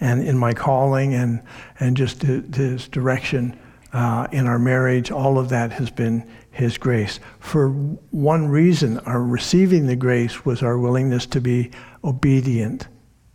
and 0.00 0.22
in 0.22 0.38
my 0.38 0.54
calling 0.54 1.14
and, 1.14 1.42
and 1.78 1.96
just 1.96 2.20
this 2.20 2.88
direction 2.88 3.58
uh, 3.92 4.26
in 4.32 4.46
our 4.46 4.58
marriage, 4.58 5.10
all 5.10 5.38
of 5.38 5.48
that 5.48 5.72
has 5.72 5.90
been 5.90 6.28
His 6.50 6.78
grace. 6.78 7.20
For 7.38 7.70
one 7.70 8.48
reason, 8.48 8.98
our 9.00 9.22
receiving 9.22 9.86
the 9.86 9.96
grace 9.96 10.44
was 10.44 10.62
our 10.62 10.78
willingness 10.78 11.26
to 11.26 11.40
be 11.40 11.70
obedient 12.04 12.88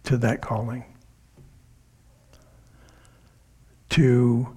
to 0.04 0.18
that 0.18 0.42
calling. 0.42 0.86
To 3.90 4.56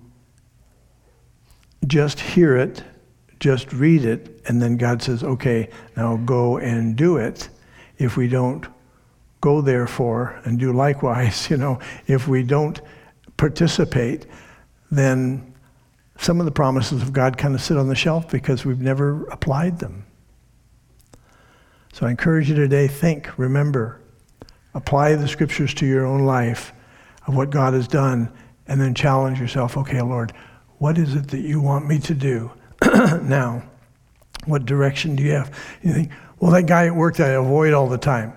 just 1.86 2.20
hear 2.20 2.56
it, 2.56 2.82
just 3.40 3.72
read 3.72 4.04
it, 4.04 4.40
and 4.46 4.60
then 4.60 4.76
God 4.76 5.02
says, 5.02 5.22
okay, 5.22 5.68
now 5.96 6.16
go 6.16 6.58
and 6.58 6.96
do 6.96 7.16
it. 7.16 7.48
If 7.98 8.16
we 8.16 8.28
don't 8.28 8.66
go 9.40 9.60
therefore 9.60 10.40
and 10.44 10.58
do 10.58 10.72
likewise, 10.72 11.50
you 11.50 11.56
know, 11.56 11.78
if 12.06 12.28
we 12.28 12.42
don't 12.42 12.80
participate, 13.36 14.26
then 14.90 15.54
some 16.18 16.40
of 16.40 16.46
the 16.46 16.52
promises 16.52 17.00
of 17.00 17.12
God 17.12 17.38
kind 17.38 17.54
of 17.54 17.62
sit 17.62 17.76
on 17.76 17.88
the 17.88 17.94
shelf 17.94 18.28
because 18.30 18.64
we've 18.64 18.80
never 18.80 19.24
applied 19.28 19.78
them. 19.78 20.04
So 21.92 22.06
I 22.06 22.10
encourage 22.10 22.48
you 22.48 22.54
today 22.54 22.88
think, 22.88 23.38
remember, 23.38 24.00
apply 24.74 25.14
the 25.14 25.28
scriptures 25.28 25.74
to 25.74 25.86
your 25.86 26.06
own 26.06 26.24
life 26.24 26.72
of 27.26 27.36
what 27.36 27.50
God 27.50 27.74
has 27.74 27.86
done, 27.86 28.32
and 28.66 28.80
then 28.80 28.94
challenge 28.94 29.40
yourself 29.40 29.76
okay, 29.76 30.02
Lord, 30.02 30.32
what 30.78 30.98
is 30.98 31.14
it 31.14 31.28
that 31.28 31.40
you 31.40 31.60
want 31.60 31.86
me 31.86 31.98
to 32.00 32.14
do 32.14 32.50
now? 33.22 33.62
What 34.46 34.64
direction 34.64 35.16
do 35.16 35.22
you 35.22 35.32
have? 35.32 35.56
You 35.82 35.92
think, 35.92 36.10
well, 36.38 36.52
that 36.52 36.66
guy 36.66 36.86
at 36.86 36.94
work 36.94 37.16
that 37.16 37.30
I 37.30 37.32
avoid 37.34 37.74
all 37.74 37.88
the 37.88 37.98
time. 37.98 38.32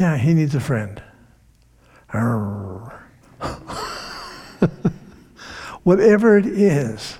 Yeah, 0.00 0.16
he 0.16 0.32
needs 0.32 0.54
a 0.54 0.60
friend. 0.60 1.02
whatever 5.82 6.38
it 6.38 6.46
is, 6.46 7.18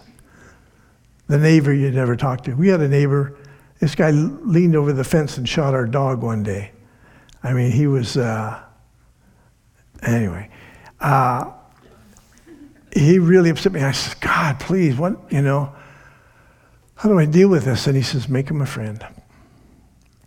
the 1.26 1.36
neighbor 1.36 1.74
you 1.74 1.90
never 1.90 2.16
talked 2.16 2.46
to. 2.46 2.54
We 2.54 2.68
had 2.68 2.80
a 2.80 2.88
neighbor, 2.88 3.36
this 3.80 3.94
guy 3.94 4.12
leaned 4.12 4.76
over 4.76 4.94
the 4.94 5.04
fence 5.04 5.36
and 5.36 5.46
shot 5.46 5.74
our 5.74 5.84
dog 5.84 6.22
one 6.22 6.42
day. 6.42 6.72
I 7.42 7.52
mean, 7.52 7.70
he 7.70 7.86
was, 7.86 8.16
uh, 8.16 8.62
anyway. 10.02 10.48
Uh, 11.00 11.52
he 12.96 13.18
really 13.18 13.50
upset 13.50 13.72
me. 13.72 13.82
I 13.82 13.92
said, 13.92 14.18
God, 14.22 14.58
please, 14.58 14.96
what, 14.96 15.30
you 15.30 15.42
know, 15.42 15.70
how 16.94 17.10
do 17.10 17.18
I 17.18 17.26
deal 17.26 17.50
with 17.50 17.66
this? 17.66 17.86
And 17.86 17.94
he 17.94 18.02
says, 18.02 18.26
make 18.26 18.48
him 18.48 18.62
a 18.62 18.66
friend. 18.66 19.06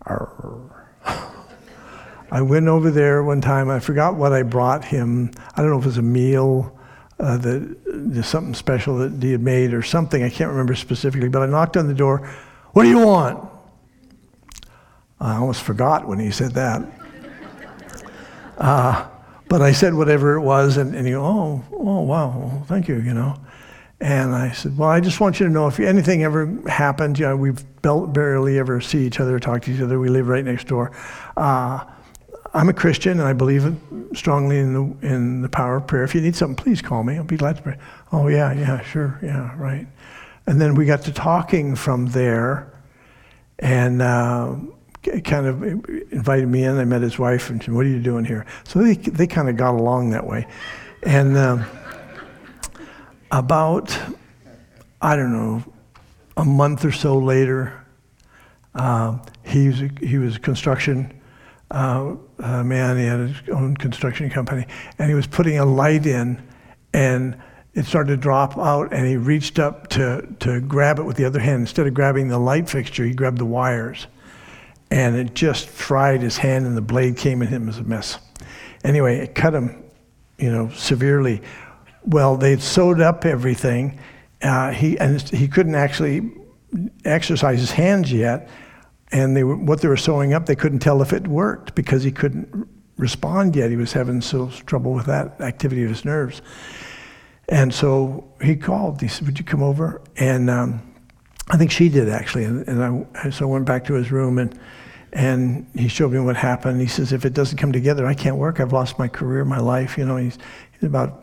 Arr. 0.06 0.73
I 2.34 2.42
went 2.42 2.68
over 2.68 2.90
there 2.90 3.22
one 3.22 3.42
time. 3.42 3.70
I 3.70 3.80
forgot 3.80 4.16
what 4.16 4.34
I 4.34 4.42
brought 4.42 4.84
him. 4.84 5.30
I 5.56 5.62
don't 5.62 5.70
know 5.70 5.78
if 5.78 5.84
it 5.84 5.90
was 5.90 5.98
a 6.00 6.02
meal 6.02 6.76
uh, 7.20 7.38
the, 7.38 8.24
something 8.24 8.56
special 8.56 8.98
that 8.98 9.22
he 9.22 9.34
had 9.34 9.42
made 9.42 9.72
or 9.72 9.84
something. 9.84 10.24
I 10.24 10.32
can't 10.32 10.50
remember 10.50 10.74
specifically, 10.74 11.30
but 11.30 11.44
I 11.44 11.46
knocked 11.46 11.78
on 11.78 11.88
the 11.88 11.94
door. 11.94 12.28
What 12.72 12.84
do 12.84 12.90
you 12.90 13.06
want? 13.06 13.48
I 15.20 15.36
almost 15.36 15.62
forgot 15.62 16.08
when 16.08 16.18
he 16.18 16.32
said 16.32 16.54
that. 16.54 16.82
Uh, 18.56 19.08
but 19.50 19.64
I 19.64 19.72
said 19.72 19.96
whatever 19.96 20.36
it 20.36 20.42
was, 20.42 20.78
and, 20.78 20.94
and 20.94 21.08
he, 21.08 21.16
oh, 21.16 21.64
oh, 21.72 22.02
wow, 22.02 22.64
thank 22.68 22.88
you, 22.88 23.00
you 23.02 23.16
know. 23.16 23.36
And 24.00 24.36
I 24.36 24.52
said, 24.52 24.78
well, 24.78 24.90
I 24.90 25.00
just 25.00 25.20
want 25.20 25.40
you 25.40 25.48
to 25.48 25.52
know 25.52 25.68
if 25.68 25.80
anything 25.80 26.24
ever 26.24 26.62
happened, 26.68 27.18
you 27.18 27.26
know, 27.26 27.36
we 27.36 27.52
barely 27.82 28.60
ever 28.60 28.80
see 28.80 29.08
each 29.08 29.20
other, 29.20 29.40
talk 29.40 29.64
to 29.64 29.72
each 29.74 29.82
other. 29.82 30.00
We 30.00 30.10
live 30.10 30.28
right 30.28 30.46
next 30.46 30.68
door. 30.68 30.92
Uh, 31.36 31.84
I'm 32.54 32.70
a 32.70 32.74
Christian, 32.74 33.20
and 33.20 33.28
I 33.28 33.34
believe 33.34 33.76
strongly 34.14 34.60
in 34.60 34.74
the 34.74 35.08
in 35.08 35.42
the 35.42 35.50
power 35.50 35.78
of 35.78 35.88
prayer. 35.88 36.04
If 36.04 36.14
you 36.14 36.22
need 36.22 36.36
something, 36.36 36.56
please 36.56 36.82
call 36.82 37.04
me. 37.04 37.18
I'll 37.18 37.24
be 37.24 37.38
glad 37.38 37.58
to 37.58 37.64
pray. 37.64 37.78
Oh 38.12 38.28
yeah, 38.28 38.54
yeah, 38.54 38.82
sure, 38.82 39.20
yeah, 39.24 39.56
right. 39.58 39.88
And 40.46 40.62
then 40.62 40.76
we 40.76 40.86
got 40.86 41.02
to 41.04 41.12
talking 41.12 41.76
from 41.76 42.08
there, 42.08 42.72
and. 43.60 44.02
Uh, 44.02 44.56
kind 45.26 45.48
of 45.48 45.62
invited 46.14 46.48
me 46.48 46.64
in. 46.64 46.78
I 46.78 46.86
met 46.86 47.02
his 47.02 47.20
wife, 47.20 47.50
and 47.50 47.62
said, 47.62 47.74
"What 47.74 47.86
are 47.86 47.90
you 47.90 48.00
doing 48.00 48.24
here?" 48.24 48.46
So 48.64 48.82
they 48.82 48.94
they 48.94 49.28
kind 49.28 49.50
of 49.50 49.58
got 49.58 49.74
along 49.74 50.12
that 50.12 50.26
way, 50.26 50.48
and 51.04 51.36
um, 51.36 51.66
about 53.30 53.98
I 55.02 55.18
don't 55.18 55.34
know 55.34 55.64
a 56.38 56.46
month 56.46 56.86
or 56.86 56.94
so 56.94 57.18
later, 57.18 57.74
uh, 58.76 59.18
he 59.44 59.68
was 59.68 59.84
he 60.00 60.18
was 60.18 60.38
a 60.38 60.40
construction 60.40 61.22
uh, 61.74 62.64
man. 62.64 62.98
He 62.98 63.06
had 63.06 63.20
his 63.20 63.50
own 63.50 63.76
construction 63.76 64.30
company, 64.30 64.66
and 65.00 65.10
he 65.10 65.16
was 65.16 65.28
putting 65.28 65.60
a 65.60 65.66
light 65.66 66.06
in, 66.06 66.42
and 66.94 67.38
it 67.74 67.86
started 67.86 68.12
to 68.12 68.18
drop 68.18 68.58
out, 68.58 68.94
and 68.94 69.08
he 69.08 69.18
reached 69.18 69.60
up 69.60 69.88
to 69.90 70.28
to 70.40 70.62
grab 70.62 71.00
it 71.00 71.04
with 71.04 71.18
the 71.18 71.26
other 71.26 71.40
hand. 71.40 71.62
Instead 71.62 71.88
of 71.88 71.94
grabbing 71.94 72.28
the 72.28 72.40
light 72.40 72.70
fixture, 72.70 73.04
he 73.04 73.14
grabbed 73.14 73.40
the 73.40 73.46
wires 73.46 74.08
and 74.94 75.16
it 75.16 75.34
just 75.34 75.68
fried 75.68 76.22
his 76.22 76.38
hand, 76.38 76.68
and 76.68 76.78
the 76.78 76.82
blade 76.82 77.18
came 77.18 77.42
in 77.42 77.48
him 77.48 77.68
as 77.68 77.80
a 77.80 77.84
mess. 77.84 78.20
Anyway, 78.84 79.18
it 79.18 79.34
cut 79.34 79.52
him, 79.52 79.84
you 80.38 80.52
know, 80.52 80.70
severely. 80.70 81.42
Well, 82.06 82.38
they'd 82.38 82.62
sewed 82.62 83.02
up 83.02 83.26
everything. 83.26 84.00
Uh, 84.44 84.70
he 84.70 85.00
and 85.00 85.20
he 85.20 85.48
couldn't 85.48 85.74
actually 85.74 86.32
exercise 87.06 87.60
his 87.60 87.72
hands 87.72 88.14
yet, 88.14 88.50
and 89.14 89.38
they 89.38 89.44
were, 89.44 89.56
what 89.56 89.82
they 89.82 89.88
were 89.88 89.96
sewing 89.96 90.34
up, 90.34 90.48
they 90.48 90.56
couldn't 90.56 90.80
tell 90.80 91.02
if 91.02 91.14
it 91.14 91.28
worked 91.28 91.76
because 91.76 92.04
he 92.04 92.12
couldn't 92.12 92.68
respond 92.98 93.56
yet. 93.56 93.70
He 93.70 93.78
was 93.78 93.94
having 93.94 94.20
so 94.22 94.50
trouble 94.66 94.92
with 94.92 95.06
that 95.06 95.40
activity 95.40 95.84
of 95.84 95.90
his 95.90 96.04
nerves. 96.04 96.42
And 97.48 97.74
so 97.74 98.28
he 98.42 98.56
called. 98.56 99.02
He 99.02 99.08
said, 99.08 99.28
"Would 99.28 99.38
you 99.38 99.46
come 99.46 99.62
over?" 99.62 100.02
And 100.18 100.50
um, 100.50 100.82
I 101.50 101.58
think 101.58 101.72
she 101.72 101.90
did 101.90 102.10
actually. 102.10 102.46
And, 102.46 102.68
and 102.68 103.08
I 103.16 103.30
so 103.30 103.46
I 103.46 103.52
went 103.52 103.66
back 103.66 103.86
to 103.86 103.94
his 103.94 104.12
room 104.12 104.40
and 104.40 104.60
and 105.14 105.68
he 105.76 105.88
showed 105.88 106.12
me 106.12 106.20
what 106.20 106.36
happened. 106.36 106.82
He 106.82 106.88
says, 106.88 107.14
if 107.14 107.24
it 107.24 107.34
doesn't 107.34 107.60
come 107.60 107.72
together, 107.72 108.08
I 108.08 108.16
can't 108.16 108.38
work. 108.38 108.60
I've 108.60 108.74
lost 108.74 108.98
my 108.98 109.08
career, 109.08 109.46
my 109.46 109.60
life. 109.60 109.96
You 109.96 110.06
know, 110.06 110.18
he's, 110.18 110.40
he's 110.72 110.84
about 110.84 111.20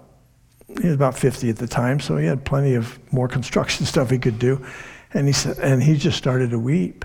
he 0.80 0.86
was 0.86 0.94
about 0.94 1.18
50 1.18 1.50
at 1.50 1.56
the 1.56 1.66
time, 1.66 1.98
so 1.98 2.16
he 2.16 2.26
had 2.26 2.44
plenty 2.44 2.74
of 2.74 3.00
more 3.12 3.26
construction 3.36 3.84
stuff 3.84 4.08
he 4.08 4.18
could 4.18 4.38
do. 4.38 4.64
And 5.12 5.26
he 5.26 5.32
said, 5.32 5.58
and 5.58 5.82
he 5.82 5.96
just 5.96 6.16
started 6.16 6.50
to 6.50 6.58
weep. 6.60 7.04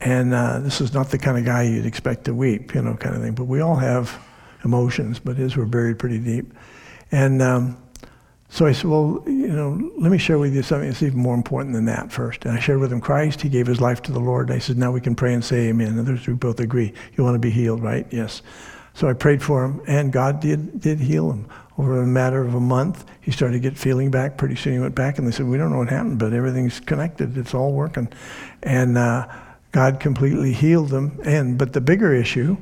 And 0.00 0.32
uh, 0.32 0.60
this 0.60 0.80
is 0.80 0.94
not 0.94 1.10
the 1.10 1.18
kind 1.18 1.38
of 1.38 1.44
guy 1.44 1.64
you'd 1.64 1.86
expect 1.86 2.24
to 2.26 2.34
weep, 2.34 2.74
you 2.74 2.82
know, 2.82 2.94
kind 2.94 3.16
of 3.16 3.22
thing. 3.22 3.34
But 3.34 3.44
we 3.44 3.60
all 3.60 3.76
have 3.76 4.16
emotions, 4.64 5.18
but 5.18 5.36
his 5.36 5.56
were 5.56 5.66
buried 5.66 5.98
pretty 5.98 6.18
deep. 6.18 6.52
And 7.10 7.42
um, 7.42 7.76
so 8.48 8.64
I 8.64 8.72
said, 8.72 8.84
well, 8.84 9.22
you 9.26 9.48
know, 9.48 9.90
let 9.98 10.10
me 10.10 10.18
share 10.18 10.38
with 10.38 10.54
you 10.54 10.62
something 10.62 10.88
that's 10.88 11.02
even 11.02 11.18
more 11.18 11.34
important 11.34 11.74
than 11.74 11.84
that 11.86 12.12
first. 12.12 12.44
And 12.44 12.56
I 12.56 12.60
shared 12.60 12.80
with 12.80 12.92
him 12.92 13.00
Christ. 13.00 13.42
He 13.42 13.48
gave 13.48 13.66
his 13.66 13.80
life 13.80 14.00
to 14.02 14.12
the 14.12 14.20
Lord. 14.20 14.48
And 14.48 14.56
I 14.56 14.58
said, 14.58 14.78
now 14.78 14.92
we 14.92 15.00
can 15.00 15.14
pray 15.14 15.34
and 15.34 15.44
say 15.44 15.68
amen. 15.68 15.98
And 15.98 16.26
we 16.26 16.32
both 16.34 16.60
agree. 16.60 16.92
You 17.16 17.24
want 17.24 17.34
to 17.34 17.40
be 17.40 17.50
healed, 17.50 17.82
right? 17.82 18.06
Yes. 18.10 18.42
So 18.94 19.08
I 19.08 19.12
prayed 19.12 19.42
for 19.42 19.64
him, 19.64 19.80
and 19.86 20.12
God 20.12 20.40
did, 20.40 20.80
did 20.80 20.98
heal 20.98 21.30
him. 21.30 21.48
Over 21.76 22.02
a 22.02 22.06
matter 22.06 22.40
of 22.42 22.54
a 22.54 22.60
month, 22.60 23.04
he 23.20 23.30
started 23.30 23.52
to 23.52 23.60
get 23.60 23.78
feeling 23.78 24.10
back. 24.10 24.36
Pretty 24.36 24.56
soon 24.56 24.72
he 24.72 24.78
went 24.80 24.96
back, 24.96 25.18
and 25.18 25.26
they 25.26 25.30
said, 25.30 25.46
we 25.46 25.56
don't 25.56 25.70
know 25.70 25.78
what 25.78 25.90
happened, 25.90 26.18
but 26.18 26.32
everything's 26.32 26.80
connected. 26.80 27.38
It's 27.38 27.54
all 27.54 27.72
working. 27.72 28.08
And 28.64 28.98
uh, 28.98 29.28
God 29.72 30.00
completely 30.00 30.52
healed 30.52 30.88
them. 30.88 31.20
And 31.24 31.58
But 31.58 31.72
the 31.72 31.80
bigger 31.80 32.14
issue 32.14 32.56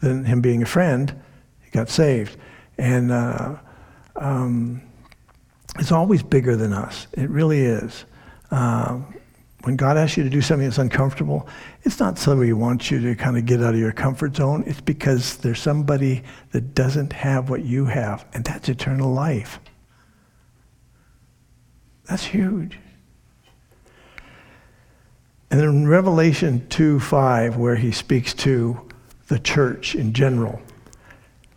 than 0.00 0.24
him 0.24 0.40
being 0.40 0.62
a 0.62 0.66
friend, 0.66 1.14
he 1.62 1.70
got 1.70 1.88
saved. 1.88 2.36
And... 2.78 3.12
Uh, 3.12 3.56
um, 4.16 4.82
it's 5.78 5.92
always 5.92 6.22
bigger 6.22 6.56
than 6.56 6.72
us. 6.72 7.06
It 7.12 7.28
really 7.28 7.60
is. 7.60 8.04
Uh, 8.50 9.00
when 9.64 9.76
God 9.76 9.96
asks 9.96 10.16
you 10.16 10.22
to 10.22 10.30
do 10.30 10.40
something 10.40 10.66
that's 10.66 10.78
uncomfortable, 10.78 11.48
it's 11.82 11.98
not 11.98 12.18
so 12.18 12.40
He 12.40 12.52
wants 12.52 12.90
you 12.90 13.00
to 13.00 13.14
kind 13.14 13.36
of 13.36 13.46
get 13.46 13.62
out 13.62 13.74
of 13.74 13.80
your 13.80 13.92
comfort 13.92 14.36
zone. 14.36 14.62
It's 14.66 14.80
because 14.80 15.38
there's 15.38 15.60
somebody 15.60 16.22
that 16.52 16.74
doesn't 16.74 17.12
have 17.12 17.50
what 17.50 17.64
you 17.64 17.84
have, 17.86 18.24
and 18.32 18.44
that's 18.44 18.68
eternal 18.68 19.12
life. 19.12 19.58
That's 22.04 22.24
huge. 22.24 22.78
And 25.50 25.60
in 25.60 25.88
Revelation 25.88 26.66
2 26.68 27.00
5, 27.00 27.56
where 27.56 27.76
he 27.76 27.92
speaks 27.92 28.34
to 28.34 28.80
the 29.28 29.38
church 29.38 29.94
in 29.94 30.12
general, 30.12 30.60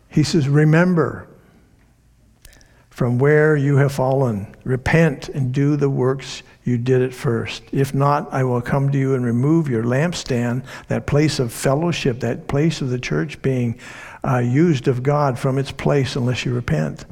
he 0.10 0.24
says, 0.24 0.48
Remember, 0.48 1.28
from 3.00 3.18
where 3.18 3.56
you 3.56 3.78
have 3.78 3.94
fallen. 3.94 4.54
Repent 4.66 5.30
and 5.30 5.54
do 5.54 5.78
the 5.78 5.90
works 5.90 6.44
you 6.66 6.78
did 6.78 7.02
at 7.02 7.14
first. 7.14 7.64
If 7.72 7.94
not, 7.94 8.28
I 8.34 8.44
will 8.44 8.62
come 8.62 8.92
to 8.92 8.98
you 8.98 9.16
and 9.16 9.26
remove 9.26 9.70
your 9.70 9.86
lampstand, 9.86 10.66
that 10.90 11.08
place 11.08 11.40
of 11.40 11.54
fellowship, 11.54 12.20
that 12.20 12.50
place 12.50 12.82
of 12.82 12.90
the 12.90 13.00
church 13.00 13.42
being 13.42 13.80
uh, 14.22 14.40
used 14.40 14.90
of 14.90 15.02
God 15.02 15.40
from 15.40 15.58
its 15.58 15.72
place 15.72 16.18
unless 16.18 16.44
you 16.44 16.54
repent. 16.54 17.06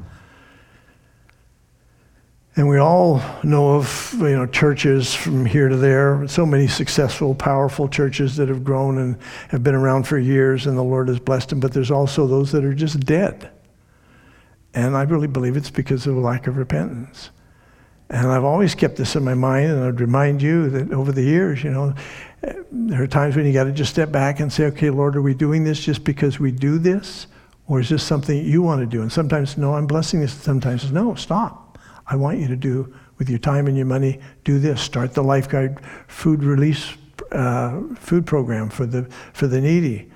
And 2.58 2.68
we 2.68 2.78
all 2.78 3.22
know 3.44 3.76
of 3.76 4.14
you 4.18 4.34
know 4.34 4.44
churches 4.44 5.14
from 5.14 5.46
here 5.46 5.68
to 5.68 5.76
there, 5.76 6.26
so 6.26 6.44
many 6.44 6.66
successful, 6.66 7.32
powerful 7.32 7.88
churches 7.88 8.34
that 8.34 8.48
have 8.48 8.64
grown 8.64 8.98
and 8.98 9.16
have 9.50 9.62
been 9.62 9.76
around 9.76 10.08
for 10.08 10.18
years, 10.18 10.66
and 10.66 10.76
the 10.76 10.82
Lord 10.82 11.06
has 11.06 11.20
blessed 11.20 11.50
them. 11.50 11.60
But 11.60 11.72
there's 11.72 11.92
also 11.92 12.26
those 12.26 12.50
that 12.50 12.64
are 12.64 12.74
just 12.74 12.98
dead. 12.98 13.52
And 14.74 14.96
I 14.96 15.02
really 15.02 15.28
believe 15.28 15.56
it's 15.56 15.70
because 15.70 16.08
of 16.08 16.16
a 16.16 16.18
lack 16.18 16.48
of 16.48 16.56
repentance. 16.56 17.30
And 18.10 18.26
I've 18.26 18.42
always 18.42 18.74
kept 18.74 18.96
this 18.96 19.14
in 19.14 19.22
my 19.22 19.34
mind, 19.34 19.70
and 19.70 19.84
I'd 19.84 20.00
remind 20.00 20.42
you 20.42 20.68
that 20.70 20.92
over 20.92 21.12
the 21.12 21.22
years, 21.22 21.62
you 21.62 21.70
know, 21.70 21.94
there 22.72 23.04
are 23.04 23.06
times 23.06 23.36
when 23.36 23.46
you 23.46 23.52
got 23.52 23.64
to 23.64 23.72
just 23.72 23.92
step 23.92 24.10
back 24.10 24.40
and 24.40 24.52
say, 24.52 24.64
okay, 24.64 24.90
Lord, 24.90 25.14
are 25.14 25.22
we 25.22 25.32
doing 25.32 25.62
this 25.62 25.78
just 25.78 26.02
because 26.02 26.40
we 26.40 26.50
do 26.50 26.78
this? 26.78 27.28
Or 27.68 27.78
is 27.78 27.88
this 27.88 28.02
something 28.02 28.44
you 28.44 28.62
want 28.62 28.80
to 28.80 28.86
do? 28.86 29.02
And 29.02 29.12
sometimes, 29.12 29.56
no, 29.56 29.74
I'm 29.74 29.86
blessing 29.86 30.18
this. 30.18 30.32
Sometimes, 30.32 30.90
no, 30.90 31.14
stop. 31.14 31.67
I 32.08 32.16
want 32.16 32.38
you 32.38 32.48
to 32.48 32.56
do 32.56 32.94
with 33.18 33.28
your 33.28 33.38
time 33.38 33.66
and 33.66 33.76
your 33.76 33.86
money, 33.86 34.20
do 34.44 34.58
this. 34.58 34.80
Start 34.80 35.14
the 35.14 35.22
lifeguard 35.22 35.80
food 36.06 36.42
release 36.42 36.94
uh, 37.32 37.80
food 37.96 38.26
program 38.26 38.70
for 38.70 38.86
the, 38.86 39.02
for 39.32 39.46
the 39.46 39.60
needy. 39.60 40.10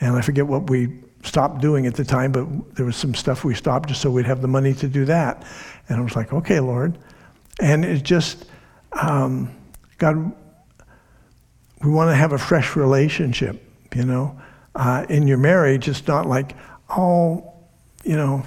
And 0.00 0.16
I 0.16 0.20
forget 0.20 0.46
what 0.46 0.68
we 0.68 1.00
stopped 1.22 1.60
doing 1.60 1.86
at 1.86 1.94
the 1.94 2.04
time, 2.04 2.32
but 2.32 2.74
there 2.74 2.86
was 2.86 2.96
some 2.96 3.14
stuff 3.14 3.44
we 3.44 3.54
stopped 3.54 3.88
just 3.88 4.00
so 4.00 4.10
we'd 4.10 4.26
have 4.26 4.42
the 4.42 4.48
money 4.48 4.74
to 4.74 4.88
do 4.88 5.04
that. 5.04 5.46
And 5.88 5.98
I 5.98 6.02
was 6.02 6.16
like, 6.16 6.32
okay, 6.32 6.60
Lord. 6.60 6.98
And 7.60 7.84
it 7.84 8.02
just, 8.02 8.46
um, 8.92 9.54
God, 9.98 10.32
we 11.84 11.90
want 11.90 12.10
to 12.10 12.14
have 12.14 12.32
a 12.32 12.38
fresh 12.38 12.76
relationship, 12.76 13.62
you 13.94 14.04
know. 14.04 14.40
Uh, 14.74 15.04
in 15.08 15.26
your 15.26 15.38
marriage, 15.38 15.88
it's 15.88 16.06
not 16.06 16.26
like, 16.26 16.54
oh, 16.90 17.52
you 18.04 18.16
know, 18.16 18.44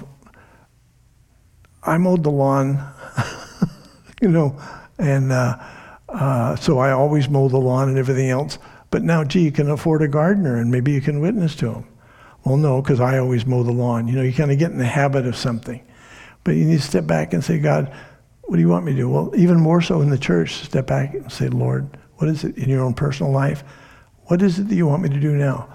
I 1.82 1.98
mowed 1.98 2.22
the 2.22 2.30
lawn, 2.30 2.82
you 4.22 4.28
know, 4.28 4.60
and 4.98 5.32
uh, 5.32 5.58
uh, 6.08 6.56
so 6.56 6.78
I 6.78 6.92
always 6.92 7.28
mow 7.28 7.48
the 7.48 7.58
lawn 7.58 7.88
and 7.88 7.98
everything 7.98 8.30
else. 8.30 8.58
But 8.90 9.02
now, 9.02 9.24
gee, 9.24 9.42
you 9.42 9.52
can 9.52 9.70
afford 9.70 10.02
a 10.02 10.08
gardener 10.08 10.56
and 10.58 10.70
maybe 10.70 10.92
you 10.92 11.00
can 11.00 11.20
witness 11.20 11.56
to 11.56 11.72
him. 11.72 11.84
Well, 12.44 12.56
no, 12.56 12.82
because 12.82 13.00
I 13.00 13.18
always 13.18 13.46
mow 13.46 13.62
the 13.62 13.72
lawn. 13.72 14.06
You 14.06 14.16
know, 14.16 14.22
you 14.22 14.32
kind 14.32 14.52
of 14.52 14.58
get 14.58 14.70
in 14.70 14.78
the 14.78 14.84
habit 14.84 15.26
of 15.26 15.36
something. 15.36 15.84
But 16.44 16.56
you 16.56 16.64
need 16.64 16.80
to 16.80 16.86
step 16.86 17.06
back 17.06 17.32
and 17.32 17.42
say, 17.42 17.58
God, 17.58 17.92
what 18.42 18.56
do 18.56 18.62
you 18.62 18.68
want 18.68 18.84
me 18.84 18.92
to 18.92 18.98
do? 18.98 19.08
Well, 19.08 19.32
even 19.36 19.58
more 19.60 19.80
so 19.80 20.02
in 20.02 20.10
the 20.10 20.18
church, 20.18 20.56
step 20.64 20.86
back 20.86 21.14
and 21.14 21.30
say, 21.32 21.48
Lord, 21.48 21.88
what 22.16 22.28
is 22.28 22.44
it 22.44 22.56
in 22.58 22.68
your 22.68 22.82
own 22.82 22.94
personal 22.94 23.32
life? 23.32 23.64
What 24.26 24.42
is 24.42 24.58
it 24.58 24.68
that 24.68 24.74
you 24.74 24.86
want 24.86 25.02
me 25.02 25.08
to 25.08 25.20
do 25.20 25.32
now? 25.32 25.72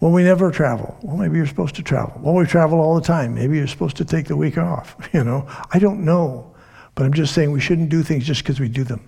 Well, 0.00 0.10
we 0.10 0.22
never 0.22 0.50
travel. 0.50 0.98
Well, 1.02 1.16
maybe 1.16 1.36
you're 1.36 1.46
supposed 1.46 1.76
to 1.76 1.82
travel. 1.82 2.20
Well, 2.22 2.34
we 2.34 2.44
travel 2.44 2.80
all 2.80 2.94
the 2.94 3.06
time. 3.06 3.34
Maybe 3.34 3.56
you're 3.56 3.66
supposed 3.66 3.96
to 3.98 4.04
take 4.04 4.26
the 4.26 4.36
week 4.36 4.58
off. 4.58 4.96
You 5.14 5.24
know, 5.24 5.46
I 5.72 5.78
don't 5.78 6.04
know. 6.04 6.54
But 6.94 7.06
I'm 7.06 7.12
just 7.12 7.34
saying 7.34 7.50
we 7.50 7.60
shouldn't 7.60 7.88
do 7.88 8.02
things 8.02 8.26
just 8.26 8.42
because 8.42 8.60
we 8.60 8.68
do 8.68 8.84
them. 8.84 9.00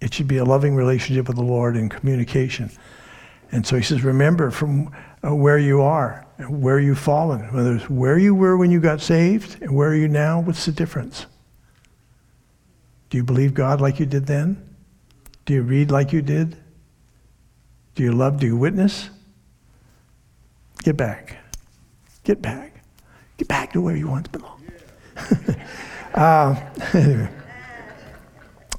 It 0.00 0.14
should 0.14 0.28
be 0.28 0.36
a 0.36 0.44
loving 0.44 0.74
relationship 0.74 1.26
with 1.28 1.36
the 1.36 1.42
Lord 1.42 1.76
and 1.76 1.90
communication. 1.90 2.70
And 3.52 3.66
so 3.66 3.76
he 3.76 3.82
says, 3.82 4.02
remember 4.02 4.50
from 4.50 4.94
uh, 5.24 5.34
where 5.34 5.58
you 5.58 5.80
are, 5.80 6.26
where 6.48 6.78
you've 6.78 6.98
fallen, 6.98 7.52
whether 7.52 7.76
it's 7.76 7.88
where 7.88 8.18
you 8.18 8.34
were 8.34 8.56
when 8.56 8.70
you 8.70 8.80
got 8.80 9.00
saved 9.00 9.62
and 9.62 9.74
where 9.74 9.90
are 9.90 9.94
you 9.94 10.08
now, 10.08 10.40
what's 10.40 10.66
the 10.66 10.72
difference? 10.72 11.26
Do 13.08 13.16
you 13.16 13.24
believe 13.24 13.54
God 13.54 13.80
like 13.80 13.98
you 14.00 14.06
did 14.06 14.26
then? 14.26 14.62
Do 15.44 15.54
you 15.54 15.62
read 15.62 15.90
like 15.90 16.12
you 16.12 16.22
did? 16.22 16.56
Do 17.96 18.02
you 18.02 18.12
love? 18.12 18.38
Do 18.38 18.46
you 18.46 18.56
witness? 18.58 19.08
Get 20.84 20.98
back. 20.98 21.38
Get 22.24 22.42
back. 22.42 22.84
Get 23.38 23.48
back 23.48 23.72
to 23.72 23.80
where 23.80 23.96
you 23.96 24.06
once 24.06 24.28
belonged. 24.28 24.70
uh, 26.14 26.60
anyway. 26.92 27.30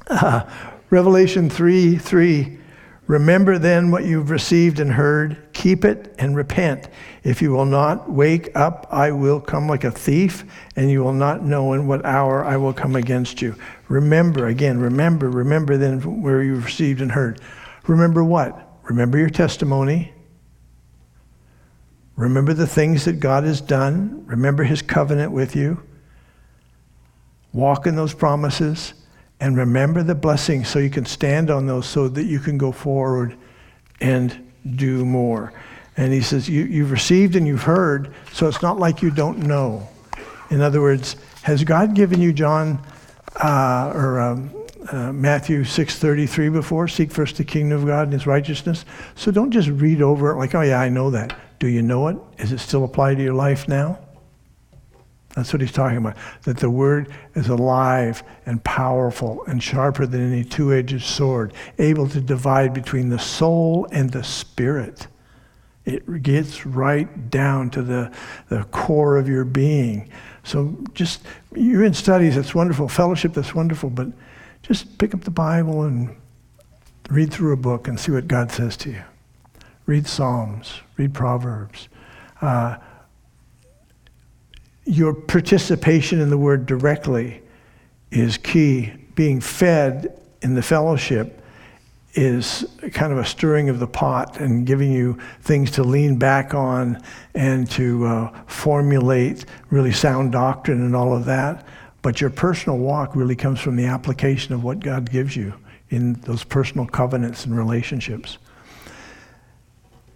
Uh, 0.07 0.49
Revelation 0.91 1.49
3 1.49 1.97
3. 1.97 2.59
Remember 3.07 3.57
then 3.57 3.89
what 3.89 4.05
you've 4.05 4.29
received 4.29 4.79
and 4.79 4.91
heard, 4.91 5.37
keep 5.53 5.83
it 5.83 6.13
and 6.19 6.35
repent. 6.35 6.89
If 7.23 7.41
you 7.41 7.51
will 7.51 7.65
not 7.65 8.11
wake 8.11 8.49
up, 8.53 8.85
I 8.91 9.11
will 9.11 9.39
come 9.39 9.67
like 9.67 9.83
a 9.83 9.91
thief, 9.91 10.43
and 10.75 10.91
you 10.91 11.03
will 11.03 11.13
not 11.13 11.43
know 11.43 11.73
in 11.73 11.87
what 11.87 12.05
hour 12.05 12.45
I 12.45 12.57
will 12.57 12.73
come 12.73 12.95
against 12.95 13.41
you. 13.41 13.55
Remember, 13.87 14.47
again, 14.47 14.77
remember, 14.77 15.29
remember 15.29 15.77
then 15.77 16.21
where 16.21 16.43
you've 16.43 16.65
received 16.65 17.01
and 17.01 17.11
heard. 17.11 17.39
Remember 17.87 18.23
what? 18.23 18.66
Remember 18.87 19.17
your 19.17 19.29
testimony. 19.29 20.13
Remember 22.15 22.53
the 22.53 22.67
things 22.67 23.05
that 23.05 23.19
God 23.19 23.43
has 23.43 23.61
done. 23.61 24.25
Remember 24.25 24.63
his 24.63 24.81
covenant 24.81 25.31
with 25.31 25.55
you. 25.55 25.83
Walk 27.53 27.85
in 27.85 27.95
those 27.95 28.13
promises 28.13 28.93
and 29.39 29.57
remember 29.57 30.03
the 30.03 30.15
blessings 30.15 30.67
so 30.67 30.79
you 30.79 30.89
can 30.89 31.05
stand 31.05 31.51
on 31.51 31.67
those 31.67 31.85
so 31.85 32.07
that 32.07 32.23
you 32.23 32.39
can 32.39 32.57
go 32.57 32.71
forward 32.71 33.37
and 34.01 34.51
do 34.75 35.05
more. 35.05 35.53
And 35.95 36.13
he 36.13 36.21
says, 36.21 36.47
you, 36.47 36.63
You've 36.63 36.91
received 36.91 37.35
and 37.35 37.45
you've 37.45 37.63
heard, 37.63 38.13
so 38.31 38.47
it's 38.47 38.61
not 38.61 38.79
like 38.79 39.01
you 39.01 39.11
don't 39.11 39.39
know. 39.39 39.87
In 40.49 40.61
other 40.61 40.81
words, 40.81 41.17
has 41.43 41.63
God 41.63 41.93
given 41.93 42.21
you 42.21 42.33
John 42.33 42.81
uh, 43.35 43.91
or 43.93 44.19
um, 44.19 44.51
uh, 44.91 45.11
Matthew 45.11 45.63
6:33 45.63 46.51
before? 46.51 46.87
Seek 46.87 47.11
first 47.11 47.37
the 47.37 47.43
kingdom 47.43 47.79
of 47.79 47.85
God 47.85 48.03
and 48.03 48.13
His 48.13 48.27
righteousness. 48.27 48.85
So 49.15 49.31
don't 49.31 49.51
just 49.51 49.69
read 49.69 50.01
over 50.01 50.31
it 50.31 50.35
like, 50.35 50.55
oh 50.55 50.61
yeah, 50.61 50.79
I 50.79 50.89
know 50.89 51.09
that. 51.11 51.37
Do 51.59 51.67
you 51.67 51.81
know 51.81 52.07
it? 52.07 52.17
Is 52.37 52.51
it 52.51 52.59
still 52.59 52.83
applied 52.83 53.17
to 53.17 53.23
your 53.23 53.33
life 53.33 53.67
now? 53.67 53.99
That's 55.37 55.53
what 55.53 55.61
he's 55.61 55.71
talking 55.71 55.97
about. 55.97 56.17
That 56.45 56.57
the 56.57 56.69
word 56.69 57.11
is 57.35 57.47
alive 57.47 58.23
and 58.47 58.63
powerful 58.63 59.45
and 59.45 59.61
sharper 59.61 60.07
than 60.07 60.33
any 60.33 60.43
two 60.43 60.73
edged 60.73 61.03
sword, 61.03 61.53
able 61.77 62.09
to 62.09 62.19
divide 62.19 62.73
between 62.73 63.09
the 63.09 63.19
soul 63.19 63.87
and 63.91 64.09
the 64.09 64.23
spirit. 64.23 65.05
It 65.85 66.23
gets 66.23 66.65
right 66.65 67.29
down 67.29 67.69
to 67.69 67.83
the, 67.83 68.11
the 68.49 68.63
core 68.71 69.15
of 69.15 69.29
your 69.29 69.45
being. 69.45 70.09
So 70.43 70.75
just, 70.95 71.21
you're 71.53 71.85
in 71.85 71.93
studies, 71.93 72.35
that's 72.35 72.55
wonderful. 72.55 72.87
Fellowship, 72.87 73.33
that's 73.35 73.53
wonderful. 73.53 73.91
But 73.91 74.07
just 74.67 74.97
pick 74.97 75.13
up 75.13 75.21
the 75.21 75.31
Bible 75.31 75.83
and 75.83 76.15
read 77.09 77.31
through 77.31 77.53
a 77.53 77.57
book 77.57 77.87
and 77.87 77.97
see 77.97 78.11
what 78.11 78.27
God 78.27 78.51
says 78.51 78.75
to 78.77 78.89
you. 78.89 79.03
Read 79.85 80.07
Psalms, 80.07 80.81
read 80.97 81.13
Proverbs. 81.13 81.87
Uh, 82.41 82.75
your 84.83 85.13
participation 85.13 86.19
in 86.19 86.29
the 86.29 86.37
word 86.37 86.65
directly 86.65 87.41
is 88.11 88.37
key. 88.37 88.91
Being 89.15 89.39
fed 89.39 90.19
in 90.41 90.53
the 90.53 90.61
fellowship 90.61 91.41
is 92.13 92.65
kind 92.91 93.13
of 93.13 93.19
a 93.19 93.25
stirring 93.25 93.69
of 93.69 93.79
the 93.79 93.87
pot 93.87 94.39
and 94.39 94.65
giving 94.65 94.91
you 94.91 95.17
things 95.41 95.71
to 95.71 95.83
lean 95.83 96.17
back 96.17 96.53
on 96.53 97.01
and 97.35 97.69
to 97.71 98.05
uh, 98.05 98.39
formulate 98.47 99.45
really 99.69 99.91
sound 99.93 100.31
doctrine 100.31 100.81
and 100.81 100.95
all 100.95 101.15
of 101.15 101.25
that. 101.25 101.65
But 102.01 102.21
your 102.21 102.29
personal 102.29 102.77
walk 102.77 103.15
really 103.15 103.35
comes 103.35 103.59
from 103.59 103.75
the 103.75 103.85
application 103.85 104.53
of 104.53 104.63
what 104.63 104.79
God 104.79 105.11
gives 105.11 105.35
you 105.35 105.53
in 105.89 106.13
those 106.21 106.43
personal 106.43 106.85
covenants 106.85 107.45
and 107.45 107.57
relationships. 107.57 108.37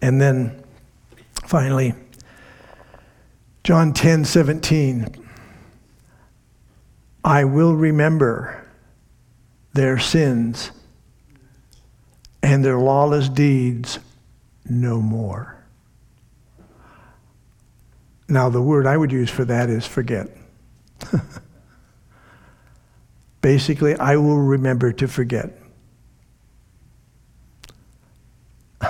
And 0.01 0.19
then 0.19 0.63
finally, 1.45 1.93
John 3.63 3.93
10 3.93 4.25
17. 4.25 5.27
I 7.23 7.43
will 7.43 7.75
remember 7.75 8.65
their 9.73 9.99
sins 9.99 10.71
and 12.41 12.65
their 12.65 12.79
lawless 12.79 13.29
deeds 13.29 13.99
no 14.67 15.01
more. 15.01 15.55
Now, 18.27 18.49
the 18.49 18.61
word 18.61 18.87
I 18.87 18.97
would 18.97 19.11
use 19.11 19.29
for 19.29 19.45
that 19.45 19.69
is 19.69 19.85
forget. 19.85 20.29
Basically, 23.41 23.95
I 23.95 24.15
will 24.17 24.37
remember 24.37 24.91
to 24.93 25.07
forget. 25.07 25.57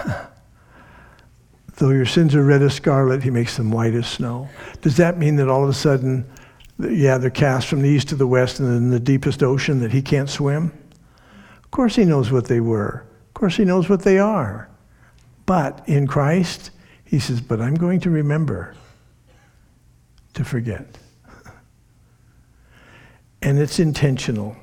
Though 1.78 1.90
your 1.90 2.06
sins 2.06 2.36
are 2.36 2.44
red 2.44 2.62
as 2.62 2.74
scarlet, 2.74 3.24
he 3.24 3.30
makes 3.30 3.58
them 3.58 3.72
white 3.72 3.94
as 3.94 4.08
snow. 4.08 4.50
Does 4.82 4.98
that 4.98 5.18
mean 5.18 5.38
that 5.38 5.48
all 5.48 5.64
of 5.64 5.70
a 5.70 5.74
sudden, 5.74 6.30
yeah, 6.80 7.18
they're 7.18 7.30
cast 7.30 7.68
from 7.68 7.82
the 7.82 7.90
east 7.90 8.10
to 8.10 8.16
the 8.16 8.28
west 8.28 8.60
and 8.60 8.68
in 8.70 8.90
the 8.90 9.00
deepest 9.00 9.42
ocean 9.42 9.80
that 9.80 9.92
he 9.92 10.02
can't 10.02 10.30
swim? 10.30 10.78
Of 11.64 11.72
course, 11.72 11.96
he 11.96 12.06
knows 12.06 12.32
what 12.32 12.46
they 12.46 12.60
were. 12.60 13.06
Of 13.30 13.34
course, 13.34 13.56
he 13.56 13.66
knows 13.66 13.90
what 13.90 14.04
they 14.04 14.20
are. 14.20 14.70
But 15.46 15.88
in 15.88 16.08
Christ, 16.08 16.72
he 17.04 17.20
says, 17.20 17.42
But 17.42 17.62
I'm 17.62 17.76
going 17.76 18.00
to 18.02 18.10
remember 18.10 18.76
to 20.34 20.44
forget. 20.44 20.86
And 23.42 23.60
it's 23.60 23.80
intentional. 23.80 24.56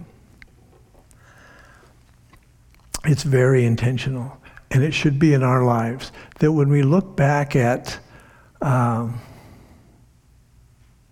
It's 3.04 3.22
very 3.22 3.64
intentional 3.64 4.38
and 4.70 4.82
it 4.84 4.92
should 4.92 5.18
be 5.18 5.34
in 5.34 5.42
our 5.42 5.64
lives, 5.64 6.12
that 6.40 6.52
when 6.52 6.68
we 6.68 6.82
look 6.82 7.16
back 7.16 7.56
at 7.56 7.98
um, 8.60 9.20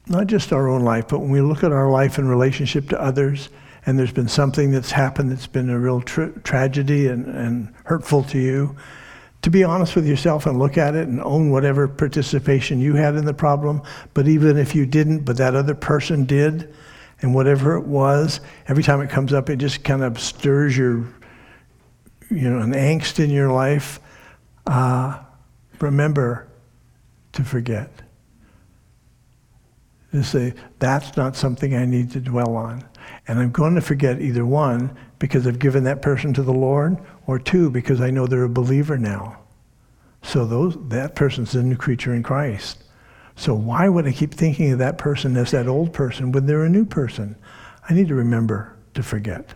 not 0.07 0.27
just 0.27 0.53
our 0.53 0.69
own 0.69 0.83
life, 0.83 1.09
but 1.09 1.21
when 1.21 1.31
we 1.31 1.41
look 1.41 1.65
at 1.65 1.73
our 1.73 1.91
life 1.91 2.19
in 2.19 2.29
relationship 2.29 2.89
to 2.91 3.01
others, 3.01 3.49
and 3.87 3.99
there's 3.99 4.13
been 4.13 4.29
something 4.29 4.73
that's 4.73 4.91
happened 4.91 5.31
that's 5.31 5.47
been 5.47 5.71
a 5.71 5.79
real 5.79 6.01
tra- 6.01 6.39
tragedy 6.41 7.09
and, 7.09 7.27
and 7.27 7.73
hurtful 7.85 8.25
to 8.25 8.39
you, 8.39 8.77
to 9.43 9.51
be 9.51 9.63
honest 9.65 9.95
with 9.95 10.07
yourself 10.07 10.45
and 10.45 10.59
look 10.59 10.77
at 10.77 10.95
it 10.95 11.07
and 11.07 11.21
own 11.23 11.51
whatever 11.51 11.87
participation 11.87 12.81
you 12.81 12.95
had 12.95 13.15
in 13.15 13.25
the 13.25 13.35
problem. 13.35 13.81
But 14.13 14.27
even 14.27 14.59
if 14.59 14.75
you 14.75 14.87
didn't, 14.87 15.21
but 15.21 15.37
that 15.37 15.55
other 15.55 15.75
person 15.75 16.25
did, 16.25 16.75
and 17.23 17.35
whatever 17.35 17.77
it 17.77 17.85
was, 17.85 18.41
every 18.69 18.83
time 18.83 19.01
it 19.01 19.11
comes 19.11 19.33
up, 19.33 19.49
it 19.51 19.57
just 19.57 19.83
kind 19.85 20.03
of 20.03 20.21
stirs 20.21 20.77
your 20.77 21.07
you 22.31 22.51
know, 22.51 22.59
an 22.59 22.73
angst 22.73 23.23
in 23.23 23.31
your 23.31 23.51
life, 23.51 24.01
uh, 24.67 25.19
remember 25.81 26.49
to 27.33 27.45
forget. 27.45 27.91
To 30.13 30.25
say, 30.25 30.55
that's 30.79 31.17
not 31.17 31.37
something 31.37 31.75
I 31.75 31.85
need 31.85 32.11
to 32.13 32.21
dwell 32.21 32.57
on. 32.57 32.85
And 33.29 33.39
I'm 33.39 33.51
going 33.51 33.75
to 33.75 33.81
forget 33.81 34.21
either 34.21 34.47
one, 34.47 34.97
because 35.19 35.47
I've 35.47 35.59
given 35.59 35.85
that 35.85 36.03
person 36.03 36.33
to 36.35 36.43
the 36.43 36.53
Lord, 36.53 36.99
or 37.27 37.39
two, 37.39 37.71
because 37.71 38.01
I 38.01 38.11
know 38.11 38.27
they're 38.27 38.45
a 38.45 38.49
believer 38.49 38.97
now. 38.97 39.39
So 40.23 40.45
those, 40.45 40.77
that 40.89 41.15
person's 41.15 41.55
a 41.55 41.63
new 41.63 41.77
creature 41.77 42.15
in 42.15 42.23
Christ. 42.23 42.83
So 43.37 43.55
why 43.55 43.89
would 43.89 44.07
I 44.07 44.13
keep 44.13 44.35
thinking 44.35 44.73
of 44.73 44.79
that 44.79 44.99
person 44.99 45.37
as 45.37 45.53
that 45.53 45.69
old 45.69 45.93
person 45.93 46.33
when 46.33 46.47
they're 46.47 46.65
a 46.65 46.69
new 46.69 46.85
person? 46.85 47.37
I 47.89 47.95
need 47.95 48.09
to 48.09 48.15
remember 48.15 48.77
to 48.95 49.03
forget, 49.03 49.55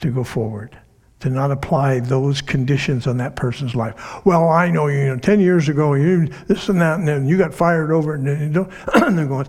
to 0.00 0.10
go 0.10 0.24
forward 0.24 0.78
to 1.20 1.30
not 1.30 1.50
apply 1.50 2.00
those 2.00 2.42
conditions 2.42 3.06
on 3.06 3.16
that 3.16 3.36
person's 3.36 3.74
life. 3.74 4.24
Well, 4.24 4.48
I 4.48 4.70
know 4.70 4.86
you, 4.86 5.06
know 5.06 5.16
10 5.16 5.40
years 5.40 5.68
ago, 5.68 5.94
you 5.94 6.26
this 6.46 6.68
and 6.68 6.80
that, 6.80 6.98
and 6.98 7.08
then 7.08 7.26
you 7.26 7.38
got 7.38 7.54
fired 7.54 7.90
over 7.90 8.14
and, 8.14 8.54
you 8.54 8.70
and 8.94 9.18
they're 9.18 9.26
going, 9.26 9.48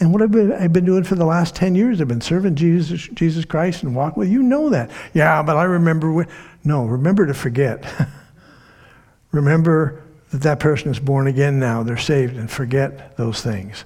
and 0.00 0.12
what 0.12 0.20
have 0.20 0.32
been, 0.32 0.52
I've 0.52 0.72
been 0.72 0.84
doing 0.84 1.04
for 1.04 1.14
the 1.14 1.24
last 1.24 1.54
10 1.54 1.74
years, 1.74 2.00
I've 2.00 2.08
been 2.08 2.20
serving 2.20 2.56
Jesus, 2.56 3.08
Jesus 3.14 3.44
Christ 3.44 3.84
and 3.84 3.94
walking 3.94 4.18
with 4.18 4.28
you. 4.28 4.42
know 4.42 4.68
that. 4.70 4.90
Yeah, 5.14 5.42
but 5.42 5.56
I 5.56 5.64
remember 5.64 6.12
when. 6.12 6.26
No, 6.64 6.84
remember 6.84 7.26
to 7.26 7.34
forget. 7.34 7.84
remember 9.30 10.03
that 10.30 10.42
that 10.42 10.60
person 10.60 10.90
is 10.90 10.98
born 10.98 11.26
again 11.26 11.58
now, 11.58 11.82
they're 11.82 11.96
saved, 11.96 12.36
and 12.36 12.50
forget 12.50 13.16
those 13.16 13.40
things 13.40 13.84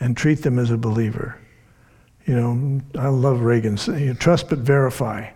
and 0.00 0.16
treat 0.16 0.42
them 0.42 0.58
as 0.58 0.70
a 0.70 0.76
believer. 0.76 1.38
You 2.26 2.34
know, 2.36 2.80
I 2.98 3.08
love 3.08 3.40
Reagan's 3.40 3.88
trust 4.18 4.48
but 4.48 4.58
verify. 4.58 5.30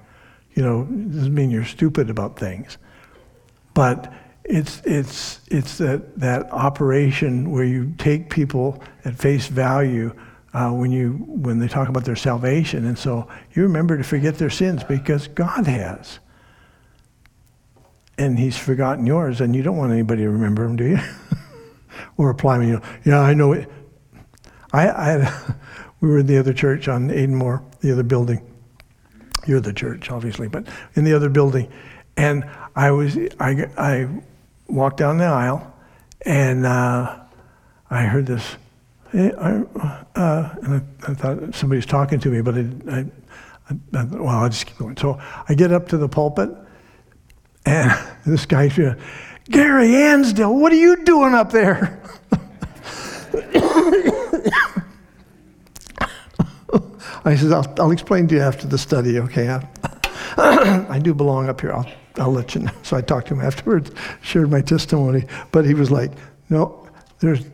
You 0.55 0.63
know, 0.63 0.85
doesn't 0.85 1.35
mean 1.35 1.51
you're 1.51 1.65
stupid 1.65 2.11
about 2.11 2.39
things, 2.39 2.79
but 3.75 4.13
it's 4.45 4.81
it's 4.85 5.41
it's 5.49 5.79
that 5.79 6.19
that 6.19 6.51
operation 6.53 7.51
where 7.51 7.65
you 7.65 7.93
take 7.99 8.31
people 8.31 8.83
at 9.05 9.15
face 9.17 9.49
value 9.49 10.15
uh, 10.55 10.71
when 10.71 10.91
you 10.91 11.13
when 11.29 11.59
they 11.59 11.69
talk 11.69 11.89
about 11.89 12.05
their 12.05 12.17
salvation, 12.17 12.87
and 12.87 12.99
so 12.99 13.29
you 13.55 13.63
remember 13.63 13.97
to 13.97 14.05
forget 14.05 14.39
their 14.39 14.51
sins 14.51 14.83
because 14.85 15.29
God 15.29 15.67
has, 15.67 16.21
and 18.19 18.39
He's 18.39 18.57
forgotten 18.57 19.07
yours, 19.07 19.41
and 19.41 19.55
you 19.55 19.63
don't 19.63 19.77
want 19.77 19.93
anybody 19.93 20.23
to 20.23 20.31
remember 20.31 20.65
him, 20.65 20.77
do 20.77 20.85
you? 20.85 20.99
or 22.17 22.31
apply 22.31 22.59
me, 22.59 22.69
you 22.69 22.73
know, 22.75 22.83
yeah, 23.05 23.21
I 23.21 23.35
know 23.35 23.53
it. 23.53 23.71
I, 24.73 24.89
I 24.89 25.43
we 26.01 26.09
were 26.09 26.19
in 26.19 26.27
the 26.27 26.39
other 26.39 26.53
church 26.53 26.89
on 26.89 27.09
Aidenmore, 27.09 27.63
the 27.81 27.93
other 27.93 28.03
building 28.03 28.41
you're 29.47 29.61
the 29.61 29.73
church, 29.73 30.11
obviously, 30.11 30.49
but 30.49 30.67
in 30.95 31.05
the 31.05 31.15
other 31.15 31.29
building. 31.29 31.71
And 32.17 32.49
I 32.75 32.91
was, 32.91 33.17
I, 33.39 33.69
I 33.77 34.09
walked 34.69 34.97
down 34.99 35.19
the 35.19 35.25
aisle, 35.25 35.73
And 36.25 36.67
uh, 36.67 37.21
I 37.91 38.03
heard 38.03 38.27
this, 38.27 38.57
hey, 39.13 39.33
I, 39.33 39.63
uh, 40.15 40.55
and 40.63 40.75
I, 40.75 41.11
I, 41.11 41.15
thought 41.15 41.55
somebody 41.55 41.79
was 41.79 41.87
talking 41.87 42.19
to 42.21 42.31
me, 42.31 42.41
but 42.41 42.57
I, 42.57 42.61
I, 42.91 43.05
I, 43.95 44.05
well, 44.05 44.29
I'll 44.29 44.49
just 44.49 44.67
keep 44.67 44.79
going. 44.79 44.97
So 44.97 45.21
I 45.49 45.55
get 45.55 45.73
up 45.73 45.89
to 45.89 45.97
the 45.97 46.09
pulpit, 46.09 46.51
and 47.67 47.93
this 48.27 48.47
guy's 48.47 48.79
Garry 49.49 49.95
Ansdell, 49.95 50.57
what 50.57 50.73
are 50.73 50.77
you 50.77 51.05
doing 51.05 51.35
up 51.35 51.53
there? 51.53 52.01
I 57.25 57.35
said, 57.35 57.53
I'll, 57.53 57.75
I'll, 57.79 57.91
explain 57.91 58.29
to 58.29 58.37
you 58.37 58.41
after 58.41 58.69
the 58.69 58.79
study, 58.79 59.19
okay? 59.19 59.49
I, 59.49 60.87
I 60.89 60.99
do 61.01 61.13
belong 61.13 61.49
up 61.49 61.61
here. 61.61 61.73
I'll, 61.73 61.91
I'll 62.17 62.33
let 62.33 62.55
you 62.55 62.63
know. 62.63 62.71
So 62.83 62.97
I 62.97 63.01
talked 63.01 63.29
to 63.29 63.35
him 63.35 63.41
afterwards, 63.41 63.91
shared 64.23 64.51
my 64.51 64.61
testimony. 64.61 65.27
But 65.51 65.65
he 65.65 65.75
was 65.75 65.91
like, 65.91 66.13
no, 66.51 66.89
there's, 67.19 67.45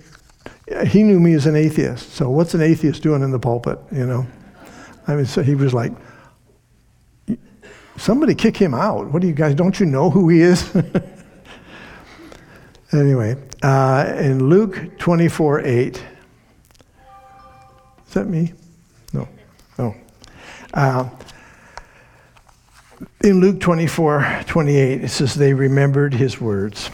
he 0.89 1.03
knew 1.03 1.19
me 1.19 1.33
as 1.33 1.47
an 1.47 1.57
atheist. 1.57 2.13
So 2.13 2.29
what's 2.29 2.53
an 2.53 2.61
atheist 2.61 3.03
doing 3.03 3.23
in 3.23 3.31
the 3.31 3.39
pulpit, 3.39 3.79
you 3.91 4.07
know? 4.07 4.27
I 5.09 5.17
mean, 5.17 5.27
so 5.27 5.43
he 5.43 5.55
was 5.55 5.73
like, 5.73 5.93
somebody 7.97 8.35
kick 8.35 8.57
him 8.57 8.75
out. 8.75 9.11
What 9.11 9.23
do 9.23 9.29
you 9.29 9.35
guys, 9.35 9.55
don't 9.55 9.79
you 9.79 9.87
know 9.87 10.11
who 10.11 10.29
he 10.29 10.41
is? 10.41 10.75
anyway, 12.93 13.37
uh, 13.63 14.15
in 14.19 14.49
Luke 14.49 14.99
24 14.99 15.61
8, 15.61 16.05
is 18.07 18.15
that 18.15 18.27
me? 18.27 18.53
No. 19.13 19.29
Oh. 19.79 19.95
Uh, 20.75 21.09
in 23.25 23.41
Luke 23.41 23.61
24 23.61 24.43
28, 24.47 25.05
it 25.05 25.09
says, 25.09 25.35
They 25.35 25.55
remembered 25.55 26.15
his 26.15 26.41
words. 26.41 26.91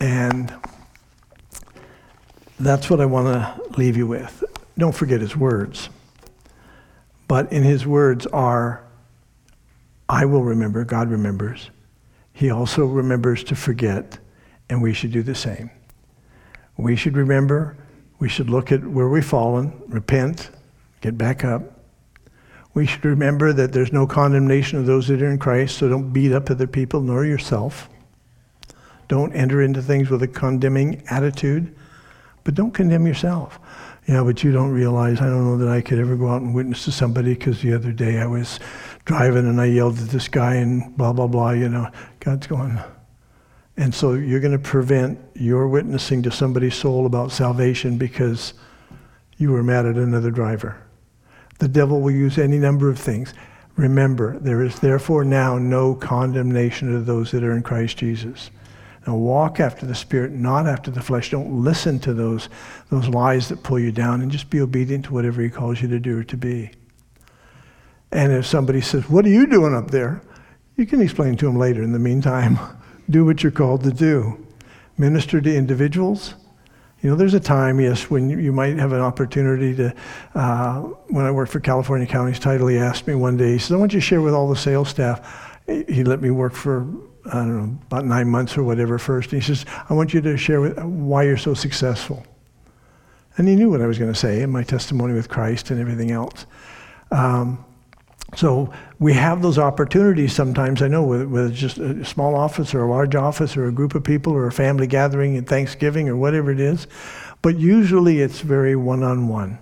And 0.00 0.52
that's 2.58 2.90
what 2.90 3.00
I 3.00 3.06
want 3.06 3.28
to 3.28 3.78
leave 3.78 3.96
you 3.96 4.06
with. 4.06 4.42
Don't 4.78 4.94
forget 4.94 5.20
his 5.20 5.36
words. 5.36 5.88
But 7.28 7.52
in 7.52 7.62
his 7.62 7.86
words 7.86 8.26
are, 8.26 8.84
I 10.12 10.26
will 10.26 10.44
remember, 10.44 10.84
God 10.84 11.10
remembers. 11.10 11.70
He 12.34 12.50
also 12.50 12.84
remembers 12.84 13.42
to 13.44 13.56
forget, 13.56 14.18
and 14.68 14.82
we 14.82 14.92
should 14.92 15.10
do 15.10 15.22
the 15.22 15.34
same. 15.34 15.70
We 16.76 16.96
should 16.96 17.16
remember, 17.16 17.78
we 18.18 18.28
should 18.28 18.50
look 18.50 18.70
at 18.70 18.84
where 18.84 19.08
we've 19.08 19.24
fallen, 19.24 19.72
repent, 19.88 20.50
get 21.00 21.16
back 21.16 21.46
up, 21.46 21.80
we 22.74 22.84
should 22.84 23.06
remember 23.06 23.54
that 23.54 23.72
there's 23.72 23.90
no 23.90 24.06
condemnation 24.06 24.78
of 24.78 24.84
those 24.84 25.08
that 25.08 25.22
are 25.22 25.30
in 25.30 25.38
Christ, 25.38 25.78
so 25.78 25.88
don't 25.88 26.12
beat 26.12 26.32
up 26.32 26.50
other 26.50 26.66
people 26.66 27.00
nor 27.00 27.24
yourself. 27.24 27.88
Don't 29.08 29.32
enter 29.32 29.62
into 29.62 29.80
things 29.80 30.10
with 30.10 30.22
a 30.22 30.28
condemning 30.28 31.02
attitude, 31.08 31.74
but 32.44 32.54
don't 32.54 32.72
condemn 32.72 33.06
yourself. 33.06 33.58
Yeah, 34.06 34.24
but 34.24 34.44
you 34.44 34.52
don't 34.52 34.72
realize, 34.72 35.20
I 35.20 35.26
don't 35.26 35.44
know 35.44 35.56
that 35.58 35.68
I 35.68 35.80
could 35.80 35.98
ever 35.98 36.16
go 36.16 36.28
out 36.28 36.42
and 36.42 36.54
witness 36.54 36.84
to 36.84 36.92
somebody 36.92 37.32
because 37.32 37.62
the 37.62 37.72
other 37.72 37.92
day 37.92 38.18
I 38.18 38.26
was 38.26 38.60
driving 39.04 39.48
and 39.48 39.60
I 39.60 39.66
yelled 39.66 39.98
at 39.98 40.08
this 40.08 40.28
guy 40.28 40.56
and 40.56 40.96
blah, 40.96 41.12
blah, 41.12 41.26
blah, 41.26 41.50
you 41.50 41.68
know. 41.68 41.88
God's 42.20 42.46
going. 42.46 42.78
And 43.76 43.94
so 43.94 44.12
you're 44.12 44.40
going 44.40 44.52
to 44.52 44.58
prevent 44.58 45.18
your 45.34 45.66
witnessing 45.68 46.22
to 46.24 46.30
somebody's 46.30 46.74
soul 46.74 47.06
about 47.06 47.32
salvation 47.32 47.98
because 47.98 48.54
you 49.38 49.50
were 49.50 49.62
mad 49.62 49.86
at 49.86 49.96
another 49.96 50.30
driver. 50.30 50.82
The 51.58 51.68
devil 51.68 52.00
will 52.00 52.10
use 52.10 52.38
any 52.38 52.58
number 52.58 52.90
of 52.90 52.98
things. 52.98 53.32
Remember, 53.76 54.38
there 54.38 54.62
is 54.62 54.78
therefore 54.80 55.24
now 55.24 55.58
no 55.58 55.94
condemnation 55.94 56.94
of 56.94 57.06
those 57.06 57.30
that 57.30 57.42
are 57.42 57.56
in 57.56 57.62
Christ 57.62 57.96
Jesus. 57.96 58.50
Now 59.06 59.16
walk 59.16 59.58
after 59.58 59.86
the 59.86 59.94
Spirit, 59.94 60.32
not 60.32 60.66
after 60.66 60.90
the 60.90 61.02
flesh. 61.02 61.30
Don't 61.30 61.64
listen 61.64 61.98
to 62.00 62.14
those, 62.14 62.48
those 62.90 63.08
lies 63.08 63.48
that 63.48 63.62
pull 63.62 63.78
you 63.78 63.90
down, 63.90 64.20
and 64.20 64.30
just 64.30 64.50
be 64.50 64.60
obedient 64.60 65.06
to 65.06 65.14
whatever 65.14 65.42
He 65.42 65.48
calls 65.48 65.80
you 65.80 65.88
to 65.88 65.98
do 65.98 66.20
or 66.20 66.24
to 66.24 66.36
be. 66.36 66.70
And 68.12 68.32
if 68.32 68.46
somebody 68.46 68.80
says, 68.80 69.08
What 69.08 69.24
are 69.24 69.30
you 69.30 69.46
doing 69.46 69.74
up 69.74 69.90
there? 69.90 70.22
You 70.76 70.86
can 70.86 71.00
explain 71.00 71.36
to 71.36 71.46
them 71.46 71.58
later. 71.58 71.82
In 71.82 71.92
the 71.92 71.98
meantime, 71.98 72.58
do 73.10 73.24
what 73.24 73.42
you're 73.42 73.52
called 73.52 73.82
to 73.84 73.92
do. 73.92 74.46
Minister 74.98 75.40
to 75.40 75.54
individuals 75.54 76.34
you 77.02 77.10
know, 77.10 77.16
there's 77.16 77.34
a 77.34 77.40
time, 77.40 77.80
yes, 77.80 78.08
when 78.08 78.30
you 78.30 78.52
might 78.52 78.78
have 78.78 78.92
an 78.92 79.00
opportunity 79.00 79.74
to. 79.74 79.94
Uh, 80.36 80.82
when 81.08 81.24
I 81.24 81.32
worked 81.32 81.50
for 81.50 81.58
California 81.58 82.06
County's 82.06 82.38
title, 82.38 82.68
he 82.68 82.78
asked 82.78 83.08
me 83.08 83.16
one 83.16 83.36
day, 83.36 83.52
he 83.52 83.58
said, 83.58 83.74
I 83.74 83.78
want 83.78 83.92
you 83.92 83.98
to 83.98 84.06
share 84.06 84.20
with 84.20 84.34
all 84.34 84.48
the 84.48 84.56
sales 84.56 84.88
staff. 84.88 85.58
He 85.66 86.04
let 86.04 86.22
me 86.22 86.30
work 86.30 86.54
for, 86.54 86.86
I 87.26 87.38
don't 87.38 87.56
know, 87.56 87.78
about 87.86 88.04
nine 88.04 88.28
months 88.28 88.56
or 88.56 88.62
whatever 88.62 88.98
first. 88.98 89.32
And 89.32 89.42
he 89.42 89.46
says, 89.46 89.66
I 89.90 89.94
want 89.94 90.14
you 90.14 90.20
to 90.20 90.36
share 90.36 90.60
with, 90.60 90.78
why 90.78 91.24
you're 91.24 91.36
so 91.36 91.54
successful. 91.54 92.24
And 93.36 93.48
he 93.48 93.56
knew 93.56 93.68
what 93.68 93.82
I 93.82 93.86
was 93.86 93.98
going 93.98 94.12
to 94.12 94.18
say 94.18 94.42
in 94.42 94.50
my 94.50 94.62
testimony 94.62 95.12
with 95.12 95.28
Christ 95.28 95.72
and 95.72 95.80
everything 95.80 96.12
else. 96.12 96.46
Um, 97.10 97.64
so 98.34 98.72
we 98.98 99.12
have 99.12 99.42
those 99.42 99.58
opportunities 99.58 100.32
sometimes, 100.32 100.80
I 100.80 100.88
know, 100.88 101.02
with, 101.02 101.24
with 101.24 101.54
just 101.54 101.78
a 101.78 102.04
small 102.04 102.34
office 102.34 102.74
or 102.74 102.82
a 102.82 102.90
large 102.90 103.14
office 103.14 103.56
or 103.56 103.66
a 103.66 103.72
group 103.72 103.94
of 103.94 104.04
people 104.04 104.32
or 104.32 104.46
a 104.46 104.52
family 104.52 104.86
gathering 104.86 105.36
at 105.36 105.46
Thanksgiving 105.46 106.08
or 106.08 106.16
whatever 106.16 106.50
it 106.50 106.60
is. 106.60 106.86
But 107.42 107.58
usually 107.58 108.20
it's 108.20 108.40
very 108.40 108.74
one 108.74 109.02
on 109.02 109.28
one, 109.28 109.58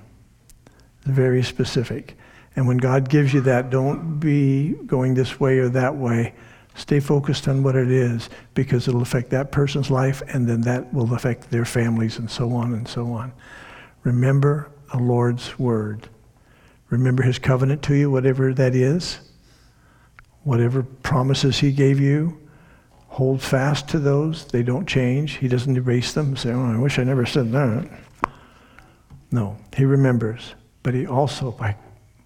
very 1.04 1.42
specific. 1.42 2.16
And 2.54 2.68
when 2.68 2.76
God 2.76 3.08
gives 3.08 3.34
you 3.34 3.40
that, 3.42 3.70
don't 3.70 4.20
be 4.20 4.74
going 4.86 5.14
this 5.14 5.40
way 5.40 5.58
or 5.58 5.68
that 5.70 5.96
way. 5.96 6.34
Stay 6.76 7.00
focused 7.00 7.48
on 7.48 7.64
what 7.64 7.74
it 7.74 7.90
is 7.90 8.30
because 8.54 8.86
it'll 8.86 9.02
affect 9.02 9.30
that 9.30 9.50
person's 9.50 9.90
life 9.90 10.22
and 10.28 10.48
then 10.48 10.60
that 10.62 10.92
will 10.94 11.12
affect 11.14 11.50
their 11.50 11.64
families 11.64 12.18
and 12.18 12.30
so 12.30 12.52
on 12.52 12.72
and 12.72 12.86
so 12.86 13.12
on. 13.12 13.32
Remember 14.04 14.70
the 14.92 14.98
Lord's 14.98 15.58
word. 15.58 16.08
Remember 16.90 17.22
his 17.22 17.38
covenant 17.38 17.82
to 17.84 17.94
you, 17.94 18.10
whatever 18.10 18.52
that 18.52 18.74
is. 18.74 19.20
Whatever 20.42 20.82
promises 20.82 21.58
he 21.58 21.70
gave 21.70 22.00
you, 22.00 22.40
hold 23.08 23.40
fast 23.42 23.88
to 23.88 23.98
those. 23.98 24.46
They 24.46 24.62
don't 24.62 24.86
change. 24.86 25.36
He 25.36 25.48
doesn't 25.48 25.76
erase 25.76 26.12
them. 26.12 26.36
Say, 26.36 26.50
oh, 26.50 26.72
I 26.72 26.78
wish 26.78 26.98
I 26.98 27.04
never 27.04 27.26
said 27.26 27.52
that. 27.52 27.88
No, 29.30 29.56
he 29.76 29.84
remembers. 29.84 30.54
But 30.82 30.94
he 30.94 31.06
also, 31.06 31.52
by, 31.52 31.76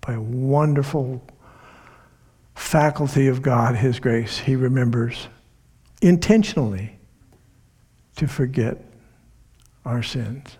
by 0.00 0.14
a 0.14 0.20
wonderful 0.20 1.22
faculty 2.54 3.26
of 3.26 3.42
God, 3.42 3.76
his 3.76 3.98
grace, 3.98 4.38
he 4.38 4.56
remembers 4.56 5.28
intentionally 6.00 6.98
to 8.16 8.26
forget 8.26 8.78
our 9.84 10.02
sins. 10.02 10.56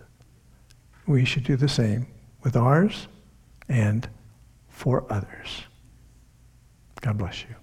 We 1.07 1.25
should 1.25 1.45
do 1.45 1.55
the 1.55 1.69
same 1.69 2.07
with 2.43 2.55
ours 2.55 3.07
and 3.67 4.07
for 4.67 5.05
others. 5.11 5.63
God 7.01 7.17
bless 7.17 7.43
you. 7.43 7.55